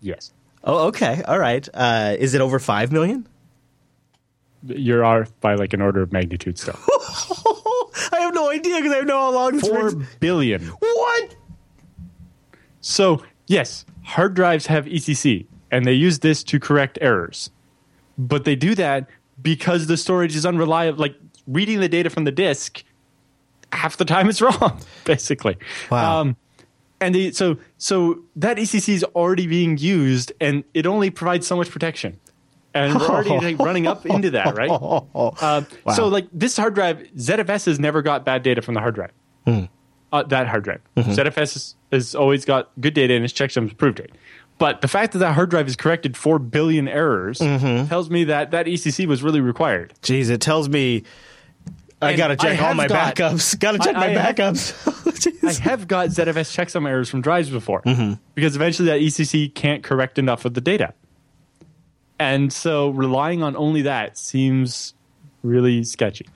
Yes. 0.00 0.32
Oh, 0.62 0.86
okay. 0.88 1.22
All 1.26 1.38
right. 1.40 1.68
Uh, 1.74 2.14
is 2.18 2.34
it 2.34 2.40
over 2.40 2.58
five 2.60 2.92
million? 2.92 3.26
You're 4.64 5.04
off 5.04 5.32
by 5.40 5.56
like 5.56 5.72
an 5.72 5.82
order 5.82 6.02
of 6.02 6.12
magnitude 6.12 6.56
still. 6.58 6.78
I 8.12 8.20
have 8.20 8.32
no 8.34 8.48
idea 8.50 8.76
because 8.76 8.92
I 8.92 8.96
have 8.98 9.06
no 9.06 9.18
how 9.18 9.32
long 9.32 9.52
this 9.58 9.66
Four 9.68 9.88
range- 9.90 10.06
billion. 10.20 10.62
What? 10.68 11.34
So, 12.80 13.22
yes, 13.46 13.84
hard 14.04 14.34
drives 14.34 14.66
have 14.66 14.84
ECC, 14.86 15.46
and 15.70 15.84
they 15.84 15.92
use 15.92 16.20
this 16.20 16.42
to 16.44 16.60
correct 16.60 16.98
errors. 17.00 17.50
But 18.18 18.44
they 18.44 18.56
do 18.56 18.74
that 18.74 19.08
because 19.40 19.86
the 19.86 19.96
storage 19.96 20.36
is 20.36 20.44
unreliable. 20.46 20.98
Like 21.00 21.16
reading 21.46 21.80
the 21.80 21.88
data 21.88 22.10
from 22.10 22.24
the 22.24 22.32
disk, 22.32 22.84
half 23.72 23.96
the 23.96 24.04
time 24.04 24.28
it's 24.28 24.40
wrong, 24.42 24.80
basically. 25.04 25.56
Wow. 25.90 26.20
Um, 26.20 26.36
and 27.00 27.14
they, 27.16 27.32
so, 27.32 27.56
so 27.78 28.20
that 28.36 28.58
ECC 28.58 28.90
is 28.90 29.02
already 29.16 29.46
being 29.48 29.76
used, 29.76 30.32
and 30.40 30.62
it 30.72 30.86
only 30.86 31.10
provides 31.10 31.46
so 31.46 31.56
much 31.56 31.68
protection. 31.70 32.18
And 32.74 32.94
we're 32.94 33.06
already 33.08 33.30
like, 33.54 33.58
running 33.58 33.86
up 33.88 34.06
into 34.06 34.30
that, 34.30 34.56
right? 34.56 34.70
Uh, 35.14 35.62
So, 35.94 36.06
like 36.08 36.28
this 36.32 36.56
hard 36.56 36.74
drive, 36.74 36.98
ZFS 37.16 37.66
has 37.66 37.80
never 37.80 38.02
got 38.02 38.24
bad 38.24 38.42
data 38.44 38.62
from 38.62 38.74
the 38.74 38.80
hard 38.80 38.94
drive. 38.94 39.10
Uh, 40.12 40.22
that 40.24 40.46
hard 40.46 40.62
drive. 40.62 40.80
ZFS 40.96 41.34
has, 41.54 41.74
has 41.90 42.14
always 42.14 42.44
got 42.44 42.70
good 42.80 42.94
data, 42.94 43.14
and 43.14 43.24
its 43.24 43.32
checksums 43.32 43.76
proved 43.76 43.98
it. 43.98 44.12
But 44.62 44.80
the 44.80 44.86
fact 44.86 45.12
that 45.14 45.18
that 45.18 45.34
hard 45.34 45.50
drive 45.50 45.66
has 45.66 45.74
corrected 45.74 46.16
four 46.16 46.38
billion 46.38 46.86
errors 46.86 47.38
tells 47.38 48.08
me 48.10 48.24
that 48.24 48.52
that 48.52 48.66
ECC 48.66 49.06
was 49.06 49.20
really 49.20 49.40
required. 49.40 49.92
Jeez, 50.02 50.30
it 50.30 50.40
tells 50.40 50.68
me 50.68 51.02
I 52.00 52.10
And 52.10 52.16
gotta 52.16 52.36
check 52.36 52.62
all 52.62 52.72
my 52.74 52.86
got- 52.86 53.16
backups. 53.16 53.58
Gotta 53.60 53.78
check 53.78 53.96
I- 53.96 53.98
my 54.00 54.06
I 54.06 54.08
have- 54.10 54.36
backups. 54.36 55.44
I 55.44 55.62
have 55.68 55.88
got 55.88 56.10
ZFS 56.10 56.54
checksum 56.56 56.88
errors 56.88 57.08
from 57.10 57.22
drives 57.22 57.50
before 57.50 57.82
Mm-hmm. 57.82 58.14
because 58.36 58.54
eventually 58.54 58.86
that 58.88 59.00
ECC 59.00 59.52
can't 59.52 59.82
correct 59.82 60.16
enough 60.18 60.44
of 60.44 60.54
the 60.54 60.60
data. 60.60 60.94
And 62.20 62.52
so 62.52 62.90
relying 62.90 63.42
on 63.42 63.56
only 63.56 63.82
that 63.82 64.16
seems 64.16 64.94
really 65.42 65.82
sketchy. 65.82 66.28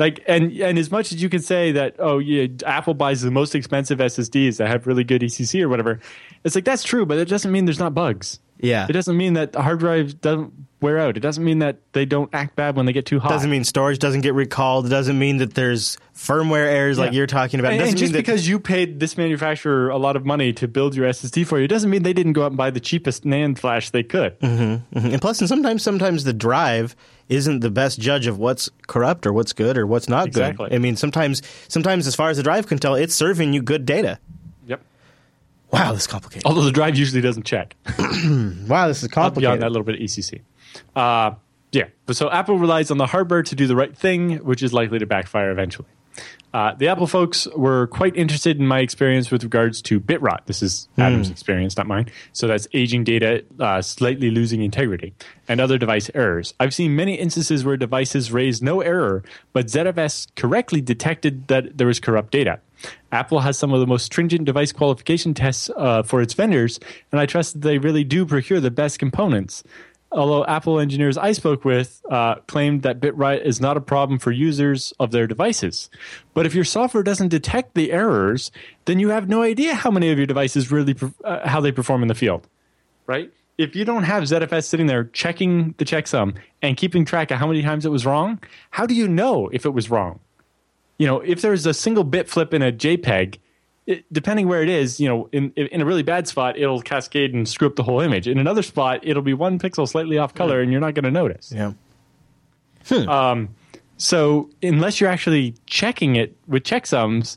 Like 0.00 0.24
and 0.26 0.50
and 0.52 0.78
as 0.78 0.90
much 0.90 1.12
as 1.12 1.22
you 1.22 1.28
can 1.28 1.40
say 1.40 1.72
that 1.72 1.96
oh 1.98 2.18
yeah 2.18 2.46
Apple 2.64 2.94
buys 2.94 3.20
the 3.20 3.30
most 3.30 3.54
expensive 3.54 3.98
SSDs 3.98 4.56
that 4.56 4.66
have 4.68 4.86
really 4.86 5.04
good 5.04 5.20
ECC 5.22 5.62
or 5.62 5.68
whatever, 5.68 6.00
it's 6.42 6.54
like 6.54 6.64
that's 6.64 6.82
true, 6.82 7.04
but 7.06 7.18
it 7.18 7.28
doesn't 7.28 7.52
mean 7.52 7.66
there's 7.66 7.78
not 7.78 7.94
bugs. 7.94 8.40
yeah. 8.58 8.86
It 8.88 8.92
doesn't 8.94 9.16
mean 9.16 9.34
that 9.34 9.52
the 9.52 9.62
hard 9.62 9.78
drive 9.80 10.20
doesn't 10.20 10.52
wear 10.80 10.98
out. 10.98 11.16
It 11.16 11.20
doesn't 11.20 11.44
mean 11.44 11.58
that 11.60 11.78
they 11.92 12.04
don't 12.04 12.28
act 12.32 12.56
bad 12.56 12.76
when 12.76 12.86
they 12.86 12.92
get 12.92 13.06
too 13.06 13.18
hot. 13.20 13.28
doesn't 13.30 13.50
mean 13.50 13.64
storage 13.64 13.98
doesn't 13.98 14.22
get 14.22 14.34
recalled. 14.34 14.86
It 14.86 14.88
doesn't 14.90 15.18
mean 15.18 15.36
that 15.38 15.54
there's 15.54 15.98
firmware 16.14 16.66
errors 16.66 16.98
like 16.98 17.12
you're 17.12 17.26
talking 17.26 17.60
about. 17.60 17.72
It 17.72 17.76
And, 17.76 17.80
doesn't 17.80 17.90
and 17.94 17.98
just 17.98 18.12
mean 18.12 18.16
that 18.18 18.26
because 18.26 18.48
you 18.48 18.58
paid 18.60 19.00
this 19.00 19.16
manufacturer 19.16 19.88
a 19.90 19.96
lot 19.98 20.16
of 20.16 20.24
money 20.24 20.52
to 20.54 20.66
build 20.68 20.94
your 20.94 21.08
SSD 21.08 21.46
for 21.46 21.58
you, 21.58 21.64
it 21.64 21.68
doesn't 21.68 21.90
mean 21.90 22.02
they 22.02 22.12
didn't 22.12 22.32
go 22.34 22.42
out 22.44 22.48
and 22.48 22.56
buy 22.56 22.70
the 22.70 22.80
cheapest 22.80 23.24
NAND 23.24 23.58
flash 23.58 23.90
they 23.90 24.02
could. 24.02 24.38
Mm-hmm. 24.40 24.98
And 24.98 25.20
plus, 25.20 25.40
and 25.40 25.48
sometimes, 25.48 25.82
sometimes 25.82 26.24
the 26.24 26.32
drive 26.32 26.96
isn't 27.28 27.60
the 27.60 27.70
best 27.70 28.00
judge 28.00 28.26
of 28.26 28.38
what's 28.38 28.68
corrupt 28.86 29.26
or 29.26 29.32
what's 29.32 29.52
good 29.52 29.78
or 29.78 29.86
what's 29.86 30.08
not 30.08 30.26
Exactly. 30.26 30.68
good. 30.68 30.74
I 30.74 30.78
mean, 30.78 30.96
sometimes, 30.96 31.42
sometimes 31.68 32.06
as 32.06 32.14
far 32.16 32.30
as 32.30 32.36
the 32.38 32.42
drive 32.42 32.66
can 32.66 32.78
tell, 32.78 32.94
it's 32.94 33.14
serving 33.14 33.52
you 33.52 33.62
good 33.62 33.86
data. 33.86 34.18
Yep. 34.66 34.82
Wow, 35.70 35.92
this 35.92 36.02
is 36.02 36.06
complicated. 36.08 36.44
Although 36.46 36.64
the 36.64 36.72
drive 36.72 36.96
usually 36.96 37.20
doesn't 37.20 37.44
check 37.44 37.76
Wow, 38.66 38.88
this 38.88 39.02
is 39.02 39.08
complicated. 39.08 39.40
beyond 39.42 39.62
that 39.62 39.70
little 39.70 39.84
bit 39.84 39.94
of 39.94 40.00
ECC. 40.00 40.40
Uh, 40.94 41.32
yeah. 41.72 41.88
But 42.06 42.16
so 42.16 42.30
Apple 42.30 42.58
relies 42.58 42.90
on 42.90 42.98
the 42.98 43.06
hardware 43.06 43.42
to 43.42 43.54
do 43.54 43.66
the 43.66 43.76
right 43.76 43.96
thing, 43.96 44.38
which 44.38 44.62
is 44.62 44.72
likely 44.72 44.98
to 44.98 45.06
backfire 45.06 45.50
eventually. 45.50 45.88
Uh, 46.52 46.74
the 46.74 46.88
Apple 46.88 47.06
folks 47.06 47.46
were 47.54 47.86
quite 47.88 48.16
interested 48.16 48.58
in 48.58 48.66
my 48.66 48.80
experience 48.80 49.30
with 49.30 49.44
regards 49.44 49.80
to 49.82 50.00
bit 50.00 50.20
rot. 50.20 50.42
This 50.46 50.62
is 50.62 50.88
Adam's 50.98 51.30
experience, 51.30 51.76
not 51.76 51.86
mine. 51.86 52.10
So 52.32 52.48
that's 52.48 52.66
aging 52.74 53.04
data, 53.04 53.44
uh, 53.60 53.80
slightly 53.82 54.30
losing 54.30 54.60
integrity, 54.60 55.14
and 55.46 55.60
other 55.60 55.78
device 55.78 56.10
errors. 56.12 56.52
I've 56.58 56.74
seen 56.74 56.96
many 56.96 57.14
instances 57.14 57.64
where 57.64 57.76
devices 57.76 58.32
raised 58.32 58.64
no 58.64 58.80
error, 58.80 59.22
but 59.52 59.66
ZFS 59.66 60.26
correctly 60.34 60.80
detected 60.80 61.46
that 61.46 61.78
there 61.78 61.86
was 61.86 62.00
corrupt 62.00 62.32
data. 62.32 62.58
Apple 63.12 63.40
has 63.40 63.56
some 63.56 63.72
of 63.72 63.78
the 63.78 63.86
most 63.86 64.06
stringent 64.06 64.44
device 64.44 64.72
qualification 64.72 65.34
tests 65.34 65.70
uh, 65.76 66.02
for 66.02 66.20
its 66.20 66.34
vendors, 66.34 66.80
and 67.12 67.20
I 67.20 67.26
trust 67.26 67.52
that 67.52 67.60
they 67.60 67.78
really 67.78 68.02
do 68.02 68.26
procure 68.26 68.58
the 68.58 68.70
best 68.70 68.98
components 68.98 69.62
although 70.12 70.44
Apple 70.44 70.80
engineers 70.80 71.16
I 71.16 71.32
spoke 71.32 71.64
with 71.64 72.02
uh, 72.10 72.36
claimed 72.46 72.82
that 72.82 73.00
bit 73.00 73.16
bitrot 73.16 73.44
is 73.44 73.60
not 73.60 73.76
a 73.76 73.80
problem 73.80 74.18
for 74.18 74.32
users 74.32 74.92
of 74.98 75.10
their 75.10 75.26
devices. 75.26 75.90
But 76.34 76.46
if 76.46 76.54
your 76.54 76.64
software 76.64 77.02
doesn't 77.02 77.28
detect 77.28 77.74
the 77.74 77.92
errors, 77.92 78.50
then 78.84 78.98
you 78.98 79.10
have 79.10 79.28
no 79.28 79.42
idea 79.42 79.74
how 79.74 79.90
many 79.90 80.10
of 80.10 80.18
your 80.18 80.26
devices 80.26 80.70
really 80.70 80.96
uh, 81.24 81.48
how 81.48 81.60
they 81.60 81.72
perform 81.72 82.02
in 82.02 82.08
the 82.08 82.14
field, 82.14 82.46
right? 83.06 83.30
If 83.58 83.76
you 83.76 83.84
don't 83.84 84.04
have 84.04 84.22
ZFS 84.22 84.64
sitting 84.64 84.86
there 84.86 85.04
checking 85.04 85.74
the 85.76 85.84
checksum 85.84 86.36
and 86.62 86.76
keeping 86.76 87.04
track 87.04 87.30
of 87.30 87.38
how 87.38 87.46
many 87.46 87.62
times 87.62 87.84
it 87.84 87.90
was 87.90 88.06
wrong, 88.06 88.40
how 88.70 88.86
do 88.86 88.94
you 88.94 89.06
know 89.06 89.48
if 89.52 89.66
it 89.66 89.70
was 89.70 89.90
wrong? 89.90 90.18
You 90.98 91.06
know, 91.06 91.20
if 91.20 91.42
there's 91.42 91.66
a 91.66 91.74
single 91.74 92.04
bit 92.04 92.28
flip 92.28 92.54
in 92.54 92.62
a 92.62 92.72
JPEG, 92.72 93.38
it, 93.90 94.04
depending 94.12 94.48
where 94.48 94.62
it 94.62 94.68
is, 94.68 95.00
you 95.00 95.08
know, 95.08 95.28
in 95.32 95.50
in 95.52 95.80
a 95.80 95.84
really 95.84 96.02
bad 96.02 96.28
spot, 96.28 96.56
it'll 96.56 96.80
cascade 96.80 97.34
and 97.34 97.48
screw 97.48 97.68
up 97.68 97.76
the 97.76 97.82
whole 97.82 98.00
image. 98.00 98.28
In 98.28 98.38
another 98.38 98.62
spot, 98.62 99.00
it'll 99.02 99.22
be 99.22 99.34
one 99.34 99.58
pixel 99.58 99.88
slightly 99.88 100.16
off 100.16 100.34
color, 100.34 100.60
and 100.60 100.70
you're 100.70 100.80
not 100.80 100.94
going 100.94 101.04
to 101.04 101.10
notice. 101.10 101.52
yeah. 101.52 101.72
Hmm. 102.88 103.08
Um, 103.08 103.48
so 103.98 104.48
unless 104.62 105.00
you're 105.00 105.10
actually 105.10 105.54
checking 105.66 106.16
it 106.16 106.34
with 106.46 106.62
checksums, 106.62 107.36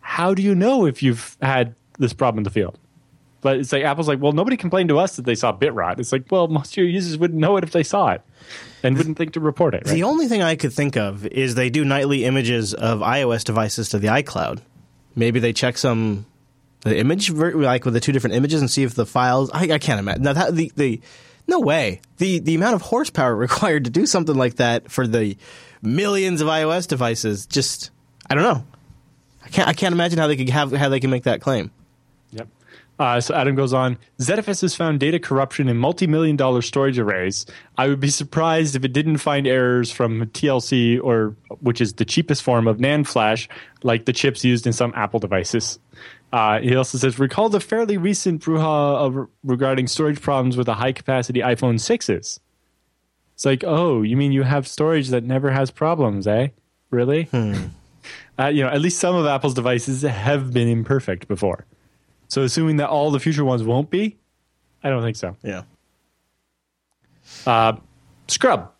how 0.00 0.34
do 0.34 0.42
you 0.42 0.54
know 0.54 0.86
if 0.86 1.02
you've 1.02 1.36
had 1.42 1.74
this 1.98 2.12
problem 2.12 2.38
in 2.38 2.44
the 2.44 2.50
field? 2.50 2.78
But 3.40 3.58
it's 3.58 3.72
like 3.72 3.84
Apple's 3.84 4.08
like, 4.08 4.20
well, 4.20 4.32
nobody 4.32 4.56
complained 4.56 4.88
to 4.90 4.98
us 4.98 5.16
that 5.16 5.26
they 5.26 5.34
saw 5.34 5.52
bit 5.52 5.74
rot. 5.74 6.00
It's 6.00 6.12
like, 6.12 6.30
well, 6.30 6.48
most 6.48 6.72
of 6.72 6.76
your 6.78 6.86
users 6.86 7.18
wouldn't 7.18 7.40
know 7.40 7.56
it 7.56 7.64
if 7.64 7.72
they 7.72 7.82
saw 7.82 8.12
it, 8.12 8.22
and 8.82 8.96
wouldn't 8.96 9.18
think 9.18 9.32
to 9.32 9.40
report 9.40 9.74
it. 9.74 9.82
Right? 9.84 9.94
The 9.94 10.04
only 10.04 10.28
thing 10.28 10.42
I 10.42 10.56
could 10.56 10.72
think 10.72 10.96
of 10.96 11.26
is 11.26 11.54
they 11.54 11.68
do 11.68 11.84
nightly 11.84 12.24
images 12.24 12.72
of 12.72 13.00
iOS 13.00 13.44
devices 13.44 13.88
to 13.90 13.98
the 13.98 14.08
iCloud. 14.08 14.60
Maybe 15.16 15.40
they 15.40 15.52
checksum 15.52 16.24
the 16.80 16.98
image 16.98 17.30
like 17.30 17.84
with 17.84 17.94
the 17.94 18.00
two 18.00 18.12
different 18.12 18.36
images 18.36 18.60
and 18.60 18.70
see 18.70 18.82
if 18.82 18.94
the 18.94 19.06
files. 19.06 19.50
I, 19.52 19.62
I 19.72 19.78
can't 19.78 19.98
imagine. 19.98 20.22
Now 20.22 20.34
that 20.34 20.54
the 20.54 20.70
the 20.76 21.00
no 21.46 21.60
way 21.60 22.00
the 22.18 22.38
the 22.38 22.54
amount 22.54 22.74
of 22.74 22.82
horsepower 22.82 23.34
required 23.36 23.84
to 23.84 23.90
do 23.90 24.06
something 24.06 24.36
like 24.36 24.56
that 24.56 24.90
for 24.90 25.06
the 25.06 25.36
millions 25.82 26.40
of 26.40 26.48
iOS 26.48 26.86
devices. 26.86 27.46
Just 27.46 27.90
I 28.28 28.34
don't 28.34 28.44
know. 28.44 28.64
I 29.44 29.48
can't 29.48 29.68
I 29.68 29.72
can't 29.72 29.92
imagine 29.92 30.18
how 30.18 30.26
they 30.26 30.36
could 30.36 30.48
have 30.50 30.72
how 30.72 30.88
they 30.88 31.00
can 31.00 31.10
make 31.10 31.24
that 31.24 31.40
claim. 31.40 31.70
Uh, 32.98 33.20
so 33.20 33.34
Adam 33.34 33.54
goes 33.56 33.72
on. 33.72 33.98
ZFS 34.18 34.62
has 34.62 34.74
found 34.74 35.00
data 35.00 35.18
corruption 35.18 35.68
in 35.68 35.76
multi-million 35.76 36.36
dollar 36.36 36.62
storage 36.62 36.98
arrays. 36.98 37.44
I 37.76 37.88
would 37.88 38.00
be 38.00 38.08
surprised 38.08 38.76
if 38.76 38.84
it 38.84 38.92
didn't 38.92 39.18
find 39.18 39.46
errors 39.46 39.90
from 39.90 40.26
TLC 40.26 41.00
or 41.02 41.34
which 41.60 41.80
is 41.80 41.94
the 41.94 42.04
cheapest 42.04 42.42
form 42.42 42.68
of 42.68 42.78
NAND 42.78 43.06
flash, 43.06 43.48
like 43.82 44.04
the 44.04 44.12
chips 44.12 44.44
used 44.44 44.66
in 44.66 44.72
some 44.72 44.92
Apple 44.94 45.18
devices. 45.18 45.78
Uh, 46.32 46.60
he 46.60 46.74
also 46.74 46.98
says, 46.98 47.18
recall 47.18 47.48
the 47.48 47.60
fairly 47.60 47.96
recent 47.96 48.42
brouhaha 48.42 48.96
of, 48.96 49.28
regarding 49.44 49.86
storage 49.86 50.20
problems 50.20 50.56
with 50.56 50.66
the 50.66 50.74
high-capacity 50.74 51.40
iPhone 51.40 51.74
6s. 51.74 52.40
It's 53.34 53.44
like, 53.44 53.62
oh, 53.64 54.02
you 54.02 54.16
mean 54.16 54.32
you 54.32 54.42
have 54.42 54.66
storage 54.66 55.08
that 55.08 55.24
never 55.24 55.50
has 55.50 55.70
problems, 55.70 56.26
eh? 56.26 56.48
Really? 56.90 57.28
Uh, 58.36 58.46
you 58.46 58.62
know, 58.62 58.68
at 58.68 58.80
least 58.80 58.98
some 58.98 59.14
of 59.14 59.24
Apple's 59.26 59.54
devices 59.54 60.02
have 60.02 60.52
been 60.52 60.66
imperfect 60.66 61.28
before. 61.28 61.64
So 62.28 62.42
assuming 62.42 62.76
that 62.78 62.88
all 62.88 63.10
the 63.10 63.20
future 63.20 63.44
ones 63.44 63.62
won't 63.62 63.90
be, 63.90 64.16
I 64.82 64.90
don't 64.90 65.02
think 65.02 65.16
so. 65.16 65.36
Yeah. 65.42 65.62
Uh, 67.46 67.74
Scrub. 68.28 68.70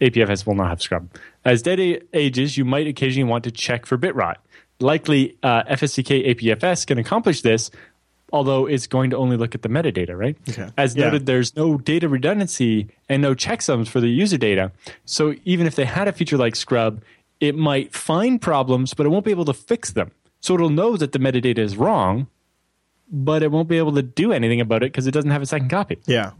APFS 0.00 0.44
will 0.46 0.54
not 0.56 0.68
have 0.68 0.82
Scrub. 0.82 1.08
As 1.44 1.62
data 1.62 2.02
ages, 2.12 2.56
you 2.58 2.64
might 2.64 2.86
occasionally 2.86 3.28
want 3.30 3.44
to 3.44 3.50
check 3.50 3.86
for 3.86 3.96
bit 3.96 4.14
rot. 4.14 4.44
Likely, 4.80 5.36
uh, 5.42 5.62
FSCK 5.64 6.34
APFS 6.34 6.84
can 6.86 6.98
accomplish 6.98 7.42
this, 7.42 7.70
although 8.32 8.66
it's 8.66 8.88
going 8.88 9.10
to 9.10 9.16
only 9.16 9.36
look 9.36 9.54
at 9.54 9.62
the 9.62 9.68
metadata, 9.68 10.18
right? 10.18 10.36
Okay. 10.48 10.68
As 10.76 10.96
Yeah. 10.96 11.04
noted, 11.04 11.26
there's 11.26 11.54
no 11.54 11.78
data 11.78 12.08
redundancy 12.08 12.88
and 13.08 13.22
no 13.22 13.34
checksums 13.34 13.86
for 13.86 14.00
the 14.00 14.08
user 14.08 14.36
data. 14.36 14.72
So 15.04 15.34
even 15.44 15.66
if 15.66 15.76
they 15.76 15.84
had 15.84 16.08
a 16.08 16.12
feature 16.12 16.36
like 16.36 16.56
Scrub, 16.56 17.00
it 17.40 17.54
might 17.56 17.94
find 17.94 18.42
problems, 18.42 18.94
but 18.94 19.06
it 19.06 19.10
won't 19.10 19.24
be 19.24 19.30
able 19.30 19.44
to 19.44 19.52
fix 19.54 19.92
them. 19.92 20.10
So 20.40 20.54
it'll 20.54 20.70
know 20.70 20.96
that 20.96 21.12
the 21.12 21.18
metadata 21.20 21.58
is 21.58 21.76
wrong, 21.76 22.26
but 23.10 23.42
it 23.42 23.50
won't 23.50 23.68
be 23.68 23.78
able 23.78 23.92
to 23.94 24.02
do 24.02 24.32
anything 24.32 24.60
about 24.60 24.82
it 24.82 24.92
because 24.92 25.06
it 25.06 25.12
doesn't 25.12 25.30
have 25.30 25.42
a 25.42 25.46
second 25.46 25.68
copy. 25.68 25.98
Yeah. 26.06 26.32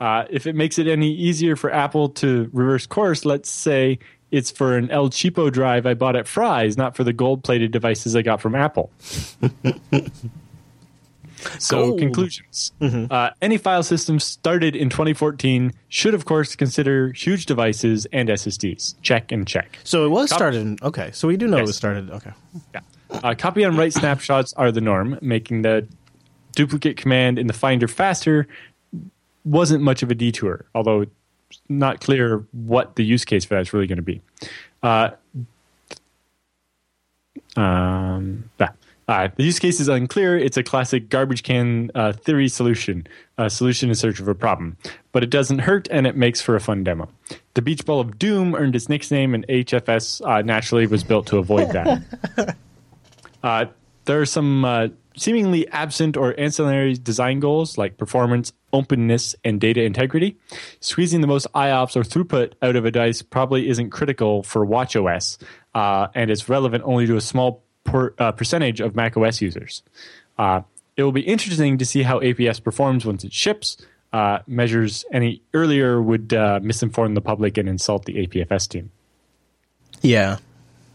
Uh, 0.00 0.24
if 0.30 0.46
it 0.46 0.54
makes 0.54 0.78
it 0.78 0.86
any 0.86 1.10
easier 1.12 1.56
for 1.56 1.72
Apple 1.72 2.08
to 2.10 2.48
reverse 2.52 2.86
course, 2.86 3.24
let's 3.24 3.50
say 3.50 3.98
it's 4.30 4.50
for 4.50 4.76
an 4.76 4.90
El 4.90 5.10
Cheapo 5.10 5.50
drive 5.50 5.86
I 5.86 5.94
bought 5.94 6.14
at 6.14 6.28
Fry's, 6.28 6.76
not 6.76 6.94
for 6.96 7.02
the 7.02 7.12
gold 7.12 7.42
plated 7.42 7.72
devices 7.72 8.14
I 8.14 8.22
got 8.22 8.40
from 8.40 8.54
Apple. 8.54 8.90
so, 11.58 11.88
Gold. 11.88 11.98
conclusions. 11.98 12.72
Uh, 12.80 13.30
any 13.40 13.56
file 13.56 13.82
system 13.82 14.20
started 14.20 14.76
in 14.76 14.90
2014 14.90 15.72
should, 15.88 16.14
of 16.14 16.24
course, 16.26 16.54
consider 16.54 17.12
huge 17.12 17.46
devices 17.46 18.06
and 18.12 18.28
SSDs. 18.28 18.94
Check 19.02 19.32
and 19.32 19.46
check. 19.48 19.78
So 19.84 20.04
it 20.04 20.10
was 20.10 20.28
Cop- 20.30 20.38
started. 20.38 20.60
In, 20.60 20.78
okay. 20.82 21.10
So 21.12 21.26
we 21.26 21.36
do 21.36 21.46
know 21.48 21.58
it 21.58 21.62
was 21.62 21.76
started. 21.76 22.10
Okay. 22.10 22.32
Yeah. 22.74 22.80
Uh, 23.10 23.34
copy 23.34 23.64
on 23.64 23.76
write 23.76 23.92
snapshots 23.92 24.52
are 24.54 24.70
the 24.70 24.80
norm, 24.80 25.18
making 25.20 25.62
the 25.62 25.86
duplicate 26.52 26.96
command 26.96 27.38
in 27.38 27.46
the 27.46 27.52
Finder 27.52 27.88
faster 27.88 28.46
wasn't 29.44 29.82
much 29.82 30.02
of 30.02 30.10
a 30.10 30.14
detour, 30.14 30.64
although 30.74 31.06
not 31.68 32.00
clear 32.00 32.44
what 32.52 32.96
the 32.96 33.04
use 33.04 33.24
case 33.24 33.44
for 33.44 33.54
that 33.54 33.62
is 33.62 33.72
really 33.72 33.86
going 33.86 33.96
to 33.96 34.02
be. 34.02 34.20
Uh, 34.82 35.10
um. 37.56 38.50
Uh, 39.08 39.28
the 39.36 39.42
use 39.42 39.58
case 39.58 39.80
is 39.80 39.88
unclear. 39.88 40.36
It's 40.36 40.58
a 40.58 40.62
classic 40.62 41.08
garbage 41.08 41.42
can 41.42 41.90
uh, 41.94 42.12
theory 42.12 42.46
solution, 42.46 43.06
a 43.38 43.48
solution 43.48 43.88
in 43.88 43.94
search 43.94 44.20
of 44.20 44.28
a 44.28 44.34
problem. 44.34 44.76
But 45.12 45.22
it 45.22 45.30
doesn't 45.30 45.60
hurt 45.60 45.88
and 45.90 46.06
it 46.06 46.14
makes 46.14 46.42
for 46.42 46.54
a 46.54 46.60
fun 46.60 46.84
demo. 46.84 47.08
The 47.54 47.62
Beach 47.62 47.86
Ball 47.86 48.00
of 48.00 48.18
Doom 48.18 48.54
earned 48.54 48.76
its 48.76 48.90
nickname, 48.90 49.34
and 49.34 49.46
HFS 49.48 50.20
uh, 50.28 50.42
naturally 50.42 50.86
was 50.86 51.04
built 51.04 51.26
to 51.28 51.38
avoid 51.38 51.72
that. 51.72 52.56
Uh, 53.42 53.66
there 54.04 54.20
are 54.20 54.26
some 54.26 54.64
uh, 54.64 54.88
seemingly 55.16 55.68
absent 55.68 56.16
or 56.16 56.38
ancillary 56.38 56.94
design 56.94 57.40
goals 57.40 57.76
like 57.76 57.96
performance, 57.98 58.52
openness, 58.72 59.34
and 59.44 59.60
data 59.60 59.82
integrity. 59.82 60.36
Squeezing 60.80 61.20
the 61.20 61.26
most 61.26 61.46
IOPS 61.54 61.96
or 61.96 62.02
throughput 62.02 62.52
out 62.62 62.76
of 62.76 62.84
a 62.84 62.90
device 62.90 63.22
probably 63.22 63.68
isn't 63.68 63.90
critical 63.90 64.42
for 64.42 64.66
WatchOS, 64.66 65.38
uh, 65.74 66.08
and 66.14 66.30
is 66.30 66.48
relevant 66.48 66.84
only 66.84 67.06
to 67.06 67.16
a 67.16 67.20
small 67.20 67.62
per, 67.84 68.14
uh, 68.18 68.32
percentage 68.32 68.80
of 68.80 68.94
macOS 68.94 69.40
users. 69.40 69.82
Uh, 70.38 70.62
it 70.96 71.02
will 71.02 71.12
be 71.12 71.22
interesting 71.22 71.78
to 71.78 71.84
see 71.84 72.02
how 72.02 72.20
APS 72.20 72.62
performs 72.62 73.04
once 73.04 73.24
it 73.24 73.32
ships. 73.32 73.76
Uh, 74.12 74.38
measures 74.46 75.04
any 75.12 75.42
earlier 75.52 76.00
would 76.00 76.32
uh, 76.32 76.58
misinform 76.60 77.14
the 77.14 77.20
public 77.20 77.58
and 77.58 77.68
insult 77.68 78.06
the 78.06 78.26
APFS 78.26 78.66
team. 78.66 78.90
Yeah, 80.00 80.38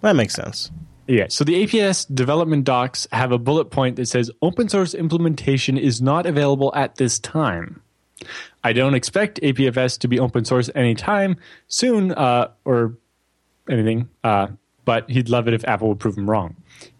that 0.02 0.16
makes 0.16 0.34
sense. 0.34 0.72
Yeah, 1.08 1.26
so 1.30 1.44
the 1.44 1.66
APS 1.66 2.14
development 2.14 2.64
docs 2.64 3.08
have 3.12 3.32
a 3.32 3.38
bullet 3.38 3.66
point 3.66 3.98
that 3.98 4.08
says 4.08 4.32
open 4.42 4.70
source 4.70 4.94
implementation 4.94 5.78
is 5.78 6.02
not 6.02 6.26
available 6.26 6.72
at 6.76 6.96
this 6.96 7.20
time. 7.20 7.82
I 8.64 8.72
don't 8.72 8.94
expect 8.94 9.42
APFS 9.42 10.00
to 10.00 10.08
be 10.08 10.20
open 10.20 10.46
source 10.46 10.70
anytime 10.74 11.36
soon 11.68 12.14
uh, 12.14 12.52
or 12.64 12.98
anything, 13.70 14.10
uh, 14.24 14.48
but 14.86 15.10
he'd 15.10 15.28
love 15.28 15.48
it 15.50 15.54
if 15.54 15.66
Apple 15.68 15.90
would 15.90 16.00
prove 16.00 16.18
him 16.18 16.30
wrong. 16.30 16.56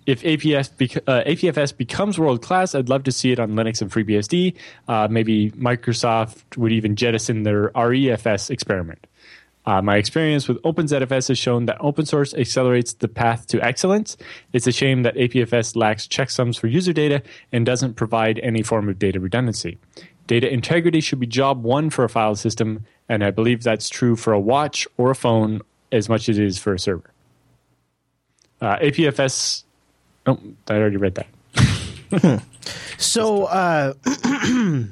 If 0.06 0.22
APS 0.24 0.78
bec- 0.78 1.04
uh, 1.08 1.24
APFS 1.24 1.76
becomes 1.76 2.20
world 2.20 2.42
class, 2.42 2.76
I'd 2.76 2.90
love 2.90 3.04
to 3.04 3.12
see 3.12 3.32
it 3.32 3.40
on 3.40 3.52
Linux 3.52 3.82
and 3.82 3.90
FreeBSD. 3.90 4.54
Uh, 4.88 5.08
maybe 5.10 5.52
Microsoft 5.52 6.58
would 6.58 6.74
even 6.74 6.98
jettison 6.98 7.44
their 7.44 7.70
REFS 7.70 8.50
experiment. 8.50 9.08
Uh, 9.66 9.82
my 9.82 9.98
experience 9.98 10.48
with 10.48 10.62
OpenZFS 10.64 11.30
has 11.30 11.38
shown 11.38 11.66
that 11.66 11.78
open 11.80 12.06
source 12.06 12.34
accelerates 12.34 12.94
the 12.94 13.08
path 13.08 13.48
to 13.48 13.64
excellence. 13.64 14.18
It's 14.52 14.68
a 14.68 14.72
shame 14.72 15.04
that 15.04 15.16
APFS 15.16 15.76
lacks 15.76 16.08
checksums 16.08 16.60
for 16.60 16.68
user 16.68 16.94
data 16.94 17.24
and 17.52 17.66
doesn't 17.66 17.94
provide 17.96 18.40
any 18.40 18.62
form 18.62 18.90
of 18.90 19.00
data 19.00 19.20
redundancy. 19.20 19.78
Data 20.28 20.52
integrity 20.52 21.02
should 21.02 21.20
be 21.20 21.28
job 21.28 21.64
one 21.64 21.90
for 21.90 22.04
a 22.04 22.10
file 22.10 22.36
system, 22.36 22.86
and 23.08 23.24
I 23.24 23.32
believe 23.32 23.64
that's 23.64 23.90
true 23.90 24.16
for 24.16 24.34
a 24.34 24.40
watch 24.40 24.88
or 24.98 25.12
a 25.12 25.16
phone 25.16 25.62
as 25.92 26.10
much 26.10 26.28
as 26.28 26.38
it 26.38 26.46
is 26.46 26.58
for 26.58 26.74
a 26.74 26.80
server. 26.80 27.12
Uh, 28.62 28.78
APFS. 28.78 29.64
Oh, 30.26 30.40
I 30.70 30.76
already 30.76 30.98
read 30.98 31.16
that. 31.16 32.44
So, 33.04 33.46
uh, 33.46 33.94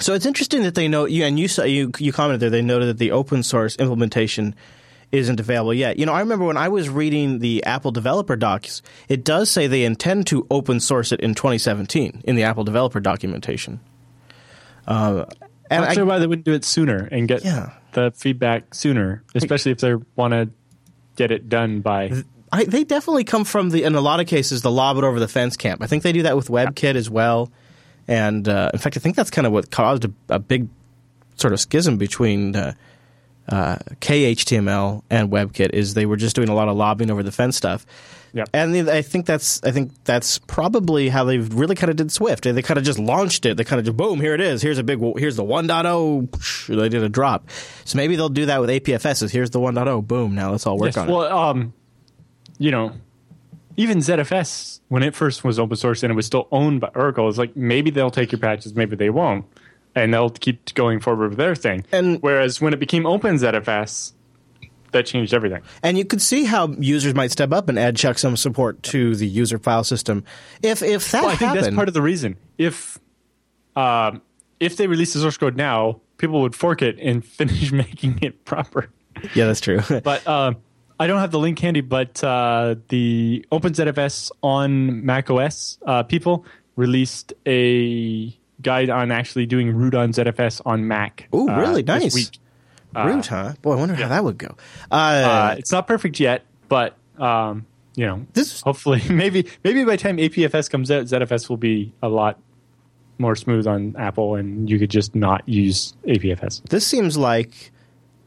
so 0.00 0.14
it's 0.14 0.26
interesting 0.26 0.62
that 0.62 0.74
they 0.74 0.88
know 0.88 1.04
you 1.04 1.24
and 1.24 1.38
you 1.38 1.48
saw 1.48 1.64
you 1.64 1.90
you 1.98 2.12
commented 2.12 2.40
there. 2.40 2.50
They 2.50 2.62
noted 2.62 2.86
that 2.86 2.98
the 2.98 3.12
open 3.12 3.42
source 3.42 3.76
implementation 3.76 4.54
isn't 5.12 5.38
available 5.38 5.74
yet. 5.74 5.98
You 5.98 6.06
know, 6.06 6.12
I 6.12 6.20
remember 6.20 6.46
when 6.46 6.56
I 6.56 6.68
was 6.68 6.88
reading 6.88 7.40
the 7.40 7.62
Apple 7.64 7.90
developer 7.90 8.34
docs, 8.34 8.80
it 9.08 9.24
does 9.24 9.50
say 9.50 9.66
they 9.66 9.84
intend 9.84 10.26
to 10.28 10.46
open 10.50 10.80
source 10.80 11.12
it 11.12 11.20
in 11.20 11.34
2017 11.34 12.22
in 12.24 12.34
the 12.36 12.44
Apple 12.44 12.64
developer 12.64 12.98
documentation. 12.98 13.80
Uh, 14.86 15.26
and 15.70 15.84
I'm 15.84 15.94
not 15.94 15.98
I, 15.98 16.02
why 16.02 16.18
they 16.18 16.26
wouldn't 16.26 16.46
do 16.46 16.54
it 16.54 16.64
sooner 16.64 17.08
and 17.12 17.28
get 17.28 17.44
Yeah. 17.44 17.72
the 17.92 18.10
feedback 18.16 18.74
sooner, 18.74 19.22
especially 19.34 19.72
if 19.72 19.78
they 19.78 19.94
want 20.16 20.32
to 20.32 20.48
get 21.16 21.30
it 21.30 21.48
done 21.48 21.80
by. 21.80 22.24
I, 22.50 22.64
they 22.64 22.84
definitely 22.84 23.24
come 23.24 23.44
from 23.44 23.70
the 23.70 23.84
in 23.84 23.94
a 23.94 24.00
lot 24.00 24.20
of 24.20 24.26
cases 24.26 24.62
the 24.62 24.70
lob 24.70 24.98
it 24.98 25.04
over 25.04 25.20
the 25.20 25.28
fence 25.28 25.56
camp. 25.56 25.82
I 25.82 25.86
think 25.86 26.02
they 26.02 26.12
do 26.12 26.22
that 26.22 26.36
with 26.36 26.48
WebKit 26.48 26.94
as 26.96 27.08
well, 27.08 27.50
and 28.08 28.48
uh, 28.48 28.70
in 28.72 28.78
fact, 28.80 28.96
I 28.96 29.00
think 29.00 29.16
that's 29.16 29.30
kind 29.30 29.46
of 29.46 29.52
what 29.52 29.70
caused 29.70 30.04
a, 30.04 30.12
a 30.28 30.38
big 30.38 30.68
sort 31.36 31.52
of 31.52 31.60
schism 31.60 31.96
between 31.98 32.54
uh, 32.56 32.74
uh, 33.48 33.76
KHTML 34.00 35.02
and 35.10 35.30
WebKit. 35.30 35.70
Is 35.70 35.94
they 35.94 36.06
were 36.06 36.16
just 36.16 36.36
doing 36.36 36.48
a 36.48 36.54
lot 36.54 36.68
of 36.68 36.76
lobbying 36.76 37.10
over 37.10 37.22
the 37.22 37.32
fence 37.32 37.56
stuff. 37.56 37.86
Yep. 38.34 38.48
And 38.54 38.88
I 38.88 39.02
think 39.02 39.26
that's 39.26 39.62
I 39.62 39.72
think 39.72 39.92
that's 40.04 40.38
probably 40.38 41.10
how 41.10 41.24
they 41.24 41.36
really 41.38 41.74
kind 41.74 41.90
of 41.90 41.96
did 41.96 42.10
Swift. 42.10 42.44
They 42.44 42.62
kind 42.62 42.78
of 42.78 42.84
just 42.84 42.98
launched 42.98 43.44
it. 43.44 43.58
They 43.58 43.64
kind 43.64 43.78
of 43.78 43.84
just 43.84 43.96
boom, 43.96 44.20
here 44.20 44.32
it 44.34 44.40
is. 44.40 44.62
Here's 44.62 44.78
a 44.78 44.82
big 44.82 45.00
here's 45.18 45.36
the 45.36 45.44
1.0. 45.44 46.28
psh, 46.28 46.74
They 46.74 46.88
did 46.88 47.02
a 47.02 47.10
drop. 47.10 47.50
So 47.84 47.98
maybe 47.98 48.16
they'll 48.16 48.30
do 48.30 48.46
that 48.46 48.60
with 48.62 48.70
APFS. 48.70 49.22
Is 49.22 49.32
here's 49.32 49.50
the 49.50 49.60
1.0. 49.60 50.06
Boom. 50.06 50.34
Now 50.34 50.50
let's 50.50 50.66
all 50.66 50.78
work 50.78 50.86
Yes, 50.86 50.96
on 50.96 51.08
it. 51.10 51.12
well, 51.12 51.38
um, 51.38 51.74
you 52.58 52.70
know, 52.70 52.92
even 53.76 53.98
ZFS 53.98 54.80
when 54.88 55.02
it 55.02 55.14
first 55.14 55.44
was 55.44 55.58
open 55.58 55.76
source 55.76 56.02
and 56.02 56.10
it 56.10 56.14
was 56.16 56.26
still 56.26 56.48
owned 56.52 56.80
by 56.80 56.88
Oracle, 56.94 57.28
it's 57.28 57.38
like 57.38 57.56
maybe 57.56 57.90
they'll 57.90 58.10
take 58.10 58.32
your 58.32 58.38
patches, 58.38 58.74
maybe 58.74 58.96
they 58.96 59.10
won't, 59.10 59.44
and 59.94 60.12
they'll 60.12 60.30
keep 60.30 60.74
going 60.74 61.00
forward 61.00 61.30
with 61.30 61.38
their 61.38 61.54
thing. 61.54 61.84
And- 61.92 62.20
whereas 62.22 62.60
when 62.60 62.72
it 62.72 62.80
became 62.80 63.06
Open 63.06 63.36
ZFS, 63.36 64.12
that 64.92 65.06
changed 65.06 65.32
everything. 65.32 65.62
And 65.82 65.96
you 65.96 66.04
could 66.04 66.20
see 66.20 66.44
how 66.44 66.68
users 66.78 67.14
might 67.14 67.30
step 67.30 67.50
up 67.52 67.68
and 67.70 67.78
add 67.78 67.96
checksum 67.96 68.36
support 68.36 68.82
to 68.84 69.16
the 69.16 69.26
user 69.26 69.58
file 69.58 69.84
system. 69.84 70.22
If 70.62 70.82
if 70.82 71.10
that 71.12 71.22
Well, 71.22 71.30
I 71.30 71.36
think 71.36 71.48
happened, 71.48 71.64
that's 71.66 71.74
part 71.74 71.88
of 71.88 71.94
the 71.94 72.02
reason. 72.02 72.36
If 72.58 72.98
um, 73.74 74.20
if 74.60 74.76
they 74.76 74.86
release 74.86 75.14
the 75.14 75.20
source 75.20 75.38
code 75.38 75.56
now, 75.56 76.00
people 76.18 76.42
would 76.42 76.54
fork 76.54 76.82
it 76.82 76.98
and 77.00 77.24
finish 77.38 77.72
making 77.72 78.18
it 78.20 78.44
proper. 78.44 78.90
yeah, 79.34 79.46
that's 79.46 79.60
true. 79.60 79.80
But 80.04 80.26
uh, 80.26 80.52
I 80.98 81.06
don't 81.06 81.20
have 81.20 81.30
the 81.30 81.38
link 81.38 81.58
handy, 81.58 81.80
but 81.80 82.22
uh, 82.22 82.76
the 82.88 83.44
OpenZFS 83.50 84.30
on 84.42 85.04
macOS 85.04 85.78
uh, 85.86 86.02
people 86.04 86.44
released 86.76 87.32
a 87.46 88.36
guide 88.60 88.90
on 88.90 89.10
actually 89.10 89.46
doing 89.46 89.74
root 89.74 89.94
on 89.94 90.12
ZFS 90.12 90.62
on 90.64 90.86
Mac. 90.86 91.28
Uh, 91.32 91.44
really 91.46 91.82
this 91.82 92.02
nice. 92.02 92.14
week. 92.14 92.38
Root, 92.94 93.26
huh? 93.26 93.54
Boy, 93.62 93.72
I 93.72 93.76
wonder 93.76 93.94
how 93.94 94.08
that 94.08 94.22
would 94.22 94.38
go. 94.38 94.54
Uh, 94.90 94.94
Uh, 94.94 95.54
it's 95.58 95.72
not 95.72 95.86
perfect 95.86 96.20
yet, 96.20 96.44
but 96.68 96.94
um, 97.18 97.66
you 97.96 98.06
know, 98.06 98.26
This- 98.34 98.60
hopefully, 98.60 99.02
maybe 99.10 99.46
maybe 99.64 99.84
by 99.84 99.92
the 99.92 100.02
time 100.02 100.18
APFS 100.18 100.70
comes 100.70 100.90
out, 100.90 101.04
ZFS 101.06 101.48
will 101.48 101.56
be 101.56 101.92
a 102.02 102.08
lot 102.08 102.38
more 103.18 103.34
smooth 103.34 103.66
on 103.66 103.94
Apple, 103.98 104.34
and 104.34 104.68
you 104.68 104.78
could 104.78 104.90
just 104.90 105.14
not 105.14 105.48
use 105.48 105.94
APFS. 106.06 106.62
this 106.68 106.86
seems 106.86 107.16
like 107.16 107.72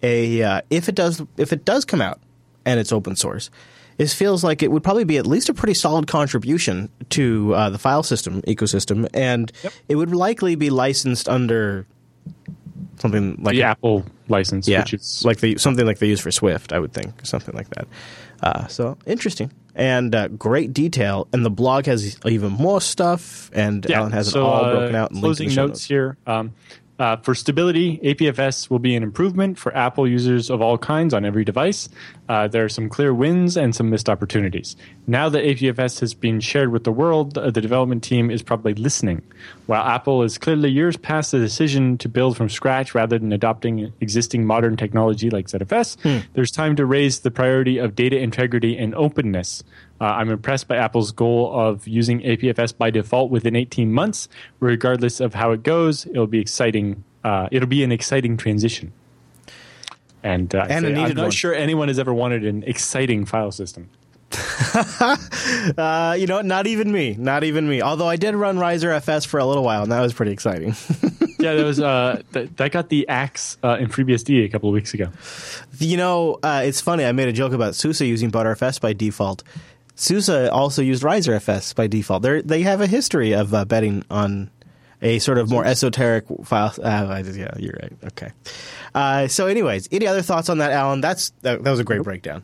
a 0.01 0.41
uh, 0.41 0.61
if 0.69 0.89
it 0.89 0.95
does 0.95 1.21
if 1.37 1.53
it 1.53 1.63
does 1.65 1.85
come 1.85 2.01
out 2.01 2.19
and 2.65 2.79
it's 2.79 2.91
open 2.91 3.15
source. 3.15 3.49
It 3.97 4.09
feels 4.09 4.43
like 4.43 4.61
it 4.61 4.71
would 4.71 4.83
probably 4.83 5.05
be 5.05 5.17
at 5.17 5.25
least 5.25 5.47
a 5.47 5.53
pretty 5.53 5.73
solid 5.73 6.07
contribution 6.07 6.89
to 7.11 7.53
uh, 7.53 7.69
the 7.69 7.77
file 7.77 8.03
system 8.03 8.41
ecosystem, 8.41 9.07
and 9.13 9.51
it 9.87 9.95
would 9.95 10.13
likely 10.13 10.55
be 10.55 10.69
licensed 10.69 11.29
under 11.29 11.87
something 12.97 13.37
like 13.41 13.53
The 13.53 13.63
Apple 13.63 14.05
license, 14.27 14.67
yeah, 14.67 14.79
which 14.79 14.93
is 14.93 15.23
like 15.23 15.39
the 15.39 15.57
something 15.57 15.85
like 15.85 15.99
they 15.99 16.07
use 16.07 16.19
for 16.19 16.31
Swift, 16.31 16.73
I 16.73 16.79
would 16.79 16.91
think, 16.91 17.25
something 17.25 17.55
like 17.55 17.69
that. 17.69 17.87
Uh, 18.43 18.67
so 18.67 18.97
interesting 19.05 19.49
and 19.75 20.15
uh, 20.15 20.29
great 20.29 20.73
detail, 20.73 21.27
and 21.33 21.45
the 21.45 21.49
blog 21.49 21.85
has 21.85 22.17
even 22.25 22.53
more 22.53 22.79
stuff, 22.79 23.51
and 23.53 23.89
Allan 23.91 24.13
has 24.13 24.31
so, 24.31 24.39
it 24.39 24.43
all 24.43 24.65
uh, 24.65 24.71
broken 24.71 24.95
out. 24.95 25.11
And 25.11 25.19
closing 25.19 25.49
show 25.49 25.67
notes 25.67 25.83
here. 25.83 26.17
Um, 26.25 26.53
uh, 26.97 27.17
for 27.17 27.35
stability, 27.35 27.97
APFS 27.99 28.69
will 28.69 28.79
be 28.79 28.95
an 28.95 29.03
improvement 29.03 29.57
for 29.57 29.75
Apple 29.75 30.07
users 30.07 30.49
of 30.49 30.61
all 30.61 30.77
kinds 30.77 31.13
on 31.13 31.25
every 31.25 31.43
device. 31.43 31.89
Uh, 32.29 32.47
there 32.47 32.63
are 32.63 32.69
some 32.69 32.89
clear 32.89 33.13
wins 33.13 33.57
and 33.57 33.75
some 33.75 33.89
missed 33.89 34.09
opportunities. 34.09 34.75
Now 35.05 35.27
that 35.29 35.43
APFS 35.43 35.99
has 35.99 36.13
been 36.13 36.39
shared 36.39 36.71
with 36.71 36.85
the 36.85 36.91
world, 36.91 37.37
uh, 37.37 37.51
the 37.51 37.61
development 37.61 38.03
team 38.03 38.31
is 38.31 38.41
probably 38.41 38.73
listening. 38.73 39.21
While 39.67 39.83
Apple 39.83 40.21
is 40.21 40.37
clearly 40.37 40.69
years 40.69 40.95
past 40.95 41.31
the 41.31 41.39
decision 41.39 41.97
to 41.99 42.07
build 42.09 42.37
from 42.37 42.49
scratch 42.49 42.93
rather 42.93 43.17
than 43.17 43.33
adopting 43.33 43.91
existing 43.99 44.45
modern 44.45 44.77
technology 44.77 45.29
like 45.31 45.47
ZFS, 45.47 46.23
there's 46.33 46.51
time 46.51 46.75
to 46.75 46.85
raise 46.85 47.19
the 47.21 47.31
priority 47.31 47.77
of 47.79 47.95
data 47.95 48.17
integrity 48.19 48.77
and 48.77 48.93
openness. 48.93 49.63
Uh, 49.99 50.05
I'm 50.05 50.29
impressed 50.29 50.67
by 50.67 50.75
Apple's 50.75 51.11
goal 51.11 51.51
of 51.57 51.87
using 51.87 52.21
APFS 52.21 52.77
by 52.77 52.91
default 52.91 53.31
within 53.31 53.55
18 53.55 53.91
months. 53.91 54.27
Regardless 54.59 55.19
of 55.19 55.33
how 55.33 55.51
it 55.51 55.63
goes, 55.63 56.05
it'll 56.05 56.27
be 56.27 56.39
exciting. 56.39 57.03
Uh, 57.23 57.47
it'll 57.51 57.67
be 57.67 57.83
an 57.83 57.91
exciting 57.91 58.37
transition. 58.37 58.91
And, 60.21 60.53
uh, 60.53 60.65
And 60.69 60.85
say 60.85 60.93
I'm 60.95 61.13
not 61.15 61.17
one. 61.23 61.31
sure 61.31 61.53
anyone 61.53 61.87
has 61.87 61.97
ever 61.99 62.13
wanted 62.13 62.45
an 62.45 62.63
exciting 62.63 63.25
file 63.25 63.51
system. 63.51 63.89
Uh, 65.77 66.15
you 66.17 66.27
know, 66.27 66.41
not 66.41 66.67
even 66.67 66.91
me, 66.91 67.15
not 67.17 67.43
even 67.43 67.67
me. 67.67 67.81
Although 67.81 68.07
I 68.07 68.15
did 68.15 68.35
run 68.35 68.57
Reiser 68.57 68.93
FS 68.95 69.25
for 69.25 69.39
a 69.39 69.45
little 69.45 69.63
while, 69.63 69.83
and 69.83 69.91
that 69.91 70.01
was 70.01 70.13
pretty 70.13 70.31
exciting. 70.31 70.69
yeah, 71.39 71.53
that 71.53 71.63
was 71.63 71.79
uh, 71.79 72.21
that, 72.31 72.57
that 72.57 72.71
got 72.71 72.89
the 72.89 73.07
axe 73.07 73.57
uh, 73.63 73.77
in 73.79 73.87
FreeBSD 73.87 74.45
a 74.45 74.49
couple 74.49 74.69
of 74.69 74.73
weeks 74.73 74.93
ago. 74.93 75.09
you 75.77 75.97
know, 75.97 76.39
uh, 76.43 76.63
it's 76.65 76.81
funny. 76.81 77.05
I 77.05 77.11
made 77.11 77.27
a 77.27 77.33
joke 77.33 77.53
about 77.53 77.75
SUSE 77.75 78.01
using 78.01 78.31
ButterFS 78.31 78.81
by 78.81 78.93
default. 78.93 79.43
SUSE 79.95 80.49
also 80.49 80.81
used 80.81 81.03
Reiser 81.03 81.35
FS 81.35 81.73
by 81.73 81.87
default. 81.87 82.23
They 82.23 82.41
they 82.41 82.61
have 82.61 82.81
a 82.81 82.87
history 82.87 83.33
of 83.33 83.53
uh, 83.53 83.65
betting 83.65 84.03
on 84.09 84.49
a 85.01 85.19
sort 85.19 85.37
of 85.37 85.49
more 85.49 85.65
esoteric 85.65 86.25
file. 86.43 86.73
Uh, 86.81 87.23
yeah, 87.33 87.53
you're 87.57 87.77
right. 87.81 87.93
Okay. 88.07 88.31
Uh, 88.93 89.27
so, 89.27 89.47
anyways, 89.47 89.89
any 89.91 90.07
other 90.07 90.21
thoughts 90.21 90.49
on 90.49 90.57
that, 90.59 90.71
Allan? 90.71 91.01
That's 91.01 91.31
that, 91.41 91.63
that 91.63 91.69
was 91.69 91.79
a 91.79 91.83
great 91.83 92.03
breakdown. 92.03 92.43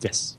Yes. 0.00 0.36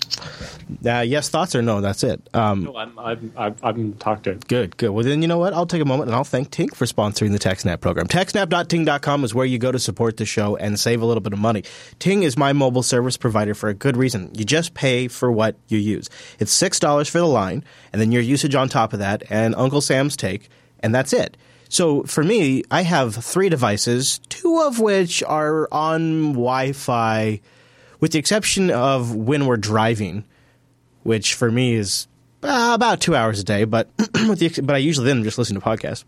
Uh, 0.85 0.99
yes, 1.01 1.29
thoughts 1.29 1.55
or 1.55 1.61
no? 1.61 1.81
That's 1.81 2.03
it. 2.03 2.27
Um, 2.33 2.63
No, 2.63 2.77
I'm 2.77 2.97
I'm 2.97 3.33
I'm, 3.35 3.55
I'm 3.63 3.93
talked 3.93 4.23
to. 4.23 4.35
Good, 4.35 4.77
good. 4.77 4.89
Well, 4.89 5.03
then 5.03 5.21
you 5.21 5.27
know 5.27 5.37
what? 5.37 5.53
I'll 5.53 5.65
take 5.65 5.81
a 5.81 5.85
moment 5.85 6.09
and 6.09 6.15
I'll 6.15 6.23
thank 6.23 6.51
Ting 6.51 6.69
for 6.69 6.85
sponsoring 6.85 7.31
the 7.31 7.39
TechSnap 7.39 7.81
program. 7.81 8.07
TechSnap.ting.com 8.07 9.23
is 9.23 9.33
where 9.33 9.45
you 9.45 9.57
go 9.57 9.71
to 9.71 9.79
support 9.79 10.17
the 10.17 10.25
show 10.25 10.55
and 10.55 10.79
save 10.79 11.01
a 11.01 11.05
little 11.05 11.21
bit 11.21 11.33
of 11.33 11.39
money. 11.39 11.63
Ting 11.99 12.23
is 12.23 12.37
my 12.37 12.53
mobile 12.53 12.83
service 12.83 13.17
provider 13.17 13.53
for 13.53 13.69
a 13.69 13.73
good 13.73 13.97
reason. 13.97 14.31
You 14.35 14.45
just 14.45 14.73
pay 14.73 15.07
for 15.07 15.31
what 15.31 15.55
you 15.67 15.77
use. 15.77 16.09
It's 16.39 16.55
$6 16.59 17.09
for 17.09 17.17
the 17.19 17.27
line, 17.27 17.63
and 17.93 18.01
then 18.01 18.11
your 18.11 18.21
usage 18.21 18.55
on 18.55 18.69
top 18.69 18.93
of 18.93 18.99
that, 18.99 19.23
and 19.29 19.55
Uncle 19.55 19.81
Sam's 19.81 20.15
take, 20.17 20.49
and 20.79 20.93
that's 20.93 21.13
it. 21.13 21.37
So 21.69 22.03
for 22.03 22.23
me, 22.23 22.63
I 22.69 22.83
have 22.83 23.15
three 23.15 23.49
devices, 23.49 24.19
two 24.29 24.61
of 24.61 24.79
which 24.79 25.23
are 25.23 25.67
on 25.71 26.33
Wi 26.33 26.71
Fi, 26.73 27.41
with 28.05 28.11
the 28.11 28.19
exception 28.19 28.69
of 28.69 29.15
when 29.15 29.47
we're 29.47 29.57
driving 29.57 30.23
which 31.05 31.35
for 31.35 31.51
me 31.51 31.75
is 31.75 32.07
uh, 32.41 32.71
about 32.73 32.99
two 32.99 33.15
hours 33.15 33.39
a 33.39 33.43
day. 33.43 33.63
But 33.63 33.95
the, 33.97 34.59
but 34.63 34.75
I 34.75 34.79
usually 34.79 35.05
then 35.05 35.23
just 35.23 35.37
listen 35.37 35.55
to 35.55 35.61
podcasts. 35.61 36.03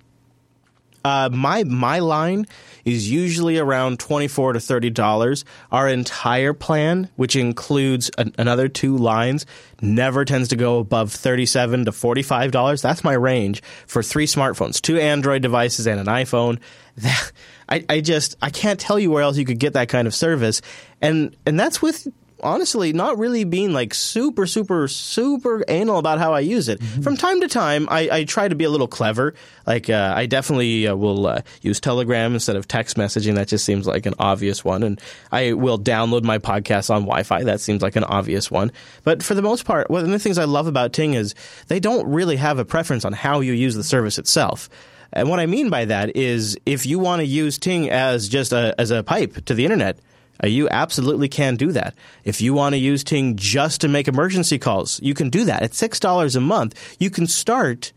Uh, 1.05 1.29
my 1.31 1.63
my 1.63 1.99
line 1.99 2.47
is 2.83 3.09
usually 3.09 3.59
around 3.59 3.99
twenty 3.99 4.27
four 4.27 4.53
to 4.53 4.59
thirty 4.59 4.89
dollars. 4.89 5.45
Our 5.71 5.87
entire 5.87 6.53
plan, 6.53 7.09
which 7.15 7.35
includes 7.35 8.09
an, 8.17 8.33
another 8.39 8.67
two 8.67 8.97
lines, 8.97 9.45
never 9.79 10.25
tends 10.25 10.49
to 10.49 10.55
go 10.55 10.79
above 10.79 11.13
thirty 11.13 11.45
seven 11.45 11.85
to 11.85 11.91
forty 11.91 12.23
five 12.23 12.51
dollars. 12.51 12.81
That's 12.81 13.03
my 13.03 13.13
range 13.13 13.61
for 13.85 14.01
three 14.01 14.25
smartphones, 14.25 14.81
two 14.81 14.97
Android 14.97 15.43
devices, 15.43 15.87
and 15.87 15.99
an 15.99 16.07
iPhone. 16.07 16.59
That, 16.97 17.31
I, 17.69 17.85
I 17.89 18.01
just 18.01 18.35
I 18.41 18.49
can't 18.49 18.79
tell 18.79 18.99
you 18.99 19.11
where 19.11 19.23
else 19.23 19.37
you 19.37 19.45
could 19.45 19.59
get 19.59 19.73
that 19.73 19.89
kind 19.89 20.07
of 20.07 20.15
service, 20.15 20.61
and 21.01 21.35
and 21.45 21.59
that's 21.59 21.81
with 21.81 22.07
honestly 22.43 22.93
not 22.93 23.17
really 23.17 23.43
being 23.43 23.73
like 23.73 23.93
super 23.93 24.45
super 24.45 24.87
super 24.87 25.63
anal 25.67 25.97
about 25.97 26.19
how 26.19 26.33
i 26.33 26.39
use 26.39 26.69
it. 26.69 26.79
Mm-hmm. 26.79 27.01
from 27.01 27.17
time 27.17 27.41
to 27.41 27.47
time 27.47 27.87
I, 27.89 28.09
I, 28.11 28.23
try 28.25 28.47
to 28.47 28.55
be 28.55 28.63
a 28.63 28.69
little 28.69 28.87
clever. 28.87 29.33
Like 29.65 29.89
uh, 29.89 30.13
i 30.15 30.25
definitely 30.25 30.87
uh, 30.87 30.95
will 30.95 31.27
uh, 31.27 31.41
use 31.61 31.79
telegram 31.79 32.33
instead 32.33 32.55
of 32.55 32.67
text 32.67 32.97
messaging. 32.97 33.35
That 33.35 33.47
just 33.47 33.65
seems 33.65 33.87
like 33.87 34.05
an 34.05 34.13
obvious 34.19 34.63
one. 34.63 34.83
And 34.83 35.01
i 35.31 35.53
will 35.53 35.79
download 35.79 36.23
my 36.23 36.37
podcast 36.37 36.89
on 36.89 37.03
wi-fi. 37.03 37.43
That 37.43 37.61
seems 37.61 37.81
like 37.81 37.95
an 37.95 38.03
obvious 38.03 38.51
one. 38.51 38.71
But 39.03 39.23
for 39.23 39.33
the 39.33 39.41
most 39.41 39.65
part 39.65 39.89
one 39.89 40.03
of 40.03 40.09
the 40.09 40.19
things 40.19 40.37
i 40.37 40.45
love 40.45 40.67
about 40.67 40.93
ting 40.93 41.13
is 41.13 41.33
they 41.67 41.79
don't 41.79 42.07
really 42.07 42.35
have 42.35 42.59
a 42.59 42.65
preference 42.65 43.05
on 43.05 43.13
how 43.13 43.39
you 43.39 43.53
use 43.53 43.75
the 43.75 43.83
service 43.83 44.17
itself 44.17 44.69
and 45.13 45.29
what 45.29 45.39
I 45.39 45.45
mean 45.45 45.69
by 45.69 45.85
that 45.85 46.15
is 46.15 46.57
if 46.65 46.85
you 46.85 46.99
want 46.99 47.21
to 47.21 47.25
use 47.25 47.57
Ting 47.57 47.89
as 47.89 48.27
just 48.27 48.53
a, 48.53 48.75
as 48.79 48.91
a 48.91 49.03
pipe 49.03 49.45
to 49.45 49.53
the 49.53 49.63
internet, 49.63 49.99
uh, 50.43 50.47
you 50.47 50.69
absolutely 50.69 51.27
can 51.27 51.55
do 51.55 51.71
that. 51.71 51.95
If 52.23 52.41
you 52.41 52.53
want 52.53 52.73
to 52.73 52.79
use 52.79 53.03
Ting 53.03 53.35
just 53.35 53.81
to 53.81 53.87
make 53.87 54.07
emergency 54.07 54.59
calls, 54.59 55.01
you 55.01 55.13
can 55.13 55.29
do 55.29 55.45
that. 55.45 55.63
At 55.63 55.71
$6 55.71 56.35
a 56.35 56.39
month, 56.39 56.95
you 56.99 57.09
can 57.09 57.27
start 57.27 57.91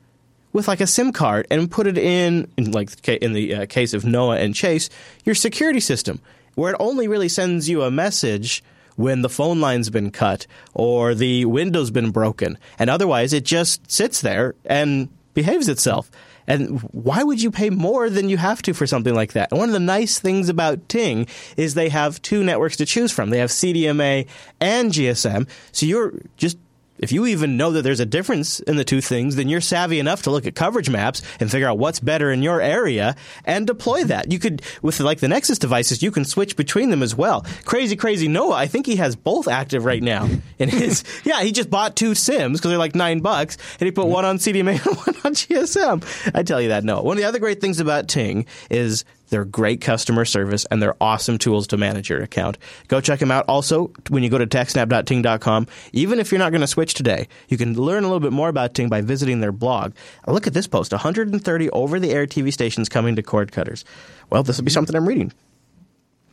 with 0.52 0.66
like 0.66 0.80
a 0.80 0.86
SIM 0.86 1.12
card 1.12 1.46
and 1.50 1.70
put 1.70 1.86
it 1.86 1.98
in, 1.98 2.50
in 2.56 2.72
like 2.72 3.06
in 3.08 3.32
the 3.32 3.54
uh, 3.54 3.66
case 3.66 3.94
of 3.94 4.04
Noah 4.04 4.38
and 4.38 4.54
Chase, 4.54 4.88
your 5.24 5.34
security 5.34 5.80
system, 5.80 6.20
where 6.54 6.72
it 6.72 6.76
only 6.80 7.08
really 7.08 7.28
sends 7.28 7.68
you 7.68 7.82
a 7.82 7.90
message 7.90 8.64
when 8.96 9.22
the 9.22 9.28
phone 9.28 9.60
line's 9.60 9.90
been 9.90 10.10
cut 10.10 10.46
or 10.74 11.14
the 11.14 11.44
window's 11.44 11.90
been 11.90 12.10
broken. 12.10 12.58
And 12.78 12.90
otherwise, 12.90 13.32
it 13.32 13.44
just 13.44 13.90
sits 13.90 14.20
there 14.20 14.54
and 14.64 15.08
behaves 15.34 15.68
itself. 15.68 16.10
And 16.50 16.80
why 16.90 17.22
would 17.22 17.40
you 17.40 17.52
pay 17.52 17.70
more 17.70 18.10
than 18.10 18.28
you 18.28 18.36
have 18.36 18.60
to 18.62 18.74
for 18.74 18.84
something 18.84 19.14
like 19.14 19.34
that? 19.34 19.52
And 19.52 19.60
one 19.60 19.68
of 19.68 19.72
the 19.72 19.78
nice 19.78 20.18
things 20.18 20.48
about 20.48 20.88
Ting 20.88 21.28
is 21.56 21.74
they 21.74 21.88
have 21.90 22.20
two 22.22 22.42
networks 22.42 22.76
to 22.78 22.86
choose 22.86 23.12
from. 23.12 23.30
They 23.30 23.38
have 23.38 23.50
CDMA 23.50 24.26
and 24.60 24.90
GSM. 24.90 25.48
So 25.70 25.86
you're 25.86 26.12
just 26.36 26.58
if 27.00 27.10
you 27.10 27.26
even 27.26 27.56
know 27.56 27.72
that 27.72 27.82
there's 27.82 28.00
a 28.00 28.06
difference 28.06 28.60
in 28.60 28.76
the 28.76 28.84
two 28.84 29.00
things, 29.00 29.36
then 29.36 29.48
you're 29.48 29.60
savvy 29.60 29.98
enough 29.98 30.22
to 30.22 30.30
look 30.30 30.46
at 30.46 30.54
coverage 30.54 30.90
maps 30.90 31.22
and 31.40 31.50
figure 31.50 31.68
out 31.68 31.78
what's 31.78 31.98
better 31.98 32.30
in 32.30 32.42
your 32.42 32.60
area 32.60 33.16
and 33.44 33.66
deploy 33.66 34.04
that. 34.04 34.30
You 34.30 34.38
could, 34.38 34.62
with 34.82 35.00
like 35.00 35.20
the 35.20 35.28
Nexus 35.28 35.58
devices, 35.58 36.02
you 36.02 36.10
can 36.10 36.24
switch 36.24 36.56
between 36.56 36.90
them 36.90 37.02
as 37.02 37.16
well. 37.16 37.44
Crazy, 37.64 37.96
crazy 37.96 38.28
Noah, 38.28 38.54
I 38.54 38.66
think 38.66 38.86
he 38.86 38.96
has 38.96 39.16
both 39.16 39.48
active 39.48 39.84
right 39.84 40.02
now. 40.02 40.28
In 40.58 40.68
his, 40.68 41.02
yeah, 41.24 41.42
he 41.42 41.52
just 41.52 41.70
bought 41.70 41.96
two 41.96 42.14
SIMs 42.14 42.58
because 42.58 42.70
they're 42.70 42.78
like 42.78 42.94
nine 42.94 43.20
bucks, 43.20 43.56
and 43.78 43.86
he 43.86 43.90
put 43.90 44.02
mm-hmm. 44.02 44.12
one 44.12 44.24
on 44.24 44.38
CDMA 44.38 44.72
and 44.86 44.96
one 44.96 45.16
on 45.24 45.34
GSM. 45.34 46.32
I 46.34 46.42
tell 46.42 46.60
you 46.60 46.68
that, 46.68 46.84
Noah. 46.84 47.02
One 47.02 47.16
of 47.16 47.22
the 47.22 47.28
other 47.28 47.38
great 47.38 47.60
things 47.60 47.80
about 47.80 48.08
Ting 48.08 48.46
is 48.68 49.04
they're 49.30 49.44
great 49.44 49.80
customer 49.80 50.24
service 50.24 50.66
and 50.70 50.82
they're 50.82 50.96
awesome 51.00 51.38
tools 51.38 51.66
to 51.68 51.76
manage 51.76 52.10
your 52.10 52.22
account. 52.22 52.58
Go 52.88 53.00
check 53.00 53.18
them 53.20 53.30
out. 53.30 53.44
Also, 53.48 53.92
when 54.08 54.22
you 54.22 54.28
go 54.28 54.38
to 54.38 54.46
techsnap.ting.com, 54.46 55.66
even 55.92 56.18
if 56.18 56.30
you're 56.30 56.38
not 56.38 56.50
going 56.50 56.60
to 56.60 56.66
switch 56.66 56.94
today, 56.94 57.28
you 57.48 57.56
can 57.56 57.74
learn 57.74 58.04
a 58.04 58.06
little 58.06 58.20
bit 58.20 58.32
more 58.32 58.48
about 58.48 58.74
Ting 58.74 58.88
by 58.88 59.00
visiting 59.00 59.40
their 59.40 59.52
blog. 59.52 59.92
Look 60.26 60.46
at 60.46 60.54
this 60.54 60.66
post 60.66 60.92
130 60.92 61.70
over 61.70 61.98
the 61.98 62.10
air 62.10 62.26
TV 62.26 62.52
stations 62.52 62.88
coming 62.88 63.16
to 63.16 63.22
cord 63.22 63.52
cutters. 63.52 63.84
Well, 64.28 64.42
this 64.42 64.58
will 64.58 64.64
be 64.64 64.70
something 64.70 64.94
I'm 64.94 65.08
reading 65.08 65.32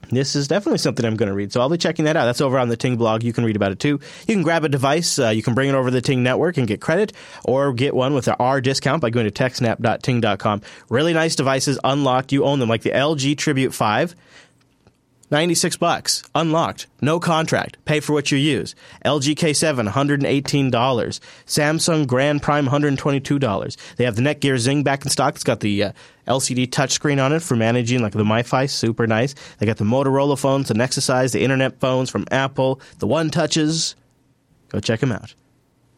this 0.10 0.36
is 0.36 0.48
definitely 0.48 0.78
something 0.80 1.06
I'm 1.06 1.16
going 1.16 1.30
to 1.30 1.36
read. 1.36 1.52
So 1.52 1.62
I'll 1.62 1.70
be 1.70 1.78
checking 1.78 2.06
that 2.06 2.16
out. 2.16 2.26
That's 2.26 2.42
over 2.42 2.58
on 2.58 2.70
the 2.70 2.78
Ting 2.78 2.98
blog. 2.98 3.24
You 3.24 3.34
can 3.34 3.44
read 3.44 3.56
about 3.56 3.72
it 3.72 3.80
too. 3.80 4.00
You 4.28 4.36
can 4.36 4.44
grab 4.44 4.64
a 4.64 4.70
device. 4.70 5.20
Uh, 5.20 5.30
you 5.30 5.44
can 5.44 5.54
bring 5.54 5.70
it 5.70 5.76
over 5.76 5.90
to 5.90 5.94
the 5.94 6.02
Ting 6.02 6.24
network 6.24 6.58
and 6.58 6.68
get 6.68 6.82
credit 6.82 7.14
or 7.44 7.74
get 7.74 7.94
one 7.94 8.14
with 8.14 8.30
our 8.40 8.62
discount 8.62 9.02
by 9.02 9.10
going 9.10 9.30
to 9.30 9.32
techsnap.ting.com. 9.32 10.62
Really 10.90 11.14
nice 11.14 11.36
devices, 11.36 11.80
unlocked. 11.84 12.32
You 12.32 12.46
own 12.46 12.60
them, 12.60 12.70
like 12.70 12.84
the 12.84 12.92
LG 12.92 13.38
Tribute 13.38 13.74
5. 13.74 14.16
96 15.30 15.76
bucks, 15.78 16.24
unlocked, 16.36 16.88
no 17.02 17.20
contract, 17.20 17.84
pay 17.84 17.99
for 17.99 18.14
what 18.14 18.32
you 18.32 18.38
use. 18.38 18.76
LG 19.04 19.36
K7, 19.36 19.91
$118. 19.91 21.20
Samsung 21.45 22.08
Grand 22.08 22.41
Prime, 22.41 22.68
$122. 22.68 23.95
They 23.98 24.06
have 24.06 24.16
the 24.16 24.22
Netgear 24.22 24.58
Zing 24.58 24.84
back 24.84 25.04
in 25.04 25.10
stock. 25.10 25.36
It's 25.36 25.44
got 25.44 25.60
the 25.60 25.84
uh, 25.84 25.91
LCD 26.28 26.70
touchscreen 26.70 27.22
on 27.24 27.34
it 27.34 27.41
for 27.41 27.58
managing 27.58 28.02
like 28.02 28.14
the 28.14 28.24
MiFi, 28.24 28.70
super 28.70 29.06
nice. 29.06 29.36
They 29.60 29.66
got 29.66 29.76
the 29.78 29.84
Motorola 29.84 30.40
phones, 30.40 30.70
the 30.70 30.76
Nexusize, 30.76 31.34
the 31.34 31.44
internet 31.44 31.78
phones 31.80 32.10
from 32.10 32.26
Apple, 32.32 32.80
the 32.99 33.08
One 33.08 33.30
Touches. 33.30 33.95
Go 34.70 34.80
check 34.80 35.02
them 35.02 35.12
out. 35.12 35.36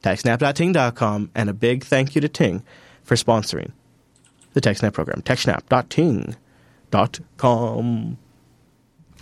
TechSnap.ting.com, 0.04 1.32
and 1.36 1.50
a 1.50 1.54
big 1.54 1.84
thank 1.84 2.16
you 2.16 2.22
to 2.22 2.30
Ting 2.30 2.64
for 3.04 3.16
sponsoring 3.16 3.74
the 4.54 4.62
TechSnap 4.62 4.94
program. 4.94 5.22
TechSnap.ting.com. 5.22 8.18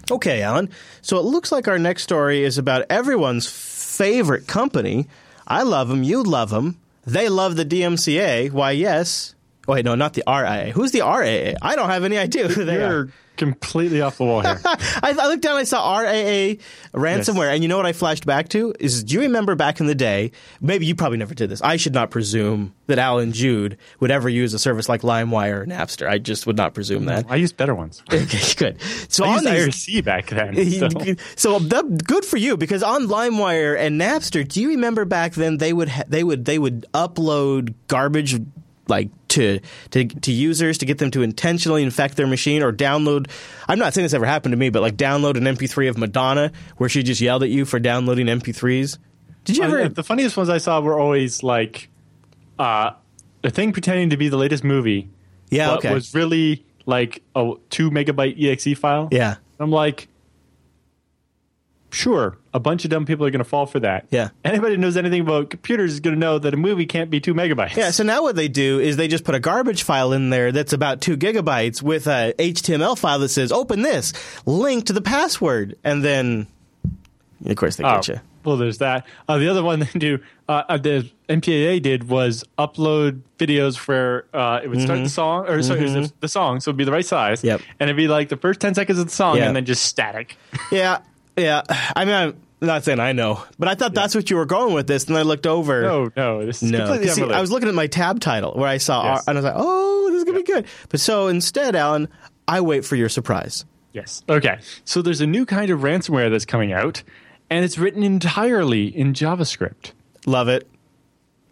Okay, 0.09 0.41
Allan. 0.41 0.69
So 1.01 1.17
it 1.17 1.25
looks 1.25 1.51
like 1.51 1.67
our 1.67 1.79
next 1.79 2.03
story 2.03 2.43
is 2.43 2.57
about 2.57 2.85
everyone's 2.89 3.49
favorite 3.49 4.47
company. 4.47 5.07
I 5.47 5.63
love 5.63 5.89
them. 5.89 6.03
You 6.03 6.23
love 6.23 6.49
them. 6.49 6.79
They 7.05 7.29
love 7.29 7.55
the 7.55 7.65
DMCA. 7.65 8.51
Why, 8.51 8.71
yes. 8.71 9.33
Wait, 9.67 9.83
no, 9.85 9.95
not 9.95 10.13
the 10.13 10.23
RIA. 10.27 10.71
Who's 10.73 10.91
the 10.91 11.01
RIA? 11.01 11.57
I 11.61 11.75
don't 11.75 11.89
have 11.89 12.03
any 12.03 12.17
idea 12.17 12.47
who 12.47 12.63
they 12.63 12.75
You're 12.75 12.99
are 12.99 13.09
completely 13.37 14.01
off 14.01 14.17
the 14.17 14.25
wall 14.25 14.41
here. 14.41 14.59
I, 14.65 15.15
I, 15.17 15.27
looked 15.27 15.43
down, 15.43 15.57
I 15.57 15.63
saw 15.63 15.97
RAA 15.99 16.55
ransomware, 16.93 17.47
yes. 17.47 17.53
and 17.53 17.63
you 17.63 17.69
know 17.69 17.77
what 17.77 17.85
I 17.85 17.93
flashed 17.93 18.25
back 18.25 18.49
to? 18.49 18.73
Is 18.79 19.03
do 19.03 19.13
you 19.13 19.21
remember 19.21 19.55
back 19.55 19.79
in 19.79 19.87
the 19.87 19.95
day? 19.95 20.31
Maybe 20.59 20.85
you 20.85 20.95
probably 20.95 21.17
never 21.17 21.33
did 21.33 21.49
this. 21.49 21.61
I 21.61 21.77
should 21.77 21.93
not 21.93 22.11
presume 22.11 22.73
that 22.87 22.99
Allan 22.99 23.31
Jude 23.33 23.77
would 23.99 24.11
ever 24.11 24.27
use 24.29 24.53
a 24.53 24.59
service 24.59 24.89
like 24.89 25.01
LimeWire 25.01 25.61
or 25.61 25.65
Napster. 25.65 26.07
I 26.07 26.17
just 26.17 26.47
would 26.47 26.57
not 26.57 26.73
presume 26.73 27.05
that. 27.05 27.25
I 27.29 27.35
used 27.35 27.57
better 27.57 27.75
ones. 27.75 28.01
okay, 28.11 28.53
good. 28.55 28.81
So 29.09 29.25
I 29.25 29.37
on 29.37 29.43
used 29.43 29.87
these, 29.87 30.01
IRC 30.01 30.05
back 30.05 30.27
then. 30.27 30.55
So, 30.77 31.15
so 31.35 31.59
that, 31.59 32.05
good 32.05 32.25
for 32.25 32.37
you 32.37 32.57
because 32.57 32.83
on 32.83 33.07
LimeWire 33.07 33.77
and 33.77 33.99
Napster, 33.99 34.47
do 34.47 34.61
you 34.61 34.69
remember 34.69 35.05
back 35.05 35.33
then 35.33 35.57
they 35.57 35.73
would 35.73 35.89
ha- 35.89 36.03
they 36.07 36.23
would 36.23 36.45
they 36.45 36.59
would 36.59 36.85
upload 36.93 37.73
garbage 37.87 38.39
like 38.87 39.09
to, 39.29 39.59
to 39.91 40.05
to 40.05 40.31
users 40.31 40.77
to 40.79 40.85
get 40.85 40.97
them 40.97 41.11
to 41.11 41.21
intentionally 41.21 41.83
infect 41.83 42.17
their 42.17 42.27
machine 42.27 42.63
or 42.63 42.71
download. 42.71 43.29
I'm 43.67 43.79
not 43.79 43.93
saying 43.93 44.05
this 44.05 44.13
ever 44.13 44.25
happened 44.25 44.53
to 44.53 44.57
me, 44.57 44.69
but 44.69 44.81
like 44.81 44.95
download 44.95 45.37
an 45.37 45.43
MP3 45.43 45.89
of 45.89 45.97
Madonna 45.97 46.51
where 46.77 46.89
she 46.89 47.03
just 47.03 47.21
yelled 47.21 47.43
at 47.43 47.49
you 47.49 47.65
for 47.65 47.79
downloading 47.79 48.27
MP3s. 48.27 48.97
Did 49.45 49.57
you 49.57 49.63
ever? 49.63 49.83
Uh, 49.83 49.87
the 49.87 50.03
funniest 50.03 50.35
ones 50.35 50.49
I 50.49 50.57
saw 50.57 50.81
were 50.81 50.99
always 50.99 51.41
like 51.41 51.89
uh, 52.59 52.91
a 53.43 53.49
thing 53.49 53.71
pretending 53.71 54.09
to 54.09 54.17
be 54.17 54.29
the 54.29 54.37
latest 54.37 54.63
movie. 54.63 55.09
Yeah, 55.49 55.75
okay. 55.75 55.93
Was 55.93 56.13
really 56.13 56.65
like 56.85 57.23
a 57.35 57.53
two 57.69 57.89
megabyte 57.89 58.43
exe 58.43 58.77
file. 58.77 59.07
Yeah, 59.11 59.35
I'm 59.59 59.71
like, 59.71 60.09
sure, 61.91 62.37
a 62.53 62.59
bunch 62.59 62.83
of 62.85 62.91
dumb 62.91 63.05
people 63.05 63.25
are 63.25 63.29
going 63.29 63.39
to 63.39 63.49
fall 63.49 63.65
for 63.65 63.79
that. 63.79 64.07
Yeah. 64.09 64.29
Anybody 64.43 64.75
who 64.75 64.81
knows 64.81 64.97
anything 64.97 65.21
about 65.21 65.49
computers 65.49 65.93
is 65.93 65.99
going 65.99 66.15
to 66.15 66.19
know 66.19 66.39
that 66.39 66.53
a 66.53 66.57
movie 66.57 66.85
can't 66.85 67.09
be 67.09 67.19
two 67.19 67.33
megabytes. 67.33 67.75
Yeah. 67.75 67.91
So 67.91 68.03
now 68.03 68.21
what 68.21 68.35
they 68.35 68.47
do 68.47 68.79
is 68.79 68.97
they 68.97 69.07
just 69.07 69.23
put 69.23 69.35
a 69.35 69.39
garbage 69.39 69.83
file 69.83 70.13
in 70.13 70.29
there 70.29 70.51
that's 70.51 70.73
about 70.73 71.01
two 71.01 71.17
gigabytes 71.17 71.81
with 71.81 72.07
a 72.07 72.33
HTML 72.37 72.97
file 72.97 73.19
that 73.19 73.29
says 73.29 73.51
"open 73.51 73.81
this," 73.81 74.13
link 74.45 74.85
to 74.85 74.93
the 74.93 75.01
password, 75.01 75.77
and 75.83 76.03
then 76.03 76.47
of 77.45 77.55
course 77.55 77.75
they 77.75 77.83
get 77.83 78.09
oh, 78.09 78.13
you. 78.13 78.19
Well, 78.43 78.55
there's 78.55 78.77
that. 78.77 79.05
Uh, 79.27 79.39
the 79.39 79.49
other 79.49 79.61
one 79.61 79.79
they 79.79 79.99
do, 79.99 80.19
uh, 80.47 80.63
uh 80.69 80.77
the 80.77 81.09
MPAA 81.27 81.81
did 81.81 82.07
was 82.07 82.45
upload 82.57 83.21
videos 83.37 83.75
where 83.87 84.25
uh, 84.33 84.61
it 84.63 84.69
would 84.69 84.81
start 84.81 84.97
mm-hmm. 84.97 85.03
the 85.03 85.09
song, 85.09 85.47
or 85.47 85.61
sorry, 85.61 85.81
mm-hmm. 85.81 86.15
the 86.21 86.29
song, 86.29 86.61
so 86.61 86.69
it'd 86.69 86.77
be 86.77 86.85
the 86.85 86.91
right 86.91 87.05
size. 87.05 87.43
Yep. 87.43 87.61
And 87.79 87.89
it'd 87.89 87.97
be 87.97 88.07
like 88.07 88.29
the 88.29 88.37
first 88.37 88.61
10 88.61 88.73
seconds 88.73 88.99
of 88.99 89.05
the 89.05 89.11
song 89.11 89.35
yep. 89.35 89.47
and 89.47 89.55
then 89.55 89.65
just 89.65 89.83
static. 89.83 90.37
yeah. 90.71 90.99
Yeah. 91.37 91.61
I 91.95 92.05
mean, 92.05 92.13
I'm, 92.13 92.41
not 92.59 92.83
saying 92.83 92.99
I 92.99 93.11
know, 93.11 93.43
but 93.59 93.67
I 93.67 93.75
thought 93.75 93.93
yeah. 93.93 94.01
that's 94.01 94.15
what 94.15 94.29
you 94.29 94.35
were 94.35 94.45
going 94.45 94.73
with 94.73 94.87
this, 94.87 95.05
and 95.05 95.17
I 95.17 95.21
looked 95.21 95.45
over. 95.45 95.83
No, 95.83 96.09
no, 96.17 96.45
this 96.45 96.63
is 96.63 96.71
no. 96.71 96.79
completely 96.79 97.09
See, 97.09 97.23
I 97.23 97.39
was 97.39 97.51
looking 97.51 97.69
at 97.69 97.75
my 97.75 97.87
tab 97.87 98.19
title 98.19 98.53
where 98.53 98.67
I 98.67 98.77
saw, 98.77 99.13
yes. 99.13 99.27
and 99.27 99.37
I 99.37 99.41
was 99.41 99.45
like, 99.45 99.53
"Oh, 99.55 100.09
this 100.09 100.17
is 100.17 100.23
gonna 100.23 100.39
be 100.39 100.43
good." 100.43 100.65
But 100.89 100.99
so 100.99 101.27
instead, 101.27 101.75
Allan, 101.75 102.07
I 102.47 102.61
wait 102.61 102.83
for 102.83 102.95
your 102.95 103.09
surprise. 103.09 103.65
Yes. 103.93 104.23
Okay. 104.27 104.57
So 104.85 105.01
there's 105.03 105.21
a 105.21 105.27
new 105.27 105.45
kind 105.45 105.69
of 105.69 105.81
ransomware 105.81 106.31
that's 106.31 106.45
coming 106.45 106.73
out, 106.73 107.03
and 107.49 107.63
it's 107.63 107.77
written 107.77 108.01
entirely 108.01 108.87
in 108.87 109.13
JavaScript. 109.13 109.91
Love 110.25 110.47
it. 110.47 110.67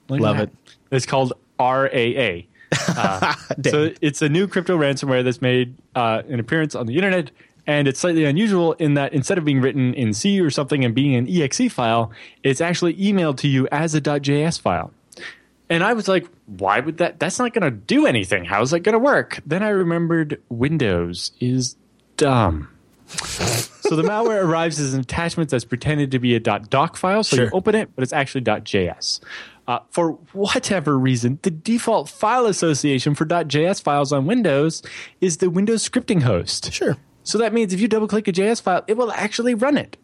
Look 0.09 0.19
Love 0.19 0.39
it. 0.39 0.51
It's 0.91 1.05
called 1.05 1.33
RAA. 1.59 2.41
Uh, 2.87 3.33
so 3.67 3.91
it's 4.01 4.21
a 4.21 4.29
new 4.29 4.47
crypto 4.47 4.77
ransomware 4.77 5.23
that's 5.23 5.41
made 5.41 5.75
uh, 5.95 6.21
an 6.27 6.39
appearance 6.39 6.75
on 6.75 6.85
the 6.85 6.95
internet 6.95 7.31
and 7.67 7.87
it's 7.87 7.99
slightly 7.99 8.25
unusual 8.25 8.73
in 8.73 8.93
that 8.95 9.13
instead 9.13 9.37
of 9.37 9.45
being 9.45 9.61
written 9.61 9.93
in 9.93 10.13
C 10.13 10.39
or 10.39 10.49
something 10.49 10.83
and 10.85 10.93
being 10.93 11.15
an 11.15 11.27
exe 11.29 11.71
file, 11.71 12.11
it's 12.43 12.61
actually 12.61 12.93
emailed 12.95 13.37
to 13.37 13.47
you 13.47 13.67
as 13.71 13.95
a 13.95 14.01
.js 14.01 14.59
file. 14.59 14.91
And 15.69 15.83
I 15.83 15.93
was 15.93 16.07
like, 16.07 16.27
why 16.45 16.79
would 16.79 16.97
that? 16.97 17.19
That's 17.19 17.39
not 17.39 17.53
going 17.53 17.63
to 17.63 17.71
do 17.71 18.05
anything. 18.05 18.45
How's 18.45 18.69
that 18.71 18.81
going 18.81 18.93
to 18.93 18.99
work? 18.99 19.39
Then 19.45 19.63
I 19.63 19.69
remembered 19.69 20.39
Windows 20.49 21.31
is 21.39 21.75
dumb. 22.17 22.69
so 23.07 23.95
the 23.95 24.03
malware 24.03 24.43
arrives 24.47 24.79
as 24.79 24.93
an 24.93 24.99
attachment 25.01 25.49
that's 25.49 25.65
pretended 25.65 26.11
to 26.11 26.19
be 26.19 26.35
a 26.35 26.39
.doc 26.39 26.97
file. 26.97 27.23
So 27.23 27.35
Sure. 27.37 27.45
you 27.45 27.51
open 27.51 27.73
it, 27.75 27.89
but 27.95 28.03
it's 28.03 28.13
actually 28.13 28.41
.js. 28.41 29.19
Uh, 29.67 29.79
for 29.89 30.11
whatever 30.33 30.97
reason, 30.99 31.39
the 31.41 31.49
default 31.49 32.09
file 32.09 32.45
association 32.45 33.15
for 33.15 33.25
.js 33.25 33.81
files 33.81 34.11
on 34.13 34.27
Windows 34.27 34.83
is 35.21 35.37
the 35.37 35.49
Windows 35.49 35.87
scripting 35.87 36.21
host. 36.21 36.71
Sure. 36.71 36.97
So 37.25 37.37
that 37.39 37.51
means 37.53 37.73
if 37.73 37.81
you 37.81 37.89
double 37.89 38.07
click 38.07 38.27
a 38.29 38.31
JS 38.31 38.61
file, 38.61 38.83
it 38.87 38.95
will 38.95 39.11
actually 39.11 39.53
run 39.55 39.77
it. 39.77 39.97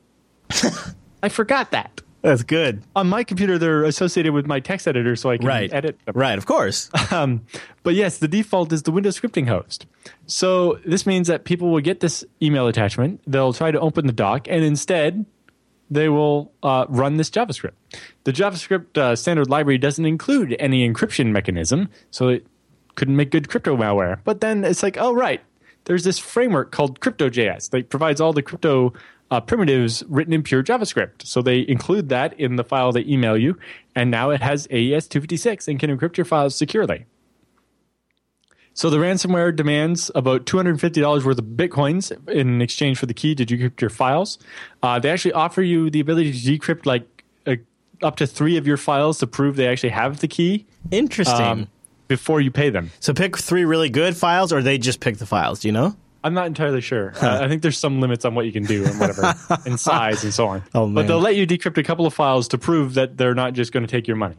I 1.23 1.29
forgot 1.29 1.71
that. 1.71 2.01
That's 2.21 2.43
good. 2.43 2.83
On 2.95 3.07
my 3.09 3.23
computer, 3.23 3.57
they're 3.57 3.83
associated 3.83 4.33
with 4.33 4.45
my 4.45 4.59
text 4.59 4.87
editor, 4.87 5.15
so 5.15 5.31
I 5.31 5.37
can 5.37 5.47
Right. 5.47 5.73
edit 5.73 5.97
them. 6.05 6.13
Right, 6.15 6.37
of 6.37 6.45
course. 6.45 6.89
Um, 7.11 7.41
but 7.83 7.93
yes, 7.95 8.19
the 8.19 8.27
default 8.27 8.71
is 8.71 8.83
the 8.83 8.91
Windows 8.91 9.19
scripting 9.19 9.47
host. 9.47 9.85
So 10.27 10.79
this 10.85 11.05
means 11.05 11.27
that 11.27 11.45
people 11.45 11.71
will 11.71 11.81
get 11.81 11.99
this 11.99 12.23
email 12.41 12.67
attachment, 12.67 13.21
they'll 13.27 13.53
try 13.53 13.71
to 13.71 13.79
open 13.79 14.05
the 14.07 14.13
doc, 14.13 14.47
and 14.49 14.63
instead 14.63 15.25
they 15.89 16.07
will 16.09 16.53
uh, 16.63 16.85
run 16.89 17.17
this 17.17 17.29
JavaScript. 17.29 17.73
The 18.23 18.31
JavaScript 18.31 18.97
uh, 18.97 19.15
standard 19.15 19.49
library 19.49 19.77
doesn't 19.77 20.05
include 20.05 20.55
any 20.59 20.87
encryption 20.89 21.31
mechanism, 21.31 21.89
so 22.11 22.29
it 22.29 22.45
couldn't 22.95 23.15
make 23.15 23.29
good 23.31 23.49
crypto 23.49 23.75
malware. 23.75 24.19
But 24.23 24.39
then 24.41 24.63
it's 24.63 24.83
like, 24.83 24.95
oh, 24.97 25.13
right, 25.13 25.41
there's 25.85 26.03
this 26.03 26.19
framework 26.19 26.71
called 26.71 26.99
CryptoJS 26.99 27.69
that 27.71 27.89
provides 27.89 28.21
all 28.21 28.33
the 28.33 28.41
crypto 28.41 28.93
uh, 29.31 29.39
primitives 29.39 30.03
written 30.07 30.33
in 30.33 30.43
pure 30.43 30.61
JavaScript. 30.61 31.25
So 31.25 31.41
they 31.41 31.65
include 31.67 32.09
that 32.09 32.37
in 32.39 32.57
the 32.57 32.63
file 32.63 32.91
they 32.91 33.05
email 33.05 33.37
you, 33.37 33.57
and 33.95 34.11
now 34.11 34.29
it 34.29 34.41
has 34.41 34.67
AES 34.71 35.07
256 35.07 35.67
and 35.67 35.79
can 35.79 35.97
encrypt 35.97 36.17
your 36.17 36.25
files 36.25 36.55
securely. 36.55 37.05
So 38.73 38.89
the 38.89 38.97
ransomware 38.97 39.53
demands 39.55 40.11
about 40.15 40.45
$250 40.45 41.25
worth 41.25 41.37
of 41.37 41.45
bitcoins 41.45 42.29
in 42.29 42.61
exchange 42.61 42.97
for 42.97 43.05
the 43.05 43.13
key 43.13 43.35
to 43.35 43.45
decrypt 43.45 43.81
your 43.81 43.89
files. 43.89 44.37
Uh, 44.81 44.97
they 44.99 45.09
actually 45.09 45.33
offer 45.33 45.61
you 45.61 45.89
the 45.89 45.99
ability 45.99 46.31
to 46.31 46.57
decrypt 46.57 46.85
like 46.85 47.23
uh, 47.45 47.55
up 48.01 48.15
to 48.17 48.27
three 48.27 48.57
of 48.57 48.65
your 48.65 48.77
files 48.77 49.19
to 49.19 49.27
prove 49.27 49.57
they 49.57 49.67
actually 49.67 49.89
have 49.89 50.21
the 50.21 50.27
key 50.27 50.65
Interesting. 50.89 51.45
um, 51.45 51.67
before 52.11 52.41
you 52.41 52.51
pay 52.51 52.69
them. 52.69 52.91
so 52.99 53.13
pick 53.13 53.37
three 53.37 53.63
really 53.63 53.89
good 53.89 54.17
files, 54.17 54.51
or 54.51 54.61
they 54.61 54.77
just 54.77 54.99
pick 54.99 55.15
the 55.17 55.25
files. 55.25 55.61
Do 55.61 55.69
you 55.69 55.71
know? 55.71 55.95
I'm 56.25 56.33
not 56.33 56.45
entirely 56.45 56.81
sure. 56.81 57.13
Uh, 57.21 57.39
I 57.41 57.47
think 57.47 57.61
there's 57.61 57.77
some 57.77 58.01
limits 58.01 58.25
on 58.25 58.35
what 58.35 58.45
you 58.45 58.51
can 58.51 58.65
do 58.65 58.83
and 58.85 58.99
whatever, 58.99 59.33
and 59.65 59.79
size 59.79 60.25
and 60.25 60.33
so 60.33 60.47
on. 60.47 60.63
Oh. 60.75 60.91
But 60.93 61.07
they'll 61.07 61.21
let 61.21 61.37
you 61.37 61.47
decrypt 61.47 61.77
a 61.77 61.83
couple 61.83 62.05
of 62.05 62.13
files 62.13 62.49
to 62.49 62.57
prove 62.57 62.95
that 62.95 63.17
they're 63.17 63.33
not 63.33 63.53
just 63.53 63.71
going 63.71 63.87
to 63.87 63.89
take 63.89 64.07
your 64.07 64.17
money. 64.17 64.35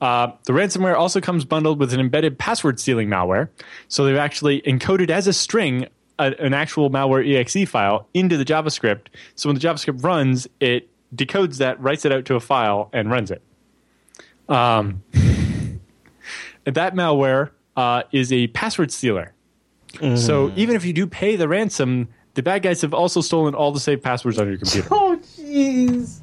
Uh, 0.00 0.32
the 0.44 0.54
ransomware 0.54 0.96
also 0.96 1.20
comes 1.20 1.44
bundled 1.44 1.78
with 1.78 1.92
an 1.92 2.00
embedded 2.00 2.38
password 2.38 2.80
stealing 2.80 3.08
malware. 3.08 3.50
So 3.88 4.06
they've 4.06 4.16
actually 4.16 4.62
encoded 4.62 5.10
as 5.10 5.26
a 5.26 5.32
string 5.34 5.86
a, 6.18 6.34
an 6.38 6.54
actual 6.54 6.90
malware 6.90 7.36
exe 7.36 7.68
file 7.68 8.08
into 8.14 8.38
the 8.38 8.44
JavaScript. 8.44 9.08
So 9.34 9.50
when 9.50 9.56
the 9.58 9.60
JavaScript 9.60 10.02
runs, 10.02 10.48
it 10.60 10.88
decodes 11.14 11.58
that, 11.58 11.80
writes 11.80 12.04
it 12.04 12.12
out 12.12 12.24
to 12.26 12.36
a 12.36 12.40
file, 12.40 12.88
and 12.92 13.10
runs 13.10 13.30
it. 13.30 13.42
Um, 14.48 15.02
that 16.64 16.94
malware 16.94 17.50
uh, 17.76 18.02
is 18.12 18.32
a 18.32 18.46
password 18.48 18.90
stealer. 18.92 19.32
So 20.16 20.52
even 20.56 20.74
if 20.74 20.84
you 20.84 20.92
do 20.92 21.06
pay 21.06 21.36
the 21.36 21.46
ransom, 21.46 22.08
the 22.34 22.42
bad 22.42 22.62
guys 22.62 22.82
have 22.82 22.92
also 22.92 23.20
stolen 23.20 23.54
all 23.54 23.70
the 23.70 23.78
saved 23.78 24.02
passwords 24.02 24.38
on 24.40 24.48
your 24.48 24.58
computer. 24.58 24.88
Oh, 24.92 25.16
jeez. 25.22 26.18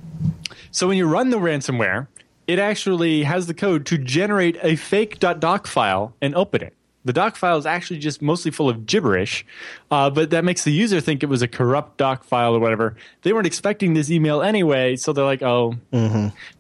So 0.72 0.88
when 0.88 0.98
you 0.98 1.06
run 1.08 1.30
the 1.30 1.38
ransomware, 1.38 2.08
it 2.48 2.60
actually 2.60 3.24
has 3.24 3.48
the 3.48 3.54
code 3.54 3.86
to 3.86 3.98
generate 3.98 4.58
a 4.62 4.76
fake 4.76 5.20
.doc 5.20 5.68
file 5.68 6.14
and 6.22 6.36
open 6.36 6.62
it. 6.64 6.76
The 7.04 7.14
doc 7.14 7.36
file 7.36 7.58
is 7.58 7.66
actually 7.66 8.00
just 8.00 8.22
mostly 8.22 8.52
full 8.52 8.70
of 8.70 8.86
gibberish, 8.86 9.46
uh, 9.90 10.10
but 10.12 10.30
that 10.30 10.46
makes 10.46 10.64
the 10.64 10.72
user 10.72 11.02
think 11.02 11.24
it 11.24 11.28
was 11.28 11.42
a 11.42 11.48
corrupt 11.48 11.98
doc 11.98 12.24
file 12.24 12.56
or 12.56 12.60
whatever. 12.60 12.96
They 13.24 13.34
weren't 13.34 13.48
expecting 13.48 13.96
this 13.96 14.12
email 14.12 14.42
anyway, 14.42 14.96
so 14.98 15.12
they're 15.12 15.26
like, 15.26 15.42
"Oh, 15.42 15.76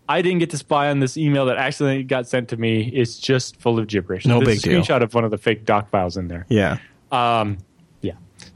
I 0.10 0.22
didn't 0.22 0.40
get 0.40 0.50
to 0.50 0.58
spy 0.58 0.90
on 0.90 1.00
this 1.00 1.16
email 1.16 1.46
that 1.46 1.58
accidentally 1.58 2.04
got 2.04 2.28
sent 2.28 2.50
to 2.50 2.58
me. 2.58 2.90
It's 2.94 3.20
just 3.20 3.62
full 3.62 3.78
of 3.78 3.88
gibberish." 3.88 4.26
No 4.26 4.40
There's 4.40 4.62
big 4.62 4.74
a 4.74 4.76
deal. 4.76 4.82
Screenshot 4.82 5.04
of 5.04 5.14
one 5.14 5.24
of 5.24 5.32
the 5.32 5.38
fake 5.38 5.66
doc 5.66 5.90
files 5.90 6.18
in 6.18 6.28
there. 6.28 6.46
Yeah. 6.50 6.78
Um, 7.12 7.50
yeah. 7.52 7.56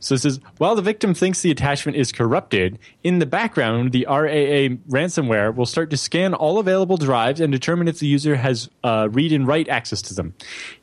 So 0.06 0.14
it 0.14 0.20
says, 0.20 0.40
while 0.60 0.76
the 0.76 0.84
victim 0.84 1.16
thinks 1.16 1.42
the 1.42 1.50
attachment 1.50 1.98
is 1.98 2.12
corrupted, 2.12 2.78
in 3.04 3.18
the 3.18 3.26
background, 3.26 3.92
the 3.92 4.06
RAA 4.08 4.78
ransomware 4.88 5.56
will 5.56 5.66
start 5.66 5.90
to 5.90 5.98
scan 5.98 6.36
all 6.36 6.60
available 6.60 6.98
drives 6.98 7.42
and 7.42 7.52
determine 7.52 7.88
if 7.88 7.98
the 7.98 8.06
user 8.06 8.36
has 8.36 8.70
uh, 8.84 9.10
read 9.12 9.32
and 9.32 9.48
write 9.48 9.68
access 9.68 10.04
to 10.04 10.14
them. 10.14 10.36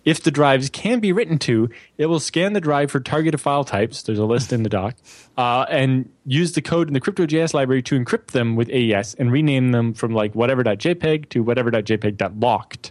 If 0.04 0.24
the 0.24 0.32
drives 0.32 0.70
can 0.70 0.98
be 0.98 1.12
written 1.12 1.38
to, 1.38 1.70
it 1.98 2.06
will 2.06 2.18
scan 2.18 2.52
the 2.52 2.60
drive 2.60 2.90
for 2.90 2.98
targeted 2.98 3.40
file 3.40 3.62
types. 3.62 4.02
There's 4.02 4.18
a 4.18 4.24
list 4.24 4.52
in 4.52 4.64
the 4.64 4.68
doc, 4.68 4.96
uh, 5.38 5.66
and 5.70 6.10
use 6.26 6.54
the 6.54 6.62
code 6.62 6.88
in 6.88 6.94
the 6.94 7.00
CryptoJS 7.00 7.54
library 7.54 7.82
to 7.82 8.00
encrypt 8.00 8.32
them 8.32 8.56
with 8.56 8.68
AES 8.70 9.14
and 9.14 9.30
rename 9.30 9.70
them 9.70 9.94
from 9.94 10.12
like 10.12 10.34
whatever.jpg 10.34 11.28
to 11.28 11.44
whatever.jpg.locked. 11.44 12.90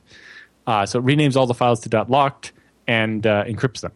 Uh, 0.65 0.85
so 0.85 0.99
it 0.99 1.05
renames 1.05 1.35
all 1.35 1.45
the 1.45 1.53
files 1.53 1.81
to 1.81 2.05
.locked 2.07 2.53
and 2.87 3.27
uh, 3.27 3.43
encrypts 3.43 3.81
them. 3.81 3.91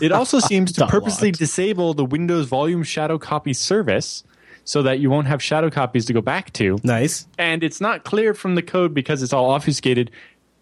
It 0.00 0.12
also 0.12 0.38
seems 0.50 0.72
to 0.72 0.86
purposely 0.86 1.30
disable 1.30 1.94
the 1.94 2.04
Windows 2.04 2.46
Volume 2.46 2.82
Shadow 2.82 3.18
Copy 3.18 3.52
service 3.52 4.24
so 4.64 4.82
that 4.82 4.98
you 5.00 5.08
won't 5.08 5.26
have 5.26 5.42
shadow 5.42 5.70
copies 5.70 6.04
to 6.06 6.12
go 6.12 6.20
back 6.20 6.52
to. 6.52 6.78
Nice. 6.84 7.26
And 7.38 7.64
it's 7.64 7.80
not 7.80 8.04
clear 8.04 8.34
from 8.34 8.54
the 8.54 8.62
code 8.62 8.92
because 8.92 9.22
it's 9.22 9.32
all 9.32 9.50
obfuscated, 9.50 10.10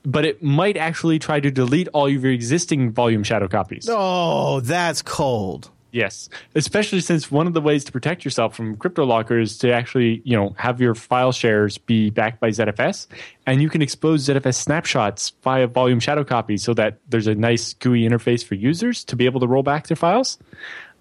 but 0.05 0.25
it 0.25 0.43
might 0.43 0.77
actually 0.77 1.19
try 1.19 1.41
to 1.41 1.51
delete 1.51 1.89
all 1.89 2.07
of 2.07 2.13
your 2.23 2.33
existing 2.33 2.93
volume 2.93 3.25
shadow 3.25 3.49
copies. 3.49 3.89
Oh, 3.91 4.61
that's 4.61 5.03
cold. 5.03 5.71
Yes, 5.97 6.29
especially 6.55 7.01
since 7.01 7.31
one 7.31 7.47
of 7.47 7.55
the 7.55 7.61
ways 7.63 7.83
to 7.85 7.91
protect 7.91 8.23
yourself 8.23 8.55
from 8.55 8.77
crypto 8.77 9.07
locker 9.07 9.41
is 9.41 9.57
to 9.59 9.73
actually, 9.73 10.21
you 10.27 10.37
know, 10.37 10.55
have 10.59 10.79
your 10.79 10.95
file 10.95 11.33
shares 11.33 11.79
be 11.79 12.11
backed 12.11 12.39
by 12.39 12.51
ZFS, 12.51 13.07
and 13.47 13.63
you 13.63 13.71
can 13.71 13.81
expose 13.81 14.27
ZFS 14.27 14.57
snapshots 14.57 15.33
via 15.43 15.67
volume 15.67 15.99
shadow 15.99 16.23
copy 16.23 16.59
so 16.59 16.75
that 16.75 16.99
there's 17.09 17.27
a 17.27 17.35
nice 17.35 17.73
GUI 17.73 18.03
interface 18.03 18.45
for 18.45 18.57
users 18.57 19.05
to 19.05 19.17
be 19.17 19.25
able 19.25 19.41
to 19.41 19.47
roll 19.47 19.63
back 19.63 19.87
their 19.87 19.97
files. 19.97 20.37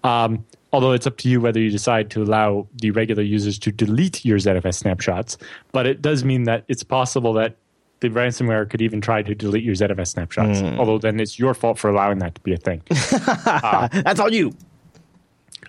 Um, 0.02 0.46
although 0.72 0.92
it's 0.92 1.06
up 1.06 1.18
to 1.18 1.28
you 1.28 1.42
whether 1.42 1.60
you 1.60 1.70
decide 1.70 2.08
to 2.12 2.22
allow 2.22 2.66
the 2.76 2.90
regular 2.92 3.22
users 3.22 3.58
to 3.58 3.72
delete 3.72 4.24
your 4.24 4.38
ZFS 4.38 4.76
snapshots, 4.76 5.36
but 5.72 5.86
it 5.86 6.00
does 6.00 6.24
mean 6.24 6.44
that 6.44 6.64
it's 6.68 6.82
possible 6.82 7.34
that 7.34 7.58
the 8.00 8.08
ransomware 8.08 8.68
could 8.68 8.82
even 8.82 9.00
try 9.00 9.22
to 9.22 9.34
delete 9.34 9.64
your 9.64 9.74
ZFS 9.74 10.08
snapshots. 10.08 10.60
Although 10.78 10.98
then 10.98 11.20
it's 11.20 11.38
your 11.38 11.52
fault 11.54 11.78
for 11.78 11.90
allowing 11.90 12.18
that 12.20 12.34
to 12.34 12.40
be 12.40 12.54
a 12.54 12.56
thing. 12.56 12.82
That's 12.90 14.20
all 14.20 14.32
you. 14.32 14.52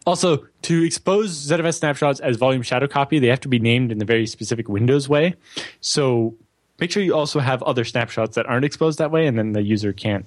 Also, 0.08 0.48
to 0.64 0.84
expose 0.84 1.32
ZFS 1.50 1.76
snapshots 1.80 2.20
as 2.22 2.38
volume 2.38 2.62
shadow 2.62 2.88
copy, 2.88 3.20
they 3.20 3.28
have 3.28 3.42
to 3.42 3.50
be 3.50 3.60
named 3.60 3.92
in 3.92 3.98
the 3.98 4.06
very 4.06 4.26
specific 4.26 4.70
Windows 4.70 5.10
way. 5.10 5.36
So 5.82 6.34
make 6.80 6.92
sure 6.92 7.04
you 7.04 7.14
also 7.14 7.40
have 7.40 7.62
other 7.64 7.84
snapshots 7.84 8.36
that 8.36 8.46
aren't 8.46 8.64
exposed 8.66 9.00
that 9.00 9.12
way, 9.12 9.28
and 9.28 9.38
then 9.38 9.52
the 9.52 9.62
user 9.62 9.92
can't 9.92 10.26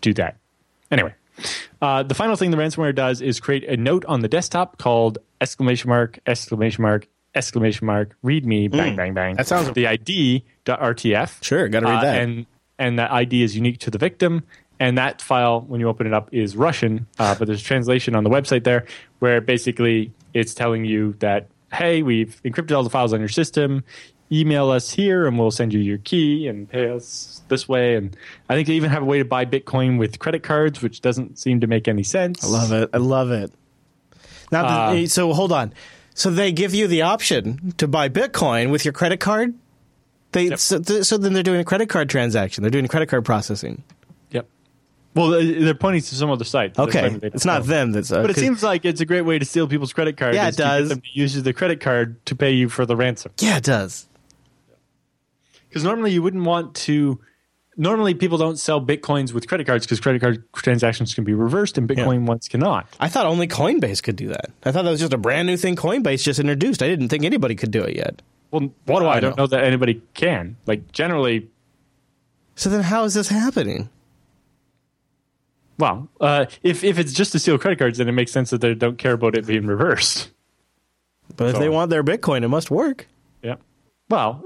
do 0.00 0.14
that. 0.14 0.36
Anyway, 0.92 1.12
uh, 1.82 2.04
the 2.04 2.14
final 2.14 2.36
thing 2.36 2.52
the 2.52 2.56
ransomware 2.56 2.94
does 2.94 3.20
is 3.20 3.40
create 3.40 3.64
a 3.64 3.76
note 3.76 4.04
on 4.06 4.20
the 4.20 4.28
desktop 4.28 4.78
called 4.78 5.18
exclamation 5.40 5.88
mark, 5.88 6.20
exclamation 6.26 6.82
mark, 6.82 7.08
exclamation 7.34 7.86
mark, 7.86 8.16
read 8.22 8.46
me, 8.46 8.68
bang, 8.68 8.94
bang, 8.96 9.12
bang. 9.12 9.34
that 9.36 9.46
sounds- 9.48 9.72
the 9.72 9.86
ID.rtf. 9.88 11.42
Sure, 11.42 11.68
gotta 11.68 11.86
read 11.86 11.98
Uh, 11.98 12.02
that. 12.02 12.22
And 12.22 12.46
and 12.78 12.98
that 12.98 13.10
ID 13.12 13.42
is 13.42 13.54
unique 13.54 13.78
to 13.80 13.90
the 13.90 13.98
victim. 13.98 14.42
And 14.80 14.96
that 14.98 15.20
file, 15.22 15.60
when 15.60 15.78
you 15.78 15.88
open 15.88 16.06
it 16.08 16.14
up, 16.14 16.30
is 16.32 16.56
Russian. 16.56 17.06
Uh, 17.18 17.34
but 17.36 17.46
there's 17.46 17.60
a 17.60 17.64
translation 17.64 18.14
on 18.16 18.24
the 18.24 18.30
website 18.30 18.64
there 18.64 18.86
where 19.20 19.40
basically 19.42 20.12
it's 20.34 20.54
telling 20.54 20.84
you 20.86 21.14
that 21.20 21.46
hey, 21.72 22.02
we've 22.02 22.40
encrypted 22.44 22.74
all 22.76 22.82
the 22.82 22.90
files 22.90 23.12
on 23.12 23.20
your 23.20 23.28
system. 23.28 23.84
Email 24.32 24.70
us 24.70 24.90
here, 24.90 25.26
and 25.26 25.38
we'll 25.38 25.50
send 25.52 25.72
you 25.72 25.78
your 25.80 25.98
key 25.98 26.48
and 26.48 26.68
pay 26.68 26.88
us 26.90 27.42
this 27.48 27.68
way. 27.68 27.94
And 27.94 28.16
I 28.48 28.54
think 28.54 28.66
they 28.66 28.74
even 28.74 28.90
have 28.90 29.02
a 29.02 29.04
way 29.04 29.18
to 29.18 29.24
buy 29.24 29.44
Bitcoin 29.44 29.98
with 29.98 30.18
credit 30.18 30.42
cards, 30.42 30.82
which 30.82 31.00
doesn't 31.00 31.38
seem 31.38 31.60
to 31.60 31.66
make 31.68 31.86
any 31.86 32.02
sense. 32.02 32.42
I 32.44 32.48
love 32.48 32.72
it. 32.72 32.90
I 32.92 32.96
love 32.98 33.30
it. 33.30 33.52
Now, 34.50 34.64
Uh, 34.66 34.94
the, 34.94 35.06
so 35.06 35.32
hold 35.32 35.52
on. 35.52 35.72
So 36.14 36.30
they 36.30 36.52
give 36.52 36.74
you 36.74 36.86
the 36.86 37.02
option 37.02 37.72
to 37.78 37.86
buy 37.86 38.08
Bitcoin 38.08 38.70
with 38.70 38.84
your 38.84 38.92
credit 38.92 39.20
card. 39.20 39.54
They 40.32 40.44
Yep. 40.48 40.58
so, 40.58 40.80
so 41.02 41.18
then 41.18 41.32
they're 41.32 41.42
doing 41.42 41.60
a 41.60 41.64
credit 41.64 41.88
card 41.88 42.08
transaction. 42.08 42.62
They're 42.62 42.70
doing 42.70 42.86
credit 42.88 43.08
card 43.08 43.24
processing. 43.24 43.82
Well, 45.14 45.30
they- 45.30 45.52
they're 45.54 45.74
pointing 45.74 46.02
to 46.02 46.14
some 46.14 46.30
other 46.30 46.44
site. 46.44 46.78
Okay, 46.78 47.18
it's 47.22 47.44
know. 47.44 47.60
them. 47.60 47.92
That's 47.92 48.12
uh, 48.12 48.22
But 48.22 48.30
it 48.30 48.36
seems 48.36 48.62
like 48.62 48.84
it's 48.84 49.00
a 49.00 49.06
great 49.06 49.22
way 49.22 49.38
to 49.38 49.44
steal 49.44 49.66
people's 49.66 49.92
credit 49.92 50.16
cards. 50.16 50.36
Yeah, 50.36 50.48
it 50.48 50.56
does. 50.56 50.88
them 50.88 51.00
to 51.00 51.08
use 51.12 51.34
the 51.42 51.52
credit 51.52 51.80
card 51.80 52.24
to 52.26 52.36
pay 52.36 52.52
you 52.52 52.68
for 52.68 52.86
the 52.86 52.94
ransom. 52.96 53.32
yeah, 53.38 53.56
it 53.56 53.64
does. 53.64 54.06
Because 55.68 55.84
normally 55.84 56.12
you 56.12 56.22
wouldn't 56.22 56.44
want 56.44 56.74
to. 56.86 57.20
Normally, 57.76 58.12
people 58.14 58.36
don't 58.36 58.58
sell 58.58 58.84
bitcoins 58.84 59.32
with 59.32 59.48
credit 59.48 59.66
cards 59.66 59.86
because 59.86 60.00
credit 60.00 60.20
card 60.20 60.42
transactions 60.54 61.14
can 61.14 61.24
be 61.24 61.32
reversed 61.32 61.78
and 61.78 61.88
Bitcoin 61.88 62.26
ones 62.26 62.46
cannot. 62.48 62.86
I 62.98 63.08
thought 63.08 63.24
only 63.26 63.46
Coinbase 63.46 64.02
could 64.02 64.16
do 64.16 64.28
that. 64.28 64.50
I 64.64 64.72
thought 64.72 64.82
that 64.84 64.90
was 64.90 65.00
just 65.00 65.12
a 65.14 65.18
brand 65.18 65.46
new 65.46 65.56
thing 65.56 65.76
Coinbase 65.76 66.22
just 66.22 66.38
introduced. 66.40 66.82
I 66.82 66.88
didn't 66.88 67.08
think 67.08 67.24
anybody 67.24 67.54
could 67.54 67.70
do 67.70 67.82
it 67.82 67.96
yet. 67.96 68.20
Well, 68.50 68.70
what 68.84 69.00
do 69.00 69.06
I, 69.06 69.16
I 69.16 69.20
don't 69.20 69.36
know? 69.36 69.44
know 69.44 69.46
that 69.46 69.64
anybody 69.64 70.02
can. 70.14 70.56
Like 70.66 70.90
generally, 70.92 71.48
So 72.56 72.68
then, 72.68 72.82
how 72.82 73.04
is 73.04 73.14
this 73.14 73.28
happening? 73.28 73.88
Well, 75.80 76.08
uh, 76.20 76.44
if 76.62 76.84
if 76.84 76.98
it's 76.98 77.12
just 77.14 77.32
to 77.32 77.38
steal 77.38 77.56
credit 77.58 77.78
cards, 77.78 77.96
then 77.98 78.06
it 78.08 78.12
makes 78.12 78.30
sense 78.32 78.50
that 78.50 78.60
they 78.60 78.74
don't 78.74 78.98
care 78.98 79.14
about 79.14 79.34
it 79.34 79.46
being 79.46 79.66
reversed. 79.66 80.30
But 81.36 81.48
if 81.54 81.58
they 81.58 81.68
want 81.70 81.88
their 81.90 82.04
Bitcoin, 82.04 82.42
it 82.44 82.48
must 82.48 82.70
work. 82.70 83.06
Yeah. 83.42 83.54
Well, 84.10 84.44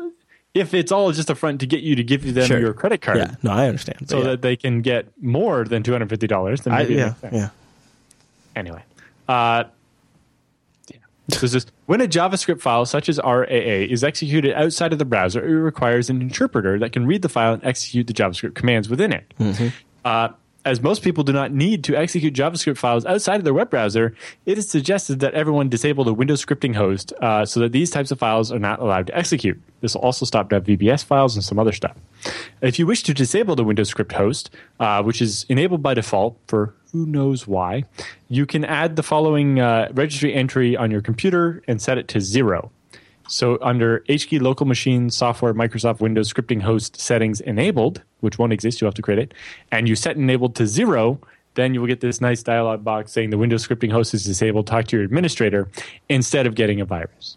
if 0.53 0.73
it's 0.75 0.93
all 0.93 1.11
just 1.11 1.29
a 1.31 1.35
front 1.35 1.59
to 1.61 1.67
get 1.67 1.81
you 1.81 1.97
to 1.97 2.05
give 2.05 2.33
them 2.35 2.47
Sure. 2.47 2.61
your 2.61 2.73
credit 2.73 3.01
card, 3.03 3.19
Yeah, 3.19 3.35
no, 3.43 3.51
I 3.51 3.67
understand. 3.67 4.09
so 4.09 4.19
yeah. 4.19 4.25
that 4.25 4.43
they 4.43 4.55
can 4.55 4.81
get 4.81 5.07
more 5.21 5.65
than 5.65 5.83
two 5.83 5.91
hundred 5.91 6.09
fifty 6.11 6.29
dollars, 6.29 6.61
then 6.61 6.75
maybe 6.75 6.95
it 6.95 6.99
yeah, 6.99 7.31
yeah. 7.33 7.49
Anyway, 8.55 8.83
uh, 9.29 9.65
yeah. 10.93 10.99
So 11.31 11.49
this 11.49 11.67
when 11.87 12.01
a 12.01 12.07
JavaScript 12.07 12.61
file 12.61 12.87
such 12.87 13.09
as 13.09 13.19
RAA 13.25 13.89
is 13.91 14.05
executed 14.05 14.53
outside 14.55 14.93
of 14.93 15.01
the 15.01 15.05
browser, 15.05 15.45
it 15.45 15.51
requires 15.53 16.09
an 16.11 16.23
interpreter 16.23 16.79
that 16.79 16.93
can 16.93 17.07
read 17.07 17.23
the 17.23 17.29
file 17.29 17.55
and 17.55 17.65
execute 17.65 18.07
the 18.07 18.13
JavaScript 18.15 18.55
commands 18.55 18.89
within 18.89 19.13
it. 19.13 19.33
Uh, 20.05 20.29
as 20.65 20.81
most 20.81 21.03
people 21.03 21.25
do 21.25 21.33
not 21.33 21.53
need 21.53 21.85
to 21.85 21.97
execute 21.97 22.35
JavaScript 22.35 22.79
files 22.79 23.05
outside 23.05 23.37
of 23.37 23.45
their 23.45 23.55
web 23.55 23.71
browser, 23.71 24.15
it 24.47 24.59
is 24.59 24.69
suggested 24.69 25.21
that 25.21 25.35
everyone 25.35 25.69
disable 25.69 26.05
the 26.05 26.15
Windows 26.15 26.45
scripting 26.45 26.75
host 26.75 27.13
uh, 27.21 27.45
so 27.45 27.61
that 27.61 27.73
these 27.73 27.91
types 27.91 28.11
of 28.11 28.19
files 28.19 28.51
are 28.51 28.59
not 28.59 28.81
allowed 28.81 29.07
to 29.09 29.17
execute. 29.17 29.61
This 29.81 29.95
will 29.95 30.03
also 30.03 30.25
stop 30.25 30.49
.vbs 30.49 31.05
files 31.05 31.37
and 31.37 31.45
some 31.45 31.59
other 31.59 31.73
stuff. 31.73 31.97
If 32.63 32.79
you 32.79 32.87
wish 32.87 33.03
to 33.03 33.15
disable 33.15 33.55
the 33.55 33.65
Windows 33.65 33.89
script 33.89 34.13
host, 34.13 34.51
uh, 34.81 35.03
which 35.03 35.21
is 35.21 35.45
enabled 35.49 35.83
by 35.83 35.95
default 35.95 36.39
for 36.47 36.75
who 36.93 37.05
knows 37.05 37.47
why, 37.47 37.85
you 38.29 38.47
can 38.47 38.65
add 38.65 38.97
the 38.97 39.03
following 39.03 39.61
uh, 39.61 39.89
registry 39.93 40.33
entry 40.33 40.77
on 40.77 40.91
your 40.91 41.03
computer 41.03 41.63
and 41.69 41.83
set 41.83 41.99
it 41.99 42.09
to 42.09 42.21
zero. 42.21 42.71
So 43.29 43.59
under 43.63 44.01
HKey 44.01 44.41
local 44.41 44.67
machine 44.67 45.11
software 45.11 45.55
Microsoft 45.55 46.01
Windows 46.01 46.33
scripting 46.33 46.61
host 46.63 47.01
settings 47.01 47.41
enabled, 47.41 48.03
which 48.21 48.39
won't 48.39 48.53
exist, 48.53 48.81
you 48.81 48.85
have 48.87 48.95
to 48.95 49.03
create 49.03 49.19
it, 49.19 49.35
and 49.71 49.89
you 49.89 49.97
set 49.97 50.17
enabled 50.17 50.55
to 50.57 50.67
zero, 50.67 51.19
then 51.55 51.73
you 51.73 51.81
will 51.81 51.87
get 51.87 52.01
this 52.01 52.21
nice 52.21 52.43
dialog 52.43 52.85
box 52.85 53.13
saying 53.13 53.31
the 53.31 53.39
Windows 53.39 53.67
scripting 53.67 53.91
host 53.93 54.13
is 54.13 54.25
disabled. 54.25 54.67
Talk 54.67 54.87
to 54.89 54.97
your 54.97 55.05
administrator 55.05 55.69
instead 56.09 56.47
of 56.47 56.55
getting 56.55 56.81
a 56.81 56.85
virus. 56.85 57.37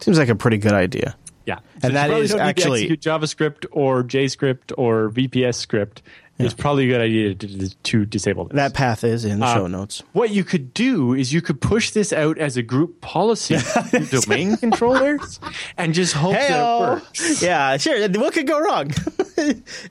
Seems 0.00 0.18
like 0.18 0.28
a 0.28 0.34
pretty 0.34 0.58
good 0.58 0.72
idea. 0.74 1.16
Yeah, 1.46 1.60
And 1.82 1.94
that 1.94 2.10
is 2.10 2.30
don't 2.30 2.38
need 2.38 2.42
to 2.44 2.48
actually- 2.48 2.80
execute 2.82 3.00
JavaScript 3.00 3.66
or 3.70 4.02
JScript 4.02 4.72
or 4.76 5.10
VBScript. 5.10 5.98
It's 6.38 6.52
probably 6.54 6.84
a 6.84 6.88
good 6.88 7.00
idea 7.00 7.34
to, 7.34 7.68
to 7.82 8.04
disable 8.04 8.44
this. 8.44 8.56
That 8.56 8.74
path 8.74 9.04
is 9.04 9.24
in 9.24 9.40
the 9.40 9.46
Uh, 9.46 9.54
show 9.54 9.66
notes. 9.68 10.02
What 10.12 10.28
you 10.30 10.44
could 10.44 10.74
do 10.74 11.14
is 11.14 11.32
you 11.32 11.40
could 11.40 11.60
push 11.62 11.92
this 11.92 12.12
out 12.12 12.36
as 12.36 12.58
a 12.58 12.62
group 12.62 13.00
policy 13.00 13.56
domain 14.10 14.56
controllers 14.58 15.40
and 15.78 15.94
just 15.94 16.12
hope 16.12 16.32
that 16.34 16.50
it 16.50 16.90
works. 16.90 17.42
yeah, 17.42 17.76
sure. 17.78 18.06
What 18.10 18.34
could 18.34 18.46
go 18.46 18.60
wrong? 18.60 18.90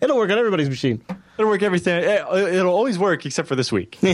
It'll 0.01 0.17
work 0.17 0.29
on 0.29 0.37
everybody's 0.37 0.69
machine. 0.69 1.01
It'll 1.39 1.49
work 1.49 1.63
everything. 1.63 2.03
It'll 2.03 2.73
always 2.73 2.99
work 2.99 3.25
except 3.25 3.47
for 3.47 3.55
this 3.55 3.71
week. 3.71 3.97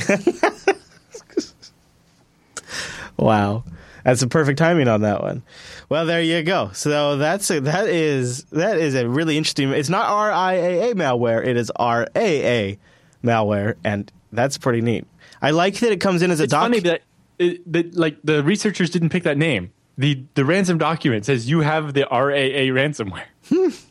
Wow, 3.17 3.65
that's 4.03 4.21
a 4.21 4.27
perfect 4.27 4.57
timing 4.59 4.87
on 4.87 5.01
that 5.01 5.21
one. 5.21 5.43
Well, 5.89 6.05
there 6.05 6.21
you 6.21 6.43
go. 6.43 6.71
So 6.73 7.17
that's 7.17 7.49
a, 7.51 7.59
that 7.61 7.87
is 7.87 8.43
that 8.45 8.77
is 8.77 8.95
a 8.95 9.07
really 9.07 9.37
interesting. 9.37 9.69
It's 9.71 9.89
not 9.89 10.07
RIAA 10.09 10.93
malware. 10.93 11.45
It 11.45 11.57
is 11.57 11.71
RAA 11.79 12.77
malware, 13.23 13.75
and 13.83 14.11
that's 14.31 14.57
pretty 14.57 14.81
neat. 14.81 15.05
I 15.41 15.51
like 15.51 15.79
that 15.79 15.91
it 15.91 15.97
comes 16.01 16.21
in 16.21 16.31
as 16.31 16.39
a 16.39 16.43
It's 16.43 16.51
doc. 16.51 16.63
funny 16.63 16.79
that, 16.81 17.01
it, 17.39 17.71
that 17.71 17.95
like 17.95 18.17
the 18.23 18.43
researchers 18.43 18.89
didn't 18.89 19.09
pick 19.09 19.23
that 19.23 19.37
name. 19.37 19.71
The 19.97 20.23
the 20.35 20.45
ransom 20.45 20.77
document 20.77 21.25
says 21.25 21.49
you 21.49 21.59
have 21.61 21.93
the 21.93 22.07
RAA 22.09 22.71
ransomware. 22.71 23.25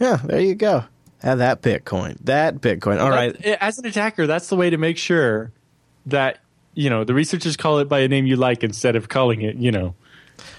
yeah, 0.00 0.16
there 0.24 0.40
you 0.40 0.54
go. 0.54 0.84
Have 1.22 1.38
that 1.38 1.60
Bitcoin. 1.62 2.16
That 2.24 2.56
Bitcoin. 2.60 3.00
All 3.00 3.10
right. 3.10 3.34
As 3.44 3.78
an 3.78 3.86
attacker, 3.86 4.26
that's 4.26 4.48
the 4.48 4.56
way 4.56 4.70
to 4.70 4.78
make 4.78 4.96
sure 4.96 5.52
that 6.06 6.38
you 6.74 6.90
know 6.90 7.04
the 7.04 7.14
researchers 7.14 7.56
call 7.56 7.78
it 7.78 7.88
by 7.88 8.00
a 8.00 8.08
name 8.08 8.26
you 8.26 8.36
like 8.36 8.62
instead 8.64 8.96
of 8.96 9.08
calling 9.08 9.42
it. 9.42 9.56
You 9.56 9.72
know, 9.72 9.94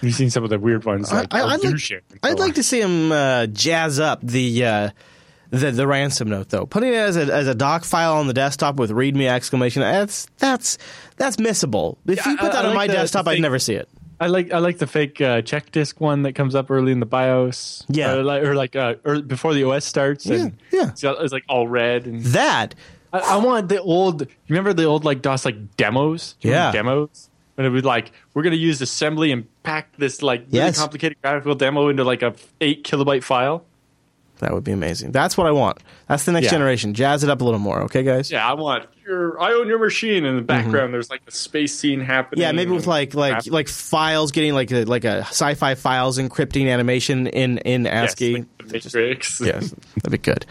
you've 0.00 0.14
seen 0.14 0.30
some 0.30 0.44
of 0.44 0.50
the 0.50 0.58
weird 0.58 0.84
ones 0.84 1.12
like 1.12 1.32
I, 1.32 1.42
would 1.44 1.62
like, 1.64 1.78
so 2.24 2.34
like 2.36 2.54
to 2.54 2.62
see 2.62 2.80
him 2.80 3.12
uh, 3.12 3.46
jazz 3.46 3.98
up 4.00 4.20
the, 4.22 4.64
uh, 4.64 4.90
the 5.50 5.70
the 5.70 5.86
ransom 5.86 6.28
note 6.30 6.48
though. 6.48 6.66
Putting 6.66 6.90
it 6.90 6.96
as 6.96 7.16
a 7.16 7.32
as 7.32 7.46
a 7.46 7.54
doc 7.54 7.84
file 7.84 8.14
on 8.14 8.26
the 8.26 8.34
desktop 8.34 8.76
with 8.76 8.90
README 8.90 9.28
exclamation. 9.28 9.82
That's 9.82 10.26
that's 10.38 10.78
that's 11.16 11.36
missable. 11.36 11.98
If 12.06 12.24
you 12.26 12.36
put 12.36 12.50
I- 12.50 12.52
that 12.54 12.64
I 12.64 12.68
on 12.68 12.74
like 12.74 12.76
my 12.76 12.86
the- 12.88 12.92
desktop, 12.94 13.24
the 13.24 13.32
I'd 13.32 13.40
never 13.40 13.58
see 13.58 13.74
it. 13.74 13.88
I 14.20 14.26
like 14.28 14.52
I 14.52 14.58
like 14.58 14.78
the 14.78 14.86
fake 14.86 15.20
uh, 15.20 15.42
check 15.42 15.72
disk 15.72 16.00
one 16.00 16.22
that 16.22 16.34
comes 16.34 16.54
up 16.54 16.70
early 16.70 16.92
in 16.92 17.00
the 17.00 17.06
BIOS. 17.06 17.84
Yeah. 17.88 18.12
or 18.14 18.22
like, 18.22 18.44
or 18.44 18.54
like 18.54 18.76
uh, 18.76 18.94
or 19.04 19.20
before 19.20 19.52
the 19.52 19.64
OS 19.64 19.84
starts. 19.84 20.26
And 20.26 20.56
Yeah, 20.70 20.80
yeah. 20.80 20.88
It's, 20.90 21.02
it's 21.02 21.32
like 21.32 21.42
all 21.48 21.66
red. 21.66 22.06
And 22.06 22.22
That 22.26 22.76
I, 23.12 23.18
I 23.20 23.36
want 23.36 23.68
the 23.68 23.80
old. 23.80 24.22
You 24.22 24.28
remember 24.48 24.72
the 24.72 24.84
old 24.84 25.04
like 25.04 25.22
DOS 25.22 25.44
like 25.44 25.76
demos? 25.76 26.36
Yeah. 26.40 26.72
demos. 26.72 27.28
And 27.58 27.66
it 27.66 27.70
would 27.70 27.84
like 27.84 28.12
we're 28.34 28.42
gonna 28.42 28.56
use 28.56 28.80
assembly 28.80 29.30
and 29.30 29.46
pack 29.62 29.94
this 29.98 30.22
like 30.22 30.40
really 30.46 30.56
Yes. 30.58 30.78
complicated 30.78 31.18
graphical 31.22 31.54
demo 31.54 31.88
into 31.88 32.02
like 32.04 32.22
a 32.22 32.34
eight 32.60 32.82
kilobyte 32.84 33.22
file. 33.22 33.64
that 34.38 34.52
would 34.52 34.64
be 34.64 34.72
amazing. 34.72 35.12
That's 35.12 35.36
what 35.38 35.46
I 35.46 35.52
want. 35.52 35.78
That's 36.08 36.24
the 36.24 36.32
next 36.32 36.46
Yeah. 36.46 36.50
generation. 36.52 36.94
Jazz 36.94 37.22
it 37.22 37.30
up 37.30 37.40
a 37.42 37.44
little 37.44 37.60
more, 37.60 37.82
okay, 37.82 38.02
guys? 38.02 38.28
Yeah, 38.32 38.44
I 38.48 38.54
want 38.54 38.86
your. 39.06 39.40
I 39.40 39.52
own 39.52 39.68
your 39.68 39.78
machine. 39.78 40.24
In 40.24 40.34
the 40.34 40.42
background, 40.42 40.92
there's 40.92 41.10
like 41.10 41.20
a 41.28 41.30
space 41.30 41.78
scene 41.78 42.00
happening. 42.00 42.42
Mm-hmm. 42.42 42.48
Yeah, 42.48 42.52
maybe 42.52 42.72
with 42.72 42.86
like 42.88 43.14
like 43.14 43.32
crap. 43.34 43.46
like 43.48 43.68
files 43.68 44.32
getting 44.32 44.54
like 44.54 44.72
a 44.72 44.84
like 44.84 45.04
a 45.04 45.18
sci-fi 45.26 45.74
files 45.76 46.18
encrypting 46.18 46.68
animation 46.72 47.26
in 47.28 47.58
in 47.58 47.84
Yes, 47.84 48.12
ASCII. 48.14 48.32
like 48.34 48.58
the 48.58 48.72
Matrix. 48.72 49.40
yes, 49.40 49.74
that'd 49.96 50.10
be 50.10 50.18
good. 50.18 50.44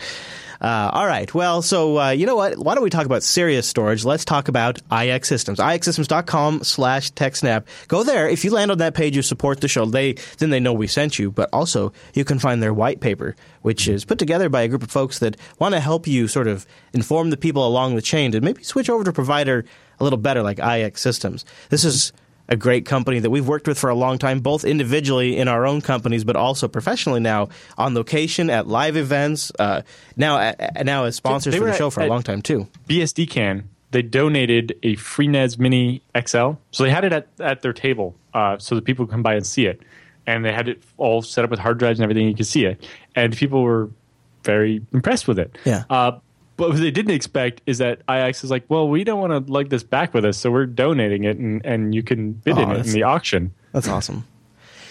Uh, 0.61 0.91
all 0.93 1.07
right. 1.07 1.33
Well, 1.33 1.63
so 1.63 1.99
uh, 1.99 2.09
you 2.11 2.27
know 2.27 2.35
what? 2.35 2.57
Why 2.59 2.75
don't 2.75 2.83
we 2.83 2.91
talk 2.91 3.07
about 3.07 3.23
serious 3.23 3.67
storage? 3.67 4.05
Let's 4.05 4.23
talk 4.23 4.47
about 4.47 4.79
iXsystems. 4.89 5.57
IXsystems.com 5.57 6.63
slash 6.63 7.11
TechSnap. 7.13 7.65
Go 7.87 8.03
there. 8.03 8.29
If 8.29 8.45
you 8.45 8.51
land 8.51 8.69
on 8.69 8.77
that 8.77 8.93
page, 8.93 9.15
you 9.15 9.23
support 9.23 9.61
the 9.61 9.67
show. 9.67 9.85
They 9.85 10.13
then 10.37 10.51
they 10.51 10.59
know 10.59 10.73
we 10.73 10.85
sent 10.85 11.17
you. 11.17 11.31
But 11.31 11.49
also, 11.51 11.93
you 12.13 12.23
can 12.23 12.37
find 12.37 12.61
their 12.61 12.75
white 12.75 12.99
paper, 12.99 13.35
which 13.63 13.87
is 13.87 14.05
put 14.05 14.19
together 14.19 14.49
by 14.49 14.61
a 14.61 14.67
group 14.67 14.83
of 14.83 14.91
folks 14.91 15.17
that 15.19 15.35
want 15.57 15.73
to 15.73 15.79
help 15.79 16.05
you 16.05 16.27
sort 16.27 16.47
of 16.47 16.67
inform 16.93 17.31
the 17.31 17.37
people 17.37 17.67
along 17.67 17.95
the 17.95 18.01
chain 18.01 18.31
to 18.33 18.41
maybe 18.41 18.61
switch 18.63 18.89
over 18.89 19.03
to 19.03 19.11
provider 19.11 19.65
a 19.99 20.03
little 20.03 20.19
better, 20.19 20.43
like 20.43 20.57
iXsystems. 20.57 21.43
This 21.69 21.83
is 21.83 22.13
a 22.51 22.55
great 22.57 22.85
company 22.85 23.17
that 23.19 23.29
we've 23.29 23.47
worked 23.47 23.65
with 23.67 23.79
for 23.79 23.89
a 23.89 23.95
long 23.95 24.17
time, 24.17 24.41
both 24.41 24.65
individually 24.65 25.37
in 25.37 25.47
our 25.47 25.65
own 25.65 25.81
companies, 25.81 26.23
but 26.25 26.35
also 26.35 26.67
professionally 26.67 27.21
now 27.21 27.47
on 27.77 27.95
location 27.95 28.49
at 28.49 28.67
live 28.67 28.97
events. 28.97 29.51
Uh, 29.57 29.81
now, 30.17 30.35
uh, 30.37 30.53
now 30.83 31.05
as 31.05 31.15
sponsors 31.15 31.55
for 31.55 31.65
the 31.65 31.73
show 31.73 31.87
at- 31.87 31.93
for 31.93 32.01
a 32.01 32.07
long 32.07 32.21
time 32.21 32.41
too. 32.41 32.67
BSD 32.87 33.25
can. 33.29 33.69
They 33.91 34.01
donated 34.01 34.77
a 34.83 34.95
FreeNAS 34.97 35.57
Mini 35.59 36.01
XL, 36.15 36.51
so 36.71 36.83
they 36.83 36.89
had 36.91 37.03
it 37.03 37.11
at, 37.13 37.27
at 37.39 37.61
their 37.61 37.73
table, 37.73 38.15
uh, 38.33 38.57
so 38.57 38.75
that 38.75 38.85
people 38.85 39.05
could 39.05 39.11
come 39.11 39.23
by 39.23 39.35
and 39.35 39.45
see 39.45 39.65
it. 39.65 39.81
And 40.27 40.45
they 40.45 40.53
had 40.53 40.67
it 40.69 40.81
all 40.97 41.21
set 41.21 41.43
up 41.43 41.49
with 41.51 41.59
hard 41.59 41.77
drives 41.79 41.99
and 41.99 42.03
everything. 42.03 42.27
You 42.27 42.35
could 42.35 42.45
see 42.47 42.65
it, 42.65 42.85
and 43.15 43.35
people 43.35 43.63
were 43.63 43.89
very 44.43 44.81
impressed 44.93 45.27
with 45.27 45.39
it. 45.39 45.57
Yeah. 45.65 45.83
But 46.61 46.69
what 46.69 46.79
they 46.79 46.91
didn't 46.91 47.15
expect 47.15 47.61
is 47.65 47.79
that 47.79 48.01
IX 48.07 48.43
is 48.43 48.51
like, 48.51 48.65
well, 48.69 48.87
we 48.87 49.03
don't 49.03 49.19
want 49.19 49.47
to 49.47 49.51
lug 49.51 49.69
this 49.69 49.81
back 49.81 50.13
with 50.13 50.23
us, 50.25 50.37
so 50.37 50.51
we're 50.51 50.67
donating 50.67 51.23
it, 51.23 51.37
and, 51.37 51.65
and 51.65 51.95
you 51.95 52.03
can 52.03 52.33
bid 52.33 52.55
Oh, 52.55 52.61
in 52.61 52.71
it 52.71 52.85
in 52.85 52.93
the 52.93 53.01
auction. 53.01 53.51
That's 53.71 53.87
awesome. 53.87 54.27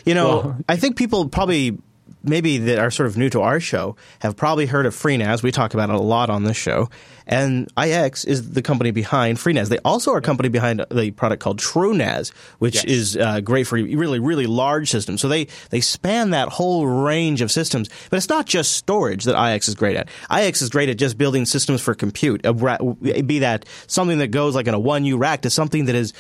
You 0.05 0.15
know, 0.15 0.29
Well- 0.29 0.57
I 0.69 0.75
think 0.75 0.97
people 0.97 1.29
probably 1.29 1.79
maybe 2.23 2.59
that 2.59 2.79
are 2.79 2.91
sort 2.91 3.07
of 3.07 3.17
new 3.17 3.31
to 3.31 3.41
our 3.41 3.61
show 3.61 3.97
have 4.21 4.37
probably 4.37 4.67
heard 4.67 4.87
of 4.87 4.95
FreeNAS. 4.95 5.43
We 5.43 5.53
talk 5.53 5.75
about 5.75 5.89
it 5.91 5.95
a 5.97 5.99
lot 5.99 6.31
on 6.31 6.45
this 6.45 6.57
show. 6.57 6.89
And 7.27 7.69
IX 7.81 8.25
is 8.25 8.51
the 8.53 8.63
company 8.63 8.91
behind 8.91 9.39
FreeNAS. 9.39 9.69
They 9.69 9.79
also 9.79 10.11
are 10.13 10.19
a 10.19 10.23
company 10.23 10.49
behind 10.49 10.85
the 10.91 11.13
product 11.13 11.43
called 11.43 11.59
TrueNAS, 11.61 12.31
which 12.59 12.75
Yes. 12.77 12.85
is 12.85 13.17
uh, 13.17 13.41
great 13.41 13.67
for 13.69 13.77
really, 13.77 14.19
really 14.19 14.47
large 14.47 14.91
systems. 14.91 15.21
So 15.21 15.29
they, 15.29 15.47
they 15.71 15.81
span 15.81 16.31
that 16.31 16.49
whole 16.49 16.87
range 16.87 17.41
of 17.41 17.51
systems. 17.53 17.89
But 18.11 18.17
it's 18.17 18.29
not 18.29 18.47
just 18.47 18.73
storage 18.73 19.25
that 19.25 19.41
IX 19.41 19.69
is 19.69 19.75
great 19.75 19.97
at. 19.97 20.09
IX 20.35 20.61
is 20.61 20.69
great 20.71 20.89
at 20.89 20.99
just 20.99 21.17
building 21.17 21.47
systems 21.47 21.81
for 21.81 21.95
compute, 21.95 22.41
ra- 22.45 22.79
be 23.01 23.39
that 23.41 23.65
something 23.87 24.19
that 24.19 24.29
goes 24.29 24.55
like 24.55 24.67
in 24.67 24.75
a 24.75 24.81
1U 24.81 25.19
rack 25.19 25.43
to 25.43 25.51
something 25.51 25.85
that 25.85 25.95
is 25.95 26.13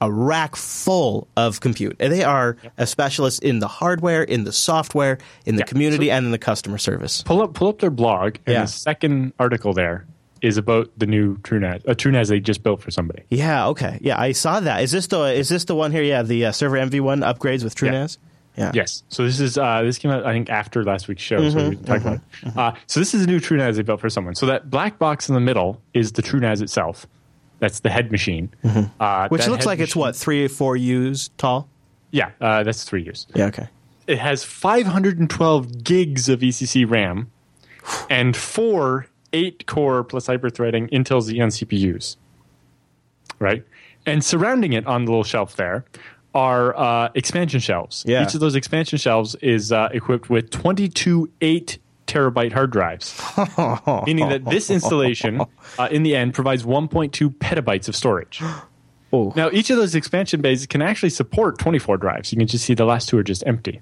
a 0.00 0.10
rack 0.10 0.56
full 0.56 1.28
of 1.36 1.60
compute. 1.60 1.96
And 2.00 2.12
they 2.12 2.24
are 2.24 2.56
a 2.78 2.86
specialist 2.86 3.42
in 3.42 3.58
the 3.58 3.68
hardware, 3.68 4.22
in 4.22 4.44
the 4.44 4.52
software, 4.52 5.18
in 5.46 5.56
the 5.56 5.60
Yeah. 5.60 5.66
community, 5.66 6.10
and 6.10 6.24
in 6.26 6.32
the 6.32 6.38
customer 6.38 6.78
service. 6.78 7.22
Pull 7.22 7.42
up 7.42 7.54
pull 7.54 7.68
up 7.68 7.78
their 7.80 7.90
blog, 7.90 8.36
and 8.46 8.54
Yeah. 8.54 8.60
the 8.62 8.68
second 8.68 9.32
article 9.38 9.72
there 9.74 10.06
is 10.42 10.56
about 10.56 10.90
the 10.96 11.06
new 11.06 11.36
TrueNAS, 11.38 11.82
a 11.86 11.94
TrueNAS 11.94 12.28
they 12.28 12.40
just 12.40 12.62
built 12.62 12.80
for 12.80 12.90
somebody. 12.90 13.22
Yeah, 13.28 13.66
okay. 13.68 13.98
Yeah, 14.00 14.18
I 14.18 14.32
saw 14.32 14.58
that. 14.60 14.82
Is 14.82 14.90
this 14.90 15.06
the 15.08 15.20
is 15.34 15.48
this 15.50 15.64
the 15.64 15.74
one 15.74 15.92
here? 15.92 16.02
Yeah, 16.02 16.22
the 16.22 16.46
uh, 16.46 16.52
server 16.52 16.78
MV1 16.78 17.22
upgrades 17.22 17.62
with 17.62 17.74
TrueNAS? 17.74 18.16
Yeah. 18.56 18.72
Yes. 18.74 19.02
So 19.10 19.24
this 19.24 19.38
is 19.38 19.58
uh, 19.58 19.82
this 19.84 19.98
came 19.98 20.10
out 20.10 20.24
I 20.24 20.32
think 20.32 20.48
after 20.50 20.82
last 20.82 21.08
week's 21.08 21.22
show. 21.22 21.46
so 21.50 21.58
Mm-hmm, 21.58 21.68
we 21.70 21.76
can 21.76 21.84
talk 21.84 22.00
about 22.00 22.14
it. 22.42 22.56
Uh, 22.56 22.72
so 22.86 23.00
this 23.00 23.12
is 23.14 23.22
a 23.24 23.26
new 23.26 23.38
TrueNAS 23.38 23.76
they 23.76 23.82
built 23.82 24.00
for 24.00 24.08
someone. 24.08 24.34
So 24.34 24.46
that 24.46 24.70
black 24.70 24.98
box 24.98 25.28
in 25.28 25.34
the 25.34 25.40
middle 25.40 25.80
is 25.92 26.12
the 26.12 26.22
TrueNAS 26.22 26.62
itself. 26.62 27.06
That's 27.60 27.80
the 27.80 27.90
head 27.90 28.10
machine. 28.10 28.50
Uh, 28.98 29.28
Which 29.28 29.46
looks 29.46 29.66
like 29.66 29.78
it's 29.78 29.94
what, 29.94 30.16
three 30.16 30.44
or 30.44 30.48
four 30.48 30.76
U's 30.76 31.28
tall? 31.36 31.68
Yeah, 32.10 32.30
uh, 32.40 32.64
that's 32.64 32.84
three 32.84 33.02
years. 33.02 33.26
Yeah, 33.34 33.46
okay. 33.46 33.68
It 34.06 34.18
has 34.18 34.42
512 34.42 35.84
gigs 35.84 36.28
of 36.28 36.40
ECC 36.40 36.90
RAM, 36.90 37.30
and 38.10 38.36
four 38.36 39.06
eight 39.32 39.66
core 39.66 40.02
plus 40.02 40.26
hyperthreading 40.26 40.90
Intel 40.90 41.22
Xeon 41.22 41.48
CPUs. 41.48 42.16
Right? 43.38 43.64
And 44.06 44.24
surrounding 44.24 44.72
it 44.72 44.86
on 44.86 45.04
the 45.04 45.10
little 45.12 45.24
shelf 45.24 45.56
there 45.56 45.84
are 46.34 46.76
uh, 46.76 47.10
expansion 47.14 47.60
shelves. 47.60 48.04
Yeah. 48.06 48.24
Each 48.24 48.34
of 48.34 48.40
those 48.40 48.54
expansion 48.54 48.98
shelves 48.98 49.34
is 49.36 49.72
uh, 49.72 49.88
equipped 49.92 50.30
with 50.30 50.50
22 50.50 51.30
8 51.40 51.78
terabyte 52.10 52.52
hard 52.52 52.70
drives, 52.72 53.20
meaning 54.06 54.28
that 54.28 54.44
this 54.44 54.70
installation, 54.70 55.40
uh, 55.78 55.88
in 55.90 56.02
the 56.02 56.16
end, 56.16 56.34
provides 56.34 56.64
1.2 56.64 57.10
petabytes 57.38 57.88
of 57.88 57.94
storage. 57.96 58.42
Oh. 59.12 59.32
Now, 59.36 59.50
each 59.52 59.70
of 59.70 59.76
those 59.76 59.94
expansion 59.94 60.40
bays 60.40 60.66
can 60.66 60.82
actually 60.82 61.10
support 61.10 61.58
24 61.58 61.96
drives. 61.96 62.32
You 62.32 62.38
can 62.38 62.46
just 62.48 62.64
see 62.64 62.74
the 62.74 62.84
last 62.84 63.08
two 63.08 63.18
are 63.18 63.22
just 63.22 63.44
empty. 63.46 63.80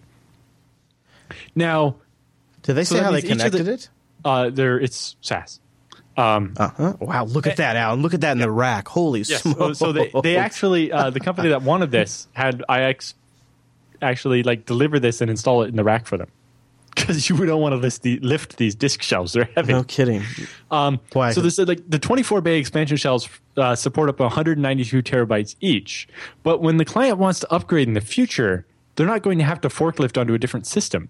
Now, 1.54 1.96
Did 2.62 2.74
they 2.74 2.84
So 2.84 2.96
say 2.96 3.02
how 3.02 3.10
they 3.10 3.16
means 3.22 3.24
each 3.24 3.30
of 3.32 3.38
connected 3.38 3.64
the- 3.66 3.72
it? 3.72 3.88
uh, 4.24 4.50
there 4.50 4.78
it's 4.78 5.16
SAS. 5.20 5.60
Uh-huh. 6.16 6.94
Wow, 6.98 7.24
look 7.26 7.46
at 7.46 7.58
that, 7.58 7.76
Allan. 7.76 8.02
Look 8.02 8.12
at 8.12 8.22
that 8.22 8.32
in 8.32 8.38
the 8.38 8.50
rack. 8.50 8.88
Holy 8.88 9.20
Yes. 9.20 9.42
smokes. 9.42 9.78
So, 9.78 9.86
so 9.86 9.92
they, 9.92 10.10
they 10.22 10.36
actually 10.36 10.90
uh, 10.90 11.10
the 11.10 11.20
company 11.20 11.50
that 11.50 11.62
wanted 11.62 11.92
this 11.92 12.26
had 12.32 12.62
IX 12.68 13.14
actually 14.02 14.42
like 14.42 14.66
deliver 14.66 14.98
this 14.98 15.20
and 15.20 15.30
install 15.30 15.62
it 15.62 15.68
in 15.68 15.76
the 15.76 15.84
rack 15.84 16.06
for 16.06 16.16
them 16.16 16.28
because 16.94 17.28
you 17.28 17.36
don't 17.46 17.60
want 17.60 17.72
to 17.72 17.76
lift, 17.76 18.02
the, 18.02 18.18
lift 18.20 18.56
these 18.56 18.74
disk 18.74 19.02
shelves; 19.02 19.32
they're 19.32 19.48
heavy. 19.54 19.72
No 19.72 19.84
kidding. 19.84 20.22
Um, 20.70 21.00
Why? 21.12 21.32
So 21.32 21.40
this 21.40 21.58
like 21.58 21.82
the 21.88 21.98
24 21.98 22.40
bay 22.40 22.58
expansion 22.58 22.96
shelves 22.96 23.28
uh, 23.56 23.74
support 23.74 24.08
up 24.08 24.16
to 24.18 24.24
192 24.24 25.02
terabytes 25.02 25.56
each. 25.60 26.08
But 26.42 26.60
when 26.62 26.76
the 26.76 26.84
client 26.84 27.18
wants 27.18 27.40
to 27.40 27.52
upgrade 27.52 27.88
in 27.88 27.94
the 27.94 28.00
future, 28.00 28.66
they're 28.96 29.06
not 29.06 29.22
going 29.22 29.38
to 29.38 29.44
have 29.44 29.60
to 29.62 29.68
forklift 29.68 30.18
onto 30.20 30.34
a 30.34 30.38
different 30.38 30.66
system. 30.66 31.08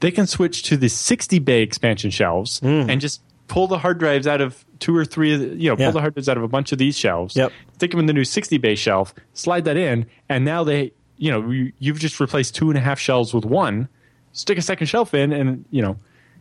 They 0.00 0.10
can 0.10 0.26
switch 0.26 0.62
to 0.64 0.76
the 0.76 0.88
60 0.88 1.38
bay 1.38 1.62
expansion 1.62 2.10
shelves 2.10 2.60
Hmm. 2.60 2.90
and 2.90 3.00
just 3.00 3.22
pull 3.48 3.66
the 3.68 3.78
hard 3.78 3.98
drives 3.98 4.26
out 4.26 4.40
of 4.40 4.64
two 4.80 4.94
or 4.96 5.04
three, 5.04 5.30
you 5.36 5.70
know, 5.70 5.76
Yeah. 5.78 5.86
pull 5.86 5.92
the 5.92 6.00
hard 6.00 6.14
drives 6.14 6.28
out 6.28 6.36
of 6.36 6.42
a 6.42 6.48
bunch 6.48 6.72
of 6.72 6.78
these 6.78 6.98
shelves. 6.98 7.36
Yep. 7.36 7.52
Stick 7.74 7.92
them 7.92 8.00
in 8.00 8.06
the 8.06 8.12
new 8.12 8.24
60 8.24 8.58
bay 8.58 8.74
shelf, 8.74 9.14
slide 9.34 9.64
that 9.66 9.76
in, 9.76 10.04
and 10.28 10.44
now 10.44 10.64
they, 10.64 10.92
you 11.16 11.30
know, 11.30 11.70
you've 11.78 11.98
just 12.00 12.18
replaced 12.20 12.54
two 12.54 12.68
and 12.70 12.76
a 12.76 12.80
half 12.82 12.98
shelves 12.98 13.32
with 13.32 13.44
one. 13.44 13.88
Stick 14.36 14.58
a 14.58 14.62
second 14.62 14.86
shelf 14.86 15.14
in, 15.14 15.32
and 15.32 15.64
you 15.70 15.80
know, 15.80 15.98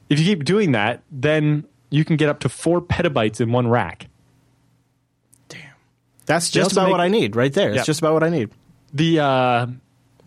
if 0.09 0.19
you 0.19 0.25
keep 0.25 0.43
doing 0.43 0.73
that, 0.73 1.01
then 1.11 1.63
you 1.89 2.03
can 2.03 2.17
get 2.17 2.27
up 2.27 2.41
to 2.41 2.49
four 2.49 2.81
petabytes 2.81 3.39
in 3.39 3.51
one 3.53 3.67
rack. 3.69 4.07
Damn, 5.47 5.61
that's 6.25 6.51
They 6.51 6.59
just 6.59 6.73
about 6.73 6.83
make- 6.87 6.91
what 6.91 6.99
I 6.99 7.07
need 7.07 7.35
right 7.37 7.53
there. 7.53 7.69
It's 7.69 7.77
Yeah. 7.77 7.83
just 7.83 8.01
about 8.01 8.13
what 8.13 8.23
I 8.23 8.29
need. 8.29 8.49
The 8.93 9.19
uh, 9.21 9.67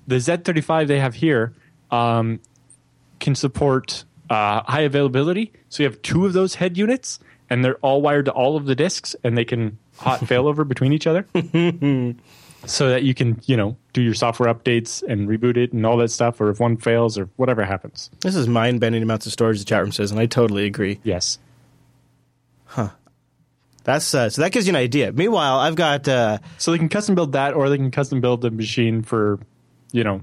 the 0.07 0.16
Z35 0.16 0.86
they 0.89 0.99
have 0.99 1.15
here 1.15 1.53
um, 1.90 2.40
can 3.20 3.35
support 3.35 4.05
uh, 4.31 4.62
high 4.62 4.82
availability. 4.82 5.53
So 5.69 5.82
you 5.82 5.89
have 5.90 6.01
two 6.03 6.24
of 6.24 6.32
those 6.32 6.55
head 6.55 6.78
units, 6.78 7.20
and 7.51 7.62
they're 7.65 7.77
all 7.77 8.01
wired 8.01 8.24
to 8.27 8.31
all 8.32 8.57
of 8.57 8.65
the 8.65 8.74
disks, 8.74 9.15
and 9.23 9.36
they 9.36 9.45
can 9.45 9.77
hot 9.99 10.20
failover 10.23 10.66
between 10.66 10.93
each 10.95 11.07
other, 11.07 11.27
so 12.66 12.89
that 12.90 13.02
you 13.02 13.14
can 13.14 13.40
you 13.47 13.56
know 13.56 13.76
do 13.93 14.02
your 14.02 14.14
software 14.14 14.52
updates 14.52 15.02
and 15.02 15.28
reboot 15.28 15.56
it 15.56 15.72
and 15.72 15.85
all 15.86 15.97
that 15.98 16.10
stuff. 16.10 16.40
Or 16.40 16.51
if 16.51 16.60
one 16.60 16.76
fails 16.76 17.16
or 17.18 17.28
whatever 17.36 17.64
happens, 17.64 18.10
This 18.20 18.35
is 18.36 18.47
mind 18.48 18.80
bending 18.80 19.02
amounts 19.02 19.26
of 19.26 19.32
storage, 19.32 19.59
the 19.59 19.64
chat 19.64 19.82
room 19.82 19.93
says, 19.93 20.10
and 20.10 20.20
I 20.20 20.26
totally 20.26 20.66
agree. 20.66 21.01
yes. 21.05 21.39
Huh. 22.66 22.90
That's 23.85 24.12
uh, 24.14 24.28
So 24.28 24.43
that 24.43 24.52
gives 24.52 24.66
you 24.66 24.72
an 24.72 24.76
idea. 24.76 25.12
Meanwhile, 25.12 25.59
I've 25.60 25.74
got. 25.76 26.06
Uh, 26.06 26.39
So 26.59 26.72
they 26.72 26.78
can 26.78 26.90
custom 26.90 27.14
build 27.14 27.32
that, 27.32 27.55
or 27.55 27.70
they 27.70 27.78
can 27.78 27.90
custom 27.90 28.20
build 28.20 28.43
the 28.43 28.51
machine 28.51 29.02
for, 29.02 29.39
you 29.93 30.05
know, 30.05 30.20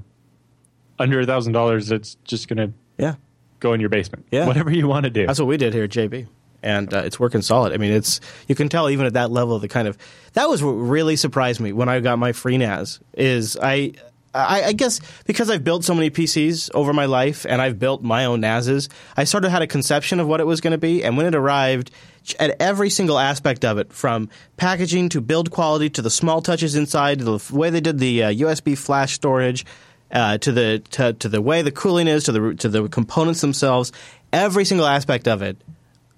under 0.99 1.19
a 1.21 1.25
thousand 1.25 1.53
dollars. 1.53 1.87
That's 1.87 2.15
just 2.23 2.47
going 2.47 2.57
to 2.57 2.73
yeah. 2.99 3.15
go 3.59 3.73
in 3.73 3.79
your 3.79 3.89
basement. 3.89 4.27
Yeah. 4.31 4.45
whatever 4.45 4.71
you 4.71 4.87
want 4.87 5.05
to 5.05 5.09
do. 5.09 5.25
That's 5.25 5.39
what 5.39 5.47
we 5.47 5.57
did 5.57 5.73
here 5.73 5.85
at 5.85 5.89
JB, 5.89 6.27
and 6.65 6.93
uh, 6.93 7.03
it's 7.05 7.19
working 7.19 7.41
solid. 7.41 7.71
I 7.71 7.77
mean, 7.77 7.91
it's 7.91 8.19
you 8.47 8.55
can 8.55 8.67
tell 8.67 8.89
even 8.89 9.05
at 9.05 9.13
that 9.13 9.31
level 9.31 9.59
the 9.59 9.69
kind 9.69 9.87
of 9.87 9.97
that 10.33 10.49
was 10.49 10.61
what 10.61 10.71
really 10.71 11.15
surprised 11.15 11.61
me 11.61 11.71
when 11.71 11.87
I 11.87 12.01
got 12.01 12.19
my 12.19 12.33
FreeNAS. 12.33 12.99
Is 13.13 13.57
I. 13.61 13.93
I, 14.33 14.63
I 14.63 14.73
guess 14.73 14.99
because 15.23 15.49
I've 15.49 15.63
built 15.63 15.85
so 15.85 15.95
many 15.95 16.09
PCs 16.09 16.69
over 16.73 16.91
my 16.91 17.05
life 17.05 17.45
and 17.47 17.61
I've 17.61 17.79
built 17.79 18.03
my 18.03 18.25
own 18.25 18.41
NASs, 18.41 18.89
I 19.15 19.23
sort 19.23 19.45
of 19.45 19.51
had 19.51 19.61
a 19.61 19.67
conception 19.67 20.19
of 20.19 20.27
what 20.27 20.41
it 20.41 20.43
was 20.43 20.59
going 20.59 20.73
to 20.73 20.77
be. 20.77 21.05
And 21.05 21.15
when 21.15 21.25
it 21.25 21.35
arrived, 21.35 21.89
at 22.37 22.61
every 22.61 22.89
single 22.89 23.17
aspect 23.17 23.63
of 23.63 23.77
it, 23.77 23.93
from 23.93 24.27
packaging 24.57 25.07
to 25.07 25.21
build 25.21 25.51
quality 25.51 25.89
to 25.91 26.01
the 26.01 26.09
small 26.09 26.41
touches 26.41 26.75
inside, 26.75 27.19
to 27.19 27.23
the 27.23 27.55
way 27.55 27.69
they 27.69 27.79
did 27.79 27.97
the 27.97 28.23
uh, 28.23 28.29
USB 28.29 28.77
flash 28.77 29.13
storage, 29.13 29.65
uh, 30.11 30.37
to 30.39 30.51
the 30.51 30.79
to, 30.91 31.13
to 31.13 31.29
the 31.29 31.41
way 31.41 31.61
the 31.61 31.71
cooling 31.71 32.09
is, 32.09 32.25
to 32.25 32.33
the 32.33 32.55
to 32.55 32.67
the 32.67 32.89
components 32.89 33.39
themselves, 33.39 33.93
every 34.33 34.65
single 34.65 34.85
aspect 34.85 35.29
of 35.29 35.41
it 35.41 35.57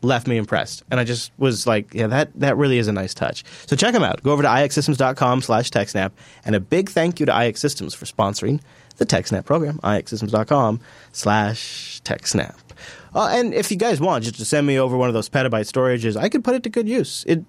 left 0.02 0.28
me 0.28 0.38
impressed. 0.38 0.84
And 0.92 1.00
I 1.00 1.04
just 1.04 1.32
was 1.38 1.66
like, 1.66 1.94
yeah, 1.94 2.08
that, 2.08 2.30
that 2.40 2.56
really 2.58 2.78
is 2.78 2.88
a 2.88 2.92
nice 2.94 3.14
touch. 3.14 3.44
So 3.66 3.76
check 3.76 3.94
them 3.94 4.04
out. 4.04 4.22
Go 4.24 4.32
over 4.32 4.44
to 4.44 4.48
ixsystems.com 4.48 5.42
slash 5.42 5.72
TechSnap. 5.72 6.12
And 6.46 6.56
a 6.56 6.60
big 6.60 6.90
thank 6.90 7.20
you 7.20 7.26
to 7.26 7.32
iXsystems 7.32 7.96
for 7.96 8.06
sponsoring 8.06 8.62
the 8.98 9.06
TechSnap 9.06 9.46
program, 9.46 9.80
ixsystems.com 9.80 10.80
slash 11.12 12.02
TechSnap. 12.04 12.56
Uh, 13.16 13.30
and 13.32 13.54
if 13.54 13.72
you 13.72 13.78
guys 13.78 14.00
want, 14.00 14.24
just 14.24 14.36
to 14.38 14.46
send 14.46 14.68
me 14.68 14.78
over 14.80 14.96
one 14.98 15.08
of 15.08 15.14
those 15.14 15.30
petabyte 15.30 15.72
storages, 15.72 16.16
I 16.16 16.30
could 16.30 16.44
put 16.44 16.56
it 16.56 16.64
to 16.64 16.70
good 16.70 16.88
use. 16.88 17.24
It 17.28 17.44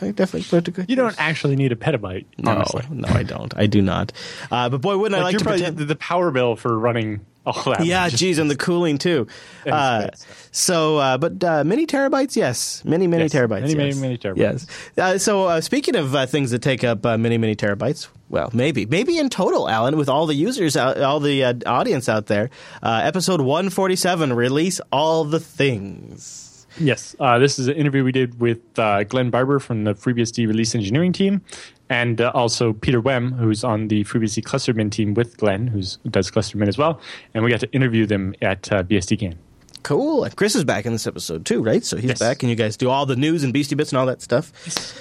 I 0.00 0.12
definitely 0.12 0.44
put 0.44 0.58
it 0.58 0.64
to 0.66 0.70
good 0.70 0.88
you 0.88 0.94
use. 0.94 1.02
don't 1.02 1.20
actually 1.20 1.56
need 1.56 1.72
a 1.72 1.76
petabyte, 1.76 2.24
No, 2.38 2.52
honestly. 2.52 2.84
no, 2.90 3.08
I 3.08 3.22
don't. 3.24 3.52
I 3.56 3.66
do 3.66 3.82
not. 3.82 4.12
Uh, 4.50 4.68
but 4.68 4.80
boy, 4.80 4.96
wouldn't 4.96 5.20
I 5.20 5.24
like 5.24 5.36
to 5.38 5.44
pretend- 5.44 5.76
the 5.78 5.96
power 5.96 6.30
bill 6.30 6.54
for 6.56 6.78
running 6.78 7.20
all 7.46 7.62
that. 7.72 7.84
yeah, 7.84 8.08
geez, 8.08 8.38
and 8.38 8.50
the 8.50 8.56
cooling 8.66 8.98
too. 8.98 9.26
Uh, 9.66 10.08
so, 10.52 10.98
uh, 10.98 11.18
but 11.18 11.42
uh, 11.42 11.64
many 11.64 11.86
terabytes, 11.86 12.36
yes, 12.36 12.84
many, 12.84 13.06
many 13.06 13.24
Yes, 13.24 13.32
terabytes, 13.34 13.62
many, 13.62 13.74
many, 13.74 13.88
yes. 13.90 13.96
many 13.98 14.18
terabytes. 14.18 14.36
Yes. 14.36 14.66
Uh, 14.98 15.18
so, 15.18 15.44
uh, 15.46 15.60
speaking 15.60 15.96
of 15.96 16.14
uh, 16.14 16.26
things 16.26 16.50
that 16.50 16.60
take 16.62 16.84
up 16.84 17.04
uh, 17.06 17.16
many, 17.16 17.38
many 17.38 17.56
terabytes, 17.56 18.08
well, 18.28 18.50
maybe, 18.52 18.86
maybe 18.86 19.18
in 19.18 19.28
total, 19.30 19.68
Allan, 19.68 19.96
with 19.96 20.08
all 20.08 20.26
the 20.26 20.34
users, 20.34 20.76
out, 20.76 21.00
all 21.00 21.18
the 21.20 21.44
uh, 21.44 21.54
audience 21.66 22.08
out 22.08 22.26
there, 22.26 22.50
uh, 22.82 23.00
episode 23.02 23.40
one 23.40 23.70
forty 23.70 23.96
seven, 23.96 24.32
release 24.32 24.80
all 24.92 25.24
the 25.24 25.40
things. 25.40 26.49
Yes, 26.80 27.14
uh, 27.20 27.38
this 27.38 27.58
is 27.58 27.68
an 27.68 27.76
interview 27.76 28.02
we 28.02 28.10
did 28.10 28.40
with 28.40 28.78
uh, 28.78 29.04
Glen 29.04 29.28
Barber 29.28 29.58
from 29.58 29.84
the 29.84 29.92
FreeBSD 29.94 30.48
release 30.48 30.74
engineering 30.74 31.12
team, 31.12 31.42
and 31.90 32.22
uh, 32.22 32.32
also 32.32 32.72
Peter 32.72 33.02
Wemm, 33.02 33.36
who's 33.36 33.62
on 33.62 33.88
the 33.88 34.02
FreeBSD 34.04 34.42
clusteradm 34.44 34.90
team 34.90 35.12
with 35.12 35.36
Glen, 35.36 35.66
who 35.66 35.82
does 36.08 36.30
clusteradm 36.30 36.66
as 36.66 36.78
well. 36.78 36.98
And 37.34 37.44
we 37.44 37.50
got 37.50 37.60
to 37.60 37.70
interview 37.72 38.06
them 38.06 38.34
at 38.40 38.72
uh, 38.72 38.82
BSDCan. 38.82 39.36
Cool. 39.82 40.24
And 40.24 40.34
Chris 40.36 40.54
is 40.54 40.64
back 40.64 40.86
in 40.86 40.92
this 40.92 41.06
episode 41.06 41.44
too, 41.46 41.62
right? 41.62 41.84
So 41.84 41.96
he's 41.96 42.10
Yes. 42.10 42.18
back, 42.18 42.42
and 42.42 42.50
you 42.50 42.56
guys 42.56 42.76
do 42.76 42.90
all 42.90 43.06
the 43.06 43.16
news 43.16 43.44
and 43.44 43.52
Beastie 43.52 43.74
Bits 43.74 43.92
and 43.92 43.98
all 43.98 44.06
that 44.06 44.20
stuff. 44.22 44.52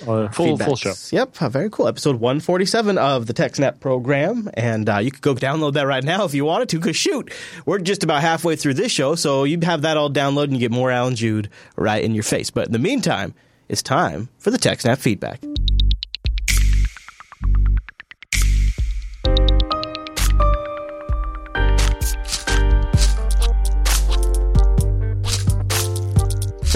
Uh, 0.08 0.28
full 0.30 0.58
full 0.58 0.76
show. 0.76 0.94
Yep, 1.12 1.42
uh, 1.42 1.50
very 1.50 1.70
cool. 1.70 1.88
Episode 1.88 2.16
147 2.20 2.98
of 2.98 3.28
the 3.28 3.34
TechSnap 3.34 3.80
program. 3.80 4.50
And 4.54 4.90
uh, 4.90 4.98
you 5.00 5.12
could 5.12 5.22
go 5.22 5.36
download 5.36 5.74
that 5.74 5.86
right 5.88 6.04
now 6.04 6.24
if 6.26 6.34
you 6.34 6.46
wanted 6.46 6.70
to, 6.70 6.78
because 6.80 6.96
shoot, 6.96 7.32
we're 7.66 7.80
just 7.80 8.04
about 8.04 8.22
halfway 8.22 8.56
through 8.56 8.76
this 8.76 8.92
show, 8.92 9.16
so 9.16 9.44
you 9.44 9.60
have 9.64 9.82
that 9.84 9.98
all 9.98 10.10
downloaded 10.10 10.46
and 10.46 10.54
you 10.54 10.60
get 10.60 10.72
more 10.72 10.92
Allan 10.92 11.16
Jude 11.16 11.50
right 11.76 12.04
in 12.04 12.14
your 12.14 12.24
face. 12.24 12.50
But 12.50 12.68
in 12.68 12.72
the 12.74 12.80
meantime, 12.80 13.34
it's 13.68 13.84
time 13.84 14.30
for 14.40 14.50
the 14.52 14.58
TechSnap 14.58 14.98
feedback. 14.98 15.42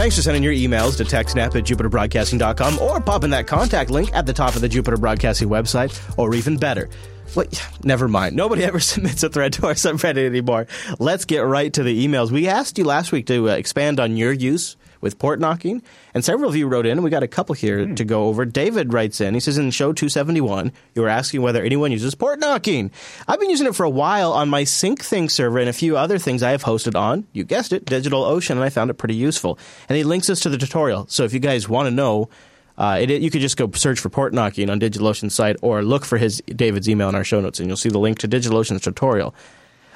Thanks 0.03 0.17
for 0.17 0.21
sending 0.21 0.43
your 0.43 0.51
emails 0.51 0.97
to 0.97 1.05
techsnap 1.05 1.55
at 1.55 1.63
jupiterbroadcasting.com 1.63 2.79
or 2.79 2.99
popping 2.99 3.29
that 3.29 3.47
contact 3.47 3.89
link 3.89 4.13
at 4.13 4.25
the 4.25 4.33
top 4.33 4.53
of 4.53 4.59
the 4.59 4.67
Jupiter 4.67 4.97
Broadcasting 4.97 5.47
website, 5.47 5.97
or 6.19 6.35
even 6.35 6.57
better. 6.57 6.89
Wait, 7.35 7.65
never 7.85 8.09
mind. 8.09 8.35
Nobody 8.35 8.63
ever 8.65 8.81
submits 8.81 9.23
a 9.23 9.29
thread 9.29 9.53
to 9.53 9.67
our 9.67 9.75
subreddit 9.75 10.25
anymore. 10.25 10.67
Let's 10.99 11.23
get 11.23 11.39
right 11.39 11.71
to 11.71 11.83
the 11.83 12.05
emails. 12.05 12.31
We 12.31 12.49
asked 12.49 12.77
you 12.77 12.83
last 12.83 13.13
week 13.13 13.27
to 13.27 13.49
uh, 13.49 13.53
expand 13.53 14.01
on 14.01 14.17
your 14.17 14.33
use 14.33 14.75
with 15.03 15.19
port 15.19 15.39
knocking, 15.39 15.83
and 16.13 16.25
several 16.25 16.49
of 16.49 16.55
you 16.55 16.67
wrote 16.67 16.85
in, 16.85 16.93
and 16.93 17.03
we 17.03 17.09
got 17.09 17.21
a 17.21 17.27
couple 17.27 17.53
here 17.53 17.85
to 17.85 18.05
go 18.05 18.25
over. 18.27 18.45
David 18.45 18.93
writes 18.93 19.21
in, 19.21 19.33
he 19.33 19.39
says, 19.39 19.57
in 19.57 19.69
show 19.69 19.93
271, 19.93 20.71
you 20.95 21.01
were 21.01 21.09
asking 21.09 21.41
whether 21.41 21.61
anyone 21.61 21.91
uses 21.91 22.15
port 22.15 22.39
knocking. 22.39 22.89
I've 23.27 23.39
been 23.39 23.49
using 23.49 23.67
it 23.67 23.75
for 23.75 23.83
a 23.83 23.89
while 23.89 24.31
on 24.31 24.49
my 24.49 24.63
SyncThing 24.63 25.29
server 25.29 25.59
and 25.59 25.69
a 25.69 25.73
few 25.73 25.97
other 25.97 26.17
things 26.17 26.41
I 26.41 26.51
have 26.51 26.63
hosted 26.63 26.95
on, 26.95 27.27
you 27.33 27.43
guessed 27.43 27.73
it, 27.73 27.85
DigitalOcean, 27.85 28.51
and 28.51 28.63
I 28.63 28.69
found 28.69 28.89
it 28.89 28.95
pretty 28.95 29.15
useful. 29.15 29.59
And 29.89 29.97
he 29.97 30.03
links 30.03 30.29
us 30.29 30.39
to 30.39 30.49
the 30.49 30.57
tutorial, 30.57 31.05
so 31.09 31.25
if 31.25 31.33
you 31.33 31.39
guys 31.39 31.67
want 31.67 31.87
to 31.87 31.91
know, 31.91 32.29
uh, 32.77 32.97
it, 33.01 33.21
you 33.21 33.29
could 33.29 33.41
just 33.41 33.57
go 33.57 33.69
search 33.73 33.99
for 33.99 34.09
port 34.09 34.33
knocking 34.33 34.69
on 34.69 34.79
DigitalOcean's 34.79 35.35
site 35.35 35.57
or 35.61 35.83
look 35.83 36.05
for 36.05 36.17
his 36.17 36.41
David's 36.47 36.89
email 36.89 37.09
in 37.09 37.15
our 37.15 37.23
show 37.23 37.41
notes, 37.41 37.59
and 37.59 37.67
you'll 37.67 37.77
see 37.77 37.89
the 37.89 37.99
link 37.99 38.19
to 38.19 38.27
DigitalOcean's 38.27 38.81
tutorial. 38.81 39.35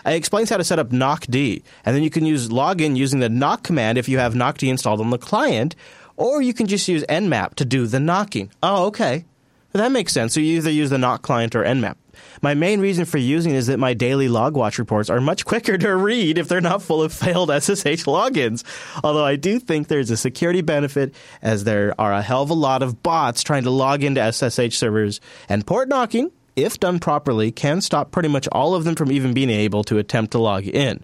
It 0.05 0.13
explains 0.13 0.49
how 0.49 0.57
to 0.57 0.63
set 0.63 0.79
up 0.79 0.89
knockd, 0.89 1.63
and 1.85 1.95
then 1.95 2.03
you 2.03 2.09
can 2.09 2.25
use 2.25 2.49
login 2.49 2.95
using 2.95 3.19
the 3.19 3.29
knock 3.29 3.63
command 3.63 3.97
if 3.97 4.07
you 4.09 4.19
have 4.19 4.33
knockd 4.33 4.67
installed 4.67 5.01
on 5.01 5.09
the 5.09 5.17
client, 5.17 5.75
or 6.15 6.41
you 6.41 6.53
can 6.53 6.67
just 6.67 6.87
use 6.87 7.03
nmap 7.09 7.55
to 7.55 7.65
do 7.65 7.87
the 7.87 7.99
knocking. 7.99 8.51
Oh, 8.63 8.85
okay. 8.87 9.25
That 9.77 9.91
makes 9.91 10.13
sense. 10.13 10.33
So 10.33 10.39
you 10.39 10.57
either 10.57 10.71
use 10.71 10.89
the 10.89 10.97
knock 10.97 11.21
client 11.21 11.55
or 11.55 11.63
Nmap. 11.63 11.95
My 12.41 12.55
main 12.55 12.79
reason 12.79 13.05
for 13.05 13.19
using 13.19 13.53
is 13.53 13.67
that 13.67 13.77
my 13.77 13.93
daily 13.93 14.27
logwatch 14.27 14.79
reports 14.79 15.09
are 15.09 15.21
much 15.21 15.45
quicker 15.51 15.77
to 15.77 15.95
read 15.95 16.37
if 16.37 16.47
they're 16.47 16.61
not 16.61 16.81
full 16.81 17.03
of 17.03 17.13
failed 17.13 17.49
SSH 17.61 18.05
logins. 18.05 18.63
Although 19.03 19.25
I 19.25 19.35
do 19.35 19.59
think 19.59 19.87
there's 19.87 20.09
a 20.09 20.17
security 20.17 20.61
benefit 20.61 21.13
as 21.41 21.63
there 21.63 21.93
are 21.99 22.13
a 22.13 22.21
hell 22.21 22.43
of 22.43 22.49
a 22.49 22.55
lot 22.55 22.81
of 22.81 23.03
bots 23.03 23.43
trying 23.43 23.63
to 23.63 23.69
log 23.69 24.03
into 24.03 24.31
SSH 24.31 24.77
servers 24.77 25.21
and 25.47 25.65
port 25.65 25.89
knocking, 25.89 26.31
if 26.57 26.79
done 26.79 26.99
properly, 26.99 27.51
can 27.51 27.79
stop 27.79 28.11
pretty 28.11 28.27
much 28.27 28.47
all 28.51 28.75
of 28.75 28.83
them 28.83 28.95
from 28.95 29.11
even 29.11 29.33
being 29.33 29.49
able 29.49 29.83
to 29.85 29.97
attempt 29.99 30.31
to 30.31 30.39
log 30.39 30.67
in. 30.67 31.01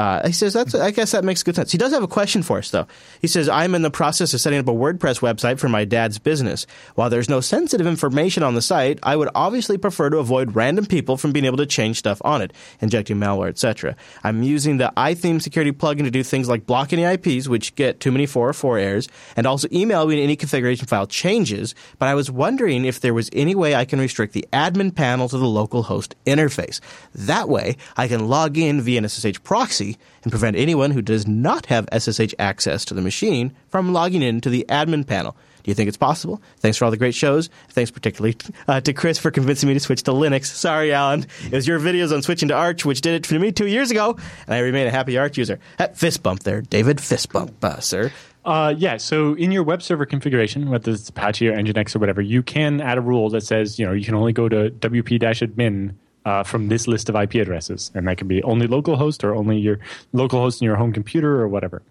Uh, 0.00 0.26
he 0.26 0.32
says 0.32 0.54
that's. 0.54 0.74
I 0.74 0.92
guess 0.92 1.12
that 1.12 1.24
makes 1.24 1.42
good 1.42 1.54
sense. 1.54 1.70
He 1.70 1.76
does 1.76 1.92
have 1.92 2.02
a 2.02 2.08
question 2.08 2.42
for 2.42 2.56
us, 2.56 2.70
though. 2.70 2.86
He 3.20 3.26
says 3.26 3.50
I'm 3.50 3.74
in 3.74 3.82
the 3.82 3.90
process 3.90 4.32
of 4.32 4.40
setting 4.40 4.58
up 4.58 4.66
a 4.66 4.72
WordPress 4.72 5.20
website 5.20 5.58
for 5.58 5.68
my 5.68 5.84
dad's 5.84 6.18
business. 6.18 6.66
While 6.94 7.10
there's 7.10 7.28
no 7.28 7.42
sensitive 7.42 7.86
information 7.86 8.42
on 8.42 8.54
the 8.54 8.62
site, 8.62 8.98
I 9.02 9.14
would 9.14 9.28
obviously 9.34 9.76
prefer 9.76 10.08
to 10.08 10.16
avoid 10.16 10.56
random 10.56 10.86
people 10.86 11.18
from 11.18 11.32
being 11.32 11.44
able 11.44 11.58
to 11.58 11.66
change 11.66 11.98
stuff 11.98 12.18
on 12.24 12.40
it, 12.40 12.54
injecting 12.80 13.18
malware, 13.18 13.50
etc. 13.50 13.94
I'm 14.24 14.42
using 14.42 14.78
the 14.78 14.90
iTheme 14.96 15.42
security 15.42 15.70
plugin 15.70 16.04
to 16.04 16.10
do 16.10 16.22
things 16.22 16.48
like 16.48 16.64
block 16.64 16.94
any 16.94 17.04
IPs, 17.04 17.46
which 17.46 17.74
get 17.74 18.00
too 18.00 18.10
many 18.10 18.24
404 18.24 18.78
errors, 18.78 19.06
and 19.36 19.46
also 19.46 19.68
email 19.70 20.06
me 20.06 20.22
any 20.22 20.34
configuration 20.34 20.86
file 20.86 21.08
changes. 21.08 21.74
But 21.98 22.08
I 22.08 22.14
was 22.14 22.30
wondering 22.30 22.86
if 22.86 23.00
there 23.00 23.12
was 23.12 23.28
any 23.34 23.54
way 23.54 23.74
I 23.74 23.84
can 23.84 24.00
restrict 24.00 24.32
the 24.32 24.48
admin 24.50 24.94
panel 24.94 25.28
to 25.28 25.36
the 25.36 25.46
local 25.46 25.82
host 25.82 26.14
interface. 26.24 26.80
That 27.14 27.50
way, 27.50 27.76
I 27.98 28.08
can 28.08 28.28
log 28.28 28.56
in 28.56 28.80
via 28.80 28.96
an 28.96 29.06
SSH 29.06 29.42
proxy 29.44 29.89
and 30.22 30.30
prevent 30.32 30.56
anyone 30.56 30.90
who 30.90 31.02
does 31.02 31.26
not 31.26 31.66
have 31.66 31.88
SSH 31.96 32.34
access 32.38 32.84
to 32.86 32.94
the 32.94 33.00
machine 33.00 33.52
from 33.68 33.92
logging 33.92 34.22
in 34.22 34.40
to 34.40 34.50
the 34.50 34.64
admin 34.68 35.06
panel. 35.06 35.36
Do 35.62 35.70
you 35.70 35.74
think 35.74 35.88
it's 35.88 35.96
possible? 35.96 36.40
Thanks 36.58 36.78
for 36.78 36.86
all 36.86 36.90
the 36.90 36.96
great 36.96 37.14
shows. 37.14 37.50
Thanks 37.70 37.90
particularly 37.90 38.36
uh, 38.66 38.80
to 38.80 38.92
Chris 38.92 39.18
for 39.18 39.30
convincing 39.30 39.68
me 39.68 39.74
to 39.74 39.80
switch 39.80 40.02
to 40.04 40.12
Linux. 40.12 40.46
Sorry, 40.46 40.92
Allan. 40.92 41.26
It 41.44 41.52
was 41.52 41.66
your 41.66 41.78
videos 41.78 42.14
on 42.14 42.22
switching 42.22 42.48
to 42.48 42.54
Arch 42.54 42.84
which 42.84 43.00
did 43.02 43.14
it 43.14 43.26
for 43.26 43.38
me 43.38 43.52
two 43.52 43.66
years 43.66 43.90
ago, 43.90 44.16
and 44.46 44.54
I 44.54 44.60
remain 44.60 44.86
a 44.86 44.90
happy 44.90 45.18
Arch 45.18 45.36
user. 45.36 45.58
fist 45.94 46.22
bump 46.22 46.44
there, 46.44 46.62
David. 46.62 47.00
Fist 47.00 47.30
bump, 47.32 47.62
uh, 47.62 47.80
sir. 47.80 48.10
Uh, 48.44 48.74
yeah, 48.76 48.96
so 48.96 49.34
in 49.34 49.52
your 49.52 49.62
web 49.62 49.82
server 49.82 50.06
configuration, 50.06 50.70
whether 50.70 50.92
it's 50.92 51.10
Apache 51.10 51.48
or 51.48 51.54
Nginx 51.54 51.94
or 51.94 51.98
whatever, 51.98 52.22
you 52.22 52.42
can 52.42 52.80
add 52.80 52.96
a 52.96 53.02
rule 53.02 53.28
that 53.30 53.42
says, 53.42 53.78
you 53.78 53.84
know, 53.84 53.92
you 53.92 54.04
can 54.04 54.14
only 54.14 54.32
go 54.32 54.48
to 54.48 54.70
wp-admin 54.70 55.94
uh, 56.24 56.42
from 56.42 56.68
this 56.68 56.86
list 56.86 57.08
of 57.08 57.16
IP 57.16 57.34
addresses, 57.34 57.90
and 57.94 58.06
that 58.08 58.18
can 58.18 58.28
be 58.28 58.42
only 58.42 58.66
localhost 58.66 59.24
or 59.24 59.34
only 59.34 59.58
your 59.58 59.78
local 60.12 60.40
host 60.40 60.60
in 60.60 60.66
your 60.66 60.76
home 60.76 60.92
computer 60.92 61.40
or 61.40 61.48
whatever. 61.48 61.82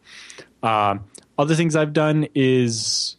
Um, 0.63 1.05
other 1.37 1.55
things 1.55 1.75
I've 1.75 1.93
done 1.93 2.27
is 2.35 3.15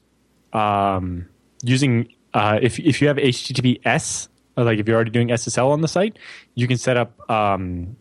um, 0.53 1.27
using 1.63 2.13
uh, 2.35 2.59
if 2.63 2.79
if 2.79 3.01
you 3.01 3.09
have 3.09 3.17
HTTPS, 3.17 4.29
like 4.57 4.79
if 4.79 4.87
you're 4.87 4.97
already 4.97 5.11
doing 5.11 5.29
SSL 5.29 5.71
on 5.71 5.81
the 5.81 5.89
site, 5.89 6.19
you 6.55 6.69
can 6.69 6.77
set 6.77 6.97
up 6.97 7.31
um, 7.31 7.97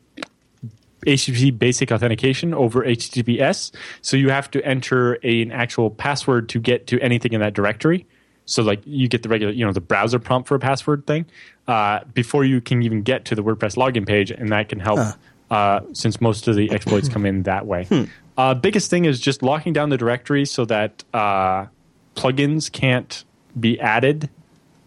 HTTP 1.05 1.57
basic 1.57 1.91
authentication 1.91 2.53
over 2.53 2.83
HTTPS. 2.83 3.71
So 4.01 4.17
you 4.17 4.29
have 4.29 4.51
to 4.51 4.65
enter 4.65 5.17
a, 5.23 5.41
an 5.41 5.51
actual 5.51 5.89
password 5.89 6.49
to 6.49 6.59
get 6.59 6.87
to 6.87 6.99
anything 6.99 7.33
in 7.33 7.41
that 7.41 7.53
directory. 7.53 8.05
So 8.49 8.63
like 8.63 8.81
you 8.85 9.07
get 9.07 9.23
the 9.23 9.29
regular, 9.29 9.53
you 9.53 9.65
know, 9.65 9.71
the 9.71 9.81
browser 9.81 10.17
prompt 10.17 10.47
for 10.47 10.55
a 10.55 10.59
password 10.59 11.05
thing 11.05 11.25
uh, 11.67 11.99
before 12.13 12.43
you 12.43 12.61
can 12.61 12.81
even 12.81 13.03
get 13.03 13.25
to 13.25 13.35
the 13.35 13.43
WordPress 13.43 13.77
login 13.77 14.07
page, 14.07 14.31
and 14.31 14.51
that 14.51 14.69
can 14.69 14.79
help 14.79 14.99
huh. 14.99 15.13
uh, 15.51 15.79
since 15.93 16.19
most 16.19 16.47
of 16.47 16.55
the 16.55 16.71
exploits 16.71 17.07
come 17.09 17.25
in 17.25 17.43
that 17.43 17.67
way. 17.67 17.85
Hmm. 17.85 18.05
Uh, 18.37 18.53
biggest 18.55 18.89
thing 18.89 19.05
is 19.05 19.19
just 19.19 19.43
locking 19.43 19.71
down 19.71 19.89
the 19.89 19.97
directory 19.97 20.45
so 20.45 20.65
that 20.65 21.03
uh, 21.13 21.67
plugins 22.15 22.71
can't 22.71 23.23
be 23.59 23.79
added 23.79 24.29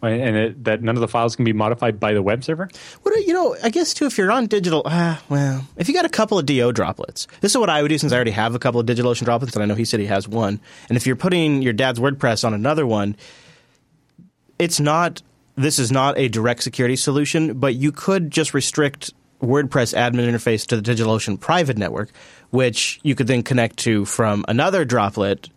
and 0.03 0.37
it, 0.37 0.65
that 0.65 0.83
none 0.83 0.97
of 0.97 1.01
the 1.01 1.09
files 1.09 1.37
can 1.37 1.45
be 1.45 1.53
modified 1.53 2.01
by 2.01 2.13
the 2.13 2.23
web 2.23 2.43
server. 2.43 2.69
What 3.03 3.15
you 3.27 3.33
know? 3.33 3.55
I 3.63 3.71
guess 3.71 3.95
too, 3.95 4.07
if 4.07 4.19
you're 4.19 4.33
on 4.33 4.47
digital, 4.47 4.83
uh, 4.85 5.19
well, 5.29 5.65
if 5.77 5.87
you 5.87 5.95
got 5.95 6.05
a 6.05 6.09
couple 6.09 6.39
of 6.39 6.47
Do 6.47 6.73
droplets, 6.73 7.29
this 7.41 7.53
is 7.53 7.59
what 7.59 7.71
I 7.71 7.83
would 7.83 7.89
do 7.89 7.99
since 7.99 8.13
I 8.13 8.17
already 8.17 8.33
have 8.33 8.55
a 8.55 8.59
couple 8.59 8.81
of 8.81 8.87
DigitalOcean 8.87 9.25
droplets, 9.25 9.55
and 9.55 9.63
I 9.63 9.67
know 9.67 9.75
he 9.75 9.85
said 9.85 10.01
he 10.01 10.07
has 10.07 10.27
one. 10.27 10.61
And 10.89 10.97
if 10.97 11.07
you're 11.07 11.17
putting 11.17 11.63
your 11.63 11.73
dad's 11.73 12.01
WordPress 12.01 12.45
on 12.45 12.53
another 12.53 12.87
one, 12.87 13.17
it's 14.63 14.79
not 14.79 15.23
this 15.57 15.79
is 15.79 15.93
not 15.93 16.17
a 16.17 16.29
direct 16.29 16.63
security 16.63 16.97
solution, 16.97 17.59
but 17.59 17.75
you 17.75 17.93
could 17.93 18.31
just 18.31 18.55
restrict 18.55 19.13
WordPress 19.43 19.93
admin 19.95 20.31
interface 20.31 20.67
to 20.69 20.81
the 20.81 20.83
DigitalOcean 20.83 21.39
private 21.39 21.77
network, 21.77 22.11
which 22.51 23.01
you 23.03 23.15
could 23.15 23.27
then 23.27 23.43
connect 23.43 23.77
to 23.79 24.05
from 24.05 24.45
another 24.49 24.85
droplet. 24.85 25.51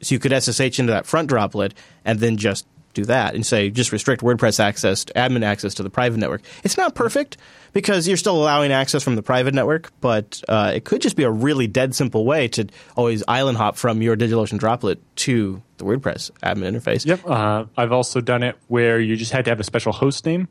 So 0.00 0.14
you 0.14 0.18
could 0.18 0.32
SSH 0.32 0.80
into 0.80 0.92
that 0.92 1.06
front 1.06 1.28
droplet 1.28 1.74
and 2.04 2.18
then 2.18 2.38
just 2.38 2.66
do 2.96 3.04
that 3.06 3.34
and 3.34 3.44
say 3.44 3.70
just 3.70 3.92
restrict 3.92 4.22
WordPress 4.22 4.58
access, 4.58 5.04
admin 5.06 5.44
access 5.44 5.74
to 5.74 5.82
the 5.82 5.90
private 5.90 6.18
network. 6.18 6.42
It's 6.64 6.76
not 6.76 6.94
perfect 6.94 7.36
because 7.72 8.08
you're 8.08 8.16
still 8.16 8.36
allowing 8.36 8.72
access 8.72 9.02
from 9.02 9.16
the 9.16 9.22
private 9.22 9.54
network, 9.54 9.92
but 10.00 10.42
uh, 10.48 10.72
it 10.74 10.84
could 10.84 11.02
just 11.02 11.16
be 11.16 11.22
a 11.22 11.30
really 11.30 11.66
dead 11.66 11.94
simple 11.94 12.24
way 12.24 12.48
to 12.48 12.66
always 12.96 13.22
island 13.28 13.58
hop 13.58 13.76
from 13.76 14.02
your 14.02 14.16
DigitalOcean 14.16 14.58
droplet 14.58 15.00
to 15.16 15.62
the 15.76 15.84
WordPress 15.84 16.30
admin 16.42 16.74
interface. 16.74 17.04
Yep. 17.06 17.26
Uh, 17.26 17.66
I've 17.76 17.92
also 17.92 18.20
done 18.20 18.42
it 18.42 18.56
where 18.68 18.98
you 18.98 19.16
just 19.16 19.32
had 19.32 19.44
to 19.44 19.50
have 19.50 19.60
a 19.60 19.64
special 19.64 19.92
host 19.92 20.24
name. 20.26 20.48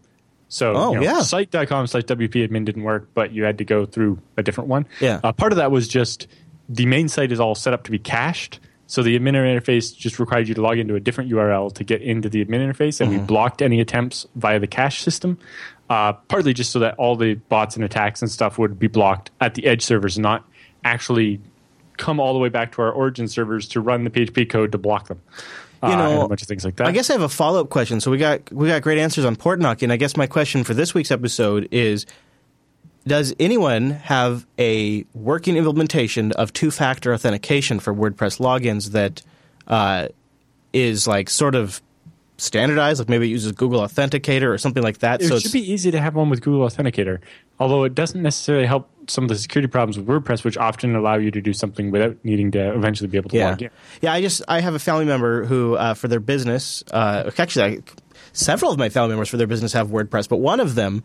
So 0.48 0.74
oh, 0.76 0.94
you 0.94 1.00
know, 1.00 1.04
yeah. 1.04 1.22
site.com 1.22 1.88
slash 1.88 2.04
WP 2.04 2.48
admin 2.48 2.66
didn't 2.66 2.84
work, 2.84 3.10
but 3.14 3.32
you 3.32 3.44
had 3.44 3.58
to 3.58 3.66
go 3.66 3.86
through 3.86 4.20
a 4.38 4.44
different 4.44 4.70
one. 4.70 4.86
Yeah. 5.00 5.20
Uh, 5.24 5.32
part 5.32 5.52
of 5.52 5.58
that 5.58 5.72
was 5.72 5.88
just 5.88 6.28
the 6.70 6.86
main 6.86 7.08
site 7.08 7.32
is 7.32 7.40
all 7.40 7.56
set 7.56 7.74
up 7.74 7.84
to 7.86 7.92
be 7.92 8.00
cached. 8.00 8.60
So 8.88 9.02
the 9.02 9.18
admin 9.18 9.34
interface 9.34 9.96
just 9.96 10.20
required 10.20 10.48
you 10.48 10.54
to 10.56 10.62
log 10.62 10.78
into 10.78 10.96
a 10.96 11.00
different 11.00 11.32
URL 11.32 11.74
to 11.74 11.84
get 11.84 12.02
into 12.02 12.30
the 12.30 12.46
admin 12.46 12.68
interface, 12.68 13.02
and 13.02 13.12
mm-hmm. 13.12 13.22
we 13.22 13.26
blocked 13.26 13.62
any 13.62 13.80
attempts 13.80 14.28
via 14.36 14.60
the 14.60 14.68
cache 14.68 15.02
system. 15.02 15.38
Uh, 15.90 16.14
partly 16.14 16.54
just 16.54 16.72
so 16.72 16.80
that 16.80 16.96
all 16.96 17.16
the 17.16 17.36
bots 17.36 17.76
and 17.76 17.86
attacks 17.86 18.22
and 18.22 18.32
stuff 18.32 18.58
would 18.58 18.80
be 18.80 18.88
blocked 18.88 19.30
at 19.40 19.54
the 19.54 19.68
edge 19.68 19.84
servers, 19.84 20.18
not 20.18 20.44
actually 20.84 21.40
come 21.98 22.20
all 22.20 22.34
the 22.34 22.40
way 22.40 22.50
back 22.50 22.72
to 22.74 22.82
our 22.82 22.92
origin 22.92 23.28
servers 23.28 23.68
to 23.70 23.80
run 23.80 24.04
the 24.04 24.10
PHP 24.10 24.50
code 24.50 24.72
to 24.72 24.78
block 24.78 25.08
them. 25.08 25.22
You 25.84 25.90
uh, 25.90 25.96
know, 25.96 26.22
a 26.26 26.28
bunch 26.28 26.42
of 26.42 26.48
things 26.48 26.66
like 26.66 26.78
that. 26.78 26.88
I 26.88 26.92
guess 26.92 27.10
I 27.10 27.14
have 27.14 27.22
a 27.22 27.30
follow 27.30 27.62
up 27.62 27.70
question. 27.70 28.00
So 28.02 28.10
we 28.10 28.18
got 28.18 28.52
we 28.52 28.68
got 28.68 28.82
great 28.82 28.98
answers 28.98 29.26
on 29.26 29.36
port 29.36 29.60
knocking. 29.60 29.92
I 29.92 29.98
guess 29.98 30.18
my 30.18 30.26
question 30.26 30.64
for 30.64 30.74
this 30.74 30.94
week's 30.94 31.12
episode 31.12 31.68
is: 31.72 32.06
Does 33.08 33.36
anyone 33.40 33.92
have 33.92 34.48
a 34.58 35.06
working 35.14 35.58
implementation 35.58 36.32
of 36.34 36.54
two 36.54 36.72
factor 36.72 37.14
authentication 37.14 37.80
for 37.80 37.94
WordPress 37.94 38.40
logins 38.40 38.92
that 38.92 39.22
uh, 39.68 40.08
is 40.74 41.08
like 41.08 41.30
sort 41.30 41.54
of 41.54 41.82
standardized? 42.38 43.00
Like 43.00 43.10
maybe 43.10 43.28
it 43.28 43.32
uses 43.32 43.52
Google 43.52 43.82
Authenticator 43.82 44.50
or 44.50 44.58
something 44.58 44.82
like 44.82 45.00
that. 45.00 45.22
It 45.22 45.28
so 45.28 45.38
should 45.38 45.52
be 45.52 45.72
easy 45.72 45.92
to 45.92 46.02
have 46.02 46.16
one 46.16 46.30
with 46.30 46.42
Google 46.42 46.68
Authenticator, 46.68 47.20
although 47.60 47.84
it 47.84 47.94
doesn't 47.94 48.22
necessarily 48.22 48.66
help 48.66 48.90
some 49.08 49.26
of 49.26 49.30
the 49.30 49.36
security 49.36 49.68
problems 49.68 49.98
with 49.98 50.08
WordPress, 50.08 50.44
which 50.44 50.58
often 50.58 50.96
allow 50.96 51.16
you 51.16 51.32
to 51.32 51.42
do 51.42 51.54
something 51.54 51.92
without 51.92 52.18
needing 52.24 52.52
to 52.52 52.74
eventually 52.74 53.08
be 53.08 53.18
able 53.18 53.30
to 53.30 53.38
yeah. 53.38 53.50
log 53.50 53.62
in. 53.62 53.70
Yeah, 54.02 54.14
I 54.14 54.22
just 54.22 54.42
I 54.48 54.62
have 54.62 54.74
a 54.74 54.80
family 54.80 55.06
member 55.06 55.46
who, 55.46 55.76
uh, 55.76 55.94
for 55.94 56.08
their 56.08 56.20
business, 56.20 56.84
uh, 56.92 57.30
actually, 57.38 57.78
I, 57.78 57.80
several 58.34 58.72
of 58.72 58.80
my 58.80 58.90
family 58.90 59.10
members 59.10 59.30
for 59.30 59.38
their 59.38 59.48
business 59.48 59.74
have 59.74 59.90
WordPress, 59.90 60.28
but 60.28 60.38
one 60.38 60.60
of 60.60 60.76
them, 60.76 61.04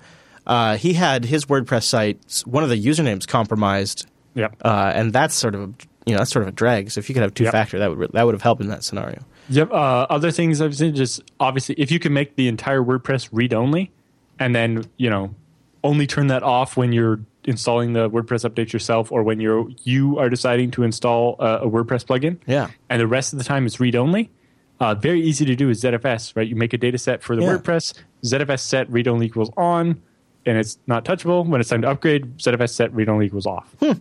uh, 0.50 0.76
he 0.76 0.94
had 0.94 1.24
his 1.24 1.46
WordPress 1.46 1.84
site, 1.84 2.42
one 2.44 2.64
of 2.64 2.70
the 2.70 2.84
usernames 2.84 3.26
compromised. 3.26 4.06
Yep. 4.34 4.56
Uh, 4.62 4.92
and 4.92 5.12
that's 5.12 5.32
sort 5.32 5.54
of 5.54 5.60
a, 5.60 5.72
you 6.06 6.12
know 6.12 6.18
that's 6.18 6.32
sort 6.32 6.42
of 6.42 6.48
a 6.48 6.52
drag. 6.52 6.90
So 6.90 6.98
if 6.98 7.08
you 7.08 7.14
could 7.14 7.22
have 7.22 7.34
two 7.34 7.46
factor, 7.46 7.78
that 7.78 7.96
would 7.96 8.10
that 8.12 8.26
would 8.26 8.34
have 8.34 8.42
helped 8.42 8.60
in 8.60 8.68
that 8.68 8.82
scenario. 8.82 9.22
Yep. 9.48 9.70
Uh, 9.70 10.06
other 10.10 10.32
things 10.32 10.60
I've 10.60 10.76
seen 10.76 10.96
just 10.96 11.22
obviously 11.38 11.76
if 11.78 11.92
you 11.92 12.00
can 12.00 12.12
make 12.12 12.34
the 12.34 12.48
entire 12.48 12.82
WordPress 12.82 13.28
read 13.30 13.54
only, 13.54 13.92
and 14.40 14.52
then 14.52 14.84
you 14.96 15.08
know 15.08 15.32
only 15.84 16.08
turn 16.08 16.26
that 16.26 16.42
off 16.42 16.76
when 16.76 16.92
you're 16.92 17.20
installing 17.44 17.92
the 17.92 18.10
WordPress 18.10 18.48
update 18.48 18.72
yourself 18.72 19.12
or 19.12 19.22
when 19.22 19.38
you're 19.38 19.68
you 19.84 20.18
are 20.18 20.28
deciding 20.28 20.72
to 20.72 20.82
install 20.82 21.36
a, 21.38 21.58
a 21.58 21.70
WordPress 21.70 22.04
plugin. 22.04 22.38
Yeah. 22.46 22.70
And 22.88 23.00
the 23.00 23.06
rest 23.06 23.32
of 23.32 23.38
the 23.38 23.44
time 23.44 23.66
it's 23.66 23.78
read 23.78 23.94
only. 23.94 24.32
Uh, 24.80 24.94
very 24.96 25.22
easy 25.22 25.44
to 25.44 25.54
do 25.54 25.68
is 25.68 25.82
ZFS, 25.84 26.34
right? 26.34 26.48
You 26.48 26.56
make 26.56 26.72
a 26.72 26.78
data 26.78 26.98
set 26.98 27.22
for 27.22 27.36
the 27.36 27.42
yeah. 27.42 27.56
WordPress, 27.56 27.94
ZFS 28.24 28.60
set 28.60 28.90
read 28.90 29.06
only 29.06 29.26
equals 29.26 29.50
on, 29.56 30.00
and 30.46 30.58
it's 30.58 30.78
not 30.86 31.04
touchable. 31.04 31.46
When 31.46 31.60
it's 31.60 31.70
time 31.70 31.82
to 31.82 31.90
upgrade, 31.90 32.38
ZFS 32.38 32.70
set 32.70 32.92
read 32.92 33.08
only 33.08 33.26
equals 33.26 33.46
off. 33.46 33.74
Hmm. 33.80 33.92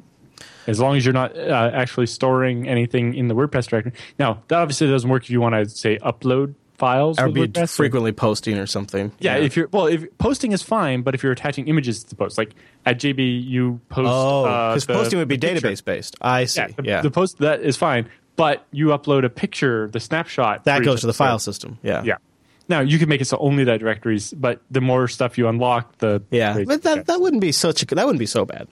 As 0.67 0.79
long 0.79 0.95
as 0.95 1.05
you're 1.05 1.13
not 1.13 1.35
uh, 1.35 1.71
actually 1.73 2.05
storing 2.05 2.67
anything 2.67 3.15
in 3.15 3.27
the 3.27 3.35
WordPress 3.35 3.67
directory. 3.67 3.93
Now, 4.19 4.43
that 4.49 4.59
obviously 4.59 4.87
doesn't 4.87 5.09
work 5.09 5.23
if 5.23 5.29
you 5.29 5.41
want 5.41 5.55
to 5.55 5.67
say 5.67 5.97
upload 5.97 6.53
files. 6.79 7.19
Or 7.19 7.29
be 7.29 7.47
WordPress, 7.47 7.75
frequently 7.75 8.11
posting 8.11 8.57
or 8.57 8.65
something. 8.65 9.11
Yeah, 9.19 9.37
yeah, 9.37 9.43
if 9.43 9.55
you're 9.55 9.67
well, 9.67 9.87
if 9.87 10.05
posting 10.17 10.51
is 10.51 10.63
fine, 10.63 11.01
but 11.01 11.13
if 11.13 11.21
you're 11.21 11.31
attaching 11.31 11.67
images 11.67 12.03
to 12.03 12.09
the 12.09 12.15
post, 12.15 12.37
like 12.37 12.55
at 12.85 12.99
JB, 12.99 13.45
you 13.45 13.81
post. 13.89 14.09
Oh, 14.09 14.43
because 14.43 14.89
uh, 14.89 14.93
posting 14.93 15.19
would 15.19 15.27
be 15.27 15.37
database 15.37 15.83
based. 15.83 16.15
I 16.21 16.45
see. 16.45 16.61
Yeah, 16.61 16.67
the, 16.75 16.83
yeah, 16.83 17.01
the 17.01 17.11
post 17.11 17.39
that 17.39 17.61
is 17.61 17.77
fine, 17.77 18.09
but 18.35 18.65
you 18.71 18.87
upload 18.87 19.25
a 19.25 19.29
picture, 19.29 19.89
the 19.89 19.99
snapshot 19.99 20.63
that 20.63 20.83
goes 20.83 21.01
to 21.01 21.07
the 21.07 21.13
file 21.13 21.39
system. 21.39 21.77
Yeah, 21.83 22.03
yeah. 22.03 22.17
Now 22.69 22.81
you 22.81 22.99
can 22.99 23.09
make 23.09 23.21
it 23.21 23.25
so 23.25 23.37
only 23.37 23.63
that 23.65 23.79
directories, 23.79 24.33
but 24.33 24.61
the 24.69 24.81
more 24.81 25.07
stuff 25.07 25.37
you 25.37 25.47
unlock, 25.47 25.97
the 25.97 26.21
yeah. 26.31 26.63
But 26.65 26.83
that 26.83 27.07
that 27.07 27.19
wouldn't 27.19 27.41
be 27.41 27.51
such 27.51 27.81
a, 27.83 27.85
that 27.87 28.05
wouldn't 28.05 28.19
be 28.19 28.25
so 28.25 28.45
bad. 28.45 28.67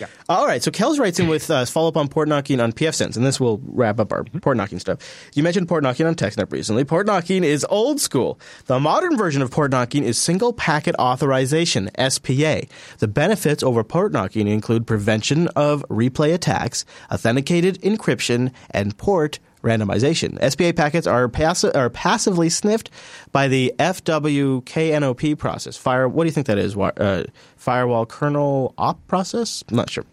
Yeah. 0.00 0.06
All 0.28 0.46
right. 0.46 0.62
So 0.62 0.70
Kels 0.70 0.98
writes 0.98 1.18
in 1.18 1.28
with 1.28 1.50
uh, 1.50 1.64
follow 1.64 1.88
up 1.88 1.96
on 1.96 2.08
port 2.08 2.28
knocking 2.28 2.60
on 2.60 2.72
pfSense, 2.72 3.16
and 3.16 3.24
this 3.24 3.40
will 3.40 3.60
wrap 3.64 3.98
up 4.00 4.12
our 4.12 4.24
port 4.24 4.56
knocking 4.56 4.78
stuff. 4.78 4.98
You 5.34 5.42
mentioned 5.42 5.68
port 5.68 5.82
knocking 5.82 6.06
on 6.06 6.14
TechSnap 6.14 6.52
recently. 6.52 6.84
Port 6.84 7.06
knocking 7.06 7.44
is 7.44 7.66
old 7.68 8.00
school. 8.00 8.38
The 8.66 8.78
modern 8.78 9.16
version 9.16 9.42
of 9.42 9.50
port 9.50 9.70
knocking 9.70 10.04
is 10.04 10.18
single 10.18 10.52
packet 10.52 10.94
authorization 10.98 11.90
(SPA). 11.96 12.62
The 12.98 13.08
benefits 13.08 13.62
over 13.62 13.82
port 13.84 14.12
knocking 14.12 14.46
include 14.46 14.86
prevention 14.86 15.48
of 15.48 15.84
replay 15.88 16.32
attacks, 16.34 16.84
authenticated 17.10 17.80
encryption, 17.82 18.52
and 18.70 18.96
port 18.96 19.38
randomization. 19.62 20.38
SPA 20.50 20.72
packets 20.72 21.06
are, 21.06 21.28
pass- 21.28 21.64
are 21.64 21.90
passively 21.90 22.48
sniffed 22.48 22.90
by 23.32 23.48
the 23.48 23.74
FWKNOP 23.78 25.38
process. 25.38 25.76
Fire, 25.76 26.08
what 26.08 26.24
do 26.24 26.28
you 26.28 26.32
think 26.32 26.46
that 26.46 26.58
is? 26.58 26.76
Uh, 26.76 27.24
firewall 27.56 28.06
kernel 28.06 28.74
op 28.76 29.04
process? 29.06 29.64
I'm 29.68 29.76
not 29.76 29.90
sure. 29.90 30.04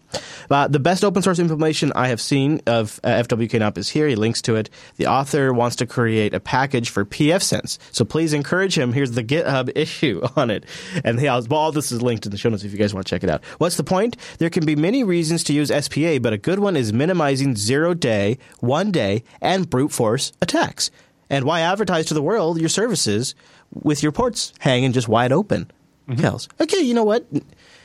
Uh, 0.50 0.66
the 0.66 0.80
best 0.80 1.04
open 1.04 1.22
source 1.22 1.38
implementation 1.38 1.92
I 1.94 2.08
have 2.08 2.20
seen 2.20 2.60
of 2.66 2.98
uh, 3.04 3.08
FWKNOP 3.08 3.78
is 3.78 3.88
here. 3.88 4.08
He 4.08 4.16
links 4.16 4.42
to 4.42 4.56
it. 4.56 4.70
The 4.96 5.06
author 5.06 5.52
wants 5.52 5.76
to 5.76 5.86
create 5.86 6.34
a 6.34 6.40
package 6.40 6.90
for 6.90 7.04
pfSense. 7.04 7.78
So 7.92 8.04
please 8.04 8.32
encourage 8.32 8.76
him. 8.76 8.92
Here's 8.92 9.12
the 9.12 9.22
GitHub 9.22 9.70
issue 9.76 10.22
on 10.36 10.50
it. 10.50 10.64
And 11.04 11.20
all 11.50 11.72
this 11.72 11.92
is 11.92 12.02
linked 12.02 12.26
in 12.26 12.32
the 12.32 12.38
show 12.38 12.48
notes 12.48 12.64
if 12.64 12.72
you 12.72 12.78
guys 12.78 12.94
want 12.94 13.06
to 13.06 13.10
check 13.10 13.22
it 13.22 13.30
out. 13.30 13.44
What's 13.58 13.76
the 13.76 13.84
point? 13.84 14.16
There 14.38 14.50
can 14.50 14.64
be 14.64 14.76
many 14.76 15.04
reasons 15.04 15.44
to 15.44 15.52
use 15.52 15.68
SPA, 15.68 16.18
but 16.20 16.32
a 16.32 16.38
good 16.38 16.58
one 16.58 16.76
is 16.76 16.92
minimizing 16.92 17.56
zero 17.56 17.94
day, 17.94 18.38
one 18.60 18.90
day, 18.90 19.22
and 19.40 19.68
brute 19.68 19.92
force 19.92 20.32
attacks. 20.40 20.90
And 21.30 21.44
why 21.44 21.60
advertise 21.60 22.06
to 22.06 22.14
the 22.14 22.22
world 22.22 22.58
your 22.60 22.68
services 22.68 23.34
with 23.72 24.02
your 24.02 24.12
ports 24.12 24.52
hanging 24.58 24.92
just 24.92 25.08
wide 25.08 25.32
open? 25.32 25.70
Mm-hmm. 26.08 26.62
Okay, 26.62 26.80
you 26.80 26.92
know 26.92 27.04
what? 27.04 27.24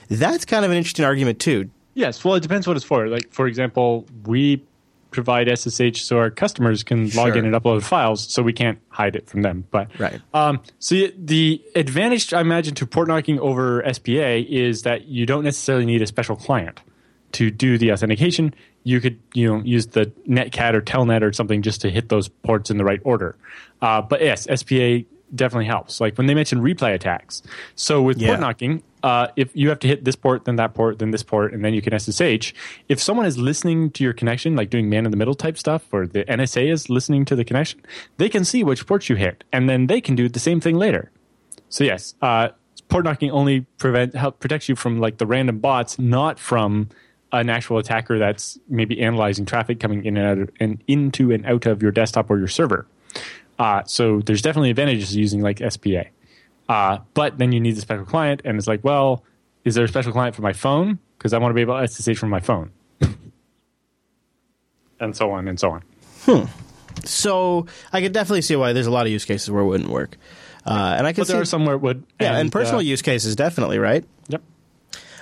That's 0.10 0.46
kind 0.46 0.66
of 0.66 0.72
an 0.72 0.78
interesting 0.78 1.06
argument 1.06 1.40
too. 1.40 1.70
Yes, 1.94 2.26
well, 2.26 2.36
it 2.36 2.42
depends 2.42 2.68
what 2.68 2.76
it's 2.76 2.86
for. 2.86 3.08
Like, 3.08 3.32
for 3.32 3.48
example, 3.48 4.06
we 4.26 4.64
provide 5.12 5.48
SSH 5.48 6.02
so 6.02 6.18
our 6.18 6.30
customers 6.30 6.84
can 6.84 7.10
log 7.12 7.38
in 7.38 7.46
and 7.46 7.56
upload 7.56 7.84
files, 7.84 8.30
so 8.30 8.44
we 8.44 8.52
can't 8.52 8.80
hide 8.90 9.16
it 9.16 9.30
from 9.30 9.44
them. 9.44 9.66
But 9.72 9.88
right. 9.98 10.20
Um, 10.34 10.62
so 10.80 11.08
the 11.18 11.64
advantage 11.74 12.34
I 12.34 12.42
imagine 12.42 12.76
to 12.76 12.86
port 12.86 13.08
knocking 13.08 13.40
over 13.40 13.82
SPA 13.94 14.44
is 14.50 14.82
that 14.82 15.06
you 15.06 15.26
don't 15.26 15.46
necessarily 15.46 15.86
need 15.86 16.02
a 16.02 16.08
special 16.08 16.36
client 16.36 16.82
to 17.32 17.50
do 17.50 17.78
the 17.78 17.94
authentication. 17.94 18.54
You 18.86 19.02
could 19.02 19.20
you 19.34 19.52
know 19.52 19.62
use 19.64 19.88
the 19.88 20.06
Netcat 20.28 20.74
or 20.74 20.82
Telnet 20.82 21.22
or 21.22 21.34
something 21.34 21.62
just 21.62 21.82
to 21.82 21.90
hit 21.90 22.07
those 22.07 22.30
ports 22.30 22.72
in 22.72 22.78
the 22.78 22.86
right 22.86 23.02
order. 23.03 23.36
Uh, 23.82 24.02
but 24.02 24.22
yes, 24.22 24.48
SPA 24.53 24.99
definitely 25.34 25.66
helps. 25.66 25.99
Like 25.99 26.18
when 26.18 26.28
they 26.28 26.34
mentioned 26.34 26.62
replay 26.62 26.94
attacks. 26.94 27.41
So 27.76 28.02
with 28.02 28.18
yeah. 28.18 28.30
port 28.30 28.40
knocking, 28.40 28.84
uh, 29.03 29.28
if 29.36 29.49
you 29.53 29.70
have 29.70 29.80
to 29.80 29.88
hit 29.88 30.03
this 30.03 30.16
port, 30.16 30.45
then 30.45 30.56
that 30.56 30.74
port, 30.74 30.99
then 30.99 31.12
this 31.12 31.24
port, 31.24 31.53
and 31.53 31.64
then 31.64 31.74
you 31.74 31.82
can 31.82 31.98
SSH. 31.98 32.53
If 32.90 32.99
someone 33.02 33.26
is 33.26 33.38
listening 33.38 33.91
to 33.91 34.03
your 34.03 34.14
connection, 34.14 34.56
like 34.56 34.70
doing 34.70 34.90
man 34.90 35.06
in 35.06 35.12
the 35.12 35.18
middle 35.18 35.36
type 35.36 35.57
stuff, 35.57 35.84
or 35.91 36.07
the 36.07 36.24
NSA 36.26 36.72
is 36.72 36.90
listening 36.90 37.26
to 37.26 37.36
the 37.36 37.45
connection, 37.45 37.82
they 38.18 38.30
can 38.30 38.44
see 38.44 38.64
which 38.64 38.88
ports 38.88 39.10
you 39.10 39.16
hit, 39.16 39.44
and 39.52 39.70
then 39.70 39.88
they 39.88 40.02
can 40.02 40.16
do 40.16 40.28
the 40.28 40.40
same 40.40 40.60
thing 40.60 40.76
later. 40.76 41.12
So 41.70 41.84
yes, 41.84 42.16
uh, 42.22 42.49
port 42.90 43.06
knocking 43.06 43.30
only 43.30 43.62
prevent 43.78 44.16
help 44.16 44.40
protects 44.40 44.70
you 44.70 44.76
from 44.76 44.99
like 44.99 45.18
the 45.18 45.28
random 45.28 45.60
bots, 45.60 45.99
not 45.99 46.40
from 46.40 46.90
an 47.40 47.49
actual 47.49 47.78
attacker 47.78 48.18
that's 48.18 48.57
maybe 48.68 49.02
analyzing 49.02 49.45
traffic 49.45 49.80
coming 49.80 50.06
in 50.06 50.18
and 50.18 50.28
out 50.28 50.38
of, 50.38 50.49
and 50.60 50.84
into 50.88 51.32
and 51.32 51.45
out 51.45 51.66
of 51.66 51.82
your 51.82 51.91
desktop 51.91 52.30
or 52.30 52.38
your 52.38 52.48
server. 52.48 52.88
Uh, 53.57 53.84
so 53.86 54.20
there's 54.22 54.41
definitely 54.41 54.70
advantages 54.70 55.16
using 55.16 55.41
like 55.41 55.62
SPA. 55.70 56.06
Uh, 56.68 56.99
but 57.14 57.38
then 57.38 57.52
you 57.52 57.60
need 57.60 57.76
the 57.76 57.82
special 57.82 58.06
client, 58.06 58.41
and 58.44 58.57
it's 58.57 58.68
like, 58.68 58.84
well, 58.84 59.24
is 59.64 59.76
there 59.76 59.86
a 59.86 59.88
special 59.88 60.12
client 60.12 60.36
for 60.36 60.41
my 60.41 60.53
phone? 60.53 60.99
Because 61.18 61.34
I 61.34 61.38
want 61.38 61.52
to 61.52 61.53
be 61.53 61.62
able 61.62 61.80
to 61.80 61.88
SSH 61.88 62.18
from 62.18 62.30
my 62.30 62.40
phone, 62.40 62.72
and 64.99 65.16
so 65.16 65.32
on 65.32 65.48
and 65.48 65.60
so 65.60 65.72
on. 65.72 65.84
Hmm. 66.24 66.44
So 67.03 67.68
I 67.94 68.02
could 68.02 68.14
definitely 68.14 68.41
see 68.41 68.56
why 68.56 68.74
there's 68.74 68.88
a 68.88 68.91
lot 68.91 69.06
of 69.06 69.12
use 69.12 69.26
cases 69.26 69.52
where 69.52 69.62
it 69.62 69.66
wouldn't 69.66 69.90
work, 69.90 70.18
uh, 70.66 70.95
and 70.98 71.06
I 71.06 71.14
could. 71.14 71.22
But 71.22 71.28
there 71.28 71.38
see, 71.38 71.41
are 71.41 71.45
some 71.45 71.66
where 71.66 71.76
it 71.76 71.82
would. 71.82 72.03
Yeah, 72.20 72.30
and, 72.30 72.38
and 72.38 72.52
personal 72.52 72.80
uh, 72.80 72.84
use 72.84 73.03
cases 73.03 73.36
definitely, 73.36 73.78
right? 73.78 74.03
Yep. 74.30 74.41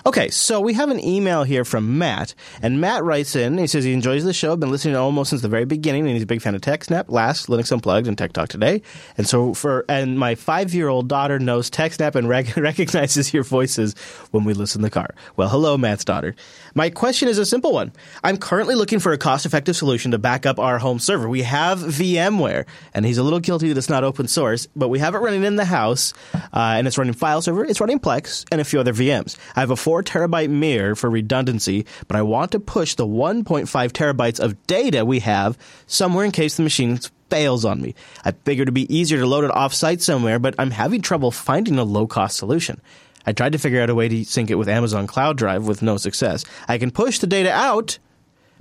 Okay, 0.06 0.30
so 0.30 0.60
we 0.60 0.74
have 0.74 0.90
an 0.90 1.02
email 1.02 1.44
here 1.44 1.64
from 1.64 1.98
Matt, 1.98 2.36
and 2.62 2.82
Matt 2.82 3.06
writes 3.06 3.38
in. 3.38 3.58
He 3.58 3.68
says 3.68 3.86
he 3.86 3.94
enjoys 3.94 4.26
the 4.26 4.34
show. 4.34 4.54
Been 4.58 4.70
listening 4.70 4.96
to 4.96 5.00
almost 5.00 5.30
since 5.30 5.42
the 5.42 5.48
very 5.48 5.64
beginning, 5.64 6.02
and 6.02 6.12
he's 6.12 6.24
a 6.24 6.26
big 6.26 6.42
fan 6.42 6.56
of 6.56 6.60
TechSnap, 6.60 7.06
Last, 7.08 7.48
Linux 7.48 7.72
Unplugged, 7.72 8.08
and 8.08 8.18
Tech 8.18 8.34
Talk 8.34 8.50
Today. 8.50 8.82
And 9.18 9.26
so 9.26 9.54
for 9.54 9.86
and 9.88 10.20
my 10.20 10.36
five 10.36 10.74
year 10.74 10.90
old 10.90 11.08
daughter 11.08 11.40
knows 11.40 11.70
TechSnap 11.70 12.16
and 12.16 12.28
rec- 12.28 12.58
recognizes 12.58 13.34
your 13.34 13.44
voices 13.44 13.96
when 14.32 14.44
we 14.44 14.54
listen 14.54 14.80
in 14.80 14.84
the 14.84 14.90
car. 14.90 15.16
Well, 15.38 15.48
hello, 15.48 15.78
Matt's 15.78 16.04
daughter. 16.04 16.36
My 16.76 16.90
question 16.90 17.28
is 17.28 17.38
a 17.38 17.45
simple 17.45 17.72
one. 17.72 17.94
I'm 18.24 18.38
currently 18.38 18.74
looking 18.74 18.98
for 18.98 19.12
a 19.12 19.18
cost 19.18 19.45
effective 19.45 19.76
solution 19.76 20.10
to 20.12 20.18
back 20.18 20.48
up 20.48 20.58
our 20.58 20.80
home 20.80 20.98
server. 20.98 21.30
We 21.30 21.44
have 21.44 21.78
VMware, 21.78 22.66
and 22.95 23.06
he's 23.06 23.20
a 23.20 23.24
little 23.24 23.40
guilty 23.40 23.68
that 23.68 23.78
it's 23.78 23.90
not 23.90 24.04
open 24.04 24.28
source, 24.28 24.68
but 24.76 24.90
we 24.90 24.98
have 24.98 25.14
it 25.14 25.20
running 25.20 25.44
in 25.44 25.56
the 25.56 25.66
house, 25.66 26.14
uh, 26.34 26.40
and 26.54 26.88
it's 26.88 26.98
running 26.98 27.14
file 27.14 27.44
server, 27.44 27.64
it's 27.64 27.80
running 27.80 28.00
Plex, 28.00 28.45
and 28.52 28.60
a 28.60 28.64
few 28.64 28.80
other 28.80 28.91
VMs. 28.91 29.38
I 29.56 29.60
have 29.60 29.70
a 29.70 29.76
four 29.76 30.02
terabyte 30.02 30.50
mirror 30.50 30.95
for 30.95 31.12
redundancy, 31.12 31.86
but 32.08 32.18
I 32.18 32.24
want 32.24 32.52
to 32.54 32.60
push 32.60 32.95
the 32.95 33.06
1.5 33.06 33.68
terabytes 33.91 34.40
of 34.40 34.66
data 34.66 35.06
we 35.06 35.20
have 35.20 35.60
somewhere 35.86 36.26
in 36.26 36.32
case 36.32 36.58
the 36.58 36.64
machine 36.64 36.98
fails 37.30 37.66
on 37.66 37.82
me. 37.82 37.94
I 38.26 38.32
figured 38.32 38.66
it'd 38.66 38.74
be 38.74 38.95
easier 38.95 39.20
to 39.20 39.28
load 39.28 39.44
it 39.44 39.52
offsite 39.52 40.02
somewhere, 40.02 40.40
but 40.40 40.56
I'm 40.58 40.72
having 40.72 41.02
trouble 41.02 41.30
finding 41.30 41.78
a 41.78 41.84
low 41.84 42.08
cost 42.08 42.38
solution. 42.38 42.82
I 43.26 43.34
tried 43.34 43.54
to 43.54 43.58
figure 43.58 43.82
out 43.82 43.90
a 43.90 43.95
way 43.95 44.10
to 44.10 44.24
sync 44.26 44.50
it 44.50 44.56
with 44.56 44.70
Amazon 44.70 45.08
Cloud 45.08 45.38
Drive 45.38 45.68
with 45.68 45.82
no 45.82 45.98
success. 45.98 46.44
I 46.68 46.78
can 46.78 46.91
push 46.91 47.20
the 47.20 47.28
data 47.28 47.52
out, 47.52 48.00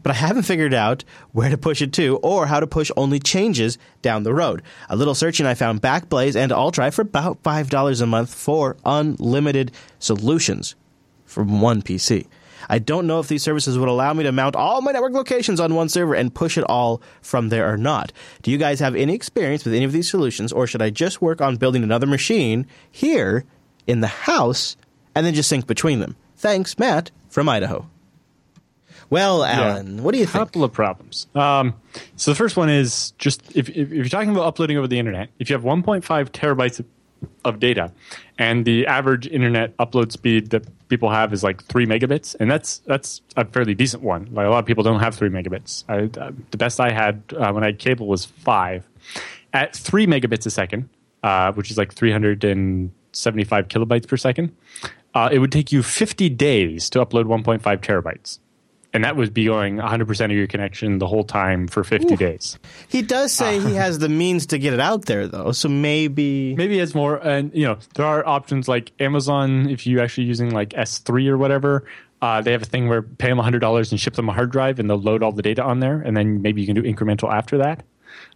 but 0.02 0.10
I 0.10 0.14
haven't 0.14 0.44
figured 0.44 0.74
out 0.74 1.04
where 1.32 1.50
to 1.50 1.58
push 1.58 1.82
it 1.82 1.92
to 1.94 2.16
or 2.18 2.46
how 2.46 2.60
to 2.60 2.66
push 2.66 2.90
only 2.96 3.18
changes 3.18 3.78
down 4.02 4.22
the 4.22 4.34
road. 4.34 4.62
A 4.88 4.96
little 4.96 5.14
searching, 5.14 5.46
I 5.46 5.54
found 5.54 5.82
Backblaze 5.82 6.36
and 6.36 6.52
AllDrive 6.52 6.94
for 6.94 7.02
about 7.02 7.42
$5 7.42 8.02
a 8.02 8.06
month 8.06 8.34
for 8.34 8.76
unlimited 8.84 9.72
solutions 9.98 10.74
from 11.24 11.60
one 11.60 11.82
PC. 11.82 12.26
I 12.68 12.78
don't 12.78 13.06
know 13.06 13.18
if 13.18 13.28
these 13.28 13.42
services 13.42 13.76
would 13.76 13.88
allow 13.88 14.12
me 14.12 14.22
to 14.22 14.32
mount 14.32 14.54
all 14.54 14.80
my 14.82 14.92
network 14.92 15.12
locations 15.12 15.58
on 15.58 15.74
one 15.74 15.88
server 15.88 16.14
and 16.14 16.34
push 16.34 16.56
it 16.56 16.64
all 16.64 17.02
from 17.20 17.48
there 17.48 17.72
or 17.72 17.76
not. 17.76 18.12
Do 18.42 18.50
you 18.50 18.58
guys 18.58 18.80
have 18.80 18.94
any 18.94 19.14
experience 19.14 19.64
with 19.64 19.74
any 19.74 19.84
of 19.84 19.92
these 19.92 20.08
solutions, 20.08 20.52
or 20.52 20.66
should 20.66 20.82
I 20.82 20.90
just 20.90 21.20
work 21.20 21.40
on 21.40 21.56
building 21.56 21.82
another 21.82 22.06
machine 22.06 22.66
here 22.90 23.44
in 23.86 24.00
the 24.00 24.06
house 24.06 24.76
and 25.14 25.26
then 25.26 25.34
just 25.34 25.48
sync 25.48 25.66
between 25.66 26.00
them? 26.00 26.16
Thanks, 26.36 26.78
Matt 26.78 27.10
from 27.28 27.48
Idaho. 27.48 27.88
Well, 29.10 29.44
Allan, 29.44 29.96
yeah. 29.96 30.02
what 30.02 30.12
do 30.12 30.18
you 30.18 30.24
think? 30.24 30.36
A 30.36 30.38
couple 30.38 30.64
of 30.64 30.72
problems. 30.72 31.26
Um, 31.34 31.74
so 32.16 32.30
the 32.30 32.34
first 32.34 32.56
one 32.56 32.70
is 32.70 33.10
just 33.18 33.54
if, 33.54 33.68
if, 33.68 33.76
if, 33.76 33.90
you're 33.92 34.08
talking 34.08 34.30
about 34.30 34.46
uploading 34.46 34.78
over 34.78 34.88
the 34.88 34.98
internet, 34.98 35.28
if 35.38 35.50
you 35.50 35.54
have 35.54 35.64
1.5 35.64 36.02
terabytes 36.30 36.80
of, 36.80 36.86
of 37.44 37.60
data, 37.60 37.92
and 38.38 38.64
the 38.64 38.86
average 38.86 39.26
internet 39.26 39.76
upload 39.76 40.12
speed 40.12 40.48
that 40.50 40.64
people 40.88 41.10
have 41.10 41.34
is 41.34 41.42
like 41.42 41.62
three 41.64 41.84
megabits, 41.84 42.34
and 42.40 42.50
that's 42.50 42.78
that's 42.86 43.20
a 43.36 43.44
fairly 43.44 43.74
decent 43.74 44.02
one. 44.02 44.28
Like 44.32 44.46
a 44.46 44.48
lot 44.48 44.60
of 44.60 44.66
people 44.66 44.82
don't 44.82 45.00
have 45.00 45.14
three 45.14 45.28
megabits. 45.28 45.84
I, 45.88 46.04
uh, 46.18 46.32
the 46.50 46.56
best 46.56 46.80
I 46.80 46.90
had 46.90 47.22
uh, 47.36 47.52
when 47.52 47.62
I 47.62 47.66
had 47.66 47.78
cable 47.78 48.06
was 48.06 48.24
five. 48.24 48.88
At 49.52 49.76
three 49.76 50.06
megabits 50.06 50.46
a 50.46 50.50
second, 50.50 50.88
uh, 51.22 51.52
which 51.52 51.70
is 51.70 51.76
like 51.76 51.92
300 51.92 52.44
and 52.44 52.92
75 53.12 53.68
kilobytes 53.68 54.08
per 54.08 54.16
second, 54.16 54.54
uh, 55.14 55.28
it 55.32 55.38
would 55.38 55.52
take 55.52 55.72
you 55.72 55.82
50 55.82 56.28
days 56.30 56.90
to 56.90 57.04
upload 57.04 57.24
1.5 57.24 57.60
terabytes. 57.80 58.38
And 58.94 59.04
that 59.04 59.16
would 59.16 59.32
be 59.32 59.46
going 59.46 59.76
100% 59.76 60.24
of 60.24 60.32
your 60.32 60.46
connection 60.46 60.98
the 60.98 61.06
whole 61.06 61.24
time 61.24 61.66
for 61.66 61.82
50 61.82 62.12
Ooh. 62.12 62.16
days. 62.16 62.58
He 62.88 63.00
does 63.00 63.32
say 63.32 63.56
uh, 63.56 63.66
he 63.66 63.74
has 63.76 63.98
the 64.00 64.08
means 64.08 64.46
to 64.46 64.58
get 64.58 64.74
it 64.74 64.80
out 64.80 65.06
there, 65.06 65.26
though. 65.26 65.52
So 65.52 65.68
maybe. 65.68 66.54
Maybe 66.54 66.78
it's 66.78 66.94
more. 66.94 67.16
And, 67.16 67.50
you 67.54 67.66
know, 67.66 67.78
there 67.94 68.04
are 68.04 68.26
options 68.26 68.68
like 68.68 68.92
Amazon, 69.00 69.68
if 69.70 69.86
you're 69.86 70.02
actually 70.02 70.26
using 70.26 70.50
like 70.50 70.70
S3 70.70 71.28
or 71.28 71.38
whatever, 71.38 71.86
uh, 72.20 72.42
they 72.42 72.52
have 72.52 72.62
a 72.62 72.66
thing 72.66 72.88
where 72.88 73.02
pay 73.02 73.28
them 73.28 73.38
$100 73.38 73.90
and 73.90 74.00
ship 74.00 74.14
them 74.14 74.28
a 74.28 74.32
hard 74.32 74.52
drive 74.52 74.78
and 74.78 74.90
they'll 74.90 75.00
load 75.00 75.22
all 75.22 75.32
the 75.32 75.42
data 75.42 75.62
on 75.62 75.80
there. 75.80 76.00
And 76.02 76.14
then 76.16 76.42
maybe 76.42 76.60
you 76.60 76.66
can 76.66 76.76
do 76.76 76.82
incremental 76.82 77.32
after 77.32 77.58
that. 77.58 77.84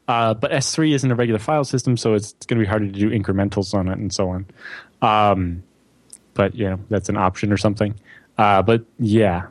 Uh, 0.08 0.34
but 0.34 0.52
S3 0.52 0.94
isn't 0.94 1.10
a 1.10 1.14
regular 1.14 1.38
file 1.38 1.64
system, 1.64 1.96
so 1.96 2.14
it's, 2.14 2.32
it's 2.32 2.46
going 2.46 2.58
to 2.58 2.64
be 2.64 2.68
harder 2.68 2.86
to 2.86 2.92
do 2.92 3.10
incrementals 3.10 3.74
on 3.74 3.88
it 3.88 3.98
and 3.98 4.12
so 4.12 4.30
on. 4.30 4.46
Um, 5.02 5.62
but 6.34 6.54
you 6.54 6.68
know 6.68 6.78
that's 6.90 7.08
an 7.08 7.16
option 7.16 7.52
or 7.52 7.56
something. 7.56 7.94
Uh, 8.38 8.62
but 8.62 8.84
yeah. 8.98 9.46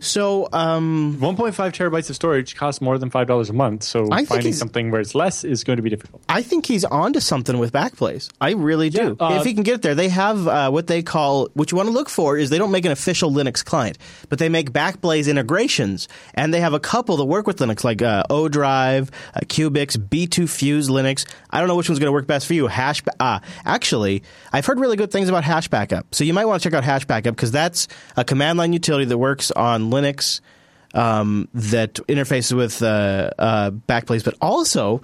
So, 0.00 0.48
um, 0.52 1.16
1.5 1.20 1.54
terabytes 1.72 2.10
of 2.10 2.16
storage 2.16 2.54
costs 2.56 2.80
more 2.80 2.98
than 2.98 3.10
five 3.10 3.26
dollars 3.26 3.50
a 3.50 3.52
month. 3.52 3.82
So 3.82 4.08
I 4.12 4.24
finding 4.24 4.52
something 4.52 4.90
where 4.90 5.00
it's 5.00 5.14
less 5.14 5.44
is 5.44 5.64
going 5.64 5.76
to 5.76 5.82
be 5.82 5.90
difficult. 5.90 6.22
I 6.28 6.42
think 6.42 6.66
he's 6.66 6.84
onto 6.84 7.20
something 7.20 7.58
with 7.58 7.72
Backblaze. 7.72 8.30
I 8.40 8.52
really 8.52 8.90
do. 8.90 9.16
Yeah, 9.20 9.26
uh, 9.26 9.38
if 9.40 9.44
he 9.44 9.54
can 9.54 9.62
get 9.62 9.76
it 9.76 9.82
there, 9.82 9.94
they 9.94 10.08
have 10.08 10.46
uh, 10.46 10.70
what 10.70 10.86
they 10.86 11.02
call. 11.02 11.48
What 11.54 11.70
you 11.70 11.76
want 11.76 11.88
to 11.88 11.92
look 11.92 12.08
for 12.08 12.36
is 12.36 12.50
they 12.50 12.58
don't 12.58 12.70
make 12.70 12.84
an 12.84 12.92
official 12.92 13.30
Linux 13.30 13.64
client, 13.64 13.98
but 14.28 14.38
they 14.38 14.48
make 14.48 14.72
Backblaze 14.72 15.28
integrations, 15.28 16.08
and 16.34 16.52
they 16.52 16.60
have 16.60 16.74
a 16.74 16.80
couple 16.80 17.16
that 17.16 17.24
work 17.24 17.46
with 17.46 17.58
Linux, 17.58 17.84
like 17.84 18.02
uh, 18.02 18.24
ODrive, 18.30 19.10
uh, 19.34 19.40
Cubix, 19.40 19.96
B2 19.96 20.48
Fuse 20.48 20.88
Linux. 20.88 21.26
I 21.50 21.58
don't 21.58 21.68
know 21.68 21.76
which 21.76 21.88
one's 21.88 21.98
going 21.98 22.08
to 22.08 22.12
work 22.12 22.26
best 22.26 22.46
for 22.46 22.54
you. 22.54 22.66
Hash. 22.66 23.02
Ah, 23.20 23.40
actually, 23.64 24.22
I've 24.52 24.66
heard 24.66 24.78
really 24.80 24.96
good 24.96 25.10
things 25.10 25.28
about 25.28 25.44
Hash 25.44 25.68
Backup, 25.68 26.14
so 26.14 26.24
you 26.24 26.34
might 26.34 26.44
want 26.44 26.62
to 26.62 26.68
check 26.68 26.76
out 26.76 26.84
Hash 26.84 27.04
Backup 27.04 27.34
because 27.34 27.50
that's 27.50 27.88
a 28.16 28.24
command 28.24 28.58
line 28.58 28.72
utility 28.72 29.04
that 29.06 29.18
works 29.18 29.50
on 29.56 29.90
Linux 29.90 30.40
um, 30.94 31.48
that 31.54 31.94
interfaces 32.08 32.56
with 32.56 32.82
uh, 32.82 33.30
uh, 33.38 33.70
Backblaze, 33.70 34.24
but 34.24 34.34
also 34.40 35.02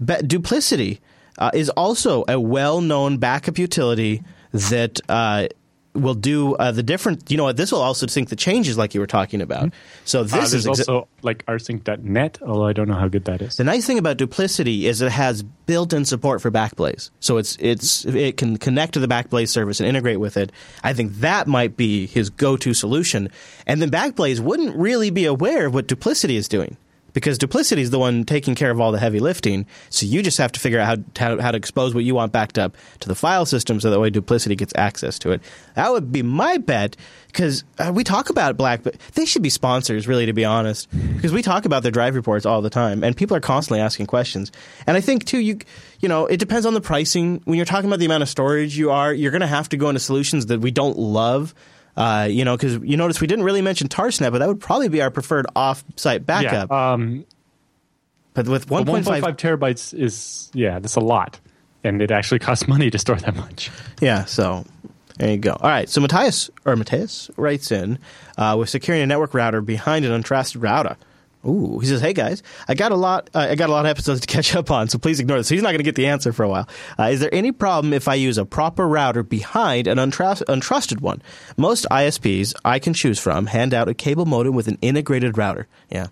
ba- 0.00 0.22
Duplicity 0.22 1.00
uh, 1.38 1.50
is 1.52 1.68
also 1.70 2.24
a 2.28 2.38
well-known 2.38 3.18
backup 3.18 3.58
utility 3.58 4.22
that 4.52 5.00
uh, 5.08 5.48
will 5.94 6.14
do 6.14 6.54
uh, 6.56 6.72
the 6.72 6.82
different. 6.82 7.30
You 7.30 7.36
know 7.36 7.44
what? 7.44 7.56
This 7.56 7.70
will 7.72 7.80
also 7.80 8.06
sync 8.06 8.28
the 8.28 8.36
changes 8.36 8.76
like 8.76 8.94
you 8.94 9.00
were 9.00 9.06
talking 9.06 9.40
about. 9.40 9.72
So 10.04 10.20
Uh, 10.20 10.22
this 10.24 10.32
there's 10.32 10.54
is 10.54 10.66
exa- 10.66 10.68
also 10.88 11.08
like 11.22 11.46
rsync.net, 11.46 12.38
although 12.42 12.66
I 12.66 12.72
don't 12.72 12.88
know 12.88 12.94
how 12.94 13.08
good 13.08 13.24
that 13.26 13.40
is. 13.42 13.56
the 13.56 13.64
nice 13.64 13.86
thing 13.86 13.98
about 13.98 14.16
Duplicity 14.16 14.86
is 14.86 15.00
it 15.00 15.12
has 15.12 15.42
built-in 15.66 16.04
support 16.04 16.42
for 16.42 16.50
Backblaze, 16.50 17.10
so 17.20 17.36
it's 17.38 17.56
it's 17.60 18.04
it 18.06 18.36
can 18.36 18.56
connect 18.58 18.94
to 18.94 19.00
the 19.00 19.08
Backblaze 19.08 19.48
service 19.48 19.80
and 19.80 19.88
integrate 19.88 20.20
with 20.20 20.36
it. 20.36 20.50
I 20.82 20.92
think 20.92 21.12
that 21.20 21.46
might 21.46 21.76
be 21.76 22.06
his 22.06 22.28
go-to 22.30 22.74
solution, 22.74 23.28
and 23.66 23.80
then 23.80 23.90
Backblaze 23.90 24.40
wouldn't 24.40 24.76
really 24.76 25.10
be 25.10 25.24
aware 25.24 25.66
of 25.66 25.74
what 25.74 25.86
Duplicity 25.86 26.36
is 26.36 26.48
doing 26.48 26.76
because 27.14 27.38
Duplicity 27.38 27.80
is 27.80 27.90
the 27.90 27.98
one 27.98 28.24
taking 28.24 28.54
care 28.54 28.70
of 28.70 28.80
all 28.80 28.92
the 28.92 28.98
heavy 28.98 29.20
lifting. 29.20 29.64
So 29.88 30.04
you 30.04 30.22
just 30.22 30.36
have 30.36 30.52
to 30.52 30.60
figure 30.60 30.78
out 30.78 30.98
how 31.16 31.40
how, 31.40 31.50
to 31.52 31.56
expose 31.56 31.94
what 31.94 32.04
you 32.04 32.14
want 32.14 32.32
backed 32.32 32.58
up 32.58 32.76
to 33.00 33.08
the 33.08 33.14
file 33.14 33.46
system, 33.46 33.80
so 33.80 33.90
that 33.90 33.98
way 33.98 34.10
Duplicity 34.10 34.56
gets 34.56 34.74
access 34.76 35.18
to 35.20 35.30
it. 35.30 35.40
That 35.74 35.90
would 35.90 36.12
be 36.12 36.22
my 36.22 36.58
bet 36.58 36.96
because 37.28 37.64
uh, 37.78 37.90
we 37.94 38.04
talk 38.04 38.30
about 38.30 38.56
Black, 38.56 38.82
but 38.82 38.96
they 39.14 39.24
should 39.24 39.42
be 39.42 39.50
sponsors, 39.50 40.06
really, 40.06 40.26
to 40.26 40.32
be 40.32 40.44
honest, 40.44 40.88
because 41.14 41.32
we 41.32 41.42
talk 41.42 41.64
about 41.64 41.82
their 41.82 41.90
drive 41.90 42.14
reports 42.14 42.44
all 42.44 42.62
the 42.62 42.70
time, 42.70 43.02
and 43.02 43.16
people 43.16 43.36
are 43.36 43.40
constantly 43.40 43.80
asking 43.80 44.06
questions. 44.06 44.52
And 44.86 44.96
I 44.96 45.00
think 45.00 45.24
too, 45.24 45.38
you 45.38 45.58
you 46.00 46.08
know, 46.08 46.26
it 46.26 46.38
depends 46.38 46.66
on 46.66 46.74
the 46.74 46.82
pricing. 46.82 47.40
When 47.44 47.56
you're 47.56 47.64
talking 47.64 47.88
about 47.88 47.98
the 47.98 48.04
amount 48.04 48.22
of 48.22 48.28
storage 48.28 48.76
you 48.76 48.90
are, 48.90 49.12
you're 49.12 49.30
going 49.30 49.40
to 49.40 49.46
have 49.46 49.70
to 49.70 49.76
go 49.76 49.88
into 49.88 50.00
solutions 50.00 50.46
that 50.46 50.60
we 50.60 50.70
don't 50.70 50.98
love. 50.98 51.54
Uh, 51.96 52.26
you 52.28 52.44
know, 52.44 52.56
because 52.56 52.78
you 52.82 52.96
notice 52.96 53.20
we 53.20 53.26
didn't 53.26 53.44
really 53.44 53.62
mention 53.62 53.88
Tarsnap, 53.88 54.32
but 54.32 54.38
that 54.38 54.48
would 54.48 54.60
probably 54.60 54.88
be 54.88 55.00
our 55.00 55.10
preferred 55.10 55.46
off-site 55.54 56.26
backup. 56.26 56.70
Yeah, 56.70 56.92
um, 56.92 57.24
but 58.34 58.48
with 58.48 58.66
but 58.66 58.84
1.5, 58.84 59.20
1.5 59.20 59.36
terabytes 59.36 59.94
is 59.94 60.50
yeah, 60.54 60.80
that's 60.80 60.96
a 60.96 61.00
lot, 61.00 61.38
and 61.84 62.02
it 62.02 62.10
actually 62.10 62.38
costs 62.40 62.66
money 62.66 62.90
to 62.90 62.98
store 62.98 63.16
that 63.16 63.36
much. 63.36 63.70
Yeah, 64.00 64.24
so 64.24 64.64
there 65.18 65.30
you 65.30 65.36
go. 65.36 65.52
All 65.52 65.70
right, 65.70 65.88
so 65.88 66.00
Matthias 66.00 66.50
or 66.64 66.74
Matthias 66.74 67.30
writes 67.36 67.70
in 67.70 67.98
uh, 68.36 68.56
with 68.58 68.68
securing 68.68 69.02
a 69.02 69.06
network 69.06 69.32
router 69.32 69.60
behind 69.60 70.04
an 70.04 70.20
untrusted 70.20 70.62
router. 70.62 70.96
Ooh, 71.46 71.78
he 71.78 71.86
says, 71.86 72.00
"Hey 72.00 72.12
guys, 72.12 72.42
I 72.68 72.74
got 72.74 72.92
a 72.92 72.96
lot. 72.96 73.30
Uh, 73.34 73.46
I 73.50 73.54
got 73.54 73.68
a 73.68 73.72
lot 73.72 73.86
of 73.86 73.90
episodes 73.90 74.20
to 74.20 74.26
catch 74.26 74.54
up 74.54 74.70
on, 74.70 74.88
so 74.88 74.98
please 74.98 75.20
ignore 75.20 75.38
this." 75.38 75.48
So 75.48 75.54
he's 75.54 75.62
not 75.62 75.70
going 75.70 75.78
to 75.78 75.84
get 75.84 75.94
the 75.94 76.06
answer 76.06 76.32
for 76.32 76.42
a 76.42 76.48
while. 76.48 76.68
Uh, 76.98 77.04
is 77.04 77.20
there 77.20 77.34
any 77.34 77.52
problem 77.52 77.92
if 77.92 78.08
I 78.08 78.14
use 78.14 78.38
a 78.38 78.44
proper 78.44 78.88
router 78.88 79.22
behind 79.22 79.86
an 79.86 79.98
untrust- 79.98 80.44
untrusted 80.44 81.00
one? 81.00 81.22
Most 81.56 81.86
ISPs 81.90 82.54
I 82.64 82.78
can 82.78 82.94
choose 82.94 83.18
from 83.18 83.46
hand 83.46 83.74
out 83.74 83.88
a 83.88 83.94
cable 83.94 84.26
modem 84.26 84.54
with 84.54 84.68
an 84.68 84.78
integrated 84.80 85.36
router. 85.38 85.66
Yeah. 85.90 86.06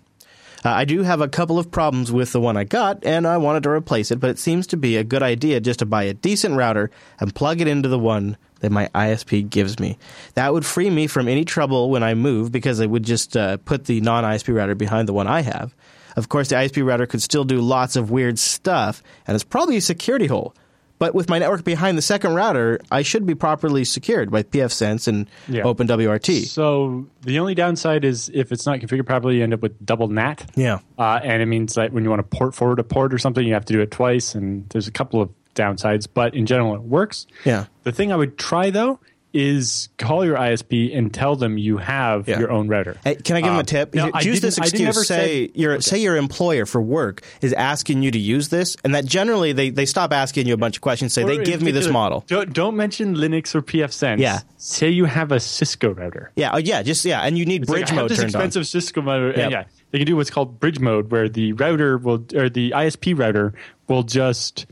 Uh, 0.65 0.69
I 0.69 0.85
do 0.85 1.03
have 1.03 1.19
a 1.19 1.27
couple 1.27 1.59
of 1.59 1.71
problems 1.71 2.11
with 2.11 2.31
the 2.31 2.39
one 2.39 2.55
I 2.55 2.63
got, 2.63 3.05
and 3.05 3.27
I 3.27 3.35
wanted 3.37 3.63
to 3.63 3.69
replace 3.69 4.11
it, 4.11 4.19
but 4.21 4.29
it 4.29 4.39
seems 4.39 4.65
to 4.67 4.77
be 4.77 4.95
a 4.95 5.03
good 5.03 5.21
idea 5.21 5.59
just 5.59 5.79
to 5.79 5.85
buy 5.85 6.03
a 6.03 6.13
decent 6.13 6.55
router 6.55 6.89
and 7.19 7.35
plug 7.35 7.59
it 7.59 7.67
into 7.67 7.89
the 7.89 7.99
one 7.99 8.37
that 8.63 8.71
my 8.71 8.87
ISP 8.95 9.47
gives 9.49 9.77
me. 9.77 9.97
That 10.35 10.53
would 10.53 10.65
free 10.65 10.89
me 10.89 11.05
from 11.07 11.27
any 11.27 11.43
trouble 11.45 11.91
when 11.91 12.01
I 12.01 12.13
move 12.15 12.49
because 12.51 12.79
I 12.79 12.85
would 12.85 13.03
just 13.03 13.35
uh, 13.37 13.57
put 13.57 13.85
the 13.85 13.99
non 14.01 14.23
ISP 14.23 14.55
router 14.55 14.73
behind 14.73 15.07
the 15.07 15.13
one 15.13 15.27
I 15.27 15.41
have. 15.41 15.75
Of 16.15 16.29
course, 16.29 16.47
the 16.49 16.55
ISP 16.55 16.83
router 16.85 17.05
could 17.05 17.21
still 17.21 17.43
do 17.43 17.59
lots 17.59 17.95
of 17.97 18.09
weird 18.09 18.39
stuff, 18.39 19.03
and 19.27 19.35
it's 19.35 19.43
probably 19.43 19.77
a 19.77 19.81
security 19.81 20.27
hole. 20.27 20.55
But 20.99 21.13
with 21.13 21.27
my 21.27 21.39
network 21.39 21.65
behind 21.65 21.97
the 21.97 22.01
second 22.01 22.35
router, 22.35 22.79
I 22.89 23.01
should 23.01 23.25
be 23.25 23.35
properly 23.35 23.83
secured 23.83 24.31
by 24.31 24.43
pfSense 24.43 25.07
and 25.09 25.27
Yeah. 25.49 25.63
OpenWRT. 25.63 26.45
So 26.45 27.07
the 27.23 27.39
only 27.39 27.55
downside 27.55 28.05
is 28.05 28.29
if 28.33 28.53
it's 28.53 28.65
not 28.65 28.79
configured 28.79 29.05
properly, 29.07 29.37
you 29.37 29.43
end 29.43 29.53
up 29.53 29.61
with 29.61 29.85
double 29.85 30.07
NAT. 30.07 30.49
Yeah. 30.55 30.79
Uh, 30.97 31.19
and 31.21 31.41
it 31.41 31.47
means 31.47 31.73
that 31.73 31.91
when 31.91 32.05
you 32.05 32.09
want 32.09 32.19
to 32.21 32.37
port 32.37 32.55
forward 32.55 32.79
a 32.79 32.83
port 32.85 33.13
or 33.13 33.17
something, 33.17 33.45
you 33.45 33.53
have 33.53 33.65
to 33.65 33.73
do 33.73 33.81
it 33.81 33.91
twice. 33.91 34.33
And 34.33 34.69
there's 34.69 34.87
a 34.87 34.91
couple 34.91 35.21
of 35.21 35.29
downsides, 35.55 36.07
but 36.11 36.33
in 36.35 36.45
general, 36.45 36.75
it 36.75 36.81
works. 36.81 37.27
Yeah. 37.45 37.65
The 37.83 37.91
thing 37.91 38.11
I 38.11 38.15
would 38.15 38.37
try 38.37 38.69
though 38.69 38.99
is 39.35 39.89
call 39.97 40.23
your 40.23 40.37
ISP 40.37 40.95
and 40.95 41.11
tell 41.11 41.35
them 41.35 41.57
you 41.57 41.77
have 41.77 42.27
Yeah. 42.29 42.37
your 42.39 42.51
own 42.51 42.67
router. 42.67 42.97
Hey, 43.03 43.15
can 43.15 43.35
I 43.35 43.41
give 43.41 43.49
him 43.49 43.55
a 43.55 43.59
Um, 43.61 43.65
tip? 43.65 43.95
no, 43.95 44.11
Use 44.21 44.41
this 44.41 44.59
excuse. 44.59 45.07
say 45.07 45.47
say- 45.47 45.51
your 45.55 45.81
say 45.81 45.97
your 45.97 46.17
employer 46.17 46.67
for 46.67 46.79
work 46.79 47.23
is 47.41 47.51
asking 47.53 48.03
you 48.03 48.11
to 48.11 48.19
use 48.19 48.49
this, 48.49 48.77
and 48.83 48.93
that 48.93 49.05
generally 49.07 49.51
they, 49.51 49.71
they 49.71 49.87
stop 49.87 50.13
asking 50.13 50.45
you 50.47 50.53
a 50.53 50.57
bunch 50.57 50.75
of 50.77 50.81
questions. 50.81 51.13
Say 51.13 51.23
Or 51.23 51.27
they 51.35 51.43
give 51.43 51.63
me 51.63 51.71
this 51.71 51.89
model. 51.89 52.23
Don't, 52.27 52.53
don't 52.53 52.77
mention 52.77 53.15
Linux 53.15 53.55
or 53.55 53.63
pfSense. 53.63 54.19
Yeah. 54.19 54.41
Say 54.59 54.89
you 54.89 55.05
have 55.05 55.31
a 55.31 55.39
Cisco 55.39 55.95
router. 55.95 56.29
Yeah, 56.35 56.51
oh, 56.53 56.57
yeah, 56.59 56.83
just 56.83 57.03
yeah, 57.03 57.21
and 57.21 57.35
you 57.35 57.45
need 57.45 57.63
It's 57.63 57.69
like, 57.71 57.79
bridge 57.79 57.89
have 57.89 57.95
mode 57.97 58.11
this 58.11 58.19
turned 58.19 58.35
on. 58.35 58.41
expensive 58.41 58.67
Cisco 58.67 59.01
router. 59.01 59.33
Yep. 59.35 59.49
yeah, 59.51 59.63
they 59.89 59.97
can 59.97 60.05
do 60.05 60.15
what's 60.15 60.29
called 60.29 60.59
bridge 60.59 60.79
mode, 60.79 61.11
where 61.11 61.27
the 61.27 61.53
router 61.53 61.97
will 61.97 62.23
or 62.35 62.49
the 62.49 62.71
ISP 62.75 63.17
router 63.17 63.55
will 63.87 64.03
just 64.03 64.67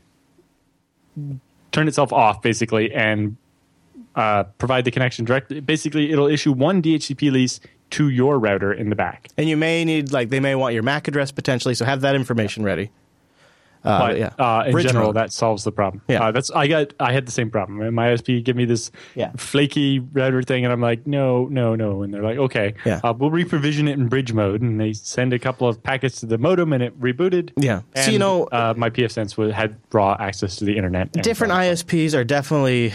turn 1.71 1.87
itself 1.87 2.11
off 2.13 2.41
basically 2.41 2.93
and 2.93 3.37
uh, 4.15 4.43
provide 4.57 4.85
the 4.85 4.91
connection 4.91 5.25
directly. 5.25 5.59
Basically, 5.59 6.11
it'll 6.11 6.27
issue 6.27 6.51
one 6.51 6.81
DHCP 6.81 7.31
lease 7.31 7.59
to 7.91 8.09
your 8.09 8.39
router 8.39 8.73
in 8.73 8.89
the 8.89 8.95
back. 8.95 9.29
And 9.37 9.49
you 9.49 9.57
may 9.57 9.83
need 9.85 10.11
like 10.11 10.29
they 10.29 10.39
may 10.39 10.55
want 10.55 10.73
your 10.73 10.83
MAC 10.83 11.07
address 11.07 11.31
potentially, 11.31 11.75
so 11.75 11.85
have 11.85 12.01
that 12.01 12.15
information 12.15 12.63
ready. 12.63 12.89
Uh, 13.83 13.99
but 13.99 14.17
yeah, 14.17 14.29
uh, 14.37 14.63
in 14.65 14.71
Bridge 14.73 14.85
general, 14.87 15.07
mode. 15.07 15.15
that 15.15 15.33
solves 15.33 15.63
the 15.63 15.71
problem. 15.71 16.01
Yeah. 16.07 16.23
Uh, 16.25 16.31
that's 16.31 16.51
I 16.51 16.67
got. 16.67 16.93
I 16.99 17.11
had 17.13 17.25
the 17.25 17.31
same 17.31 17.49
problem. 17.49 17.93
My 17.95 18.09
ISP 18.13 18.43
give 18.43 18.55
me 18.55 18.65
this 18.65 18.91
Yeah. 19.15 19.31
flaky 19.37 19.99
router 19.99 20.41
thing, 20.43 20.63
and 20.65 20.71
I'm 20.71 20.81
like, 20.81 21.07
no, 21.07 21.45
no, 21.47 21.75
no, 21.75 22.03
and 22.03 22.13
they're 22.13 22.21
like, 22.23 22.37
okay, 22.37 22.75
Yeah. 22.85 22.99
uh, 23.03 23.13
we'll 23.17 23.31
reprovision 23.31 23.89
it 23.89 23.93
in 23.93 24.07
bridge 24.07 24.33
mode, 24.33 24.61
and 24.61 24.79
they 24.79 24.93
send 24.93 25.33
a 25.33 25.39
couple 25.39 25.67
of 25.67 25.81
packets 25.81 26.19
to 26.19 26.25
the 26.27 26.37
modem, 26.37 26.73
and 26.73 26.83
it 26.83 26.99
rebooted. 27.01 27.51
Yeah. 27.57 27.81
So, 27.95 28.11
you 28.11 28.19
know- 28.19 28.43
uh, 28.51 28.73
my 28.77 28.89
PFSense 28.89 29.37
was, 29.37 29.53
had 29.53 29.75
raw 29.91 30.15
access 30.19 30.55
to 30.57 30.65
the 30.65 30.75
internet. 30.77 31.11
different 31.13 31.53
ISPs 31.53 32.13
are 32.13 32.23
definitely 32.23 32.93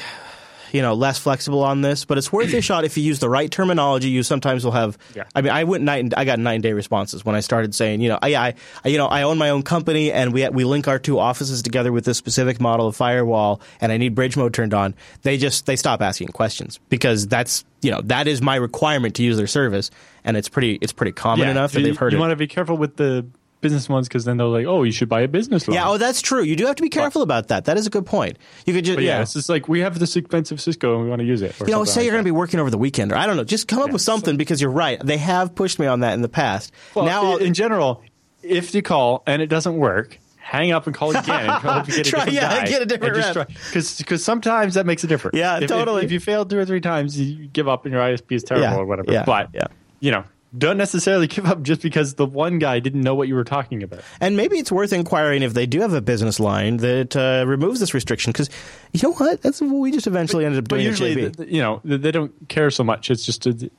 you 0.72 0.82
know 0.82 0.94
less 0.94 1.18
flexible 1.18 1.62
on 1.62 1.80
this, 1.80 2.04
but 2.04 2.18
it's 2.18 2.32
worth 2.32 2.52
a 2.52 2.60
shot 2.62 2.84
if 2.84 2.96
you 2.96 3.02
use 3.02 3.18
the 3.18 3.28
right 3.28 3.50
terminology. 3.50 4.08
You 4.08 4.22
sometimes 4.22 4.64
will 4.64 4.72
have. 4.72 4.98
Yeah. 5.14 5.24
I 5.34 5.42
mean, 5.42 5.52
I 5.52 5.64
went 5.64 5.84
night 5.84 6.04
and 6.04 6.14
I 6.14 6.24
got 6.24 6.38
nine 6.38 6.60
day 6.60 6.72
responses 6.72 7.24
when 7.24 7.34
I 7.34 7.40
started 7.40 7.74
saying, 7.74 8.00
you 8.00 8.08
know, 8.08 8.18
I, 8.20 8.34
I, 8.34 8.54
I 8.84 8.88
you 8.88 8.98
know, 8.98 9.06
I 9.06 9.22
own 9.22 9.38
my 9.38 9.50
own 9.50 9.62
company 9.62 10.12
and 10.12 10.32
we 10.32 10.48
we 10.48 10.64
link 10.64 10.88
our 10.88 10.98
two 10.98 11.18
offices 11.18 11.62
together 11.62 11.92
with 11.92 12.04
this 12.04 12.18
specific 12.18 12.60
model 12.60 12.86
of 12.86 12.96
firewall, 12.96 13.60
and 13.80 13.92
I 13.92 13.96
need 13.96 14.14
bridge 14.14 14.36
mode 14.36 14.54
turned 14.54 14.74
on. 14.74 14.94
They 15.22 15.36
just 15.38 15.66
they 15.66 15.76
stop 15.76 16.02
asking 16.02 16.28
questions 16.28 16.78
because 16.88 17.26
that's 17.26 17.64
you 17.82 17.90
know 17.90 18.00
that 18.04 18.26
is 18.26 18.42
my 18.42 18.56
requirement 18.56 19.14
to 19.16 19.22
use 19.22 19.36
their 19.36 19.46
service, 19.46 19.90
and 20.24 20.36
it's 20.36 20.48
pretty 20.48 20.78
it's 20.80 20.92
pretty 20.92 21.12
common 21.12 21.46
yeah, 21.46 21.52
enough 21.52 21.72
that 21.72 21.80
you, 21.80 21.86
they've 21.86 21.96
heard 21.96 22.12
You 22.12 22.18
it. 22.18 22.20
want 22.20 22.30
to 22.30 22.36
be 22.36 22.46
careful 22.46 22.76
with 22.76 22.96
the 22.96 23.26
business 23.66 23.88
ones 23.88 24.08
because 24.08 24.24
then 24.24 24.36
they're 24.36 24.46
like, 24.46 24.66
oh, 24.66 24.82
you 24.82 24.92
should 24.92 25.08
buy 25.08 25.20
a 25.22 25.28
business 25.28 25.66
loan. 25.66 25.74
yeah, 25.74 25.88
oh, 25.88 25.98
that's 25.98 26.20
true. 26.22 26.42
You 26.42 26.56
do 26.56 26.66
have 26.66 26.76
to 26.76 26.82
be 26.82 26.88
careful 26.88 27.22
about 27.22 27.48
that. 27.48 27.64
That 27.66 27.76
is 27.76 27.86
a 27.86 27.90
good 27.90 28.06
point. 28.06 28.38
You 28.64 28.74
could 28.74 28.84
just 28.84 28.96
But 28.96 29.04
yeah, 29.04 29.16
yeah. 29.16 29.22
it's 29.22 29.32
just 29.32 29.48
like 29.48 29.68
we 29.68 29.80
have 29.80 29.98
this 29.98 30.16
expensive 30.16 30.60
Cisco 30.60 30.94
and 30.94 31.04
we 31.04 31.08
want 31.10 31.20
to 31.20 31.26
use 31.26 31.42
it. 31.42 31.54
You 31.60 31.66
know, 31.66 31.84
say 31.84 32.00
like 32.00 32.04
you're 32.06 32.12
going 32.14 32.24
to 32.24 32.28
be 32.28 32.30
working 32.30 32.60
over 32.60 32.70
the 32.70 32.78
weekend, 32.78 33.12
or 33.12 33.16
I 33.16 33.26
don't 33.26 33.36
know. 33.36 33.44
Just 33.44 33.68
come 33.68 33.80
up 33.82 33.90
with 33.92 34.02
something 34.02 34.36
because 34.36 34.60
you're 34.60 34.70
right. 34.70 35.00
They 35.04 35.18
have 35.18 35.54
pushed 35.54 35.78
me 35.78 35.86
on 35.86 36.00
that 36.00 36.14
in 36.14 36.22
the 36.22 36.28
past. 36.28 36.72
Well, 36.94 37.04
now, 37.04 37.36
i- 37.36 37.40
in 37.40 37.54
general, 37.54 38.02
if 38.42 38.74
you 38.74 38.82
call 38.82 39.22
and 39.26 39.42
it 39.42 39.48
doesn't 39.48 39.76
work, 39.76 40.18
hang 40.38 40.70
up 40.70 40.86
and 40.86 40.94
call 40.94 41.10
again 41.10 41.50
and 41.50 41.60
try 41.60 41.82
to 41.82 41.90
get 41.90 41.98
a 42.06 42.10
Try- 42.10 42.24
different 42.26 42.32
yeah, 42.32 42.60
guy. 42.60 42.66
get 42.68 42.82
a 42.82 42.86
different. 42.86 43.48
Because 43.72 44.24
sometimes 44.24 44.74
that 44.74 44.86
makes 44.86 45.02
a 45.02 45.08
difference. 45.08 45.36
Yeah, 45.36 45.56
If- 45.56 45.64
if- 45.64 45.68
totally. 45.70 46.04
If, 46.04 46.12
you 46.12 46.20
fail 46.20 46.44
two 46.46 46.58
or 46.58 46.64
three 46.64 46.80
times, 46.80 47.18
you 47.18 47.46
give 47.48 47.66
up 47.68 47.84
and 47.84 47.92
your 47.92 48.02
ISP 48.02 48.36
is 48.36 48.44
terrible 48.44 48.68
Yeah, 48.68 48.76
or 48.76 48.86
whatever. 48.86 49.12
yeah, 49.12 49.24
but 49.24 49.50
yeah. 49.52 49.66
you 50.00 50.12
know, 50.12 50.24
don't 50.58 50.76
necessarily 50.76 51.26
give 51.34 51.46
up 51.46 51.62
just 51.62 51.82
because 51.82 52.14
the 52.14 52.26
one 52.26 52.58
guy 52.58 52.78
didn't 52.80 53.02
know 53.02 53.14
what 53.14 53.28
you 53.28 53.34
were 53.34 53.44
talking 53.44 53.82
about. 53.82 54.00
and 54.20 54.36
maybe 54.36 54.56
it's 54.58 54.72
worth 54.72 54.92
inquiring 54.92 55.42
if 55.42 55.54
they 55.54 55.66
do 55.66 55.80
have 55.80 55.92
a 55.92 56.00
business 56.00 56.38
line 56.40 56.78
that 56.78 57.16
uh, 57.16 57.44
removes 57.46 57.80
this 57.80 57.94
restriction. 57.94 58.32
Because 58.32 58.48
you 58.92 59.00
know 59.02 59.12
what? 59.14 59.42
That's 59.42 59.60
what 59.60 59.70
we 59.70 59.92
just 59.92 60.06
eventually 60.06 60.44
ended 60.44 60.64
up 60.64 60.68
But 60.68 60.76
doing. 60.76 60.86
usually, 60.86 61.10
at 61.12 61.16
JB. 61.16 61.20
th- 61.20 61.36
th- 61.36 61.48
you 61.50 61.60
know, 61.62 61.80
they 61.84 62.10
don't 62.10 62.32
care 62.48 62.70
so 62.70 62.82
much. 62.84 63.10
It's 63.10 63.24
just 63.26 63.46
a, 63.46 63.52
they 63.52 63.70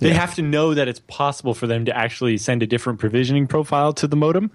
Yeah. 0.00 0.14
have 0.14 0.34
to 0.36 0.42
know 0.42 0.74
that 0.74 0.88
it's 0.88 1.00
possible 1.06 1.54
for 1.54 1.66
them 1.66 1.84
to 1.84 1.96
actually 1.96 2.36
send 2.38 2.62
a 2.62 2.66
different 2.66 2.98
provisioning 2.98 3.46
profile 3.46 3.92
to 3.94 4.06
the 4.06 4.16
modem. 4.16 4.50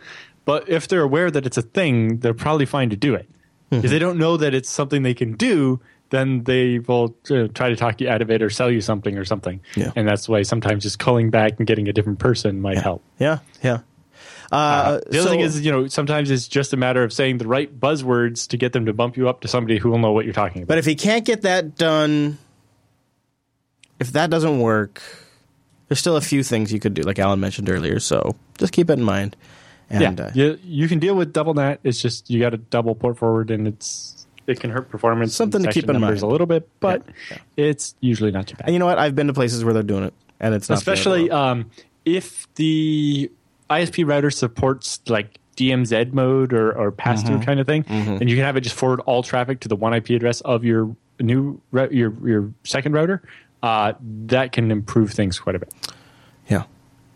But 0.45 0.69
if 0.69 0.87
they're 0.87 1.01
aware 1.01 1.31
that 1.31 1.45
it's 1.45 1.57
a 1.57 1.61
thing, 1.63 2.19
they're 2.19 2.33
probably 2.33 2.65
fine 2.65 2.89
to 2.91 2.95
do 2.95 3.15
it. 3.15 3.27
Mm-hmm. 3.71 3.83
If 3.85 3.91
they 3.91 3.97
don't 3.99 4.17
know 4.19 4.37
that 4.37 4.53
it's 4.53 4.69
something 4.69 5.01
they 5.03 5.15
can 5.15 5.33
do, 5.33 5.79
then 6.09 6.43
they 6.43 6.79
will 6.79 7.15
uh, 7.31 7.47
try 7.53 7.69
to 7.69 7.75
talk 7.75 7.99
you 8.01 8.07
out 8.09 8.21
of 8.21 8.29
it 8.29 8.41
or 8.41 8.49
sell 8.49 8.69
you 8.71 8.81
something 8.81 9.17
or 9.17 9.25
something. 9.25 9.59
Yeah. 9.75 9.91
And 9.95 10.07
that's 10.07 10.29
why 10.29 10.43
sometimes 10.43 10.83
just 10.83 10.99
calling 10.99 11.29
back 11.31 11.53
and 11.57 11.65
getting 11.67 11.87
a 11.87 11.93
different 11.93 12.19
person 12.19 12.61
might 12.61 12.77
help. 12.77 13.03
Yeah, 13.19 13.39
yeah. 13.63 13.79
Uh, 14.51 14.55
Uh, 14.55 14.99
the 15.09 15.17
other 15.19 15.21
so- 15.21 15.29
thing 15.29 15.39
is, 15.39 15.65
you 15.65 15.71
know, 15.71 15.87
sometimes 15.87 16.29
it's 16.29 16.47
just 16.47 16.71
a 16.73 16.77
matter 16.77 17.03
of 17.03 17.11
saying 17.11 17.39
the 17.39 17.47
right 17.47 17.79
buzzwords 17.79 18.47
to 18.49 18.57
get 18.57 18.73
them 18.73 18.85
to 18.85 18.93
bump 18.93 19.17
you 19.17 19.27
up 19.27 19.41
to 19.41 19.47
somebody 19.47 19.77
who 19.79 19.89
will 19.89 19.97
know 19.99 20.11
what 20.11 20.25
you're 20.25 20.33
talking 20.33 20.61
about. 20.61 20.67
But 20.69 20.77
if 20.77 20.85
he 20.85 20.95
can't 20.95 21.25
get 21.25 21.41
that 21.41 21.75
done, 21.75 22.37
if 23.99 24.11
that 24.11 24.29
doesn't 24.29 24.59
work, 24.59 25.01
there's 25.87 25.99
still 25.99 26.15
a 26.17 26.21
few 26.21 26.43
things 26.43 26.71
you 26.71 26.79
could 26.79 26.93
do, 26.93 27.01
like 27.01 27.19
Allan 27.19 27.39
mentioned 27.39 27.69
earlier. 27.69 27.99
So 27.99 28.35
just 28.57 28.71
keep 28.73 28.89
it 28.89 28.93
in 28.93 29.03
mind. 29.03 29.35
And 29.89 30.17
yeah, 30.19 30.25
uh, 30.25 30.31
you, 30.33 30.59
you 30.63 30.87
can 30.87 30.99
deal 30.99 31.15
with 31.15 31.31
double 31.33 31.53
NAT. 31.53 31.79
It's 31.83 32.01
just 32.01 32.29
you 32.29 32.39
got 32.39 32.51
to 32.51 32.57
double 32.57 32.95
port 32.95 33.17
forward, 33.19 33.51
and 33.51 33.67
it's 33.67 34.24
it 34.47 34.59
can 34.59 34.69
hurt 34.69 34.89
performance. 34.89 35.35
Something 35.35 35.63
to 35.63 35.71
keep 35.71 35.89
in 35.89 35.99
mind. 35.99 36.21
a 36.21 36.27
little 36.27 36.47
bit, 36.47 36.67
but 36.79 37.03
Yeah, 37.31 37.37
it's 37.57 37.95
usually 37.99 38.31
not 38.31 38.47
too 38.47 38.55
bad. 38.55 38.65
and 38.67 38.73
you 38.73 38.79
know 38.79 38.85
what? 38.85 38.99
I've 38.99 39.15
been 39.15 39.27
to 39.27 39.33
places 39.33 39.63
where 39.63 39.73
they're 39.73 39.83
doing 39.83 40.03
it, 40.03 40.13
and 40.39 40.53
it's 40.53 40.69
not 40.69 40.77
especially 40.77 41.29
bad 41.29 41.35
at 41.35 41.37
all. 41.37 41.49
um, 41.51 41.71
if 42.05 42.47
the 42.55 43.31
ISP 43.69 44.07
router 44.07 44.29
supports 44.31 44.99
like 45.07 45.39
DMZ 45.57 46.13
mode 46.13 46.53
or, 46.53 46.71
or 46.73 46.91
pass 46.91 47.23
through 47.23 47.35
Mm-hmm. 47.37 47.43
kind 47.45 47.59
of 47.59 47.65
thing, 47.65 47.85
and 47.87 48.29
you 48.29 48.35
can 48.35 48.45
have 48.45 48.57
it 48.57 48.61
just 48.61 48.75
forward 48.75 48.99
all 49.01 49.23
traffic 49.23 49.61
to 49.61 49.67
the 49.67 49.75
one 49.75 49.93
IP 49.93 50.09
address 50.11 50.41
of 50.41 50.63
your 50.63 50.95
new 51.19 51.59
your 51.73 52.13
your 52.27 52.51
second 52.63 52.93
router. 52.93 53.21
Uh, 53.63 53.93
that 54.27 54.51
can 54.51 54.69
improve 54.69 55.11
things 55.11 55.39
quite 55.39 55.55
a 55.55 55.59
bit. 55.59 55.73
Yeah. 56.49 56.65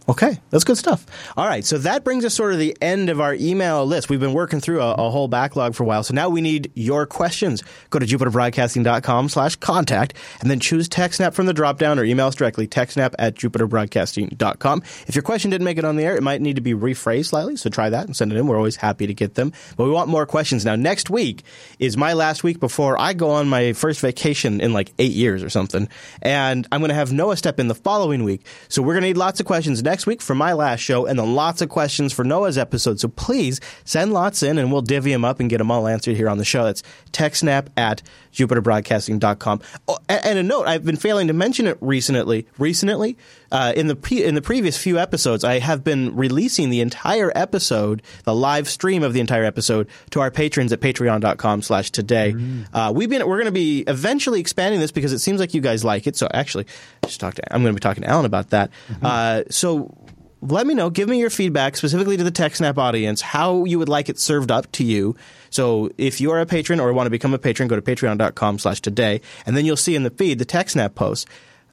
Okay, 0.09 0.39
that's 0.49 0.63
good 0.63 0.77
stuff. 0.77 1.05
All 1.37 1.45
right, 1.45 1.63
so 1.63 1.77
that 1.77 2.03
brings 2.03 2.25
us 2.25 2.33
sort 2.33 2.51
of 2.51 2.57
the 2.57 2.75
end 2.81 3.11
of 3.11 3.21
our 3.21 3.35
email 3.35 3.85
list. 3.85 4.09
We've 4.09 4.19
been 4.19 4.33
working 4.33 4.59
through 4.59 4.81
a, 4.81 4.93
a 4.93 5.11
whole 5.11 5.27
backlog 5.27 5.75
for 5.75 5.83
a 5.83 5.85
while, 5.85 6.01
so 6.01 6.15
now 6.15 6.29
we 6.29 6.41
need 6.41 6.71
your 6.73 7.05
questions. 7.05 7.61
Go 7.91 7.99
to 7.99 8.07
jupiterbroadcasting.com 8.07 9.29
slash 9.29 9.57
contact 9.57 10.15
and 10.41 10.49
then 10.49 10.59
choose 10.59 10.89
TechSnap 10.89 11.35
from 11.35 11.45
the 11.45 11.53
dropdown 11.53 11.99
or 11.99 12.03
email 12.03 12.25
us 12.25 12.33
directly, 12.33 12.67
techsnap 12.67 13.13
at 13.19 13.35
jupiterbroadcasting.com. 13.35 14.81
If 15.05 15.13
your 15.13 15.21
question 15.21 15.51
didn't 15.51 15.65
make 15.65 15.77
it 15.77 15.85
on 15.85 15.95
the 15.95 16.03
air, 16.03 16.15
it 16.15 16.23
might 16.23 16.41
need 16.41 16.55
to 16.55 16.61
be 16.63 16.73
rephrased 16.73 17.27
slightly, 17.27 17.55
so 17.55 17.69
try 17.69 17.91
that 17.91 18.07
and 18.07 18.15
send 18.15 18.33
it 18.33 18.37
in. 18.39 18.47
We're 18.47 18.57
always 18.57 18.77
happy 18.77 19.05
to 19.05 19.13
get 19.13 19.35
them, 19.35 19.53
but 19.77 19.83
we 19.83 19.91
want 19.91 20.09
more 20.09 20.25
questions. 20.25 20.65
Now, 20.65 20.75
next 20.75 21.11
week 21.11 21.43
is 21.77 21.97
my 21.97 22.13
last 22.13 22.43
week 22.43 22.59
before 22.59 22.99
I 22.99 23.13
go 23.13 23.29
on 23.29 23.47
my 23.47 23.73
first 23.73 23.99
vacation 23.99 24.59
in 24.59 24.73
like 24.73 24.91
eight 24.97 25.13
years 25.13 25.43
or 25.43 25.49
something, 25.49 25.87
and 26.23 26.67
I'm 26.71 26.79
going 26.79 26.89
to 26.89 26.95
have 26.95 27.13
Noah 27.13 27.37
step 27.37 27.59
in 27.59 27.67
the 27.67 27.75
following 27.75 28.23
week. 28.23 28.43
So 28.69 28.81
we're 28.81 28.95
going 28.95 29.03
to 29.03 29.09
need 29.09 29.17
lots 29.17 29.39
of 29.39 29.45
questions 29.45 29.83
next 29.83 29.98
week 30.05 30.21
for 30.21 30.35
my 30.35 30.53
last 30.53 30.79
show, 30.79 31.05
and 31.05 31.19
then 31.19 31.35
lots 31.35 31.61
of 31.61 31.69
questions 31.69 32.13
for 32.13 32.23
Noah's 32.23 32.57
episode. 32.57 32.99
So 32.99 33.07
please 33.07 33.59
send 33.85 34.13
lots 34.13 34.43
in, 34.43 34.57
and 34.57 34.71
we'll 34.71 34.81
divvy 34.81 35.11
them 35.11 35.25
up 35.25 35.39
and 35.39 35.49
get 35.49 35.57
them 35.57 35.71
all 35.71 35.87
answered 35.87 36.15
here 36.15 36.29
on 36.29 36.37
the 36.37 36.45
show. 36.45 36.63
That's 36.63 36.83
techsnap 37.11 37.67
at 37.77 38.01
jupiterbroadcasting.com. 38.33 39.61
Oh, 39.87 39.97
and 40.07 40.39
a 40.39 40.43
note, 40.43 40.67
I've 40.67 40.85
been 40.85 40.95
failing 40.95 41.27
to 41.27 41.33
mention 41.33 41.67
it 41.67 41.77
recently. 41.81 42.47
Recently, 42.57 43.17
uh, 43.51 43.73
in 43.75 43.87
the 43.87 43.95
pre- 43.95 44.23
in 44.23 44.35
the 44.35 44.41
previous 44.41 44.77
few 44.77 44.97
episodes, 44.99 45.43
I 45.43 45.59
have 45.59 45.83
been 45.83 46.15
releasing 46.15 46.69
the 46.69 46.81
entire 46.81 47.31
episode, 47.35 48.01
the 48.23 48.35
live 48.35 48.69
stream 48.69 49.03
of 49.03 49.13
the 49.13 49.19
entire 49.19 49.43
episode, 49.43 49.87
to 50.11 50.19
our 50.21 50.31
patrons 50.31 50.71
at 50.71 50.79
patreon.com 50.79 51.61
slash 51.61 51.91
today. 51.91 52.35
Uh, 52.73 52.91
we've 52.95 53.09
been 53.09 53.27
we're 53.27 53.37
going 53.37 53.45
to 53.45 53.51
be 53.51 53.83
eventually 53.87 54.39
expanding 54.39 54.79
this 54.79 54.91
because 54.91 55.13
it 55.13 55.19
seems 55.19 55.39
like 55.39 55.53
you 55.53 55.61
guys 55.61 55.83
like 55.83 56.07
it. 56.07 56.15
So 56.15 56.27
actually, 56.33 56.65
just 57.05 57.19
talk 57.19 57.35
to 57.35 57.53
I'm 57.53 57.61
going 57.61 57.73
to 57.73 57.77
be 57.77 57.81
talking 57.81 58.03
to 58.03 58.09
Allan 58.09 58.25
about 58.25 58.49
that. 58.51 58.71
Uh, 59.01 59.43
so 59.49 59.95
let 60.41 60.65
me 60.65 60.73
know. 60.73 60.89
Give 60.89 61.09
me 61.09 61.19
your 61.19 61.29
feedback 61.29 61.75
specifically 61.75 62.17
to 62.17 62.23
the 62.23 62.31
TechSnap 62.31 62.77
audience, 62.77 63.21
how 63.21 63.65
you 63.65 63.77
would 63.79 63.89
like 63.89 64.09
it 64.09 64.19
served 64.19 64.51
up 64.51 64.71
to 64.73 64.83
you. 64.83 65.15
So 65.49 65.89
if 65.97 66.21
you 66.21 66.31
are 66.31 66.39
a 66.39 66.45
patron 66.45 66.79
or 66.79 66.93
want 66.93 67.07
to 67.07 67.11
become 67.11 67.33
a 67.33 67.39
patron, 67.39 67.67
go 67.67 67.75
to 67.75 67.81
patreon.com 67.81 68.59
slash 68.59 68.79
today, 68.79 69.21
and 69.45 69.57
then 69.57 69.65
you'll 69.65 69.75
see 69.75 69.95
in 69.95 70.03
the 70.03 70.09
feed 70.09 70.39
the 70.39 70.45
TechSnap 70.45 70.95
posts. 70.95 71.25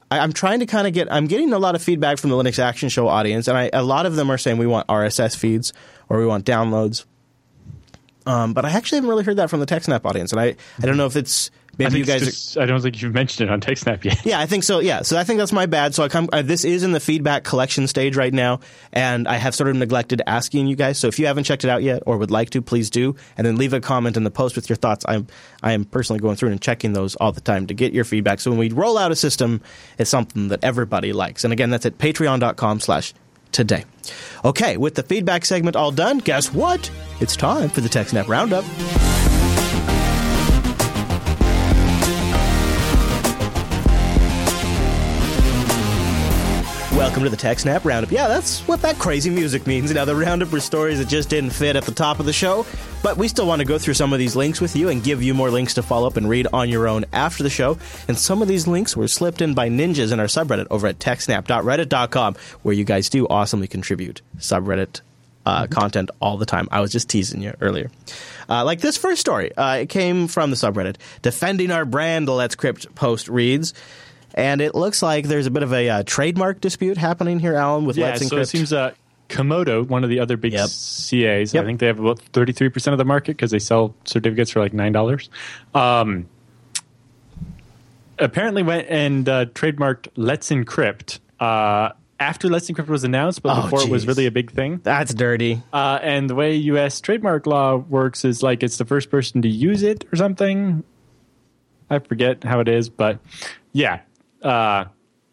I, 0.09 0.19
I'm 0.19 0.33
trying 0.33 0.59
to 0.59 0.65
kind 0.65 0.87
of 0.87 0.93
get, 0.93 1.11
I'm 1.11 1.27
getting 1.27 1.53
a 1.53 1.59
lot 1.59 1.75
of 1.75 1.81
feedback 1.81 2.17
from 2.17 2.29
the 2.29 2.35
Linux 2.35 2.59
Action 2.59 2.89
Show 2.89 3.07
audience, 3.07 3.47
and 3.47 3.57
I, 3.57 3.69
a 3.73 3.83
lot 3.83 4.05
of 4.05 4.15
them 4.15 4.29
are 4.29 4.37
saying 4.37 4.57
we 4.57 4.67
want 4.67 4.87
RSS 4.87 5.35
feeds 5.35 5.73
or 6.09 6.19
we 6.19 6.25
want 6.25 6.45
downloads. 6.45 7.05
Um, 8.25 8.53
but 8.53 8.65
I 8.65 8.71
actually 8.71 8.97
haven't 8.97 9.09
really 9.09 9.23
heard 9.23 9.37
that 9.37 9.49
from 9.49 9.59
the 9.61 9.65
TechSnap 9.65 10.05
audience, 10.05 10.31
and 10.31 10.41
I, 10.41 10.55
I 10.81 10.85
don't 10.85 10.97
know 10.97 11.05
if 11.05 11.15
it's 11.15 11.49
maybe 11.77 11.99
you 11.99 12.05
guys. 12.05 12.27
it's 12.27 12.57
are, 12.57 12.61
I 12.61 12.65
don't 12.65 12.81
think 12.81 13.01
you've 13.01 13.13
mentioned 13.13 13.49
it 13.49 13.53
on 13.53 13.61
TechSnap 13.61 14.03
yet. 14.03 14.25
yeah, 14.25 14.39
I 14.39 14.45
think 14.45 14.63
so. 14.63 14.79
Yeah, 14.79 15.01
so 15.01 15.17
I 15.17 15.23
think 15.23 15.39
that's 15.39 15.51
my 15.51 15.65
bad. 15.65 15.95
So 15.95 16.03
I 16.03 16.09
come. 16.09 16.29
Uh, 16.31 16.41
this 16.41 16.65
is 16.65 16.83
in 16.83 16.91
the 16.91 16.99
feedback 16.99 17.43
collection 17.43 17.87
stage 17.87 18.15
right 18.15 18.33
now, 18.33 18.59
and 18.91 19.27
I 19.27 19.35
have 19.35 19.55
sort 19.55 19.69
of 19.69 19.75
neglected 19.75 20.21
asking 20.25 20.67
you 20.67 20.75
guys. 20.75 20.97
So 20.97 21.07
if 21.07 21.19
you 21.19 21.27
haven't 21.27 21.45
checked 21.45 21.63
it 21.63 21.69
out 21.69 21.83
yet 21.83 22.03
or 22.05 22.17
would 22.17 22.31
like 22.31 22.49
to, 22.51 22.61
please 22.61 22.89
do, 22.89 23.15
and 23.37 23.45
then 23.45 23.55
leave 23.55 23.73
a 23.73 23.79
comment 23.79 24.17
in 24.17 24.23
the 24.23 24.31
post 24.31 24.55
with 24.55 24.69
your 24.69 24.77
thoughts. 24.77 25.05
I'm 25.07 25.27
I 25.63 25.73
am 25.73 25.85
personally 25.85 26.19
going 26.19 26.35
through 26.35 26.51
and 26.51 26.61
checking 26.61 26.93
those 26.93 27.15
all 27.15 27.31
the 27.31 27.41
time 27.41 27.67
to 27.67 27.73
get 27.73 27.93
your 27.93 28.05
feedback. 28.05 28.39
So 28.39 28.51
when 28.51 28.59
we 28.59 28.69
roll 28.69 28.97
out 28.97 29.11
a 29.11 29.15
system, 29.15 29.61
it's 29.97 30.09
something 30.09 30.49
that 30.49 30.63
everybody 30.63 31.13
likes. 31.13 31.43
And 31.43 31.53
again, 31.53 31.69
that's 31.69 31.85
at 31.85 31.97
Patreon.com/slash 31.97 33.13
today. 33.51 33.85
Okay, 34.45 34.77
with 34.77 34.95
the 34.95 35.03
feedback 35.03 35.45
segment 35.45 35.75
all 35.75 35.91
done, 35.91 36.19
guess 36.19 36.53
what? 36.53 36.89
It's 37.19 37.35
time 37.35 37.69
for 37.69 37.81
the 37.81 37.89
TechSnap 37.89 38.27
Roundup. 38.27 39.26
Welcome 46.97 47.21
to 47.25 47.29
the 47.29 47.37
TechSnap 47.37 47.85
Roundup. 47.85 48.11
Yeah, 48.11 48.27
that's 48.27 48.61
what 48.61 48.81
that 48.81 48.97
crazy 48.97 49.29
music 49.29 49.67
means. 49.67 49.93
Now, 49.93 50.03
the 50.03 50.15
Roundup 50.15 50.47
for 50.49 50.59
stories 50.59 50.97
that 50.97 51.07
just 51.07 51.29
didn't 51.29 51.51
fit 51.51 51.75
at 51.75 51.83
the 51.83 51.91
top 51.91 52.19
of 52.19 52.25
the 52.25 52.33
show, 52.33 52.65
but 53.03 53.17
we 53.17 53.27
still 53.27 53.45
want 53.45 53.59
to 53.59 53.65
go 53.65 53.77
through 53.77 53.93
some 53.93 54.13
of 54.13 54.19
these 54.19 54.35
links 54.35 54.59
with 54.59 54.75
you 54.75 54.89
and 54.89 55.03
give 55.03 55.21
you 55.21 55.35
more 55.35 55.51
links 55.51 55.75
to 55.75 55.83
follow 55.83 56.07
up 56.07 56.17
and 56.17 56.27
read 56.27 56.47
on 56.51 56.69
your 56.69 56.87
own 56.87 57.05
after 57.13 57.43
the 57.43 57.51
show. 57.51 57.77
And 58.07 58.17
some 58.17 58.41
of 58.41 58.47
these 58.47 58.65
links 58.65 58.97
were 58.97 59.07
slipped 59.07 59.41
in 59.41 59.53
by 59.53 59.69
ninjas 59.69 60.11
in 60.11 60.19
our 60.19 60.25
subreddit 60.25 60.65
over 60.71 60.87
at 60.87 60.97
techsnap.reddit.com, 60.97 62.35
where 62.63 62.73
you 62.73 62.83
guys 62.83 63.09
do 63.09 63.27
awesomely 63.27 63.67
contribute 63.67 64.23
subreddit 64.39 65.01
uh, 65.45 65.67
content 65.67 66.09
all 66.19 66.37
the 66.37 66.47
time. 66.47 66.67
I 66.71 66.81
was 66.81 66.91
just 66.91 67.09
teasing 67.09 67.43
you 67.43 67.53
earlier. 67.61 67.91
Uh, 68.49 68.65
like 68.65 68.81
this 68.81 68.97
first 68.97 69.21
story, 69.21 69.55
uh, 69.55 69.75
it 69.75 69.89
came 69.89 70.27
from 70.27 70.49
the 70.49 70.55
subreddit. 70.55 70.95
Defending 71.21 71.69
our 71.69 71.85
brand, 71.85 72.27
the 72.27 72.33
Let's 72.33 72.55
Encrypt 72.55 72.95
post 72.95 73.29
reads. 73.29 73.75
And 74.37 74.61
it 74.61 74.75
looks 74.75 75.01
like 75.01 75.25
there's 75.25 75.47
a 75.47 75.51
bit 75.51 75.63
of 75.63 75.73
a 75.73 75.89
uh, 75.89 76.03
trademark 76.05 76.61
dispute 76.61 76.95
happening 76.97 77.39
here, 77.39 77.55
Allan, 77.55 77.85
with 77.85 77.97
Yeah, 77.97 78.09
Let's 78.11 78.21
Encrypt. 78.23 78.29
so 78.29 78.37
it 78.37 78.45
seems 78.45 78.71
uh, 78.71 78.93
Comodo, 79.29 79.85
one 79.85 80.03
of 80.03 80.09
the 80.11 80.19
other 80.19 80.37
big 80.37 80.53
Yep. 80.53 80.69
CAs, 80.69 81.53
Yep. 81.53 81.55
I 81.55 81.65
think 81.65 81.79
they 81.79 81.87
have 81.87 81.99
about 81.99 82.19
33% 82.33 82.91
of 82.91 82.97
the 82.99 83.03
market 83.03 83.35
because 83.35 83.49
they 83.51 83.57
sell 83.59 83.95
certificates 84.05 84.51
for 84.51 84.59
like 84.59 84.73
$9. 84.73 85.29
Um, 85.73 86.27
apparently 88.19 88.63
went 88.63 88.87
and 88.89 89.27
uh, 89.27 89.45
trademarked 89.47 90.09
Let's 90.15 90.49
Encrypt 90.49 91.19
uh, 91.39 91.89
after 92.19 92.47
Let's 92.47 92.69
Encrypt 92.69 92.87
was 92.87 93.03
announced, 93.03 93.41
but 93.43 93.57
Oh, 93.57 93.63
before 93.63 93.81
it 93.81 93.89
was 93.89 94.07
really 94.07 94.25
a 94.27 94.31
big 94.31 94.51
thing. 94.51 94.79
That's 94.83 95.13
dirty. 95.13 95.61
Uh, 95.73 95.99
and 96.01 96.29
the 96.29 96.35
way 96.35 96.55
U.S. 96.55 97.01
trademark 97.01 97.45
law 97.47 97.75
works 97.75 98.25
is 98.25 98.41
like 98.43 98.63
it's 98.63 98.77
the 98.77 98.85
first 98.85 99.09
person 99.09 99.41
to 99.43 99.47
use 99.49 99.83
it 99.83 100.05
or 100.11 100.15
something. 100.15 100.83
I 101.89 101.99
forget 101.99 102.43
how 102.43 102.59
it 102.59 102.67
is, 102.67 102.89
but 102.89 103.19
yeah, 103.71 104.01
uh, 104.43 104.85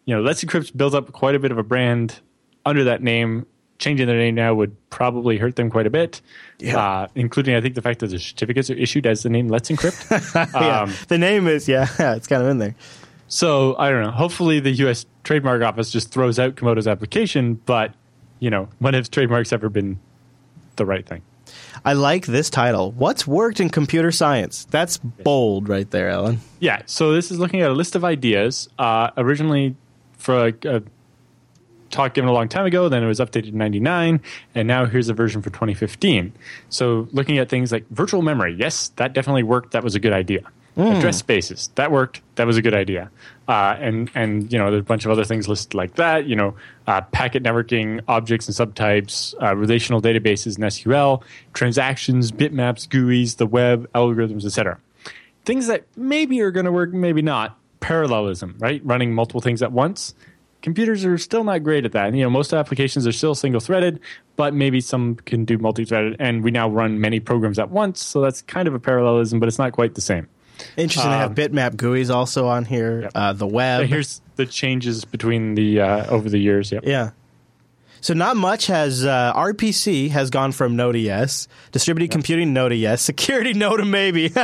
you 0.05 0.15
know, 0.15 0.21
Let's 0.21 0.43
Encrypt 0.43 0.75
builds 0.75 0.95
up 0.95 1.11
quite 1.11 1.35
a 1.35 1.39
bit 1.39 1.51
of 1.51 1.57
a 1.57 1.63
brand 1.63 2.19
under 2.65 2.83
that 2.85 3.01
name. 3.01 3.45
Changing 3.77 4.07
their 4.07 4.15
name 4.17 4.35
now 4.35 4.53
would 4.53 4.73
probably 4.89 5.37
hurt 5.37 5.57
them 5.57 5.69
quite 5.69 5.85
a 5.85 5.89
bit, 5.89 6.21
Yeah. 6.59 6.77
uh, 6.77 7.07
including 7.13 7.55
I 7.55 7.61
think 7.61 7.75
the 7.75 7.81
fact 7.81 7.99
that 7.99 8.07
the 8.07 8.19
certificates 8.19 8.69
are 8.69 8.73
issued 8.75 9.05
as 9.05 9.23
the 9.23 9.29
name 9.29 9.49
Let's 9.49 9.69
Encrypt. 9.69 10.53
yeah, 10.53 10.81
Um, 10.83 10.93
the 11.09 11.17
name 11.17 11.45
is 11.47 11.67
yeah, 11.67 11.87
it's 12.15 12.25
kind 12.25 12.41
of 12.41 12.47
in 12.47 12.59
there. 12.59 12.73
so 13.27 13.75
I 13.77 13.89
don't 13.89 14.01
know. 14.03 14.11
Hopefully, 14.11 14.61
the 14.61 14.71
U.S. 14.71 15.05
Trademark 15.25 15.61
Office 15.61 15.91
just 15.91 16.09
throws 16.11 16.39
out 16.39 16.55
Comodo's 16.55 16.87
application, 16.87 17.55
but 17.65 17.93
you 18.39 18.49
know, 18.49 18.69
when 18.79 18.93
have 18.93 19.11
trademarks 19.11 19.51
ever 19.51 19.67
been 19.67 19.99
the 20.77 20.85
right 20.85 21.05
thing? 21.05 21.21
I 21.83 21.93
like 21.93 22.25
this 22.25 22.49
title. 22.49 22.91
What's 22.91 23.27
worked 23.27 23.59
in 23.59 23.69
computer 23.69 24.11
science? 24.11 24.65
That's 24.69 24.97
bold 24.97 25.67
right 25.67 25.89
there, 25.89 26.09
Allan. 26.09 26.39
Yeah, 26.59 26.81
so 26.85 27.13
this 27.13 27.31
is 27.31 27.39
looking 27.39 27.61
at 27.61 27.69
a 27.69 27.73
list 27.73 27.95
of 27.95 28.05
ideas. 28.05 28.69
Uh, 28.79 29.11
originally, 29.17 29.75
for 30.17 30.47
a, 30.47 30.53
a 30.65 30.83
talk 31.89 32.13
given 32.13 32.29
a 32.29 32.33
long 32.33 32.47
time 32.47 32.65
ago, 32.65 32.89
then 32.89 33.03
it 33.03 33.07
was 33.07 33.19
updated 33.19 33.49
in 33.49 33.57
99, 33.57 34.21
and 34.53 34.67
now 34.67 34.85
here's 34.85 35.09
a 35.09 35.13
version 35.13 35.41
for 35.41 35.49
2015. 35.49 36.33
So 36.69 37.07
looking 37.11 37.37
at 37.37 37.49
things 37.49 37.71
like 37.71 37.85
virtual 37.89 38.21
memory, 38.21 38.55
yes, 38.57 38.89
that 38.95 39.13
definitely 39.13 39.43
worked. 39.43 39.71
That 39.71 39.83
was 39.83 39.95
a 39.95 39.99
good 39.99 40.13
idea. 40.13 40.41
Address 40.77 41.17
spaces, 41.17 41.69
that 41.75 41.91
worked. 41.91 42.21
That 42.35 42.47
was 42.47 42.57
a 42.57 42.61
good 42.61 42.73
idea. 42.73 43.09
Uh, 43.47 43.75
and, 43.79 44.11
and, 44.15 44.51
you 44.51 44.59
know, 44.59 44.71
there's 44.71 44.81
a 44.81 44.83
bunch 44.83 45.05
of 45.05 45.11
other 45.11 45.23
things 45.23 45.47
listed 45.47 45.73
like 45.73 45.95
that, 45.95 46.25
you 46.25 46.35
know, 46.35 46.55
uh, 46.87 47.01
packet 47.01 47.43
networking, 47.43 48.01
objects 48.07 48.47
and 48.47 48.55
subtypes, 48.55 49.33
uh, 49.41 49.55
relational 49.55 50.01
databases 50.01 50.55
and 50.55 50.65
SQL, 50.65 51.21
transactions, 51.53 52.31
bitmaps, 52.31 52.89
GUIs, 52.89 53.37
the 53.37 53.45
web, 53.45 53.89
algorithms, 53.93 54.45
etc 54.45 54.79
things 55.45 55.67
that 55.67 55.85
maybe 55.95 56.41
are 56.41 56.51
going 56.51 56.65
to 56.65 56.71
work, 56.71 56.91
maybe 56.91 57.21
not. 57.21 57.57
Parallelism, 57.79 58.55
right? 58.59 58.81
Running 58.83 59.13
multiple 59.13 59.41
things 59.41 59.61
at 59.61 59.71
once. 59.71 60.15
Computers 60.61 61.05
are 61.05 61.19
still 61.19 61.43
not 61.43 61.61
great 61.63 61.85
at 61.85 61.91
that. 61.91 62.13
You 62.15 62.23
know, 62.23 62.29
most 62.31 62.51
applications 62.51 63.05
are 63.05 63.11
still 63.11 63.35
single 63.35 63.61
threaded, 63.61 63.99
but 64.35 64.55
maybe 64.55 64.81
some 64.81 65.15
can 65.15 65.45
do 65.45 65.59
multi 65.59 65.85
threaded. 65.85 66.15
And 66.19 66.43
we 66.43 66.49
now 66.49 66.67
run 66.67 66.99
many 66.99 67.19
programs 67.19 67.59
at 67.59 67.69
once, 67.69 68.01
so 68.01 68.21
that's 68.21 68.41
kind 68.41 68.67
of 68.67 68.73
a 68.73 68.79
parallelism, 68.79 69.39
but 69.39 69.47
it's 69.47 69.59
not 69.59 69.73
quite 69.73 69.93
the 69.93 70.01
same. 70.01 70.27
Interesting. 70.77 71.11
they 71.11 71.17
have 71.17 71.33
bitmap 71.33 71.75
GUIs 71.75 72.09
also 72.13 72.47
on 72.47 72.65
here. 72.65 73.01
Yep. 73.03 73.11
Uh, 73.15 73.33
the 73.33 73.47
web. 73.47 73.81
And 73.81 73.89
here's 73.89 74.21
the 74.35 74.45
changes 74.45 75.05
between 75.05 75.55
the 75.55 75.81
uh, 75.81 76.07
over 76.07 76.29
the 76.29 76.39
years. 76.39 76.71
Yep. 76.71 76.83
Yeah. 76.85 77.11
So 78.01 78.13
not 78.13 78.37
much 78.37 78.67
has 78.67 79.03
uh, 79.03 79.33
RPC 79.33 80.11
has 80.11 80.29
gone 80.29 80.51
from 80.51 80.75
no 80.75 80.91
to 80.91 80.99
yes, 80.99 81.47
distributed 81.71 82.11
computing 82.11 82.53
no 82.53 82.69
to 82.69 82.75
yes, 82.75 83.01
security 83.01 83.53
no 83.53 83.75
to 83.77 83.83
maybe, 83.83 84.31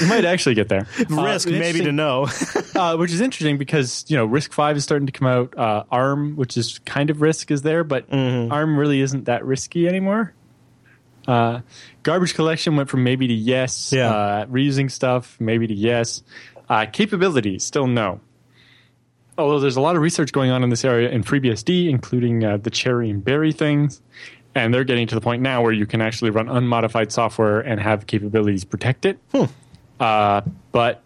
You 0.00 0.06
might 0.06 0.24
actually 0.24 0.54
get 0.54 0.68
there. 0.68 0.82
RISC 1.10 1.48
Uh, 1.48 1.58
maybe 1.58 1.80
to 1.80 1.90
no. 1.90 2.28
uh, 2.76 2.96
which 2.96 3.10
is 3.12 3.20
interesting 3.20 3.58
because 3.58 4.04
you 4.08 4.16
know 4.16 4.28
RISC-V 4.28 4.76
is 4.76 4.84
starting 4.84 5.06
to 5.06 5.12
come 5.12 5.26
out. 5.26 5.58
Uh, 5.58 5.82
ARM, 5.90 6.36
which 6.36 6.56
is 6.56 6.78
kind 6.80 7.10
of 7.10 7.16
RISC, 7.18 7.50
is 7.50 7.62
there, 7.62 7.82
but 7.82 8.08
Mm-hmm. 8.10 8.52
ARM 8.52 8.78
really 8.78 9.00
isn't 9.00 9.24
that 9.24 9.44
risky 9.44 9.88
anymore. 9.88 10.34
Uh, 11.26 11.60
garbage 12.02 12.34
collection 12.34 12.76
went 12.76 12.88
from 12.88 13.04
maybe 13.04 13.28
to 13.28 13.34
yes. 13.34 13.92
Yeah. 13.92 14.10
Uh, 14.10 14.46
reusing 14.46 14.90
stuff 14.90 15.36
maybe 15.40 15.66
to 15.66 15.74
yes. 15.74 16.22
Uh, 16.68 16.86
capabilities 16.86 17.64
still 17.64 17.86
no. 17.86 18.20
Although 19.38 19.60
there's 19.60 19.76
a 19.76 19.80
lot 19.80 19.96
of 19.96 20.02
research 20.02 20.32
going 20.32 20.50
on 20.50 20.62
in 20.62 20.70
this 20.70 20.84
area 20.84 21.08
in 21.10 21.22
FreeBSD, 21.24 21.88
including 21.88 22.44
uh, 22.44 22.58
the 22.58 22.70
CHERI 22.70 23.10
and 23.10 23.24
BERI 23.24 23.52
things, 23.52 24.02
and 24.54 24.74
they're 24.74 24.84
getting 24.84 25.06
to 25.06 25.14
the 25.14 25.20
point 25.20 25.42
now 25.42 25.62
where 25.62 25.72
you 25.72 25.86
can 25.86 26.00
actually 26.02 26.30
run 26.30 26.48
unmodified 26.48 27.10
software 27.10 27.60
and 27.60 27.80
have 27.80 28.06
capabilities 28.06 28.64
protect 28.64 29.06
it. 29.06 29.18
Uh, 29.98 30.42
but 30.70 31.02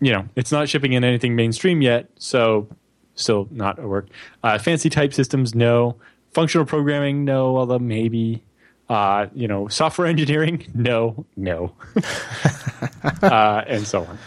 you 0.00 0.12
know, 0.12 0.28
it's 0.36 0.52
not 0.52 0.68
shipping 0.68 0.92
in 0.92 1.02
anything 1.02 1.34
mainstream 1.34 1.80
yet, 1.82 2.10
so 2.16 2.68
still 3.14 3.48
not 3.50 3.78
a 3.78 3.86
work. 3.86 4.08
Uh, 4.42 4.58
fancy 4.58 4.90
type 4.90 5.14
systems, 5.14 5.54
no. 5.54 5.96
Functional 6.32 6.66
programming, 6.66 7.24
no. 7.24 7.56
Although 7.56 7.78
maybe, 7.78 8.42
uh, 8.88 9.26
you 9.34 9.48
know, 9.48 9.68
software 9.68 10.06
engineering, 10.06 10.66
no, 10.74 11.24
no, 11.36 11.74
uh, 13.22 13.64
and 13.66 13.86
so 13.86 14.04
on. 14.04 14.18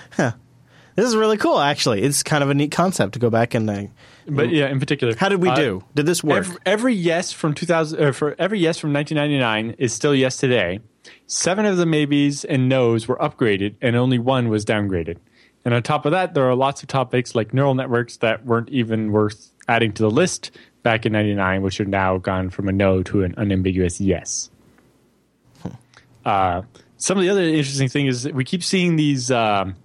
this 0.95 1.05
is 1.05 1.15
really 1.15 1.37
cool. 1.37 1.59
Actually, 1.59 2.01
it's 2.01 2.23
kind 2.23 2.43
of 2.43 2.49
a 2.49 2.53
neat 2.53 2.71
concept 2.71 3.13
to 3.13 3.19
go 3.19 3.29
back 3.29 3.53
and. 3.53 3.69
Uh, 3.69 3.83
But 4.27 4.49
yeah, 4.49 4.67
in 4.67 4.79
particular, 4.79 5.15
how 5.15 5.29
did 5.29 5.41
we 5.41 5.49
uh, 5.49 5.55
do? 5.55 5.83
Did 5.95 6.05
this 6.05 6.23
work? 6.23 6.37
Every, 6.39 6.57
every 6.65 6.93
yes 6.93 7.31
from 7.31 7.53
2000 7.53 8.13
for 8.13 8.35
every 8.39 8.59
yes 8.59 8.77
from 8.77 8.93
1999 8.93 9.75
is 9.77 9.93
still 9.93 10.15
yes 10.15 10.37
today. 10.37 10.79
Seven 11.27 11.65
of 11.65 11.77
the 11.77 11.85
maybes 11.85 12.43
and 12.43 12.67
no's 12.67 13.07
were 13.07 13.17
upgraded, 13.17 13.75
and 13.81 13.95
only 13.95 14.19
one 14.19 14.49
was 14.49 14.65
downgraded. 14.65 15.17
And 15.63 15.73
on 15.73 15.83
top 15.83 16.05
of 16.05 16.11
that, 16.11 16.33
there 16.33 16.49
are 16.49 16.55
lots 16.55 16.81
of 16.81 16.87
topics 16.87 17.35
like 17.35 17.53
neural 17.53 17.75
networks 17.75 18.17
that 18.17 18.45
weren't 18.45 18.69
even 18.69 19.11
worth 19.11 19.51
adding 19.67 19.91
to 19.93 20.03
the 20.03 20.11
list 20.11 20.51
back 20.87 21.05
in 21.05 21.11
99, 21.11 21.63
which 21.63 21.81
are 21.81 21.85
now 21.85 22.17
gone 22.17 22.49
from 22.49 22.69
a 22.69 22.71
no 22.71 23.03
to 23.03 23.21
an 23.23 23.33
unambiguous 23.35 23.99
yes. 23.99 24.49
Uh, 26.23 26.61
some 26.95 27.17
of 27.17 27.23
the 27.25 27.29
other 27.29 27.41
interesting 27.41 27.89
thing 27.89 28.07
is 28.07 28.23
that 28.23 28.33
we 28.33 28.45
keep 28.45 28.63
seeing 28.63 28.95
these 28.95 29.29
um, 29.29 29.75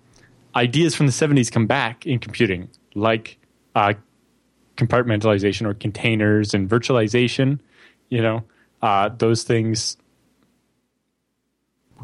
ideas 0.55 0.95
from 0.95 1.07
the 1.07 1.13
70s 1.13 1.51
come 1.51 1.67
back 1.67 2.07
in 2.07 2.21
computing, 2.21 2.69
like 2.95 3.37
uh, 3.75 3.95
compartmentalization 4.77 5.67
or 5.67 5.75
containers 5.75 6.55
and 6.55 6.71
virtualization. 6.71 7.59
You 8.09 8.23
know, 8.23 8.45
uh, 8.81 9.09
those 9.19 9.43
things 9.43 9.97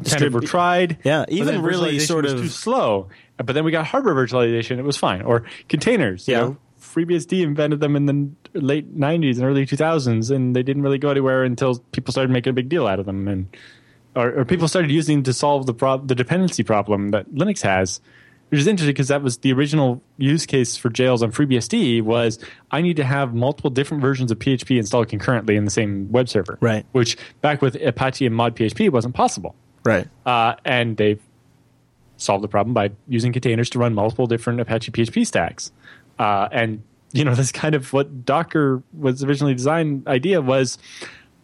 kind 0.09 0.23
of 0.23 0.33
were 0.33 0.41
tried. 0.41 0.97
Yeah, 1.05 1.23
even 1.29 1.61
really 1.61 1.99
sort 1.99 2.25
of- 2.25 2.37
too 2.41 2.47
slow. 2.49 3.07
But 3.37 3.53
then 3.53 3.63
we 3.63 3.71
got 3.71 3.85
hardware 3.87 4.13
virtualization; 4.13 4.77
it 4.77 4.83
was 4.83 4.97
fine. 4.97 5.21
Or 5.21 5.45
containers. 5.69 6.27
You 6.27 6.33
Yeah. 6.33 6.39
know, 6.41 6.57
FreeBSD 7.05 7.41
invented 7.41 7.79
them 7.79 7.95
in 7.95 8.05
the 8.05 8.59
late 8.59 8.97
'90s 8.97 9.35
and 9.35 9.45
early 9.45 9.65
2000s, 9.65 10.31
and 10.31 10.55
they 10.55 10.63
didn't 10.63 10.83
really 10.83 10.97
go 10.97 11.09
anywhere 11.09 11.43
until 11.43 11.79
people 11.91 12.11
started 12.11 12.31
making 12.31 12.51
a 12.51 12.53
big 12.53 12.69
deal 12.69 12.87
out 12.87 12.99
of 12.99 13.05
them, 13.05 13.27
and 13.27 13.47
or, 14.15 14.39
or 14.39 14.45
people 14.45 14.67
started 14.67 14.91
using 14.91 15.17
them 15.17 15.23
to 15.23 15.33
solve 15.33 15.65
the 15.65 15.73
prob- 15.73 16.07
the 16.07 16.15
dependency 16.15 16.63
problem 16.63 17.09
that 17.09 17.29
Linux 17.31 17.61
has. 17.61 18.01
Which 18.49 18.59
is 18.61 18.65
interesting 18.65 18.93
because 18.93 19.09
that 19.09 19.21
was 19.21 19.37
the 19.37 19.53
original 19.53 20.01
use 20.17 20.47
case 20.47 20.75
for 20.75 20.89
jails 20.89 21.21
on 21.21 21.31
FreeBSD 21.31 22.01
was 22.01 22.39
I 22.71 22.81
need 22.81 22.95
to 22.95 23.03
have 23.03 23.35
multiple 23.35 23.69
different 23.69 24.01
versions 24.01 24.31
of 24.31 24.39
PHP 24.39 24.79
installed 24.79 25.07
concurrently 25.07 25.55
in 25.55 25.65
the 25.65 25.71
same 25.71 26.11
web 26.11 26.27
server. 26.27 26.57
Right. 26.59 26.83
Which 26.91 27.15
back 27.41 27.61
with 27.61 27.75
Apache 27.75 28.25
and 28.25 28.35
Mod 28.35 28.55
PHP 28.55 28.89
wasn't 28.89 29.13
possible. 29.13 29.55
right. 29.83 30.07
Uh, 30.25 30.55
and 30.65 30.97
they've 30.97 31.21
solved 32.17 32.43
the 32.43 32.47
problem 32.47 32.73
by 32.73 32.89
using 33.07 33.31
containers 33.31 33.69
to 33.69 33.77
run 33.77 33.93
multiple 33.93 34.25
different 34.25 34.59
Apache 34.59 34.91
PHP 34.93 35.27
stacks. 35.27 35.71
Uh, 36.17 36.49
and 36.51 36.81
you 37.11 37.23
know 37.23 37.35
that's 37.35 37.51
kind 37.51 37.75
of 37.75 37.91
what 37.93 38.25
Docker 38.25 38.83
was 38.97 39.23
originally 39.23 39.53
designed. 39.53 40.07
Idea 40.07 40.41
was, 40.41 40.77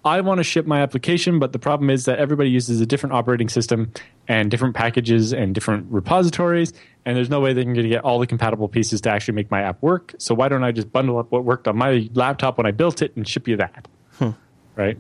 I 0.04 0.22
want 0.22 0.38
to 0.40 0.44
ship 0.44 0.66
my 0.66 0.82
application, 0.82 1.40
but 1.40 1.52
the 1.52 1.60
problem 1.60 1.90
is 1.90 2.06
that 2.06 2.20
everybody 2.20 2.50
uses 2.50 2.80
a 2.82 2.86
different 2.86 3.14
operating 3.14 3.50
system 3.50 3.92
and 4.28 4.52
different 4.52 4.76
packages 4.76 5.34
and 5.34 5.56
different 5.56 5.88
repositories, 5.90 6.74
and 7.06 7.18
there's 7.18 7.30
no 7.30 7.40
way 7.40 7.54
they 7.54 7.64
can 7.64 7.74
get 7.74 8.04
all 8.04 8.20
the 8.20 8.28
compatible 8.28 8.68
pieces 8.68 9.02
to 9.02 9.10
actually 9.10 9.34
make 9.34 9.50
my 9.50 9.62
app 9.62 9.82
work. 9.82 10.14
So 10.20 10.36
why 10.36 10.48
don't 10.48 10.64
I 10.64 10.72
just 10.72 10.92
bundle 10.92 11.18
up 11.18 11.32
what 11.32 11.44
worked 11.44 11.68
on 11.68 11.78
my 11.78 12.10
laptop 12.14 12.58
when 12.58 12.66
I 12.68 12.72
built 12.72 13.02
it 13.02 13.16
and 13.16 13.28
ship 13.28 13.48
you 13.48 13.58
that? 13.58 13.88
Right? 14.76 14.98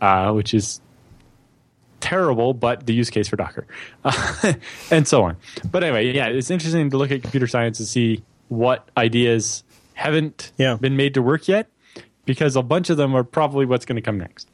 Uh, 0.00 0.32
which 0.32 0.52
is 0.52 0.80
terrible, 2.00 2.52
but 2.52 2.84
the 2.84 2.92
use 2.92 3.08
case 3.08 3.28
for 3.28 3.36
Docker, 3.36 3.66
uh, 4.04 4.52
and 4.90 5.06
so 5.08 5.22
on. 5.22 5.36
But 5.70 5.84
anyway, 5.84 6.12
yeah, 6.12 6.26
it's 6.26 6.50
interesting 6.50 6.90
to 6.90 6.96
look 6.98 7.10
at 7.10 7.22
computer 7.22 7.46
science 7.46 7.78
and 7.78 7.88
see 7.88 8.22
what 8.48 8.88
ideas 8.96 9.64
haven't 10.02 10.52
Yeah. 10.58 10.76
been 10.80 10.96
made 10.96 11.14
to 11.14 11.22
work 11.22 11.48
yet, 11.48 11.68
because 12.24 12.56
a 12.56 12.62
bunch 12.62 12.90
of 12.90 12.96
them 12.96 13.14
are 13.14 13.24
probably 13.24 13.66
what's 13.66 13.84
going 13.84 13.96
to 13.96 14.02
come 14.02 14.18
next. 14.18 14.48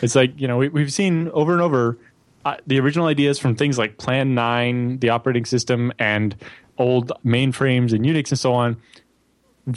It's 0.00 0.14
like 0.14 0.32
you 0.40 0.46
know 0.48 0.58
we, 0.58 0.68
we've 0.68 0.92
seen 0.92 1.28
over 1.32 1.52
and 1.52 1.60
over 1.62 1.98
uh, 2.44 2.56
the 2.66 2.78
original 2.80 3.06
ideas 3.06 3.38
from 3.38 3.54
things 3.56 3.78
like 3.78 3.98
Plan 3.98 4.34
Nine, 4.34 4.98
the 4.98 5.10
operating 5.10 5.44
system, 5.44 5.92
and 5.98 6.36
old 6.78 7.12
mainframes 7.24 7.92
and 7.92 8.04
Unix 8.04 8.30
and 8.30 8.38
so 8.38 8.52
on. 8.52 8.76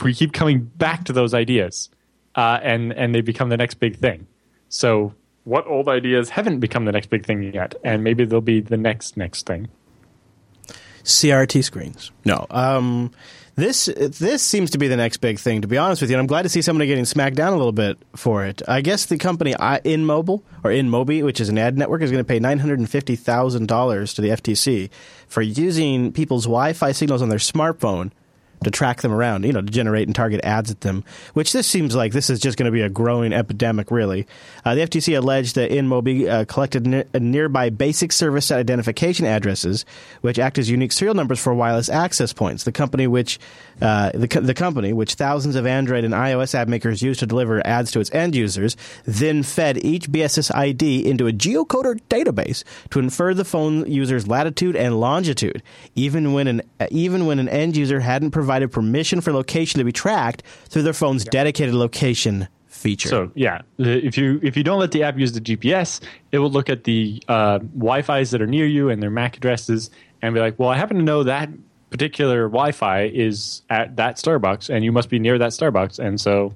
We 0.03 0.13
keep 0.13 0.33
coming 0.33 0.59
back 0.77 1.03
to 1.05 1.13
those 1.13 1.33
ideas, 1.33 1.89
uh, 2.35 2.59
and 2.63 2.91
and 2.93 3.13
they 3.15 3.21
become 3.21 3.49
the 3.49 3.57
next 3.57 3.75
big 3.75 3.97
thing. 3.97 4.27
So, 4.69 5.13
what 5.43 5.65
old 5.67 5.87
ideas 5.89 6.29
haven't 6.29 6.59
become 6.59 6.85
the 6.85 6.91
next 6.91 7.09
big 7.09 7.25
thing 7.25 7.41
yet, 7.53 7.75
and 7.83 8.03
maybe 8.03 8.25
they'll 8.25 8.41
be 8.41 8.61
the 8.61 8.77
next 8.77 9.15
next 9.17 9.45
thing. 9.45 9.67
CRT 11.05 11.63
screens. 11.63 12.11
No. 12.25 12.45
Um, 12.49 13.11
this 13.55 13.85
this 13.85 14.43
seems 14.43 14.71
to 14.71 14.77
be 14.77 14.89
the 14.89 14.97
next 14.97 15.17
big 15.17 15.39
thing. 15.39 15.61
To 15.61 15.67
be 15.67 15.77
honest 15.77 16.01
with 16.01 16.09
you, 16.09 16.15
and 16.17 16.19
I'm 16.19 16.27
glad 16.27 16.41
to 16.41 16.49
see 16.49 16.61
somebody 16.61 16.87
getting 16.87 17.05
smacked 17.05 17.37
down 17.37 17.53
a 17.53 17.55
little 17.55 17.71
bit 17.71 17.97
for 18.15 18.43
it. 18.43 18.61
I 18.67 18.81
guess 18.81 19.05
the 19.05 19.17
company 19.17 19.55
I- 19.57 19.79
InMobile 19.79 20.41
or 20.65 20.71
InMobi, 20.71 21.23
which 21.23 21.39
is 21.39 21.47
an 21.47 21.57
ad 21.57 21.77
network, 21.77 22.01
is 22.01 22.11
going 22.11 22.23
to 22.23 22.27
pay 22.27 22.39
nine 22.39 22.59
hundred 22.59 22.79
and 22.79 22.89
fifty 22.89 23.15
thousand 23.15 23.67
dollars 23.67 24.13
to 24.15 24.21
the 24.21 24.29
FTC 24.29 24.89
for 25.29 25.41
using 25.41 26.11
people's 26.11 26.43
Wi-Fi 26.43 26.91
signals 26.91 27.21
on 27.21 27.29
their 27.29 27.39
smartphone 27.39 28.11
to 28.63 28.71
track 28.71 29.01
them 29.01 29.11
around, 29.11 29.43
you 29.45 29.53
know, 29.53 29.61
to 29.61 29.71
generate 29.71 30.07
and 30.07 30.15
target 30.15 30.43
ads 30.43 30.71
at 30.71 30.81
them, 30.81 31.03
which 31.33 31.53
this 31.53 31.67
seems 31.67 31.95
like 31.95 32.13
this 32.13 32.29
is 32.29 32.39
just 32.39 32.57
going 32.57 32.65
to 32.65 32.71
be 32.71 32.81
a 32.81 32.89
growing 32.89 33.33
epidemic, 33.33 33.91
really. 33.91 34.25
Uh, 34.63 34.75
the 34.75 34.81
FTC 34.81 35.17
alleged 35.17 35.55
that 35.55 35.71
InMobi 35.71 36.27
uh, 36.27 36.45
collected 36.45 36.87
ne- 36.87 37.05
nearby 37.19 37.69
basic 37.69 38.11
service 38.11 38.51
identification 38.51 39.25
addresses, 39.25 39.85
which 40.21 40.39
act 40.39 40.57
as 40.57 40.69
unique 40.69 40.91
serial 40.91 41.13
numbers 41.13 41.39
for 41.39 41.53
wireless 41.53 41.89
access 41.89 42.33
points. 42.33 42.63
The 42.63 42.71
company, 42.71 43.07
which 43.07 43.39
uh, 43.81 44.11
the, 44.13 44.27
co- 44.27 44.41
the 44.41 44.53
company, 44.53 44.93
which 44.93 45.13
thousands 45.13 45.55
of 45.55 45.67
Android 45.67 46.03
and 46.03 46.13
iOS 46.13 46.55
app 46.55 46.67
makers 46.67 47.01
use 47.01 47.17
to 47.19 47.27
deliver 47.27 47.65
ads 47.65 47.91
to 47.91 47.99
its 47.99 48.11
end 48.13 48.35
users, 48.35 48.75
then 49.03 49.43
fed 49.43 49.77
each 49.83 50.09
BSS 50.09 50.53
ID 50.55 51.05
into 51.05 51.27
a 51.27 51.31
geocoder 51.33 51.99
database 52.09 52.63
to 52.89 52.99
infer 52.99 53.33
the 53.33 53.45
phone 53.45 53.89
user's 53.91 54.27
latitude 54.27 54.75
and 54.75 54.99
longitude, 54.99 55.61
even 55.93 56.33
when 56.33 56.47
an 56.47 56.61
even 56.89 57.25
when 57.25 57.39
an 57.39 57.49
end 57.49 57.75
user 57.77 57.99
hadn't 57.99 58.31
provided 58.31 58.44
permission 58.71 59.21
for 59.21 59.31
location 59.31 59.79
to 59.79 59.83
be 59.83 59.91
tracked 59.91 60.43
through 60.65 60.83
their 60.83 60.93
phone's 60.93 61.23
dedicated 61.25 61.73
location 61.73 62.47
feature. 62.67 63.09
So 63.09 63.31
yeah, 63.35 63.61
if 63.77 64.17
you 64.17 64.39
if 64.43 64.55
you 64.55 64.63
don't 64.63 64.79
let 64.79 64.91
the 64.91 65.03
app 65.03 65.17
use 65.17 65.31
the 65.31 65.41
GPS, 65.41 66.01
it 66.31 66.39
will 66.39 66.51
look 66.51 66.69
at 66.69 66.83
the 66.83 67.21
uh, 67.27 67.59
Wi-Fi's 67.59 68.31
that 68.31 68.41
are 68.41 68.47
near 68.47 68.65
you 68.65 68.89
and 68.89 69.01
their 69.01 69.09
MAC 69.09 69.37
addresses, 69.37 69.89
and 70.21 70.33
be 70.33 70.39
like, 70.39 70.59
"Well, 70.59 70.69
I 70.69 70.77
happen 70.77 70.97
to 70.97 71.03
know 71.03 71.23
that 71.23 71.49
particular 71.89 72.47
Wi-Fi 72.47 73.03
is 73.03 73.63
at 73.69 73.95
that 73.95 74.17
Starbucks, 74.17 74.69
and 74.69 74.83
you 74.83 74.91
must 74.91 75.09
be 75.09 75.19
near 75.19 75.37
that 75.37 75.51
Starbucks, 75.51 75.99
and 75.99 76.19
so 76.19 76.53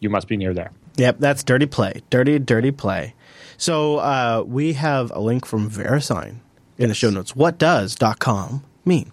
you 0.00 0.08
must 0.08 0.28
be 0.28 0.36
near 0.36 0.54
there." 0.54 0.70
Yep, 0.96 1.16
that's 1.18 1.42
dirty 1.42 1.66
play. 1.66 2.02
Dirty, 2.10 2.38
dirty 2.38 2.70
play. 2.70 3.14
So 3.56 3.98
uh, 3.98 4.44
we 4.46 4.74
have 4.74 5.10
a 5.10 5.20
link 5.20 5.44
from 5.44 5.70
VeriSign 5.70 6.36
in 6.78 6.88
the 6.88 6.94
show 6.94 7.10
notes. 7.10 7.34
What 7.34 7.58
does 7.58 7.96
.com 8.18 8.64
mean? 8.84 9.12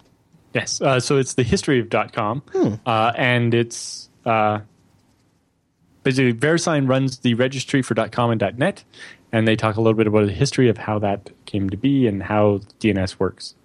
Yes. 0.54 0.82
Uh, 0.82 1.00
so 1.00 1.18
it's 1.18 1.36
the 1.36 1.44
history 1.44 1.80
of 1.80 1.90
.com, 2.12 2.44
uh, 2.86 3.14
and 3.16 3.54
it's 3.54 4.10
uh, 4.26 4.60
basically 6.04 6.34
VeriSign 6.34 6.88
runs 6.90 7.20
the 7.20 7.34
registry 7.36 7.82
for 7.82 7.96
.com 8.10 8.32
and 8.32 8.58
.net, 8.58 8.84
and 9.32 9.48
they 9.48 9.56
talk 9.56 9.78
a 9.78 9.82
little 9.82 9.98
bit 9.98 10.08
about 10.08 10.26
the 10.26 10.34
history 10.34 10.68
of 10.70 10.78
how 10.78 11.00
that 11.00 11.30
came 11.46 11.70
to 11.70 11.78
be 11.78 12.08
and 12.08 12.24
how 12.24 12.60
DNS 12.80 13.18
works. 13.20 13.56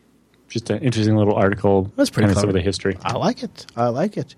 Just 0.49 0.71
an 0.71 0.79
interesting 0.81 1.17
little 1.17 1.35
article. 1.35 1.91
That's 1.97 2.09
pretty 2.09 2.27
kind 2.27 2.37
of 2.37 2.41
some 2.41 2.49
of 2.49 2.55
the 2.55 2.61
history. 2.61 2.97
I 3.03 3.15
like 3.17 3.43
it. 3.43 3.67
I 3.77 3.89
like 3.89 4.17
it. 4.17 4.37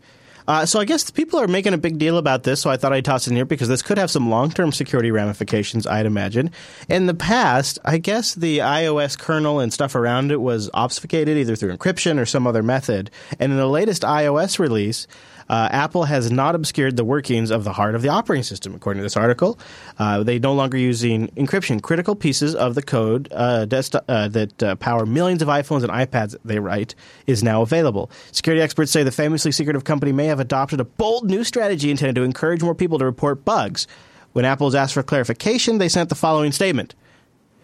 Uh, 0.49 0.65
so 0.65 0.81
I 0.81 0.87
guess 0.87 1.11
people 1.11 1.39
are 1.39 1.47
making 1.47 1.75
a 1.75 1.79
big 1.79 1.99
deal 1.99 2.17
about 2.17 2.43
this, 2.43 2.63
so 2.63 2.71
I 2.71 2.79
thought 2.79 2.95
I'd 2.95 3.05
toss 3.05 3.27
it 3.27 3.31
in 3.31 3.37
here 3.37 3.45
because 3.45 3.69
this 3.69 3.83
could 3.83 3.99
have 3.99 4.11
some 4.11 4.31
long-term 4.31 4.73
security 4.73 5.11
ramifications, 5.11 5.87
I'd 5.87 6.07
imagine. 6.07 6.51
In 6.89 7.05
the 7.05 7.13
past, 7.13 7.79
I 7.85 7.99
guess 7.99 8.35
the 8.35 8.59
iOS 8.59 9.19
kernel 9.19 9.61
and 9.61 9.71
stuff 9.71 9.95
around 9.95 10.33
it 10.33 10.41
was 10.41 10.71
obfuscated 10.73 11.37
either 11.37 11.55
through 11.55 11.77
encryption 11.77 12.19
or 12.19 12.25
some 12.25 12.47
other 12.47 12.63
method. 12.63 13.11
And 13.39 13.53
in 13.53 13.59
the 13.59 13.69
latest 13.69 14.05
iOS 14.05 14.59
release, 14.59 15.07
uh, 15.49 15.69
Apple 15.71 16.05
has 16.05 16.31
not 16.31 16.55
obscured 16.55 16.97
the 16.97 17.05
workings 17.05 17.51
of 17.51 17.65
the 17.65 17.73
heart 17.73 17.95
of 17.95 18.03
the 18.03 18.09
operating 18.09 18.43
system, 18.43 18.75
according 18.75 19.01
to 19.01 19.03
this 19.03 19.17
article. 19.17 19.59
Uh, 19.99 20.23
they 20.23 20.39
no 20.39 20.53
longer 20.53 20.77
using 20.77 21.29
encryption. 21.29 21.83
Critical 21.83 22.15
pieces 22.15 22.55
of 22.55 22.75
the 22.75 22.83
code 22.83 23.29
uh, 23.33 23.65
desktop, 23.65 24.05
uh, 24.09 24.29
that 24.29 24.63
uh, 24.63 24.77
power 24.77 25.07
millions 25.07 25.43
of 25.43 25.49
iPhones 25.49 25.83
and 25.83 25.91
iPads 25.91 26.37
they 26.45 26.59
write 26.59 26.95
is 27.27 27.43
now 27.43 27.63
available. 27.63 28.11
Security 28.33 28.63
experts 28.63 28.91
say 28.91 29.03
the 29.03 29.11
famously 29.11 29.53
secretive 29.53 29.85
company 29.85 30.13
may 30.13 30.27
have 30.27 30.41
adopted 30.41 30.81
a 30.81 30.85
bold 30.85 31.29
new 31.29 31.45
strategy 31.45 31.91
intended 31.91 32.15
to 32.15 32.23
encourage 32.23 32.63
more 32.63 32.75
people 32.75 32.99
to 32.99 33.05
report 33.05 33.45
bugs. 33.45 33.87
When 34.33 34.45
Apple 34.45 34.67
was 34.67 34.75
asked 34.75 34.95
for 34.95 35.03
clarification, 35.03 35.79
they 35.79 35.89
sent 35.89 36.11
the 36.11 36.15
following 36.15 36.53
statement. 36.53 36.95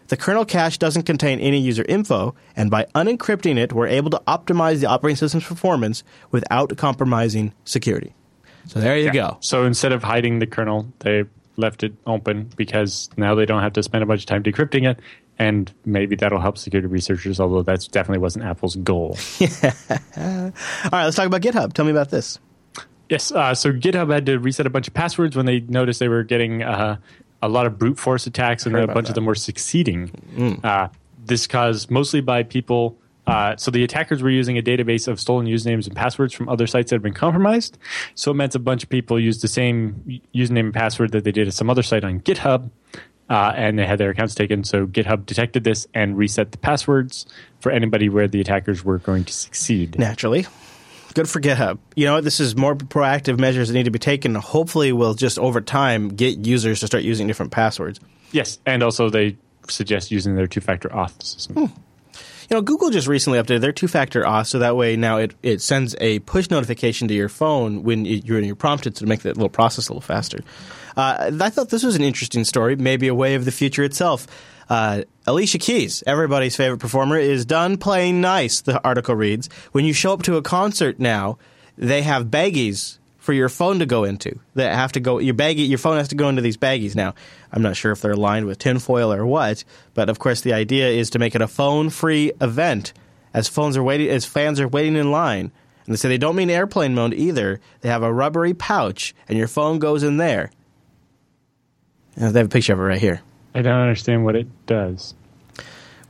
The 0.08 0.16
kernel 0.16 0.44
cache 0.44 0.78
doesn't 0.78 1.04
contain 1.04 1.40
any 1.40 1.58
user 1.58 1.84
info, 1.88 2.34
and 2.56 2.70
by 2.70 2.84
unencrypting 2.94 3.56
it, 3.56 3.72
we're 3.72 3.86
able 3.86 4.10
to 4.10 4.22
optimize 4.28 4.80
the 4.80 4.86
operating 4.86 5.16
system's 5.16 5.44
performance 5.44 6.04
without 6.30 6.76
compromising 6.76 7.54
security. 7.64 8.14
So 8.66 8.80
there 8.80 8.96
you 8.96 9.06
yeah. 9.06 9.12
go. 9.12 9.36
So 9.40 9.64
instead 9.64 9.92
of 9.92 10.02
hiding 10.02 10.38
the 10.38 10.46
kernel, 10.46 10.92
they 11.00 11.24
left 11.56 11.82
it 11.82 11.94
open 12.06 12.50
because 12.56 13.10
now 13.16 13.34
they 13.34 13.46
don't 13.46 13.62
have 13.62 13.74
to 13.74 13.82
spend 13.82 14.02
a 14.02 14.06
bunch 14.06 14.20
of 14.20 14.26
time 14.26 14.42
decrypting 14.42 14.88
it. 14.88 15.00
And 15.38 15.72
maybe 15.84 16.14
that'll 16.14 16.40
help 16.40 16.58
security 16.58 16.86
researchers, 16.86 17.40
although 17.40 17.62
that 17.62 17.88
definitely 17.90 18.20
wasn't 18.20 18.44
Apple's 18.44 18.76
goal. 18.76 19.18
All 19.40 19.48
right, 20.16 20.52
let's 20.92 21.16
talk 21.16 21.26
about 21.26 21.40
GitHub. 21.40 21.72
Tell 21.72 21.84
me 21.84 21.90
about 21.90 22.10
this. 22.10 22.38
Yes, 23.08 23.32
uh, 23.32 23.54
so 23.54 23.72
GitHub 23.72 24.12
had 24.12 24.26
to 24.26 24.38
reset 24.38 24.64
a 24.64 24.70
bunch 24.70 24.88
of 24.88 24.94
passwords 24.94 25.36
when 25.36 25.44
they 25.44 25.60
noticed 25.60 26.00
they 26.00 26.08
were 26.08 26.22
getting 26.22 26.62
uh, 26.62 26.98
a 27.44 27.48
lot 27.48 27.66
of 27.66 27.78
brute 27.78 27.98
force 27.98 28.26
attacks, 28.26 28.64
and 28.66 28.74
a 28.74 28.86
bunch 28.86 29.06
that. 29.06 29.10
of 29.10 29.14
them 29.14 29.26
were 29.26 29.34
succeeding. 29.34 30.08
Mm. 30.34 30.64
Uh, 30.64 30.88
this 31.24 31.46
caused 31.46 31.90
mostly 31.90 32.20
by 32.20 32.42
people. 32.42 32.96
Uh, 33.26 33.56
so 33.56 33.70
the 33.70 33.82
attackers 33.84 34.22
were 34.22 34.30
using 34.30 34.58
a 34.58 34.62
database 34.62 35.08
of 35.08 35.18
stolen 35.18 35.46
usernames 35.46 35.86
and 35.86 35.96
passwords 35.96 36.34
from 36.34 36.48
other 36.48 36.66
sites 36.66 36.90
that 36.90 36.96
had 36.96 37.02
been 37.02 37.14
compromised. 37.14 37.78
So 38.14 38.30
it 38.30 38.34
meant 38.34 38.54
a 38.54 38.58
bunch 38.58 38.82
of 38.82 38.90
people 38.90 39.18
used 39.18 39.42
the 39.42 39.48
same 39.48 40.20
username 40.34 40.66
and 40.66 40.74
password 40.74 41.12
that 41.12 41.24
they 41.24 41.32
did 41.32 41.48
at 41.48 41.54
some 41.54 41.70
other 41.70 41.82
site 41.82 42.04
on 42.04 42.20
GitHub, 42.20 42.70
uh, 43.30 43.52
and 43.56 43.78
they 43.78 43.86
had 43.86 43.98
their 43.98 44.10
accounts 44.10 44.34
taken. 44.34 44.64
So 44.64 44.86
GitHub 44.86 45.24
detected 45.24 45.64
this 45.64 45.86
and 45.94 46.18
reset 46.18 46.52
the 46.52 46.58
passwords 46.58 47.26
for 47.60 47.72
anybody 47.72 48.10
where 48.10 48.28
the 48.28 48.40
attackers 48.40 48.84
were 48.84 48.98
going 48.98 49.24
to 49.24 49.32
succeed. 49.32 49.98
Naturally 49.98 50.46
good 51.14 51.28
for 51.28 51.40
GitHub. 51.40 51.78
You 51.96 52.06
know, 52.06 52.20
this 52.20 52.40
is 52.40 52.56
more 52.56 52.74
proactive 52.74 53.38
measures 53.38 53.68
that 53.68 53.74
need 53.74 53.84
to 53.84 53.90
be 53.90 53.98
taken. 53.98 54.34
Hopefully, 54.34 54.92
we'll 54.92 55.14
just 55.14 55.38
over 55.38 55.60
time 55.60 56.08
get 56.08 56.46
users 56.46 56.80
to 56.80 56.86
start 56.86 57.04
using 57.04 57.26
different 57.26 57.52
passwords. 57.52 58.00
Yes, 58.32 58.58
and 58.66 58.82
also 58.82 59.08
they 59.08 59.36
suggest 59.68 60.10
using 60.10 60.34
their 60.34 60.46
two-factor 60.46 60.88
auth 60.90 61.22
system. 61.22 61.56
Hmm. 61.56 61.80
You 62.50 62.56
know, 62.56 62.62
Google 62.62 62.90
just 62.90 63.08
recently 63.08 63.38
updated 63.38 63.62
their 63.62 63.72
two-factor 63.72 64.22
auth, 64.22 64.48
so 64.48 64.58
that 64.58 64.76
way 64.76 64.96
now 64.96 65.16
it, 65.16 65.34
it 65.42 65.62
sends 65.62 65.96
a 66.00 66.18
push 66.20 66.50
notification 66.50 67.08
to 67.08 67.14
your 67.14 67.30
phone 67.30 67.84
when 67.84 68.04
you're, 68.04 68.40
you're 68.40 68.54
prompted 68.54 68.96
to 68.96 69.06
make 69.06 69.22
that 69.22 69.36
little 69.36 69.48
process 69.48 69.88
a 69.88 69.92
little 69.92 70.02
faster. 70.02 70.40
Uh, 70.96 71.30
I 71.40 71.50
thought 71.50 71.70
this 71.70 71.82
was 71.82 71.96
an 71.96 72.02
interesting 72.02 72.44
story, 72.44 72.76
maybe 72.76 73.08
a 73.08 73.14
way 73.14 73.34
of 73.34 73.46
the 73.46 73.50
future 73.50 73.82
itself. 73.82 74.26
Uh, 74.68 75.02
Alicia 75.26 75.58
Keys, 75.58 76.02
everybody's 76.06 76.56
favorite 76.56 76.78
performer, 76.78 77.18
is 77.18 77.44
done 77.44 77.76
playing 77.76 78.20
nice, 78.20 78.60
the 78.60 78.82
article 78.82 79.14
reads. 79.14 79.48
When 79.72 79.84
you 79.84 79.92
show 79.92 80.12
up 80.12 80.22
to 80.24 80.36
a 80.36 80.42
concert 80.42 80.98
now, 80.98 81.38
they 81.76 82.02
have 82.02 82.26
baggies 82.26 82.98
for 83.18 83.32
your 83.32 83.48
phone 83.48 83.78
to 83.78 83.86
go 83.86 84.04
into 84.04 84.38
that 84.54 84.74
have 84.74 84.92
to 84.92 85.00
go 85.00 85.18
your 85.18 85.32
baggie 85.32 85.66
your 85.66 85.78
phone 85.78 85.96
has 85.96 86.08
to 86.08 86.14
go 86.14 86.28
into 86.28 86.42
these 86.42 86.58
baggies. 86.58 86.94
Now 86.94 87.14
i'm 87.50 87.62
not 87.62 87.74
sure 87.74 87.90
if 87.90 88.02
they're 88.02 88.14
lined 88.14 88.44
with 88.44 88.58
tinfoil 88.58 89.10
or 89.10 89.24
what 89.24 89.64
but 89.94 90.10
of 90.10 90.18
course 90.18 90.42
the 90.42 90.52
idea 90.52 90.90
is 90.90 91.08
to 91.08 91.18
make 91.18 91.34
it 91.34 91.40
a 91.40 91.48
phone 91.48 91.88
free 91.88 92.32
event 92.42 92.92
as 93.32 93.48
phones 93.48 93.78
are 93.78 93.82
waiting 93.82 94.10
as 94.10 94.26
fans 94.26 94.60
are 94.60 94.68
waiting 94.68 94.96
in 94.96 95.10
line. 95.10 95.50
And 95.86 95.94
they 95.94 95.96
say 95.96 96.08
they 96.08 96.18
don't 96.18 96.36
mean 96.36 96.50
airplane 96.50 96.94
mode 96.94 97.14
either. 97.14 97.60
They 97.80 97.88
have 97.88 98.02
a 98.02 98.12
rubbery 98.12 98.54
pouch 98.54 99.14
and 99.26 99.38
your 99.38 99.48
phone 99.48 99.78
goes 99.78 100.02
in 100.02 100.18
there. 100.18 100.50
And 102.16 102.34
they 102.34 102.40
have 102.40 102.46
a 102.46 102.50
picture 102.50 102.74
of 102.74 102.78
it 102.78 102.82
right 102.82 103.00
here 103.00 103.22
I 103.54 103.62
don't 103.62 103.80
understand 103.80 104.24
what 104.24 104.36
it 104.36 104.48
does. 104.66 105.14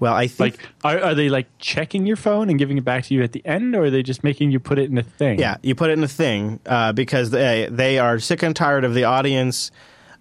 Well, 0.01 0.15
I 0.15 0.27
think 0.27 0.59
like 0.59 0.69
are, 0.83 0.99
are 1.03 1.15
they 1.15 1.29
like 1.29 1.47
checking 1.59 2.07
your 2.07 2.17
phone 2.17 2.51
and 2.51 2.59
giving 2.59 2.77
it 2.79 2.85
back 2.85 3.05
to 3.05 3.15
you 3.15 3.23
at 3.23 3.33
the 3.33 3.45
end, 3.47 3.75
or 3.75 3.85
are 3.85 3.91
they 3.91 4.03
just 4.03 4.25
making 4.25 4.51
you 4.51 4.59
put 4.61 4.79
it 4.79 4.91
in 4.91 4.99
a 4.99 5.03
thing? 5.03 5.39
Yeah, 5.39 5.57
you 5.63 5.75
put 5.75 5.91
it 5.91 5.95
in 5.95 6.05
a 6.05 6.09
thing 6.09 6.61
uh, 6.67 6.93
because 6.93 7.31
they 7.31 7.69
they 7.71 7.99
are 7.99 8.19
sick 8.19 8.43
and 8.43 8.55
tired 8.57 8.85
of 8.85 8.95
the 8.95 9.05
audience 9.05 9.71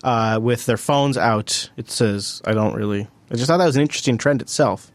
uh, 0.04 0.40
with 0.41 0.66
their 0.68 0.78
phones 0.78 1.18
out. 1.18 1.70
It 1.76 1.90
says 1.90 2.41
I 2.45 2.54
don't 2.54 2.76
really. 2.76 3.08
I 3.32 3.36
just 3.36 3.48
thought 3.48 3.58
that 3.58 3.66
was 3.66 3.76
an 3.76 3.82
interesting 3.82 4.18
trend 4.18 4.41
itself. 4.41 4.91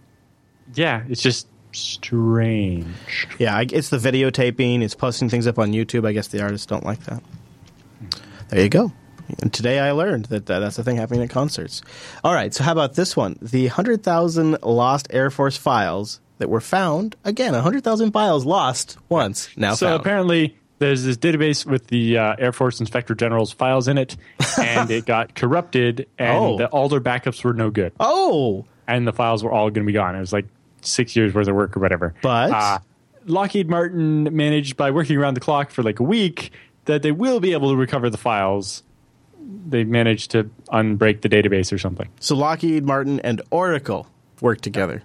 Yeah, 0.74 1.02
it's 1.08 1.22
just 1.22 1.48
strange. 1.72 2.86
Yeah, 3.38 3.60
it's 3.60 3.88
the 3.88 3.98
videotaping. 3.98 4.82
It's 4.82 4.94
posting 4.94 5.28
things 5.28 5.46
up 5.46 5.58
on 5.58 5.72
YouTube. 5.72 6.06
I 6.06 6.12
guess 6.12 6.28
the 6.28 6.42
artists 6.42 6.66
don't 6.66 6.84
like 6.84 7.02
that. 7.04 7.22
There 8.48 8.62
you 8.62 8.68
go. 8.68 8.92
And 9.40 9.52
today 9.52 9.78
I 9.78 9.92
learned 9.92 10.26
that 10.26 10.50
uh, 10.50 10.60
that's 10.60 10.76
the 10.76 10.84
thing 10.84 10.96
happening 10.96 11.22
at 11.22 11.30
concerts. 11.30 11.82
All 12.24 12.34
right, 12.34 12.52
so 12.52 12.64
how 12.64 12.72
about 12.72 12.94
this 12.94 13.16
one? 13.16 13.38
The 13.42 13.66
100,000 13.66 14.58
lost 14.62 15.08
Air 15.10 15.30
Force 15.30 15.56
files 15.56 16.20
that 16.38 16.48
were 16.48 16.60
found. 16.60 17.16
Again, 17.24 17.52
100,000 17.52 18.12
files 18.12 18.44
lost 18.44 18.96
once, 19.08 19.48
now 19.56 19.74
So 19.74 19.86
found. 19.88 20.00
apparently 20.00 20.56
there's 20.78 21.04
this 21.04 21.16
database 21.16 21.66
with 21.66 21.88
the 21.88 22.18
uh, 22.18 22.36
Air 22.38 22.52
Force 22.52 22.80
Inspector 22.80 23.14
General's 23.14 23.52
files 23.52 23.88
in 23.88 23.98
it, 23.98 24.16
and 24.58 24.90
it 24.90 25.06
got 25.06 25.34
corrupted, 25.34 26.08
and 26.18 26.36
oh. 26.36 26.58
the, 26.58 26.66
all 26.68 26.88
their 26.88 27.00
backups 27.00 27.44
were 27.44 27.52
no 27.52 27.70
good. 27.70 27.92
Oh! 28.00 28.64
And 28.86 29.06
the 29.06 29.12
files 29.12 29.44
were 29.44 29.52
all 29.52 29.70
going 29.70 29.84
to 29.84 29.90
be 29.90 29.92
gone. 29.92 30.14
It 30.14 30.20
was 30.20 30.32
like 30.32 30.46
six 30.80 31.14
years 31.14 31.34
worth 31.34 31.48
of 31.48 31.54
work 31.54 31.76
or 31.76 31.80
whatever. 31.80 32.14
But... 32.22 32.50
Uh, 32.50 32.78
Lockheed 33.26 33.68
Martin 33.68 34.34
managed 34.34 34.78
by 34.78 34.90
working 34.90 35.18
around 35.18 35.34
the 35.34 35.40
clock 35.40 35.70
for 35.70 35.82
like 35.82 36.00
a 36.00 36.02
week 36.02 36.50
that 36.86 37.02
they 37.02 37.12
will 37.12 37.40
be 37.40 37.52
able 37.52 37.68
to 37.70 37.76
recover 37.76 38.08
the 38.08 38.16
files 38.16 38.82
they 39.48 39.84
managed 39.84 40.30
to 40.32 40.50
unbreak 40.68 41.22
the 41.22 41.28
database 41.28 41.72
or 41.72 41.78
something. 41.78 42.08
So 42.20 42.36
Lockheed 42.36 42.84
Martin 42.84 43.20
and 43.20 43.40
Oracle 43.50 44.06
worked 44.40 44.62
together. 44.62 45.02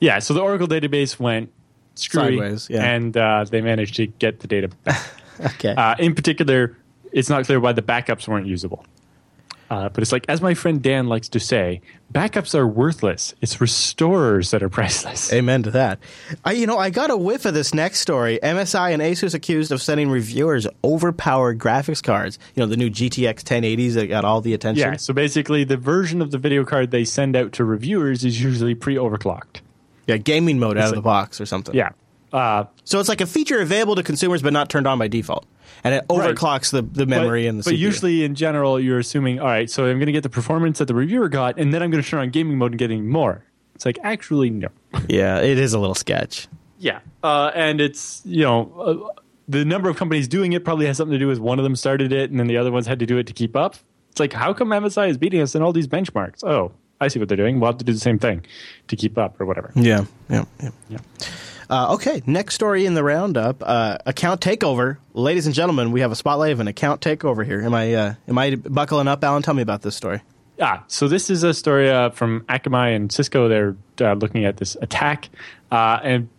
Yeah, 0.00 0.18
so 0.18 0.34
the 0.34 0.40
Oracle 0.40 0.68
database 0.68 1.18
went 1.18 1.52
screwy, 1.94 2.38
Sideways, 2.38 2.70
yeah. 2.70 2.84
and 2.84 3.16
uh, 3.16 3.44
they 3.44 3.60
managed 3.60 3.96
to 3.96 4.06
get 4.06 4.40
the 4.40 4.46
data 4.46 4.68
back. 4.68 5.06
okay. 5.40 5.74
Uh, 5.74 5.96
in 5.98 6.14
particular, 6.14 6.76
it's 7.12 7.28
not 7.28 7.44
clear 7.46 7.58
why 7.58 7.72
the 7.72 7.82
backups 7.82 8.28
weren't 8.28 8.46
usable. 8.46 8.84
Uh, 9.70 9.88
but 9.90 10.02
it's 10.02 10.12
like, 10.12 10.24
as 10.28 10.40
my 10.40 10.54
friend 10.54 10.82
Dan 10.82 11.08
likes 11.08 11.28
to 11.30 11.40
say, 11.40 11.82
backups 12.12 12.54
are 12.54 12.66
worthless. 12.66 13.34
It's 13.42 13.60
restorers 13.60 14.50
that 14.50 14.62
are 14.62 14.68
priceless. 14.68 15.32
Amen 15.32 15.62
to 15.64 15.70
that. 15.72 15.98
I, 16.44 16.52
you 16.52 16.66
know, 16.66 16.78
I 16.78 16.90
got 16.90 17.10
a 17.10 17.16
whiff 17.16 17.44
of 17.44 17.54
this 17.54 17.74
next 17.74 18.00
story. 18.00 18.38
MSI 18.42 18.92
and 18.92 19.02
Asus 19.02 19.34
accused 19.34 19.70
of 19.70 19.82
sending 19.82 20.08
reviewers 20.08 20.66
overpowered 20.82 21.58
graphics 21.58 22.02
cards. 22.02 22.38
You 22.54 22.62
know, 22.62 22.66
the 22.66 22.76
new 22.76 22.90
GTX 22.90 23.42
1080s 23.42 23.94
that 23.94 24.06
got 24.06 24.24
all 24.24 24.40
the 24.40 24.54
attention. 24.54 24.92
Yeah. 24.92 24.96
So 24.96 25.12
basically, 25.12 25.64
the 25.64 25.76
version 25.76 26.22
of 26.22 26.30
the 26.30 26.38
video 26.38 26.64
card 26.64 26.90
they 26.90 27.04
send 27.04 27.36
out 27.36 27.52
to 27.54 27.64
reviewers 27.64 28.24
is 28.24 28.40
usually 28.40 28.74
pre-overclocked. 28.74 29.60
Yeah, 30.06 30.16
gaming 30.16 30.58
mode 30.58 30.78
it's 30.78 30.84
out 30.84 30.86
like, 30.86 30.96
of 30.96 30.96
the 30.96 31.02
box 31.02 31.40
or 31.40 31.46
something. 31.46 31.74
Yeah. 31.74 31.90
Uh, 32.32 32.64
so 32.84 33.00
it's 33.00 33.08
like 33.08 33.20
a 33.20 33.26
feature 33.26 33.60
available 33.60 33.94
to 33.96 34.02
consumers 34.02 34.42
but 34.42 34.52
not 34.52 34.68
turned 34.68 34.86
on 34.86 34.98
by 34.98 35.08
default. 35.08 35.46
And 35.84 35.94
it 35.94 36.06
overclocks 36.08 36.72
right. 36.72 36.82
the, 36.82 36.82
the 36.82 37.06
memory 37.06 37.44
but, 37.44 37.48
and 37.48 37.58
the 37.60 37.64
but 37.64 37.74
CPU. 37.74 37.78
usually 37.78 38.24
in 38.24 38.34
general 38.34 38.80
you're 38.80 38.98
assuming 38.98 39.38
all 39.38 39.46
right 39.46 39.70
so 39.70 39.84
i'm 39.84 39.98
going 39.98 40.06
to 40.06 40.12
get 40.12 40.22
the 40.22 40.28
performance 40.28 40.78
that 40.78 40.86
the 40.86 40.94
reviewer 40.94 41.28
got 41.28 41.58
and 41.58 41.72
then 41.72 41.82
i'm 41.82 41.90
going 41.90 42.02
to 42.02 42.08
turn 42.08 42.20
on 42.20 42.30
gaming 42.30 42.58
mode 42.58 42.72
and 42.72 42.78
getting 42.78 43.08
more. 43.08 43.44
It's 43.74 43.86
like 43.86 43.98
actually 44.02 44.50
no. 44.50 44.68
Yeah 45.08 45.40
it 45.40 45.58
is 45.58 45.72
a 45.74 45.78
little 45.78 45.94
sketch. 45.94 46.48
Yeah 46.78 47.00
uh, 47.22 47.50
and 47.54 47.80
it's 47.80 48.22
you 48.24 48.44
know 48.44 48.72
uh, 48.78 49.22
the 49.48 49.64
number 49.64 49.88
of 49.88 49.96
companies 49.96 50.28
doing 50.28 50.52
it 50.52 50.64
probably 50.64 50.86
has 50.86 50.96
something 50.96 51.12
to 51.12 51.18
do 51.18 51.28
with 51.28 51.38
one 51.38 51.58
of 51.58 51.62
them 51.62 51.76
started 51.76 52.12
it 52.12 52.30
and 52.30 52.38
then 52.38 52.48
the 52.48 52.56
other 52.56 52.72
ones 52.72 52.86
had 52.86 52.98
to 52.98 53.06
do 53.06 53.18
it 53.18 53.26
to 53.28 53.32
keep 53.32 53.56
up. 53.56 53.76
It's 54.10 54.20
like 54.20 54.32
how 54.32 54.52
come 54.52 54.68
msi 54.68 55.08
is 55.08 55.16
beating 55.16 55.40
us 55.40 55.54
in 55.54 55.62
all 55.62 55.72
these 55.72 55.88
benchmarks? 55.88 56.44
Oh 56.44 56.72
i 57.00 57.06
see 57.06 57.20
what 57.20 57.28
they're 57.28 57.36
doing. 57.36 57.60
We'll 57.60 57.70
have 57.70 57.78
to 57.78 57.84
do 57.84 57.92
the 57.92 58.00
same 58.00 58.18
thing 58.18 58.44
to 58.88 58.96
keep 58.96 59.16
up 59.16 59.40
or 59.40 59.46
whatever. 59.46 59.72
Yeah 59.76 60.06
yeah 60.28 60.44
yeah, 60.60 60.70
yeah. 60.88 60.98
Uh, 61.70 61.94
okay, 61.94 62.22
next 62.26 62.54
story 62.54 62.86
in 62.86 62.94
the 62.94 63.04
roundup: 63.04 63.62
uh, 63.64 63.98
account 64.06 64.40
takeover. 64.40 64.98
Ladies 65.12 65.46
and 65.46 65.54
gentlemen, 65.54 65.92
we 65.92 66.00
have 66.00 66.10
a 66.10 66.16
spotlight 66.16 66.52
of 66.52 66.60
an 66.60 66.68
account 66.68 67.00
takeover 67.00 67.44
here. 67.44 67.60
Am 67.60 67.74
I 67.74 67.94
uh, 67.94 68.14
am 68.26 68.38
I 68.38 68.54
buckling 68.56 69.06
up, 69.06 69.22
Allan? 69.22 69.42
Tell 69.42 69.54
me 69.54 69.62
about 69.62 69.82
this 69.82 69.94
story. 69.94 70.22
Ah, 70.60 70.82
so 70.88 71.08
this 71.08 71.30
is 71.30 71.42
a 71.42 71.52
story 71.52 71.90
uh, 71.90 72.10
from 72.10 72.40
Akamai 72.48 72.96
and 72.96 73.12
Cisco. 73.12 73.48
They're 73.48 73.76
uh, 74.00 74.14
looking 74.14 74.44
at 74.44 74.56
this 74.56 74.76
attack, 74.80 75.28
uh, 75.70 76.00
and 76.02 76.30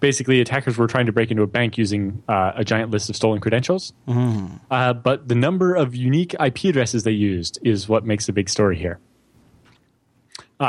basically, 0.00 0.40
attackers 0.40 0.76
were 0.76 0.88
trying 0.88 1.06
to 1.06 1.12
break 1.12 1.30
into 1.30 1.44
a 1.44 1.46
bank 1.46 1.78
using 1.78 2.22
a 2.28 2.64
giant 2.64 2.90
list 2.90 3.08
of 3.08 3.14
stolen 3.14 3.40
credentials. 3.40 3.92
Mm. 4.08 4.60
but 5.02 5.28
the 5.28 5.36
number 5.36 5.76
of 5.76 5.94
unique 5.94 6.34
IP 6.44 6.64
addresses 6.64 7.04
they 7.04 7.12
used 7.12 7.60
is 7.62 7.88
what 7.88 8.04
makes 8.04 8.26
the 8.26 8.32
big 8.32 8.48
story 8.48 8.76
here. 8.76 8.98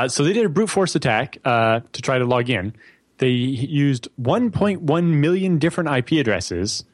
so 0.08 0.24
they 0.24 0.34
did 0.34 0.45
a 0.45 0.49
brute 0.49 0.70
force 0.70 0.95
attack 0.95 1.41
to 1.44 2.02
try 2.02 2.20
to 2.20 2.26
log 2.26 2.48
in 2.49 2.76
they 3.22 3.30
used 3.30 4.07
1.1 4.19 5.03
million 5.06 5.60
different 5.60 5.89
IP 5.91 6.19
addresses 6.19 6.85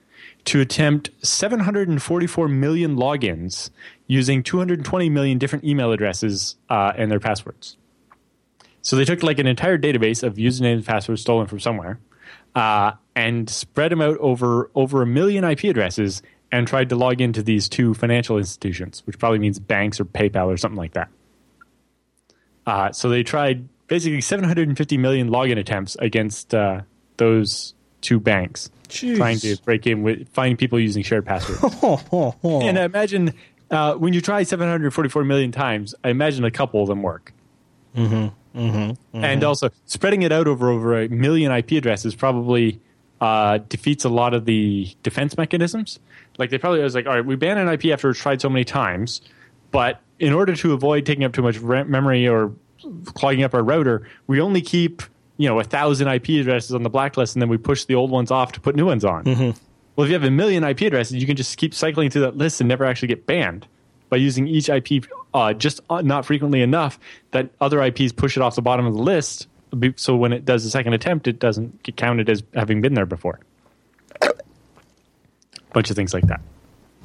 to 0.44 0.60
attempt 0.60 1.10
744 1.26 2.50
million 2.50 2.98
logins 2.98 3.70
using 4.08 4.44
220 4.44 5.10
million 5.10 5.38
different 5.38 5.64
email 5.64 5.94
addresses 5.94 6.58
uh, 6.70 6.92
and 6.98 7.10
their 7.10 7.22
passwords. 7.22 7.78
So 8.82 8.98
they 8.98 9.06
took 9.06 9.24
like 9.24 9.40
an 9.40 9.48
entire 9.48 9.78
database 9.78 10.22
of 10.22 10.36
usernames 10.36 10.74
and 10.74 10.86
passwords 10.86 11.22
stolen 11.22 11.48
from 11.48 11.62
somewhere 11.62 11.98
uh, 12.56 12.92
and 13.16 13.50
spread 13.50 13.94
them 13.94 14.02
out 14.02 14.18
over 14.18 14.70
over 14.76 15.02
a 15.02 15.08
million 15.08 15.46
IP 15.46 15.64
addresses 15.64 16.22
and 16.52 16.68
tried 16.68 16.90
to 16.90 16.98
log 16.98 17.22
into 17.22 17.42
these 17.42 17.70
two 17.70 17.94
financial 17.94 18.38
institutions, 18.38 19.02
which 19.06 19.18
probably 19.18 19.40
means 19.40 19.60
banks 19.60 19.98
or 19.98 20.04
PayPal 20.04 20.48
or 20.48 20.58
something 20.58 20.78
like 20.78 20.94
that. 20.94 21.08
Uh, 22.66 22.92
so 22.92 23.08
they 23.08 23.24
tried 23.24 23.70
basically 23.88 24.22
750 24.22 24.98
million 24.98 25.30
login 25.30 25.58
attempts 25.58 25.96
against 26.00 26.54
uh, 26.54 26.82
those 27.18 27.74
two 28.02 28.20
banks, 28.20 28.70
Jeez. 28.90 29.18
trying 29.18 29.40
to 29.40 29.58
break 29.66 29.88
in 29.88 30.04
with 30.04 30.30
finding 30.30 30.58
people 30.58 30.80
using 30.80 31.04
shared 31.04 31.26
passwords. 31.26 31.62
and 32.44 32.78
I 32.78 32.84
imagine 32.84 33.34
uh, 33.72 33.96
when 33.96 34.14
you 34.14 34.22
try 34.22 34.44
744 34.44 35.24
million 35.24 35.52
times, 35.52 35.96
I 36.04 36.10
imagine 36.10 36.44
a 36.46 36.52
couple 36.52 36.82
of 36.82 36.88
them 36.88 37.02
work. 37.02 37.34
Mm-hmm, 37.96 38.60
mm-hmm, 38.60 39.24
And 39.26 39.44
also 39.44 39.70
spreading 39.86 40.22
it 40.22 40.32
out 40.32 40.48
over 40.48 40.70
over 40.70 41.02
a 41.02 41.08
million 41.08 41.52
IP 41.52 41.72
addresses 41.72 42.14
probably 42.14 42.80
uh, 43.20 43.60
defeats 43.70 44.06
a 44.06 44.10
lot 44.10 44.34
of 44.34 44.46
the 44.46 44.96
defense 45.02 45.38
mechanisms. 45.38 46.00
Like 46.38 46.52
they 46.52 46.60
probably 46.60 46.82
was 46.82 46.94
like, 46.94 47.08
all 47.08 47.16
right, 47.16 47.26
we 47.26 47.36
ban 47.36 47.58
an 47.58 47.68
IP 47.68 47.86
after 47.86 48.10
it's 48.12 48.20
tried 48.20 48.42
so 48.42 48.50
many 48.50 48.64
times, 48.64 49.22
but 49.72 50.02
in 50.20 50.34
order 50.34 50.56
to 50.56 50.74
avoid 50.74 51.06
taking 51.06 51.24
up 51.24 51.34
too 51.34 51.42
much 51.42 51.60
re- 51.60 51.84
memory 51.84 52.28
or 52.28 52.52
clogging 53.14 53.44
up 53.44 53.54
our 53.54 53.64
router, 53.64 54.08
we 54.28 54.42
only 54.42 54.62
keep 54.62 55.02
you 55.38 55.48
know 55.48 55.60
a 55.60 55.64
thousand 55.64 56.08
IP 56.08 56.30
addresses 56.30 56.74
on 56.74 56.84
the 56.84 56.90
blacklist, 56.90 57.36
and 57.36 57.42
then 57.42 57.50
we 57.50 57.58
push 57.58 57.86
the 57.86 57.96
old 57.96 58.12
ones 58.12 58.32
off 58.32 58.52
to 58.54 58.62
put 58.62 58.76
new 58.76 58.86
ones 58.86 59.06
on. 59.06 59.24
Mm-hmm. 59.24 59.52
Well, 59.96 60.06
if 60.06 60.10
you 60.10 60.14
have 60.14 60.24
a 60.24 60.32
million 60.32 60.64
IP 60.64 60.82
addresses, 60.82 61.16
you 61.16 61.26
can 61.26 61.36
just 61.36 61.58
keep 61.58 61.74
cycling 61.74 62.10
through 62.10 62.22
that 62.22 62.38
list 62.38 62.62
and 62.62 62.68
never 62.68 62.86
actually 62.86 63.08
get 63.08 63.26
banned 63.26 63.68
by 64.10 64.18
using 64.18 64.48
each 64.48 64.70
IP 64.70 65.06
uh, 65.34 65.54
just 65.54 65.82
uh, 65.90 66.02
not 66.02 66.26
frequently 66.26 66.62
enough 66.62 67.00
that 67.32 67.50
other 67.60 67.82
IPs 67.84 68.12
push 68.12 68.38
it 68.38 68.44
off 68.44 68.56
the 68.56 68.62
bottom 68.62 68.86
of 68.86 68.94
the 68.94 69.02
list. 69.02 69.48
So 69.98 70.16
when 70.16 70.34
it 70.34 70.46
does 70.46 70.64
the 70.64 70.70
second 70.70 70.94
attempt, 70.94 71.28
it 71.28 71.40
doesn't 71.40 71.84
get 71.84 71.98
counted 71.98 72.30
as 72.30 72.44
having 72.54 72.82
been 72.82 72.94
there 72.94 73.06
before. 73.06 73.40
Bunch 75.74 75.90
of 75.90 75.96
things 75.96 76.14
like 76.14 76.28
that. 76.28 76.42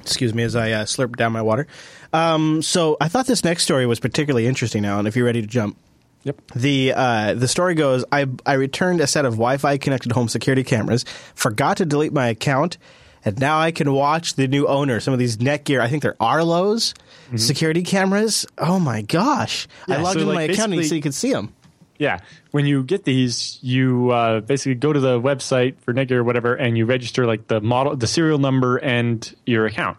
Excuse 0.03 0.35
me 0.35 0.43
as 0.43 0.55
I 0.55 0.73
uh, 0.73 0.85
slurp 0.85 1.17
down 1.17 1.33
my 1.33 1.43
water. 1.43 1.67
Um, 2.13 2.63
so 2.63 2.97
I 3.01 3.09
thought 3.09 3.27
this 3.27 3.45
next 3.45 3.65
story 3.65 3.87
was 3.87 4.01
particularly 4.01 4.47
interesting, 4.47 4.85
Allan. 4.85 5.07
If 5.07 5.17
you're 5.17 5.27
ready 5.27 5.41
to 5.41 5.47
jump. 5.47 5.77
Yep. 6.25 6.53
The 6.55 6.93
uh, 6.95 7.35
the 7.35 7.49
story 7.49 7.75
goes: 7.75 8.05
I 8.13 8.27
I 8.47 8.53
returned 8.55 9.01
a 9.01 9.07
set 9.07 9.25
of 9.25 9.33
Wi-Fi 9.35 9.79
connected 9.79 10.13
home 10.13 10.29
security 10.29 10.63
cameras, 10.63 11.05
forgot 11.35 11.79
to 11.79 11.85
delete 11.85 12.13
my 12.13 12.29
account, 12.29 12.79
and 13.25 13.39
now 13.41 13.59
I 13.59 13.73
can 13.73 13.93
watch 13.93 14.35
the 14.35 14.47
new 14.47 14.69
owner. 14.69 15.01
Some 15.01 15.13
of 15.13 15.19
these 15.19 15.39
Netgear, 15.39 15.81
I 15.81 15.89
think 15.89 16.03
they're 16.03 16.17
Arlo's 16.21 16.95
security 17.35 17.83
cameras. 17.83 18.47
Oh 18.57 18.79
my 18.79 19.03
gosh! 19.03 19.67
I 19.89 19.97
logged 19.97 20.15
so, 20.15 20.21
into 20.21 20.33
like, 20.33 20.35
my 20.49 20.55
account 20.55 20.75
and 20.75 20.87
so 20.87 20.95
you 20.95 21.03
could 21.03 21.15
see 21.15 21.33
them. 21.33 21.55
Yeah. 21.99 22.19
When 22.51 22.67
you 22.67 22.83
get 22.83 23.05
these, 23.05 23.59
you 23.63 24.11
uh, 24.11 24.41
basically 24.41 24.75
go 24.75 24.93
to 24.93 25.01
the 25.01 25.21
website 25.21 25.79
for 25.81 25.95
Netgear 25.95 26.13
or 26.13 26.25
whatever, 26.25 26.55
and 26.55 26.77
you 26.77 26.87
register 26.87 27.27
like 27.27 27.49
the 27.49 27.61
model, 27.61 27.97
the 27.97 28.07
serial 28.07 28.39
number, 28.39 28.77
and 28.77 29.35
your 29.47 29.67
account. 29.67 29.99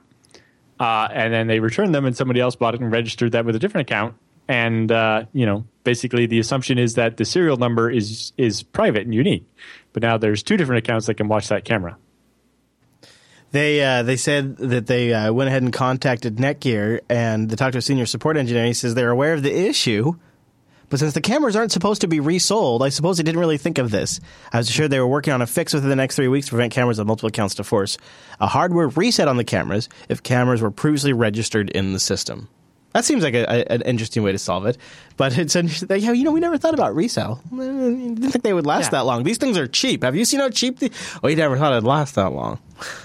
Uh, 0.80 1.08
and 1.12 1.34
then 1.34 1.48
they 1.48 1.60
return 1.60 1.92
them, 1.92 2.06
and 2.06 2.18
somebody 2.18 2.40
else 2.40 2.56
bought 2.56 2.76
it 2.76 2.82
and 2.82 2.92
registered 2.92 3.32
that 3.34 3.46
with 3.46 3.56
a 3.56 3.60
different 3.60 3.90
account. 3.90 4.16
And 4.48 4.92
uh, 4.92 5.26
you 5.32 5.46
know, 5.46 5.66
basically, 5.84 6.26
the 6.26 6.40
assumption 6.40 6.78
is 6.78 6.96
that 6.96 7.18
the 7.18 7.26
serial 7.26 7.58
number 7.58 7.90
is 7.90 8.34
is 8.38 8.64
private 8.64 9.04
and 9.04 9.14
unique. 9.14 9.48
But 9.94 10.04
now 10.04 10.18
there's 10.18 10.44
two 10.44 10.58
different 10.58 10.86
accounts 10.86 11.06
that 11.06 11.14
can 11.14 11.28
watch 11.28 11.48
that 11.48 11.64
camera. 11.64 11.98
They 13.52 13.84
uh, 13.84 14.02
they 14.02 14.18
said 14.18 14.58
that 14.58 14.88
they 14.88 15.14
uh, 15.14 15.32
went 15.32 15.48
ahead 15.48 15.62
and 15.62 15.72
contacted 15.72 16.38
Netgear 16.38 17.02
and 17.08 17.50
they 17.50 17.56
talked 17.56 17.74
to 17.74 17.78
a 17.78 17.84
senior 17.84 18.08
support 18.08 18.36
engineer. 18.36 18.66
He 18.66 18.74
says 18.74 18.96
they're 18.96 19.12
aware 19.12 19.34
of 19.34 19.44
the 19.44 19.56
issue, 19.56 20.14
but 20.94 21.00
since 21.00 21.16
the 21.16 21.22
cameras 21.22 21.56
aren't 21.56 21.72
supposed 21.72 22.02
to 22.02 22.08
be 22.08 22.20
resold, 22.20 22.84
I 22.84 22.90
suppose 22.90 23.18
they 23.18 23.24
didn't 23.24 23.40
really 23.40 23.58
think 23.58 23.80
of 23.80 23.90
this. 23.90 24.20
I 24.52 24.60
was 24.60 24.70
assured 24.70 24.92
they 24.92 25.00
were 25.00 25.08
working 25.08 25.34
on 25.34 25.42
a 25.42 25.48
fix 25.48 25.74
within 25.74 25.90
the 25.90 25.96
next 25.96 26.16
three 26.16 26.28
weeks 26.28 26.46
to 26.46 26.52
prevent 26.52 26.72
cameras 26.72 27.00
of 27.00 27.08
multiple 27.08 27.30
accounts 27.30 27.56
to 27.56 27.64
force 27.64 27.98
a 28.40 28.46
hardware 28.46 28.90
reset 28.90 29.28
on 29.28 29.38
the 29.38 29.44
cameras 29.44 29.90
if 30.08 30.22
cameras 30.22 30.62
were 30.62 30.70
previously 30.70 31.12
registered 31.12 31.72
in 31.72 31.94
the 31.94 32.00
system. 32.00 32.48
That 32.94 33.06
seems 33.06 33.24
like 33.24 33.34
a, 33.34 33.44
a, 33.44 33.72
an 33.74 33.82
interesting 33.84 34.24
way 34.24 34.32
to 34.32 34.38
solve 34.40 34.66
it, 34.68 34.78
but 35.18 35.38
it's 35.38 35.54
they, 35.82 35.98
yeah, 35.98 36.12
you 36.12 36.24
know 36.24 36.32
we 36.32 36.40
never 36.40 36.58
thought 36.58 36.74
about 36.74 36.96
resale. 36.96 37.42
I 37.52 37.58
didn't 37.58 38.30
think 38.32 38.44
they 38.44 38.54
would 38.54 38.66
last 38.66 38.86
Yeah. 38.88 39.00
that 39.00 39.06
long. 39.06 39.24
These 39.24 39.38
things 39.40 39.58
are 39.58 39.68
cheap. 39.68 40.04
Have 40.04 40.16
you 40.16 40.26
seen 40.26 40.40
how 40.40 40.50
cheap? 40.50 40.80
The, 40.80 40.92
oh, 41.24 41.28
you 41.28 41.36
never 41.36 41.58
thought 41.58 41.72
it'd 41.74 41.84
last 41.84 42.16
that 42.16 42.32
long. 42.32 42.60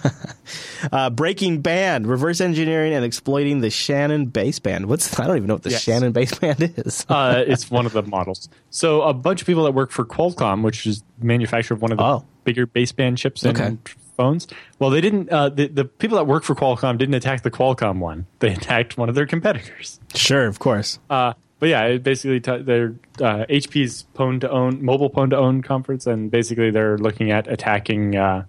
uh, 0.92 1.10
Breaking 1.10 1.60
Band, 1.60 2.06
reverse 2.06 2.40
engineering 2.40 2.92
and 2.94 3.04
exploiting 3.04 3.60
the 3.60 3.70
Shannon 3.70 4.30
baseband. 4.30 4.86
What's 4.86 5.18
I 5.18 5.26
don't 5.26 5.36
even 5.36 5.46
know 5.48 5.54
what 5.54 5.62
the 5.62 5.70
Yes. 5.70 5.82
Shannon 5.82 6.12
baseband 6.12 6.86
is. 6.86 7.06
Uh, 7.08 7.44
it's 7.46 7.70
one 7.70 7.86
of 7.86 7.92
the 7.92 8.02
models. 8.02 8.48
So 8.70 9.02
a 9.02 9.14
bunch 9.14 9.40
of 9.40 9.46
people 9.46 9.64
that 9.64 9.72
work 9.72 9.90
for 9.90 10.04
Qualcomm, 10.04 10.62
which 10.62 10.86
is 10.86 11.02
manufacturer 11.20 11.74
of 11.76 11.82
one 11.82 11.92
of 11.92 11.98
the 11.98 12.04
Oh. 12.04 12.24
bigger 12.44 12.66
baseband 12.66 13.16
chips 13.18 13.44
in 13.44 13.50
Okay. 13.56 13.76
Phones. 14.18 14.46
Well, 14.78 14.90
they 14.90 15.00
didn't. 15.00 15.30
Uh, 15.30 15.48
the, 15.48 15.68
the 15.68 15.84
people 15.86 16.18
that 16.18 16.26
work 16.26 16.44
for 16.44 16.54
Qualcomm 16.54 16.98
didn't 16.98 17.14
attack 17.14 17.42
the 17.42 17.50
Qualcomm 17.50 18.00
one. 18.00 18.26
They 18.40 18.52
attacked 18.52 18.98
one 18.98 19.08
of 19.08 19.14
their 19.14 19.24
competitors. 19.26 19.98
sure, 20.14 20.46
of 20.46 20.58
course. 20.58 20.98
Uh, 21.08 21.32
but 21.60 21.70
yeah, 21.70 21.84
it 21.84 22.02
basically 22.02 22.40
t- 22.40 22.58
they're 22.62 22.94
uh, 23.20 23.46
HP's 23.48 24.04
pwn 24.14 24.40
to 24.42 24.50
own 24.50 24.84
mobile 24.84 25.08
pwn 25.10 25.30
to 25.30 25.36
own 25.38 25.62
conference, 25.62 26.06
and 26.06 26.30
basically 26.30 26.70
they're 26.70 26.98
looking 26.98 27.30
at 27.30 27.48
attacking 27.48 28.14
uh, 28.16 28.44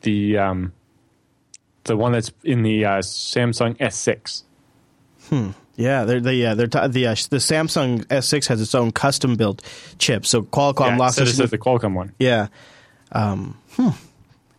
the 0.00 0.38
um, 0.38 0.72
the 1.84 1.96
one 1.96 2.12
that's 2.12 2.32
in 2.44 2.62
the 2.62 2.84
uh, 2.84 2.98
Samsung 2.98 3.76
S6. 3.78 4.42
Hmm. 5.28 5.50
Yeah, 5.76 6.04
they're 6.04 6.20
they 6.20 6.34
yeah 6.34 6.54
they're 6.54 6.66
t- 6.66 6.88
the 6.88 7.06
uh, 7.06 7.14
the 7.30 7.38
Samsung 7.38 8.04
S6 8.06 8.46
has 8.48 8.60
its 8.60 8.74
own 8.74 8.90
custom 8.92 9.36
built 9.36 9.62
chip. 9.98 10.26
So 10.26 10.42
Qualcomm 10.42 10.88
Yeah, 10.90 10.96
lost. 10.98 11.18
instead 11.18 11.44
of 11.44 11.50
the 11.50 11.58
Qualcomm 11.58 11.94
one. 11.94 12.12
yeah, 12.18 12.48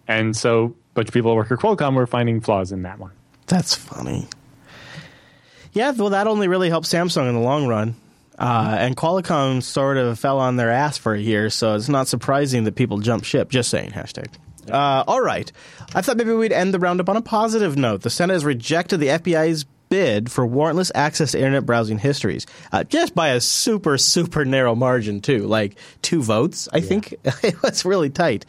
And 0.07 0.35
so 0.35 0.65
a 0.65 0.93
bunch 0.95 1.07
of 1.07 1.13
people 1.13 1.31
that 1.31 1.35
work 1.35 1.51
at 1.51 1.59
Qualcomm 1.59 1.95
were 1.95 2.07
finding 2.07 2.41
flaws 2.41 2.71
in 2.71 2.83
that 2.83 2.99
one. 2.99 3.11
that's 3.47 3.75
funny. 3.75 4.27
Yeah, 5.73 5.91
well, 5.91 6.11
that 6.11 6.27
only 6.27 6.47
really 6.47 6.69
helps 6.69 6.93
Samsung 6.93 7.27
in 7.27 7.33
the 7.33 7.41
long 7.41 7.67
run. 7.67 7.95
Uh, 8.37 8.75
and 8.79 8.97
Qualcomm 8.97 9.61
sort 9.61 9.97
of 9.97 10.19
fell 10.19 10.39
on 10.39 10.55
their 10.55 10.71
ass 10.71 10.97
for 10.97 11.13
a 11.13 11.19
year, 11.19 11.49
so 11.49 11.75
it's 11.75 11.89
not 11.89 12.07
surprising 12.07 12.63
that 12.63 12.75
people 12.75 12.99
jump 12.99 13.23
ship. 13.23 13.49
Just 13.49 13.69
saying, 13.69 13.91
hashtag. 13.91 14.27
Uh, 14.69 15.03
all 15.07 15.21
right. 15.21 15.51
I 15.93 16.01
thought 16.01 16.17
maybe 16.17 16.31
we'd 16.33 16.51
end 16.53 16.73
the 16.73 16.79
roundup 16.79 17.09
on 17.09 17.17
a 17.17 17.21
positive 17.21 17.75
note. 17.75 18.01
The 18.01 18.09
Senate 18.09 18.33
has 18.33 18.45
rejected 18.45 18.99
the 18.99 19.07
FBI's 19.07 19.65
bid 19.89 20.31
for 20.31 20.47
warrantless 20.47 20.91
access 20.95 21.31
to 21.31 21.37
internet 21.37 21.65
browsing 21.65 21.99
histories, 21.99 22.47
uh, 22.71 22.83
just 22.83 23.13
by 23.13 23.29
a 23.29 23.41
super, 23.41 23.97
super 23.97 24.45
narrow 24.45 24.73
margin, 24.73 25.21
too. 25.21 25.45
Like 25.45 25.75
two 26.01 26.21
votes, 26.23 26.67
I 26.73 26.81
think. 26.81 27.13
it 27.43 27.61
was 27.61 27.85
really 27.85 28.09
tight. 28.09 28.45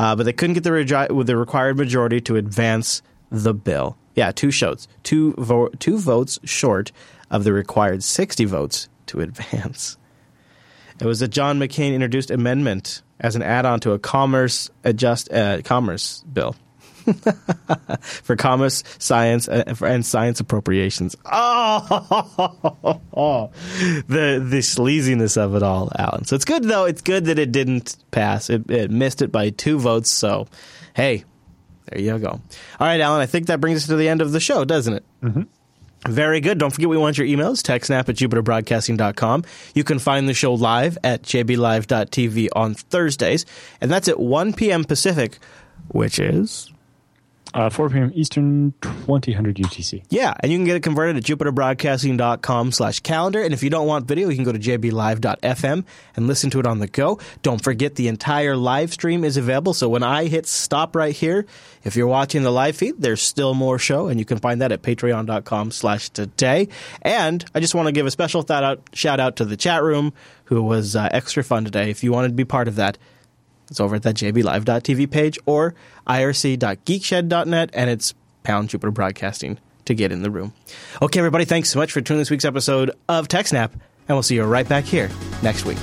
Uh, 0.00 0.16
but 0.16 0.22
they 0.24 0.32
couldn't 0.32 0.54
get 0.54 0.64
the, 0.64 0.72
regi- 0.72 1.12
with 1.12 1.26
the 1.26 1.36
required 1.36 1.76
majority 1.76 2.22
to 2.22 2.36
advance 2.36 3.02
the 3.30 3.52
bill. 3.52 3.98
Yeah, 4.14 4.32
two 4.32 4.50
shows, 4.50 4.88
two 5.02 5.34
vo- 5.36 5.68
two 5.78 5.98
votes 5.98 6.38
short 6.42 6.90
of 7.30 7.44
the 7.44 7.52
required 7.52 8.02
60 8.02 8.46
votes 8.46 8.88
to 9.06 9.20
advance. 9.20 9.98
It 10.98 11.04
was 11.04 11.20
a 11.20 11.28
John 11.28 11.58
McCain 11.58 11.92
introduced 11.92 12.30
amendment 12.30 13.02
as 13.20 13.36
an 13.36 13.42
add-on 13.42 13.80
to 13.80 13.92
a 13.92 13.98
commerce 13.98 14.70
adjust 14.84 15.30
uh, 15.30 15.60
commerce 15.62 16.24
bill 16.32 16.56
for 18.00 18.36
commerce, 18.36 18.82
science, 18.98 19.48
uh, 19.48 19.74
and 19.82 20.04
science 20.04 20.40
appropriations. 20.40 21.16
Oh, 21.24 23.50
the 24.08 24.44
the 24.44 24.58
sleaziness 24.58 25.36
of 25.36 25.54
it 25.54 25.62
all, 25.62 25.90
Allan. 25.98 26.24
So 26.24 26.36
it's 26.36 26.44
good 26.44 26.64
though. 26.64 26.84
It's 26.84 27.02
good 27.02 27.26
that 27.26 27.38
it 27.38 27.52
didn't 27.52 27.96
pass. 28.10 28.50
It, 28.50 28.70
it 28.70 28.90
missed 28.90 29.22
it 29.22 29.32
by 29.32 29.50
two 29.50 29.78
votes. 29.78 30.10
So, 30.10 30.46
hey, 30.94 31.24
there 31.86 32.00
you 32.00 32.18
go. 32.18 32.28
All 32.28 32.40
right, 32.80 33.00
Allan. 33.00 33.20
I 33.20 33.26
think 33.26 33.46
that 33.46 33.60
brings 33.60 33.82
us 33.82 33.86
to 33.88 33.96
the 33.96 34.08
end 34.08 34.22
of 34.22 34.32
the 34.32 34.40
show, 34.40 34.64
doesn't 34.64 34.94
it? 34.94 35.04
Very 36.08 36.40
good. 36.40 36.58
Don't 36.58 36.70
forget 36.70 36.88
we 36.88 36.96
want 36.96 37.18
your 37.18 37.26
emails, 37.26 37.60
techsnap 37.60 38.08
at 38.08 38.16
jupiterbroadcasting.com. 38.16 39.44
You 39.74 39.84
can 39.84 39.98
find 39.98 40.26
the 40.26 40.34
show 40.34 40.54
live 40.54 40.96
at 41.04 41.22
jblive.tv 41.22 42.48
on 42.54 42.74
Thursdays, 42.74 43.44
and 43.82 43.90
that's 43.90 44.08
at 44.08 44.18
1 44.18 44.54
p.m. 44.54 44.84
Pacific, 44.84 45.38
which 45.88 46.18
is 46.18 46.72
Uh, 47.52 47.68
4 47.68 47.90
p.m. 47.90 48.12
Eastern, 48.14 48.72
2000 48.80 49.56
UTC. 49.56 50.04
Yeah, 50.08 50.34
and 50.38 50.52
you 50.52 50.58
can 50.58 50.64
get 50.64 50.76
it 50.76 50.82
converted 50.82 51.16
at 51.16 51.24
jupiterbroadcasting.com 51.24 52.72
slash 52.72 53.00
calendar. 53.00 53.42
And 53.42 53.52
if 53.52 53.62
you 53.62 53.70
don't 53.70 53.88
want 53.88 54.06
video, 54.06 54.28
you 54.28 54.36
can 54.36 54.44
go 54.44 54.52
to 54.52 54.58
jblive.fm 54.58 55.84
and 56.16 56.26
listen 56.26 56.50
to 56.50 56.60
it 56.60 56.66
on 56.66 56.78
the 56.78 56.86
go. 56.86 57.18
Don't 57.42 57.62
forget 57.62 57.96
the 57.96 58.06
entire 58.06 58.56
live 58.56 58.92
stream 58.92 59.24
is 59.24 59.36
available. 59.36 59.74
So 59.74 59.88
when 59.88 60.04
I 60.04 60.26
hit 60.26 60.46
stop 60.46 60.94
right 60.94 61.14
here, 61.14 61.44
if 61.82 61.96
you're 61.96 62.06
watching 62.06 62.42
the 62.42 62.52
live 62.52 62.76
feed, 62.76 62.94
there's 62.98 63.22
still 63.22 63.54
more 63.54 63.78
show, 63.78 64.06
and 64.06 64.20
you 64.20 64.24
can 64.24 64.38
find 64.38 64.60
that 64.60 64.70
at 64.70 64.82
patreon.com 64.82 65.72
slash 65.72 66.08
today. 66.10 66.68
And 67.02 67.44
I 67.54 67.60
just 67.60 67.74
want 67.74 67.86
to 67.86 67.92
give 67.92 68.06
a 68.06 68.10
special 68.10 68.46
shout 68.92 69.20
out 69.20 69.36
to 69.36 69.44
the 69.44 69.56
chat 69.56 69.82
room, 69.82 70.12
who 70.44 70.62
was 70.62 70.94
uh, 70.94 71.08
extra 71.12 71.42
fun 71.42 71.64
today. 71.64 71.90
If 71.90 72.04
you 72.04 72.12
wanted 72.12 72.28
to 72.28 72.34
be 72.34 72.44
part 72.44 72.68
of 72.68 72.76
that, 72.76 72.96
It's 73.70 73.80
over 73.80 73.96
at 73.96 74.02
that 74.02 74.16
jblive.tv 74.16 75.10
page 75.10 75.38
or 75.46 75.74
irc.geekshed.net, 76.06 77.70
and 77.72 77.90
it's 77.90 78.14
pound 78.42 78.70
Jupiter 78.70 78.90
Broadcasting 78.90 79.58
to 79.84 79.94
get 79.94 80.12
in 80.12 80.22
the 80.22 80.30
room. 80.30 80.52
Okay, 81.00 81.18
everybody, 81.18 81.44
thanks 81.44 81.70
so 81.70 81.78
much 81.78 81.92
for 81.92 82.00
tuning 82.00 82.20
this 82.20 82.30
week's 82.30 82.44
episode 82.44 82.90
of 83.08 83.28
TechSnap, 83.28 83.72
and 83.72 84.16
we'll 84.16 84.22
see 84.22 84.34
you 84.34 84.44
right 84.44 84.68
back 84.68 84.84
here 84.84 85.10
next 85.42 85.64
week. 85.64 85.78